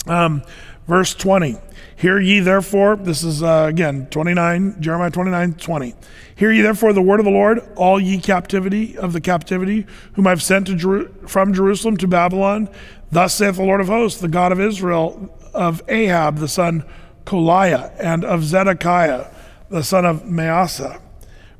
Um, 0.07 0.43
verse 0.87 1.13
20. 1.13 1.57
Hear 1.97 2.19
ye 2.19 2.41
therefore, 2.41 2.95
this 2.95 3.23
is 3.23 3.41
uh, 3.41 3.65
again 3.67 4.05
29, 4.11 4.79
Jeremiah 4.79 5.09
29, 5.09 5.55
20. 5.55 5.95
Hear 6.35 6.51
ye 6.51 6.61
therefore 6.61 6.93
the 6.93 7.01
word 7.01 7.19
of 7.19 7.25
the 7.25 7.31
Lord, 7.31 7.67
all 7.75 7.99
ye 7.99 8.19
captivity 8.19 8.95
of 8.95 9.13
the 9.13 9.19
captivity, 9.19 9.87
whom 10.13 10.27
I've 10.27 10.43
sent 10.43 10.67
to 10.67 10.75
Jeru- 10.75 11.11
from 11.25 11.55
Jerusalem 11.55 11.97
to 11.97 12.07
Babylon. 12.07 12.69
Thus 13.11 13.33
saith 13.33 13.55
the 13.55 13.63
Lord 13.63 13.81
of 13.81 13.87
hosts, 13.87 14.21
the 14.21 14.27
God 14.27 14.51
of 14.51 14.61
Israel, 14.61 15.35
of 15.55 15.81
Ahab 15.87 16.37
the 16.37 16.47
son 16.47 16.85
Kolaiah, 17.25 17.91
and 17.99 18.23
of 18.23 18.43
Zedekiah 18.43 19.33
the 19.69 19.83
son 19.83 20.05
of 20.05 20.21
Maaseiah, 20.21 21.01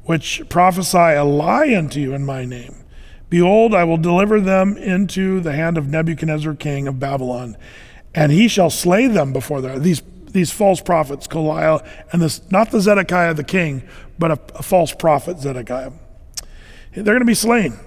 which 0.04 0.44
prophesy 0.50 0.98
a 0.98 1.24
lie 1.24 1.76
unto 1.76 2.00
you 2.00 2.14
in 2.14 2.24
my 2.24 2.46
name. 2.46 2.76
Behold, 3.32 3.74
I 3.74 3.86
will 3.86 3.98
deliver 3.98 4.40
them 4.40 4.78
into 4.78 5.40
the 5.40 5.54
hand 5.54 5.80
of 5.80 5.88
Nebuchadnezzar 5.88 6.54
king 6.54 6.88
of 6.88 7.00
Babylon, 7.00 7.58
and 8.14 8.32
he 8.32 8.48
shall 8.48 8.70
slay 8.70 9.08
them 9.08 9.34
before 9.34 9.62
their 9.62 9.80
these 9.80 10.04
these 10.38 10.52
false 10.52 10.80
prophets, 10.80 11.28
Kolaiah, 11.28 11.86
and 12.14 12.22
this 12.22 12.42
not 12.52 12.70
the 12.70 12.80
Zedekiah 12.80 13.34
the 13.34 13.44
king, 13.44 13.84
but 14.20 14.32
a, 14.32 14.40
a 14.56 14.64
false 14.64 14.94
prophet 14.94 15.40
Zedekiah. 15.40 15.92
They're 16.94 17.04
going 17.04 17.20
to 17.20 17.26
be 17.26 17.34
slain. 17.34 17.78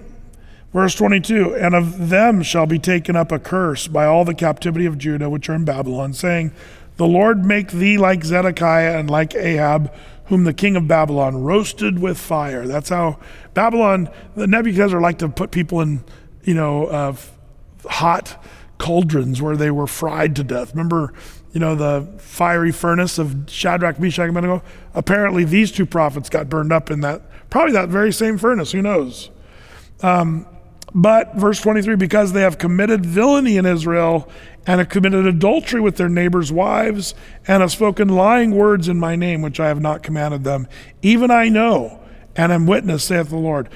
Verse 0.73 0.93
22 0.95 1.55
And 1.55 1.73
of 1.73 2.09
them 2.09 2.43
shall 2.43 2.65
be 2.65 2.77
taken 2.77 3.15
up 3.15 3.31
a 3.31 3.39
curse 3.39 3.87
by 3.87 4.05
all 4.05 4.25
the 4.25 4.33
captivity 4.33 4.85
of 4.85 4.97
Judah 4.97 5.29
which 5.29 5.49
are 5.49 5.55
in 5.55 5.65
Babylon, 5.65 6.13
saying, 6.13 6.51
The 6.97 7.07
Lord 7.07 7.45
make 7.45 7.71
thee 7.71 7.97
like 7.97 8.23
Zedekiah 8.23 8.99
and 8.99 9.09
like 9.09 9.33
Ahab, 9.33 9.93
whom 10.25 10.43
the 10.43 10.53
king 10.53 10.75
of 10.75 10.87
Babylon 10.87 11.41
roasted 11.41 11.99
with 11.99 12.17
fire. 12.17 12.67
That's 12.67 12.89
how 12.89 13.17
Babylon, 13.53 14.09
the 14.35 14.47
Nebuchadnezzar 14.47 14.99
liked 14.99 15.19
to 15.19 15.29
put 15.29 15.51
people 15.51 15.79
in, 15.79 16.03
you 16.43 16.53
know, 16.53 16.87
uh, 16.87 17.15
hot 17.85 18.43
cauldrons 18.77 19.41
where 19.41 19.55
they 19.55 19.71
were 19.71 19.87
fried 19.87 20.35
to 20.35 20.43
death. 20.43 20.71
Remember 20.71 21.13
you 21.53 21.59
know, 21.59 21.75
the 21.75 22.07
fiery 22.17 22.71
furnace 22.71 23.17
of 23.17 23.45
Shadrach, 23.47 23.99
Meshach, 23.99 24.27
and 24.27 24.37
Abednego. 24.37 24.63
Apparently, 24.93 25.43
these 25.43 25.71
two 25.71 25.85
prophets 25.85 26.29
got 26.29 26.49
burned 26.49 26.71
up 26.71 26.89
in 26.89 27.01
that, 27.01 27.21
probably 27.49 27.73
that 27.73 27.89
very 27.89 28.13
same 28.13 28.37
furnace. 28.37 28.71
Who 28.71 28.81
knows? 28.81 29.29
Um, 30.01 30.47
but 30.93 31.35
verse 31.35 31.61
23 31.61 31.95
because 31.95 32.33
they 32.33 32.41
have 32.41 32.57
committed 32.57 33.05
villainy 33.05 33.57
in 33.57 33.65
Israel 33.65 34.29
and 34.67 34.79
have 34.79 34.89
committed 34.89 35.25
adultery 35.25 35.79
with 35.79 35.95
their 35.95 36.09
neighbors' 36.09 36.51
wives 36.51 37.15
and 37.47 37.61
have 37.61 37.71
spoken 37.71 38.09
lying 38.09 38.51
words 38.51 38.87
in 38.87 38.97
my 38.97 39.15
name, 39.15 39.41
which 39.41 39.59
I 39.59 39.67
have 39.67 39.81
not 39.81 40.03
commanded 40.03 40.43
them, 40.43 40.67
even 41.01 41.31
I 41.31 41.49
know 41.49 41.99
and 42.35 42.51
am 42.51 42.67
witness, 42.67 43.05
saith 43.05 43.29
the 43.29 43.37
Lord. 43.37 43.69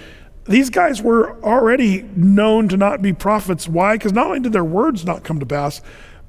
These 0.47 0.69
guys 0.69 1.01
were 1.01 1.41
already 1.43 2.03
known 2.15 2.69
to 2.69 2.77
not 2.77 3.01
be 3.01 3.13
prophets. 3.13 3.67
Why? 3.67 3.95
Because 3.95 4.13
not 4.13 4.27
only 4.27 4.41
did 4.41 4.53
their 4.53 4.63
words 4.63 5.03
not 5.03 5.23
come 5.23 5.39
to 5.39 5.45
pass, 5.45 5.81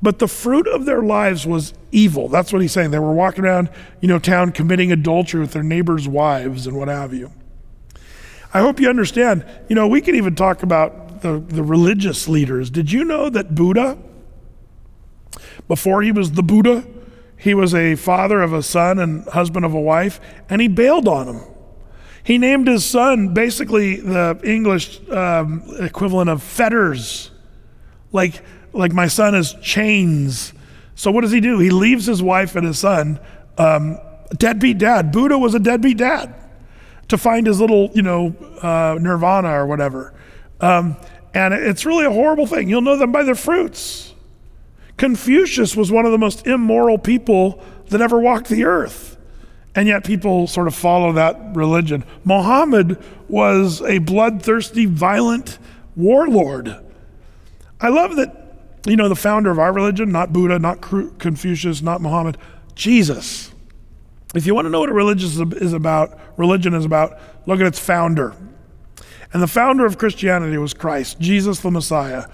but 0.03 0.19
the 0.19 0.29
fruit 0.29 0.67
of 0.69 0.85
their 0.85 1.03
lives 1.03 1.47
was 1.47 1.73
evil. 1.91 2.29
That's 2.29 2.53
what 2.53 2.63
he's 2.63 2.73
saying. 2.73 2.91
They 2.91 2.99
were 2.99 3.13
walking 3.13 3.45
around, 3.45 3.71
you 4.01 4.09
know, 4.09 4.19
town 4.19 4.53
committing 4.53 4.93
adultery 4.93 5.41
with 5.41 5.53
their 5.53 5.63
neighbors' 5.63 6.07
wives 6.07 6.67
and 6.67 6.77
what 6.77 6.89
have 6.89 7.15
you. 7.15 7.33
I 8.53 8.61
hope 8.61 8.81
you 8.81 8.89
understand. 8.89 9.45
You 9.69 9.75
know, 9.75 9.89
we 9.89 10.01
can 10.01 10.15
even 10.15 10.35
talk 10.35 10.63
about 10.63 11.23
the, 11.23 11.39
the 11.39 11.63
religious 11.63 12.29
leaders. 12.29 12.71
Did 12.71 12.93
you 12.93 13.05
know 13.05 13.29
that 13.31 13.55
Buddha, 13.55 13.99
before 15.69 16.03
he 16.03 16.13
was 16.13 16.33
the 16.33 16.43
Buddha, 16.43 16.87
he 17.39 17.55
was 17.55 17.75
a 17.75 17.97
father 17.97 18.41
of 18.43 18.53
a 18.53 18.63
son 18.63 18.99
and 18.99 19.25
husband 19.29 19.65
of 19.65 19.75
a 19.75 19.81
wife, 19.81 20.21
and 20.49 20.61
he 20.61 20.69
bailed 20.69 21.09
on 21.09 21.29
him. 21.29 21.43
He 22.23 22.39
named 22.39 22.67
his 22.67 22.85
son 22.85 23.35
basically 23.35 23.97
the 23.97 24.41
English 24.43 25.01
um, 25.11 25.63
equivalent 25.79 26.29
of 26.29 26.43
fetters. 26.43 27.31
Like, 28.11 28.43
like 28.77 28.93
my 28.93 29.07
son 29.07 29.35
is 29.35 29.55
chains. 29.63 30.53
So 30.95 31.11
what 31.11 31.23
does 31.23 31.33
he 31.33 31.41
do? 31.41 31.59
He 31.59 31.71
leaves 31.71 32.07
his 32.07 32.23
wife 32.23 32.57
and 32.57 32.67
his 32.67 32.79
son, 32.79 33.21
um, 33.59 33.99
deadbeat 34.37 34.79
dad. 34.79 35.13
Buddha 35.13 35.39
was 35.39 35.55
a 35.55 35.59
deadbeat 35.59 35.99
dad 35.99 36.35
to 37.09 37.19
find 37.19 37.47
his 37.47 37.61
little, 37.61 37.91
you 37.95 38.03
know, 38.03 38.35
uh, 38.63 38.99
nirvana 39.01 39.51
or 39.51 39.67
whatever. 39.67 40.15
Um, 40.61 40.97
and 41.35 41.53
it's 41.53 41.85
really 41.85 42.07
a 42.07 42.11
horrible 42.11 42.47
thing. 42.47 42.69
You'll 42.69 42.81
know 42.81 42.97
them 42.97 43.13
by 43.13 43.23
their 43.23 43.35
fruits. 43.35 44.15
Confucius 44.97 45.77
was 45.77 45.93
one 45.93 46.07
of 46.07 46.13
the 46.13 46.19
most 46.19 46.47
immoral 46.47 46.99
people 46.99 47.63
that 47.89 48.01
ever 48.01 48.19
walked 48.19 48.49
the 48.49 48.65
earth. 48.65 49.19
And 49.75 49.87
yet 49.87 50.05
people 50.05 50.47
sort 50.47 50.67
of 50.67 50.75
follow 50.75 51.13
that 51.13 51.55
religion. 51.55 52.05
Muhammad 52.25 53.03
was 53.29 53.83
a 53.83 53.99
bloodthirsty, 53.99 54.87
violent 54.87 55.59
warlord. 55.95 56.75
I 57.79 57.89
love 57.91 58.17
that 58.17 58.46
you 58.87 58.97
know, 58.97 59.09
the 59.09 59.17
founder 59.17 59.51
of 59.51 59.59
our 59.59 59.73
religion, 59.73 60.13
not 60.13 60.33
Buddha, 60.33 60.59
not 60.59 60.81
Confucius, 60.81 61.83
not 61.83 62.01
Muhammad, 62.01 62.39
Jesus. 62.75 63.51
If 64.35 64.47
you 64.47 64.55
want 64.55 64.67
to 64.67 64.71
know 64.71 64.81
what 64.81 64.89
a 64.89 64.95
religion 64.95 65.53
is 65.57 65.73
about, 65.73 66.19
religion 66.37 66.73
is 66.73 66.85
about, 66.85 67.19
look 67.47 67.61
at 67.61 67.67
its 67.67 67.79
founder. 67.79 68.35
And 69.33 69.43
the 69.43 69.49
founder 69.49 69.85
of 69.85 69.99
Christianity 69.99 70.57
was 70.57 70.73
Christ, 70.73 71.19
Jesus 71.19 71.61
the 71.61 71.71
Messiah. 71.71 72.27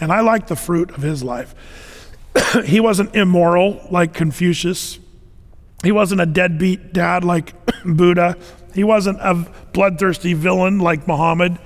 And 0.00 0.10
I 0.10 0.20
like 0.20 0.46
the 0.46 0.56
fruit 0.56 0.90
of 0.90 1.02
his 1.02 1.22
life. 1.22 1.54
he 2.64 2.80
wasn't 2.80 3.14
immoral 3.14 3.86
like 3.90 4.14
Confucius. 4.14 4.98
He 5.82 5.92
wasn't 5.92 6.20
a 6.20 6.26
deadbeat 6.26 6.92
dad 6.92 7.24
like 7.24 7.54
Buddha. 7.84 8.36
He 8.74 8.84
wasn't 8.84 9.18
a 9.20 9.46
bloodthirsty 9.72 10.32
villain 10.32 10.78
like 10.78 11.06
Muhammad. 11.06 11.58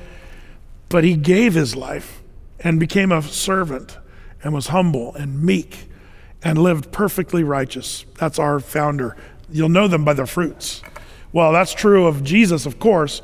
But 0.88 1.04
he 1.04 1.16
gave 1.16 1.54
his 1.54 1.76
life 1.76 2.22
and 2.60 2.80
became 2.80 3.12
a 3.12 3.22
servant 3.22 3.98
and 4.42 4.52
was 4.52 4.68
humble 4.68 5.14
and 5.14 5.42
meek 5.42 5.88
and 6.42 6.58
lived 6.58 6.92
perfectly 6.92 7.44
righteous. 7.44 8.04
That's 8.18 8.38
our 8.38 8.60
founder. 8.60 9.16
You'll 9.50 9.68
know 9.68 9.88
them 9.88 10.04
by 10.04 10.14
their 10.14 10.26
fruits. 10.26 10.82
Well, 11.32 11.52
that's 11.52 11.72
true 11.72 12.06
of 12.06 12.24
Jesus, 12.24 12.66
of 12.66 12.78
course, 12.78 13.22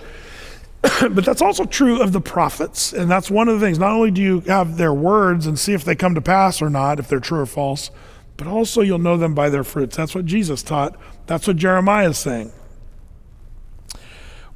but 0.83 1.25
that's 1.25 1.43
also 1.43 1.65
true 1.65 2.01
of 2.01 2.13
the 2.13 2.21
prophets. 2.21 2.93
And 2.93 3.11
that's 3.11 3.31
one 3.31 3.49
of 3.49 3.59
the 3.59 3.67
things. 3.67 3.79
Not 3.79 3.93
only 3.93 4.11
do 4.11 4.23
you 4.23 4.41
have 4.41 4.77
their 4.77 4.95
words 4.95 5.47
and 5.47 5.59
see 5.59 5.75
if 5.75 5.85
they 5.85 5.95
come 5.95 6.15
to 6.15 6.21
pass 6.21 6.63
or 6.63 6.71
not, 6.71 6.99
if 6.99 7.09
they're 7.09 7.21
true 7.21 7.41
or 7.41 7.47
false, 7.47 7.91
but 8.37 8.47
also 8.47 8.81
you'll 8.81 8.99
know 8.99 9.17
them 9.17 9.35
by 9.35 9.51
their 9.51 9.65
fruits. 9.65 9.97
That's 9.97 10.15
what 10.15 10.25
Jesus 10.25 10.63
taught. 10.63 10.97
That's 11.27 11.47
what 11.47 11.57
Jeremiah 11.57 12.11
is 12.11 12.19
saying. 12.19 12.53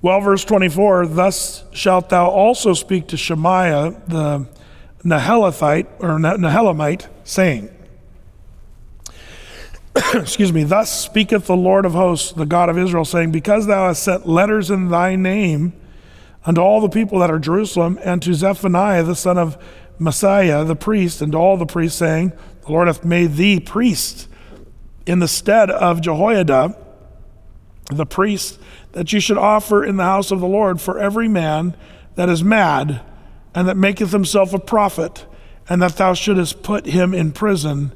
Well, 0.00 0.20
verse 0.20 0.44
24, 0.44 1.06
thus 1.06 1.64
shalt 1.72 2.08
thou 2.08 2.28
also 2.28 2.74
speak 2.74 3.08
to 3.08 3.16
Shemaiah, 3.16 4.02
the 4.08 4.48
Nahelathite 5.04 5.86
or 5.98 6.18
Nehelamite, 6.18 7.08
saying, 7.24 7.70
Excuse 10.14 10.52
me, 10.52 10.64
thus 10.64 11.04
speaketh 11.04 11.46
the 11.46 11.56
Lord 11.56 11.84
of 11.84 11.92
hosts, 11.92 12.32
the 12.32 12.46
God 12.46 12.68
of 12.68 12.78
Israel, 12.78 13.04
saying, 13.04 13.32
Because 13.32 13.66
thou 13.66 13.88
hast 13.88 14.02
sent 14.02 14.28
letters 14.28 14.70
in 14.70 14.88
thy 14.88 15.16
name 15.16 15.72
unto 16.44 16.60
all 16.60 16.80
the 16.80 16.88
people 16.88 17.18
that 17.20 17.30
are 17.30 17.38
Jerusalem, 17.38 17.98
and 18.02 18.22
to 18.22 18.34
Zephaniah 18.34 19.02
the 19.02 19.14
son 19.14 19.38
of 19.38 19.62
Maaseiah 20.00 20.66
the 20.66 20.76
priest, 20.76 21.20
and 21.20 21.32
to 21.32 21.38
all 21.38 21.56
the 21.56 21.66
priests, 21.66 21.98
saying, 21.98 22.32
The 22.64 22.72
Lord 22.72 22.88
hath 22.88 23.04
made 23.04 23.34
thee 23.34 23.60
priest 23.60 24.28
in 25.06 25.18
the 25.18 25.28
stead 25.28 25.70
of 25.70 26.00
Jehoiada, 26.00 26.76
the 27.90 28.06
priest, 28.06 28.58
that 28.92 29.12
you 29.12 29.20
should 29.20 29.38
offer 29.38 29.84
in 29.84 29.96
the 29.96 30.04
house 30.04 30.30
of 30.30 30.40
the 30.40 30.46
Lord 30.46 30.80
for 30.80 30.98
every 30.98 31.28
man 31.28 31.76
that 32.14 32.28
is 32.28 32.44
mad 32.44 33.00
and 33.54 33.68
that 33.68 33.76
maketh 33.76 34.12
himself 34.12 34.52
a 34.52 34.58
prophet, 34.58 35.26
and 35.68 35.80
that 35.82 35.96
thou 35.96 36.14
shouldest 36.14 36.62
put 36.62 36.86
him 36.86 37.14
in 37.14 37.32
prison 37.32 37.92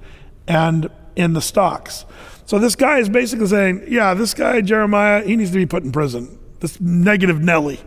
and 0.46 0.90
in 1.16 1.32
the 1.32 1.40
stocks. 1.40 2.04
So 2.44 2.58
this 2.58 2.76
guy 2.76 2.98
is 2.98 3.08
basically 3.08 3.48
saying, 3.48 3.84
yeah, 3.88 4.14
this 4.14 4.34
guy, 4.34 4.60
Jeremiah, 4.60 5.24
he 5.24 5.34
needs 5.34 5.50
to 5.50 5.56
be 5.56 5.66
put 5.66 5.82
in 5.82 5.90
prison. 5.90 6.38
This 6.60 6.80
negative 6.80 7.40
Nelly, 7.40 7.80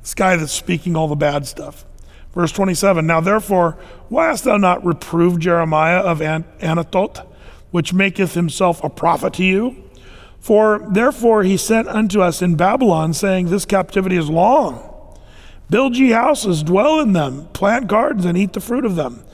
this 0.00 0.14
guy 0.14 0.36
that's 0.36 0.52
speaking 0.52 0.96
all 0.96 1.08
the 1.08 1.16
bad 1.16 1.46
stuff. 1.46 1.86
Verse 2.34 2.52
27 2.52 3.06
Now 3.06 3.20
therefore, 3.20 3.78
why 4.08 4.26
hast 4.26 4.44
thou 4.44 4.56
not 4.56 4.84
reproved 4.84 5.40
Jeremiah 5.40 6.00
of 6.00 6.20
An- 6.20 6.44
Anathoth, 6.60 7.26
which 7.70 7.92
maketh 7.92 8.34
himself 8.34 8.82
a 8.84 8.90
prophet 8.90 9.34
to 9.34 9.44
you? 9.44 9.82
For 10.40 10.86
therefore 10.90 11.44
he 11.44 11.56
sent 11.56 11.88
unto 11.88 12.20
us 12.20 12.42
in 12.42 12.56
Babylon, 12.56 13.14
saying, 13.14 13.46
This 13.46 13.64
captivity 13.64 14.16
is 14.16 14.28
long. 14.28 14.91
Build 15.72 15.96
ye 15.96 16.10
houses, 16.10 16.62
dwell 16.62 17.00
in 17.00 17.14
them, 17.14 17.46
plant 17.54 17.86
gardens, 17.86 18.26
and 18.26 18.36
eat 18.36 18.52
the 18.52 18.60
fruit 18.60 18.84
of 18.84 18.94
them. 18.94 19.24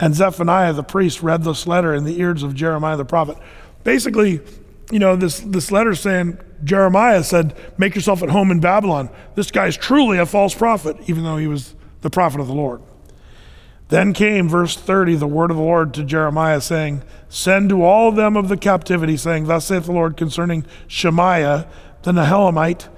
And 0.00 0.12
Zephaniah 0.12 0.72
the 0.72 0.82
priest 0.82 1.22
read 1.22 1.44
this 1.44 1.68
letter 1.68 1.94
in 1.94 2.02
the 2.02 2.18
ears 2.18 2.42
of 2.42 2.52
Jeremiah 2.52 2.96
the 2.96 3.04
prophet. 3.04 3.38
Basically, 3.84 4.40
you 4.90 4.98
know, 4.98 5.14
this, 5.14 5.38
this 5.38 5.70
letter 5.70 5.94
saying, 5.94 6.40
Jeremiah 6.64 7.22
said, 7.22 7.56
Make 7.78 7.94
yourself 7.94 8.24
at 8.24 8.30
home 8.30 8.50
in 8.50 8.58
Babylon. 8.58 9.08
This 9.36 9.52
guy's 9.52 9.76
truly 9.76 10.18
a 10.18 10.26
false 10.26 10.52
prophet, 10.52 10.96
even 11.06 11.22
though 11.22 11.36
he 11.36 11.46
was 11.46 11.76
the 12.00 12.10
prophet 12.10 12.40
of 12.40 12.48
the 12.48 12.54
Lord. 12.54 12.82
Then 13.86 14.14
came, 14.14 14.48
verse 14.48 14.74
30, 14.76 15.14
the 15.14 15.28
word 15.28 15.52
of 15.52 15.56
the 15.56 15.62
Lord 15.62 15.94
to 15.94 16.02
Jeremiah, 16.02 16.60
saying, 16.60 17.04
Send 17.28 17.68
to 17.68 17.84
all 17.84 18.10
them 18.10 18.36
of 18.36 18.48
the 18.48 18.56
captivity, 18.56 19.16
saying, 19.16 19.44
Thus 19.44 19.66
saith 19.66 19.84
the 19.84 19.92
Lord 19.92 20.16
concerning 20.16 20.66
Shemaiah 20.88 21.68
the 22.02 22.10
Nehelamite, 22.10 22.88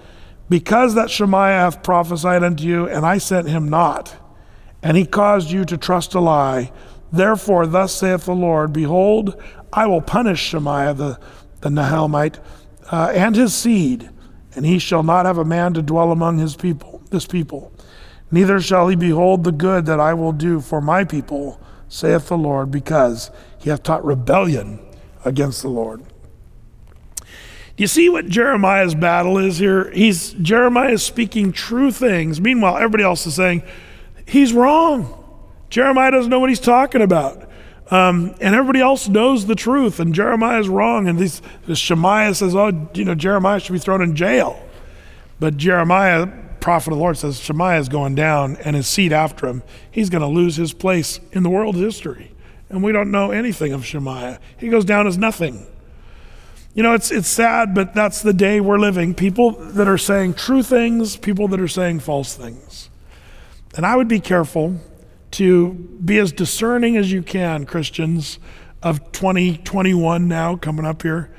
because 0.48 0.94
that 0.94 1.10
Shemaiah 1.10 1.60
hath 1.60 1.82
prophesied 1.82 2.42
unto 2.42 2.64
you, 2.64 2.88
and 2.88 3.04
I 3.04 3.18
sent 3.18 3.48
him 3.48 3.68
not, 3.68 4.14
and 4.82 4.96
he 4.96 5.04
caused 5.04 5.50
you 5.50 5.64
to 5.64 5.76
trust 5.76 6.14
a 6.14 6.20
lie. 6.20 6.72
Therefore, 7.12 7.66
thus 7.66 7.94
saith 7.94 8.24
the 8.24 8.34
Lord, 8.34 8.72
Behold, 8.72 9.40
I 9.72 9.86
will 9.86 10.00
punish 10.00 10.40
Shemaiah 10.40 10.94
the, 10.94 11.18
the 11.60 11.70
Nehelamite 11.70 12.38
uh, 12.90 13.12
and 13.14 13.34
his 13.34 13.54
seed, 13.54 14.10
and 14.54 14.64
he 14.64 14.78
shall 14.78 15.02
not 15.02 15.26
have 15.26 15.38
a 15.38 15.44
man 15.44 15.74
to 15.74 15.82
dwell 15.82 16.12
among 16.12 16.38
his 16.38 16.56
people, 16.56 17.02
this 17.10 17.26
people. 17.26 17.72
Neither 18.30 18.60
shall 18.60 18.88
he 18.88 18.96
behold 18.96 19.44
the 19.44 19.52
good 19.52 19.86
that 19.86 20.00
I 20.00 20.14
will 20.14 20.32
do 20.32 20.60
for 20.60 20.80
my 20.80 21.04
people, 21.04 21.60
saith 21.88 22.28
the 22.28 22.36
Lord, 22.38 22.70
because 22.70 23.30
he 23.58 23.70
hath 23.70 23.82
taught 23.82 24.04
rebellion 24.04 24.80
against 25.24 25.62
the 25.62 25.68
Lord. 25.68 26.02
Do 27.76 27.84
you 27.84 27.88
see 27.88 28.08
what 28.08 28.26
Jeremiah's 28.26 28.94
battle 28.94 29.36
is 29.36 29.58
here? 29.58 29.90
He's 29.90 30.32
Jeremiah 30.32 30.92
is 30.92 31.02
speaking 31.02 31.52
true 31.52 31.92
things. 31.92 32.40
Meanwhile, 32.40 32.76
everybody 32.76 33.04
else 33.04 33.26
is 33.26 33.34
saying, 33.34 33.62
he's 34.26 34.54
wrong. 34.54 35.12
Jeremiah 35.68 36.10
doesn't 36.10 36.30
know 36.30 36.40
what 36.40 36.48
he's 36.48 36.60
talking 36.60 37.02
about. 37.02 37.50
Um, 37.90 38.34
and 38.40 38.54
everybody 38.54 38.80
else 38.80 39.08
knows 39.08 39.46
the 39.46 39.54
truth, 39.54 40.00
and 40.00 40.12
Jeremiah 40.14 40.58
is 40.58 40.68
wrong. 40.68 41.06
And 41.06 41.18
this, 41.18 41.40
Shemaiah 41.72 42.34
says, 42.34 42.54
"Oh, 42.54 42.88
you 42.94 43.04
know, 43.04 43.14
Jeremiah 43.14 43.60
should 43.60 43.74
be 43.74 43.78
thrown 43.78 44.02
in 44.02 44.16
jail." 44.16 44.60
But 45.38 45.56
Jeremiah, 45.56 46.26
prophet 46.58 46.90
of 46.90 46.96
the 46.96 47.00
Lord, 47.00 47.16
says 47.16 47.38
Shemaiah 47.38 47.78
is 47.78 47.88
going 47.88 48.16
down, 48.16 48.56
and 48.64 48.74
his 48.74 48.88
seat 48.88 49.12
after 49.12 49.46
him. 49.46 49.62
He's 49.88 50.10
going 50.10 50.22
to 50.22 50.28
lose 50.28 50.56
his 50.56 50.72
place 50.72 51.20
in 51.30 51.44
the 51.44 51.50
world's 51.50 51.78
history, 51.78 52.32
and 52.70 52.82
we 52.82 52.90
don't 52.90 53.12
know 53.12 53.30
anything 53.30 53.72
of 53.72 53.86
Shemaiah. 53.86 54.40
He 54.56 54.68
goes 54.68 54.84
down 54.84 55.06
as 55.06 55.16
nothing. 55.16 55.66
You 56.76 56.82
know, 56.82 56.92
it's 56.92 57.10
it's 57.10 57.28
sad, 57.28 57.74
but 57.74 57.94
that's 57.94 58.20
the 58.20 58.34
day 58.34 58.60
we're 58.60 58.78
living. 58.78 59.14
People 59.14 59.52
that 59.52 59.88
are 59.88 59.96
saying 59.96 60.34
true 60.34 60.62
things, 60.62 61.16
people 61.16 61.48
that 61.48 61.58
are 61.58 61.66
saying 61.66 62.00
false 62.00 62.34
things. 62.34 62.90
And 63.74 63.86
I 63.86 63.96
would 63.96 64.08
be 64.08 64.20
careful 64.20 64.76
to 65.32 65.72
be 65.72 66.18
as 66.18 66.32
discerning 66.32 66.98
as 66.98 67.10
you 67.10 67.22
can, 67.22 67.64
Christians 67.64 68.38
of 68.82 69.10
2021 69.12 70.28
now 70.28 70.56
coming 70.56 70.84
up 70.84 71.00
here, 71.00 71.30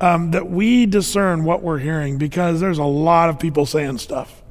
um, 0.00 0.32
that 0.32 0.50
we 0.50 0.86
discern 0.86 1.44
what 1.44 1.62
we're 1.62 1.78
hearing 1.78 2.18
because 2.18 2.58
there's 2.58 2.78
a 2.78 2.84
lot 2.84 3.30
of 3.30 3.38
people 3.38 3.66
saying 3.66 3.98
stuff. 3.98 4.42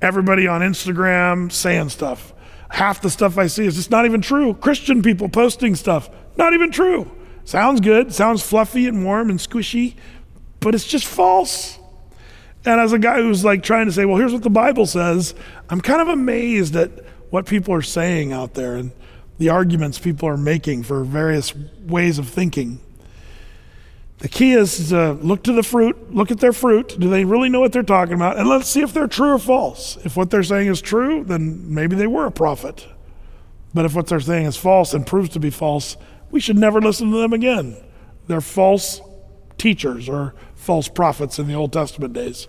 Everybody 0.00 0.46
on 0.46 0.60
Instagram 0.60 1.50
saying 1.50 1.88
stuff. 1.88 2.32
Half 2.70 3.02
the 3.02 3.10
stuff 3.10 3.36
I 3.36 3.48
see 3.48 3.66
is 3.66 3.74
just 3.74 3.90
not 3.90 4.04
even 4.04 4.20
true. 4.20 4.54
Christian 4.54 5.02
people 5.02 5.28
posting 5.28 5.74
stuff, 5.74 6.08
not 6.36 6.54
even 6.54 6.70
true. 6.70 7.10
Sounds 7.44 7.80
good, 7.80 8.14
sounds 8.14 8.42
fluffy 8.42 8.86
and 8.86 9.04
warm 9.04 9.30
and 9.30 9.38
squishy, 9.38 9.94
but 10.60 10.74
it's 10.74 10.86
just 10.86 11.06
false. 11.06 11.78
And 12.64 12.80
as 12.80 12.92
a 12.92 12.98
guy 12.98 13.16
who's 13.16 13.44
like 13.44 13.62
trying 13.62 13.86
to 13.86 13.92
say, 13.92 14.04
well, 14.04 14.16
here's 14.16 14.32
what 14.32 14.42
the 14.42 14.50
Bible 14.50 14.86
says, 14.86 15.34
I'm 15.68 15.80
kind 15.80 16.00
of 16.00 16.08
amazed 16.08 16.76
at 16.76 16.90
what 17.30 17.46
people 17.46 17.74
are 17.74 17.82
saying 17.82 18.32
out 18.32 18.54
there 18.54 18.76
and 18.76 18.92
the 19.38 19.48
arguments 19.48 19.98
people 19.98 20.28
are 20.28 20.36
making 20.36 20.84
for 20.84 21.02
various 21.02 21.52
ways 21.86 22.18
of 22.18 22.28
thinking. 22.28 22.78
The 24.18 24.28
key 24.28 24.52
is 24.52 24.90
to 24.90 25.00
uh, 25.00 25.12
look 25.14 25.42
to 25.44 25.52
the 25.52 25.64
fruit, 25.64 26.14
look 26.14 26.30
at 26.30 26.38
their 26.38 26.52
fruit. 26.52 26.96
Do 26.96 27.08
they 27.08 27.24
really 27.24 27.48
know 27.48 27.58
what 27.58 27.72
they're 27.72 27.82
talking 27.82 28.14
about? 28.14 28.38
And 28.38 28.48
let's 28.48 28.68
see 28.68 28.80
if 28.80 28.92
they're 28.92 29.08
true 29.08 29.32
or 29.32 29.38
false. 29.38 29.96
If 30.04 30.16
what 30.16 30.30
they're 30.30 30.44
saying 30.44 30.68
is 30.68 30.80
true, 30.80 31.24
then 31.24 31.74
maybe 31.74 31.96
they 31.96 32.06
were 32.06 32.26
a 32.26 32.30
prophet. 32.30 32.86
But 33.74 33.84
if 33.84 33.96
what 33.96 34.06
they're 34.06 34.20
saying 34.20 34.46
is 34.46 34.56
false 34.56 34.94
and 34.94 35.04
proves 35.04 35.30
to 35.30 35.40
be 35.40 35.50
false, 35.50 35.96
we 36.32 36.40
should 36.40 36.58
never 36.58 36.80
listen 36.80 37.12
to 37.12 37.18
them 37.18 37.32
again. 37.32 37.76
They're 38.26 38.40
false 38.40 39.00
teachers 39.58 40.08
or 40.08 40.34
false 40.56 40.88
prophets 40.88 41.38
in 41.38 41.46
the 41.46 41.54
Old 41.54 41.72
Testament 41.72 42.14
days. 42.14 42.48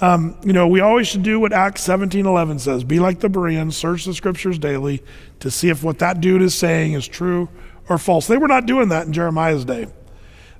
Um, 0.00 0.36
you 0.44 0.52
know, 0.52 0.68
we 0.68 0.80
always 0.80 1.08
should 1.08 1.22
do 1.22 1.40
what 1.40 1.52
Acts 1.52 1.82
17:11 1.82 2.58
says: 2.58 2.84
"Be 2.84 3.00
like 3.00 3.20
the 3.20 3.28
Bereans, 3.28 3.76
search 3.76 4.04
the 4.04 4.14
scriptures 4.14 4.58
daily 4.58 5.02
to 5.40 5.50
see 5.50 5.70
if 5.70 5.82
what 5.82 5.98
that 6.00 6.20
dude 6.20 6.42
is 6.42 6.54
saying 6.54 6.92
is 6.92 7.08
true 7.08 7.48
or 7.88 7.98
false." 7.98 8.26
They 8.26 8.36
were 8.36 8.48
not 8.48 8.66
doing 8.66 8.88
that 8.90 9.06
in 9.06 9.12
Jeremiah's 9.12 9.64
day. 9.64 9.86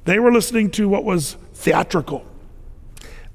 They 0.06 0.18
were 0.18 0.32
listening 0.32 0.70
to 0.72 0.88
what 0.88 1.04
was 1.04 1.36
theatrical. 1.54 2.24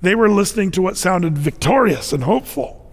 They 0.01 0.15
were 0.15 0.29
listening 0.29 0.71
to 0.71 0.81
what 0.81 0.97
sounded 0.97 1.37
victorious 1.37 2.11
and 2.11 2.23
hopeful. 2.23 2.91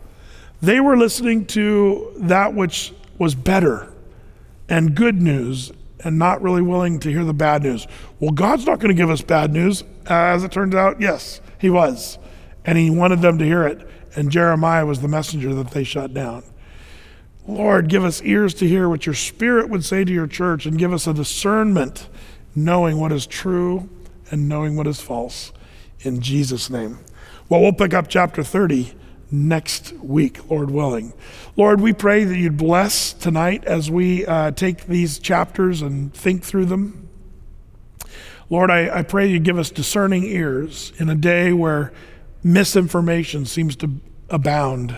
They 0.62 0.78
were 0.78 0.96
listening 0.96 1.46
to 1.46 2.12
that 2.16 2.54
which 2.54 2.92
was 3.18 3.34
better 3.34 3.88
and 4.68 4.94
good 4.94 5.20
news 5.20 5.72
and 6.04 6.18
not 6.18 6.42
really 6.42 6.62
willing 6.62 6.98
to 7.00 7.10
hear 7.10 7.24
the 7.24 7.34
bad 7.34 7.62
news. 7.62 7.86
Well, 8.18 8.32
God's 8.32 8.66
not 8.66 8.78
going 8.80 8.94
to 8.94 9.00
give 9.00 9.10
us 9.10 9.22
bad 9.22 9.52
news. 9.52 9.82
Uh, 10.08 10.14
as 10.14 10.44
it 10.44 10.52
turns 10.52 10.74
out, 10.74 11.00
yes, 11.00 11.40
He 11.58 11.70
was 11.70 12.18
and 12.64 12.78
he 12.78 12.90
wanted 12.90 13.20
them 13.20 13.38
to 13.38 13.44
hear 13.44 13.66
it. 13.66 13.86
And 14.14 14.30
Jeremiah 14.30 14.86
was 14.86 15.00
the 15.00 15.08
messenger 15.08 15.54
that 15.54 15.70
they 15.70 15.84
shut 15.84 16.12
down. 16.12 16.42
Lord, 17.46 17.88
give 17.88 18.04
us 18.04 18.22
ears 18.22 18.54
to 18.54 18.68
hear 18.68 18.88
what 18.88 19.06
your 19.06 19.14
spirit 19.14 19.68
would 19.68 19.84
say 19.84 20.04
to 20.04 20.12
your 20.12 20.26
church 20.26 20.66
and 20.66 20.78
give 20.78 20.92
us 20.92 21.06
a 21.06 21.14
discernment, 21.14 22.08
knowing 22.54 22.98
what 22.98 23.12
is 23.12 23.26
true 23.26 23.88
and 24.30 24.48
knowing 24.48 24.76
what 24.76 24.86
is 24.86 25.00
false. 25.00 25.52
In 26.00 26.20
Jesus' 26.20 26.70
name. 26.70 26.98
Well, 27.48 27.60
we'll 27.60 27.72
pick 27.72 27.94
up 27.94 28.08
chapter 28.08 28.42
30 28.42 28.94
next 29.30 29.92
week, 29.94 30.50
Lord 30.50 30.70
willing. 30.70 31.12
Lord, 31.56 31.80
we 31.80 31.92
pray 31.92 32.24
that 32.24 32.36
you'd 32.36 32.56
bless 32.56 33.12
tonight 33.12 33.64
as 33.64 33.90
we 33.90 34.26
uh, 34.26 34.50
take 34.52 34.86
these 34.86 35.18
chapters 35.18 35.82
and 35.82 36.12
think 36.12 36.42
through 36.42 36.66
them. 36.66 37.08
Lord, 38.48 38.70
I, 38.70 38.98
I 38.98 39.02
pray 39.02 39.28
you 39.28 39.38
give 39.38 39.58
us 39.58 39.70
discerning 39.70 40.24
ears 40.24 40.92
in 40.98 41.08
a 41.08 41.14
day 41.14 41.52
where 41.52 41.92
misinformation 42.42 43.46
seems 43.46 43.76
to 43.76 43.90
abound. 44.28 44.96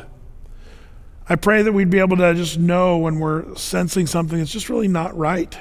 I 1.29 1.37
pray 1.37 1.63
that 1.63 1.73
we'd 1.73 1.91
be 1.91 1.99
able 1.99 2.17
to 2.17 2.35
just 2.35 2.59
know 2.59 2.99
when 2.99 3.19
we're 3.19 3.55
sensing 3.55 4.07
something 4.07 4.39
that's 4.39 4.51
just 4.51 4.69
really 4.69 4.89
not 4.89 5.17
right. 5.17 5.57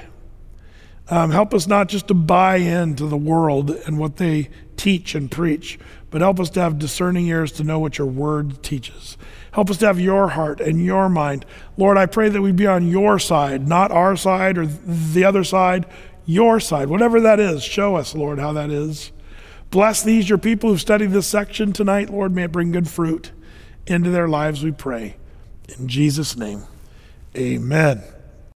Um, 1.08 1.30
help 1.30 1.52
us 1.52 1.66
not 1.66 1.88
just 1.88 2.08
to 2.08 2.14
buy 2.14 2.56
into 2.56 3.06
the 3.06 3.16
world 3.16 3.70
and 3.70 3.98
what 3.98 4.16
they 4.16 4.48
teach 4.76 5.14
and 5.14 5.30
preach, 5.30 5.78
but 6.12 6.20
help 6.20 6.38
us 6.38 6.50
to 6.50 6.60
have 6.60 6.78
discerning 6.78 7.26
ears 7.26 7.50
to 7.52 7.64
know 7.64 7.80
what 7.80 7.98
your 7.98 8.06
word 8.06 8.62
teaches. 8.62 9.16
Help 9.52 9.70
us 9.70 9.78
to 9.78 9.86
have 9.86 9.98
your 9.98 10.28
heart 10.28 10.60
and 10.60 10.84
your 10.84 11.08
mind. 11.08 11.44
Lord, 11.76 11.96
I 11.96 12.06
pray 12.06 12.28
that 12.28 12.42
we 12.42 12.52
be 12.52 12.66
on 12.66 12.86
your 12.86 13.18
side, 13.18 13.66
not 13.66 13.90
our 13.90 14.14
side 14.14 14.58
or 14.58 14.66
the 14.66 15.24
other 15.24 15.42
side, 15.42 15.86
your 16.26 16.60
side. 16.60 16.90
Whatever 16.90 17.20
that 17.22 17.40
is, 17.40 17.64
show 17.64 17.96
us, 17.96 18.14
Lord, 18.14 18.38
how 18.38 18.52
that 18.52 18.70
is. 18.70 19.10
Bless 19.70 20.02
these, 20.02 20.28
your 20.28 20.38
people 20.38 20.70
who've 20.70 20.80
studied 20.80 21.10
this 21.12 21.26
section 21.26 21.72
tonight. 21.72 22.10
Lord, 22.10 22.34
may 22.34 22.44
it 22.44 22.52
bring 22.52 22.72
good 22.72 22.88
fruit 22.88 23.32
into 23.86 24.10
their 24.10 24.28
lives, 24.28 24.62
we 24.62 24.70
pray. 24.70 25.16
In 25.78 25.88
Jesus' 25.88 26.36
name, 26.36 26.64
amen. 27.34 28.02